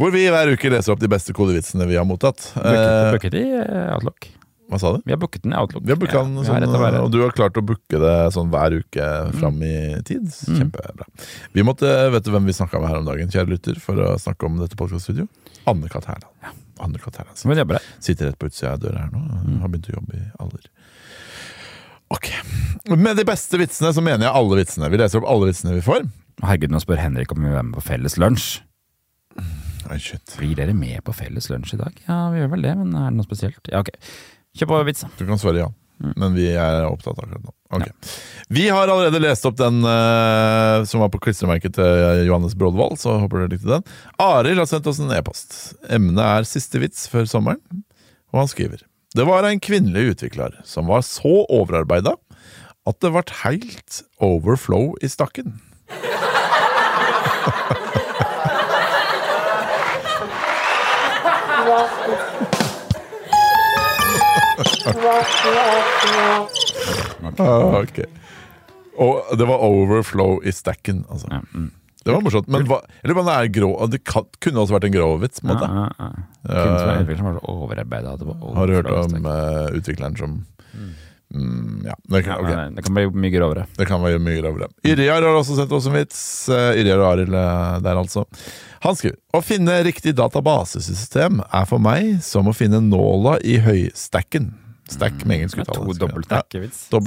Hvor 0.00 0.14
vi 0.14 0.22
hver 0.32 0.54
uke 0.54 0.70
leser 0.72 0.94
opp 0.94 1.02
de 1.02 1.10
beste 1.12 1.34
kodevitsene 1.36 1.84
vi 1.90 1.98
har 2.00 2.06
mottatt. 2.08 2.46
Booket, 2.56 3.34
Eh, 3.36 3.42
i 3.42 3.58
eh, 3.60 3.90
Outlook. 3.98 4.30
hva 4.72 4.80
sa 4.80 4.94
du? 4.96 5.02
Vi 5.04 5.12
har 5.12 5.20
booket 5.20 5.44
den 5.44 5.52
i 5.52 5.60
Outlook. 5.60 5.84
Vi 5.84 5.92
har 5.92 6.00
booka 6.00 6.22
den 6.24 6.40
Ja, 6.40 6.46
sånn, 6.48 6.64
å 6.70 6.80
være- 6.80 7.04
og 7.04 7.12
du 7.12 7.20
har 7.20 7.36
klart 7.36 7.60
å 7.60 7.66
booke 7.74 8.00
det 8.00 8.16
sånn 8.32 8.48
hver 8.54 8.78
uke 8.80 9.10
fram 9.36 9.60
i 9.68 9.74
tid. 10.08 10.24
Kjempebra. 10.48 11.04
Vi 11.52 11.66
måtte, 11.66 11.92
Vet 12.16 12.24
du 12.24 12.32
hvem 12.32 12.48
vi 12.48 12.56
snakka 12.56 12.80
med 12.80 12.88
her 12.88 13.02
om 13.04 13.12
dagen, 13.12 13.28
kjære 13.28 13.52
lytter, 13.52 13.76
for 13.84 14.00
å 14.00 14.16
snakke 14.16 14.48
om 14.48 14.56
dette 14.64 14.80
podcaststudio? 14.80 15.28
Anne-Kat. 15.68 16.08
Hærland. 16.08 16.56
Anne-Kat. 16.84 17.20
her, 17.20 17.30
altså. 17.32 17.48
Men 17.48 17.60
jobber 17.62 17.78
her. 17.78 17.88
sitter 18.02 18.30
rett 18.30 18.38
på 18.40 18.50
utsida 18.50 18.74
av 18.74 18.82
døra 18.84 19.04
her 19.04 19.12
nå. 19.14 19.22
Har 19.62 19.72
begynt 19.72 19.90
å 19.92 19.96
jobbe 19.98 20.16
i 20.18 20.24
alder. 20.42 20.66
Ok. 22.10 22.30
Med 22.90 23.20
de 23.20 23.24
beste 23.28 23.60
vitsene 23.60 23.92
så 23.94 24.02
mener 24.02 24.26
jeg 24.26 24.34
alle 24.34 24.58
vitsene. 24.58 24.90
Vi 24.90 24.98
leser 24.98 25.20
opp 25.20 25.28
alle 25.30 25.50
vitsene 25.52 25.76
vi 25.76 25.84
får. 25.86 26.08
Herregud, 26.42 26.72
nå 26.74 26.80
spør 26.82 27.02
Henrik 27.02 27.32
om 27.34 27.42
vi 27.42 27.48
vil 27.50 27.54
være 27.58 27.68
med 27.68 27.76
på 27.78 27.84
felles 27.86 28.16
lunsj. 28.18 28.48
Oi, 29.90 29.98
shit. 30.02 30.34
Blir 30.38 30.56
dere 30.58 30.74
med 30.76 31.02
på 31.06 31.14
felles 31.16 31.48
lunsj 31.50 31.74
i 31.76 31.80
dag? 31.80 31.96
Ja, 32.06 32.18
vi 32.32 32.42
gjør 32.42 32.52
vel 32.54 32.66
det, 32.66 32.74
men 32.78 32.94
er 32.94 33.10
det 33.10 33.18
noe 33.18 33.26
spesielt? 33.26 33.60
Ja, 33.70 33.82
ok. 33.82 33.90
Kjør 34.58 34.70
på 34.72 34.80
vits. 34.88 35.04
Du 35.18 35.24
kan 35.28 35.38
svare 35.40 35.62
ja. 35.64 35.68
Men 36.00 36.34
vi 36.36 36.48
er 36.54 36.86
opptatt 36.88 37.18
akkurat 37.20 37.42
nå. 37.44 37.52
Ok. 37.76 38.12
Vi 38.50 38.64
har 38.72 38.88
allerede 38.88 39.20
lest 39.22 39.44
opp 39.46 39.58
den 39.60 39.82
uh, 39.84 40.82
som 40.88 41.02
var 41.04 41.10
på 41.12 41.20
klistremerket 41.22 41.76
til 41.76 42.24
Johannes 42.26 42.56
Brodvold. 42.58 42.98
så 42.98 43.18
håper 43.20 43.44
dere 43.44 43.52
likte 43.54 43.70
den. 43.70 43.84
Arild 44.22 44.62
har 44.62 44.70
sendt 44.70 44.88
oss 44.90 45.00
en 45.02 45.12
e-post. 45.14 45.58
Emnet 45.92 46.24
er 46.24 46.48
siste 46.48 46.80
vits 46.82 47.04
før 47.12 47.28
sommeren, 47.30 47.84
og 48.32 48.42
han 48.42 48.50
skriver 48.50 48.86
Det 49.16 49.26
var 49.28 49.46
en 49.46 49.62
kvinnelig 49.62 50.16
utvikler 50.16 50.56
som 50.64 50.90
var 50.90 51.04
så 51.06 51.44
overarbeida 51.46 52.16
at 52.88 53.02
det 53.04 53.12
ble 53.12 53.26
helt 53.44 54.02
overflow 54.24 54.94
i 55.04 55.10
stakken. 55.12 55.58
Ah, 67.40 67.80
ok. 67.82 68.00
Og 69.00 69.36
det 69.38 69.46
var 69.48 69.62
overflow 69.64 70.40
i 70.44 70.52
stacken, 70.52 71.04
altså. 71.08 71.28
Ja, 71.30 71.40
mm. 71.54 71.70
Det 72.00 72.14
var 72.14 72.22
morsomt. 72.24 72.48
Men 72.48 72.64
hva, 72.68 72.78
eller 73.04 73.18
om 73.20 73.26
det 73.28 73.34
er 73.36 73.50
grå 73.52 73.70
Det 73.92 73.98
kan, 74.08 74.24
kunne 74.40 74.62
også 74.62 74.72
vært 74.78 74.86
en 74.88 74.94
grov 74.94 75.18
vits. 75.20 75.42
på 75.42 75.46
en 75.46 75.52
måte. 75.52 75.68
Ja, 75.68 75.84
ja, 75.98 76.08
ja. 76.08 76.22
Kunne 76.48 76.78
som 76.78 76.88
var 76.88 77.02
utvikler 77.02 77.20
som 77.20 77.28
var 77.28 77.36
så 77.36 77.54
overarbeida. 77.54 78.14
at 78.14 78.22
det 78.22 78.28
var 78.30 78.56
Har 78.56 78.66
du 78.66 78.74
hørt 78.78 78.90
om 78.94 79.28
uh, 79.28 79.76
utvikleren 79.76 80.16
som 80.16 80.38
mm, 80.72 81.84
Ja, 81.84 81.98
det 82.14 82.22
kan, 82.24 82.40
okay. 82.40 82.70
Det 82.76 82.86
kan 82.86 82.96
bli 82.96 83.04
mye 83.26 83.34
grovere. 83.34 83.66
Det 83.76 83.88
kan 83.90 84.00
være 84.02 84.22
mye 84.22 84.40
grovere. 84.40 84.70
Yrjar 84.88 85.28
har 85.28 85.36
også 85.42 85.58
sett 85.60 85.76
oss 85.76 85.90
en 85.90 85.98
vits. 85.98 86.22
Uh, 86.48 86.72
og 86.96 87.06
Arild 87.12 87.36
eh, 87.36 87.76
der, 87.84 88.00
altså. 88.00 88.24
Han 88.80 88.96
skriver 88.96 89.20
Å 89.36 89.44
finne 89.44 89.76
riktig 89.84 90.16
databasesystem 90.16 91.44
er 91.44 91.68
for 91.68 91.84
meg 91.84 92.24
som 92.24 92.48
å 92.48 92.56
finne 92.56 92.80
nåla 92.80 93.36
i 93.44 93.60
høystacken. 93.60 94.54
Stack 94.90 95.24
med 95.24 95.36
engelsk 95.36 95.58
uttale. 95.58 95.86
to 95.86 95.92
dobbeltstack-vits. 95.92 96.88
Ja. 96.90 97.00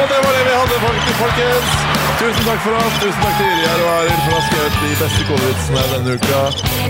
Og 0.00 0.06
det 0.10 0.18
var 0.24 0.32
det 0.36 0.44
vi 0.48 0.54
hadde, 0.60 0.76
faktisk, 0.86 1.16
folkens. 1.24 1.70
Tusen 2.22 2.44
takk 2.46 2.60
for 2.64 2.74
oss. 2.78 2.94
Tusen 3.02 3.20
takk 3.24 3.34
til 3.38 3.48
Yrjar 3.52 3.80
og 3.82 3.88
Arild 3.92 4.20
for 4.24 4.32
å 4.32 4.36
ha 4.36 4.42
skrevet 4.46 4.74
de 4.82 4.90
beste 5.00 5.24
kodevitsene 5.28 5.84
denne 5.92 6.14
uka. 6.18 6.40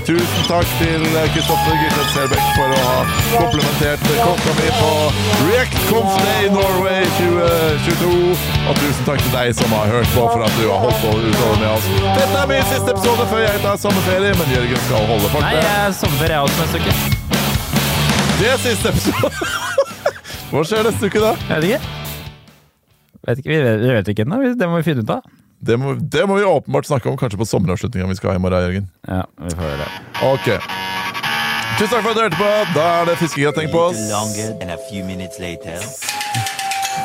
Tusen 0.09 0.43
takk 0.49 0.73
til 0.81 1.07
Kristoffer 1.35 1.79
Gildet 1.81 2.11
Selbekk 2.13 2.51
for 2.59 2.75
å 2.77 2.81
ha 2.83 2.97
komplementert 3.33 4.05
kokka 4.19 4.55
mi 4.59 4.69
på 4.77 4.91
React 5.49 5.79
Conf 5.89 6.19
Day 6.27 6.51
Norway 6.53 7.07
2022. 7.21 8.13
Og 8.69 8.83
tusen 8.83 9.09
takk 9.09 9.25
til 9.25 9.35
deg 9.39 9.55
som 9.63 9.75
har 9.79 9.95
hørt 9.95 10.13
på 10.17 10.27
for 10.35 10.45
at 10.49 10.59
du 10.61 10.67
har 10.69 10.85
holdt 10.85 11.01
på 11.07 11.15
utover 11.23 11.57
med 11.63 11.71
oss. 11.73 11.89
Dette 12.21 12.43
er 12.45 12.53
min 12.53 12.69
siste 12.75 12.93
episode 12.97 13.29
før 13.33 13.43
jeg 13.47 13.65
tar 13.65 13.81
sommerferie, 13.87 14.37
men 14.43 14.55
Jørgen 14.59 14.85
skal 14.91 15.09
holde 15.15 15.25
Nei, 15.25 15.33
fortet. 15.39 15.67
jeg 15.71 15.99
sommerferie 16.03 16.37
jeg 16.37 16.45
også 16.51 16.59
neste 16.67 16.85
uke. 16.85 16.93
Det 18.43 18.53
er 18.53 18.63
siste 18.69 18.95
episode. 18.95 19.35
Hva 20.53 20.67
skjer 20.69 20.89
neste 20.91 21.09
uke, 21.09 21.25
da? 21.25 21.35
Jeg 21.49 21.65
vet 21.65 21.69
ikke. 21.73 22.02
Vet 23.29 23.39
ikke, 23.39 23.53
vi, 23.53 23.61
vet, 23.63 23.85
vet 23.99 24.09
ikke 24.13 24.27
ennå. 24.27 24.41
Det 24.59 24.69
må 24.69 24.81
vi 24.81 24.87
finne 24.87 25.05
ut 25.07 25.13
av. 25.15 25.27
Det 25.63 25.77
må, 25.79 25.95
det 25.95 26.25
må 26.27 26.41
vi 26.41 26.47
åpenbart 26.49 26.89
snakke 26.89 27.07
om 27.11 27.19
kanskje 27.21 27.39
på 27.39 27.47
sommeravslutninga 27.47 28.09
vi 28.11 28.17
skal 28.19 28.33
ha 28.33 28.41
i 28.41 28.43
morgen, 28.43 28.65
Jørgen. 28.67 28.89
Ja, 29.07 29.23
vi 29.39 29.53
får 29.55 29.69
gjøre 29.69 29.85
det. 29.85 29.91
Ok. 30.27 30.49
Tusen 31.79 31.93
takk 31.93 32.03
for 32.03 32.11
at 32.11 32.19
du 32.19 32.23
hørte 32.25 32.41
på. 32.41 32.51
Da 32.75 32.87
er 33.01 33.11
det 33.13 33.15
fiskegrateng 33.21 33.71
på 33.73 33.85
oss. 33.93 34.01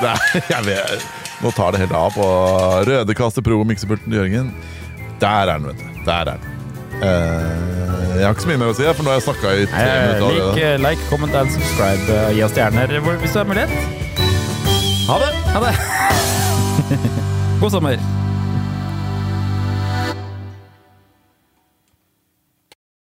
er, 0.09 0.25
jeg 0.55 0.65
vet, 0.67 1.05
nå 1.43 1.51
tar 1.55 1.73
det 1.73 1.83
helt 1.85 1.95
av 1.95 2.17
på 2.17 2.25
Rødekaster 2.89 3.45
Pro 3.45 3.61
miksepulten 3.69 4.09
til 4.09 4.19
Jørgen. 4.23 4.49
Der 5.21 5.53
er 5.53 5.53
den, 5.53 5.69
vet 5.69 5.81
du. 5.81 6.01
Der 6.09 6.17
er 6.17 6.25
den. 6.33 6.53
Uh, 6.97 8.17
jeg 8.17 8.25
har 8.25 8.33
ikke 8.33 8.45
så 8.47 8.49
mye 8.49 8.61
mer 8.63 8.73
å 8.73 8.77
si, 8.77 8.87
for 8.89 9.05
nå 9.05 9.13
har 9.13 9.19
jeg 9.19 9.27
snakka 9.27 9.53
i 9.53 9.67
tre 9.69 9.85
minutter 10.01 10.39
Like, 10.41 10.71
like, 10.87 11.09
comment 11.11 11.37
and 11.37 11.53
subscribe. 11.53 12.09
eh, 12.09 12.33
Gi 12.33 12.43
oss 12.47 12.57
stjerner 12.57 12.97
hvis 13.05 13.37
du 13.37 13.39
har 13.43 13.47
mulighet. 13.53 13.77
Ha 15.07 15.21
det! 15.21 15.31
Ha 15.53 15.63
det! 15.67 15.96
God 17.59 17.71
sommer! 17.71 18.26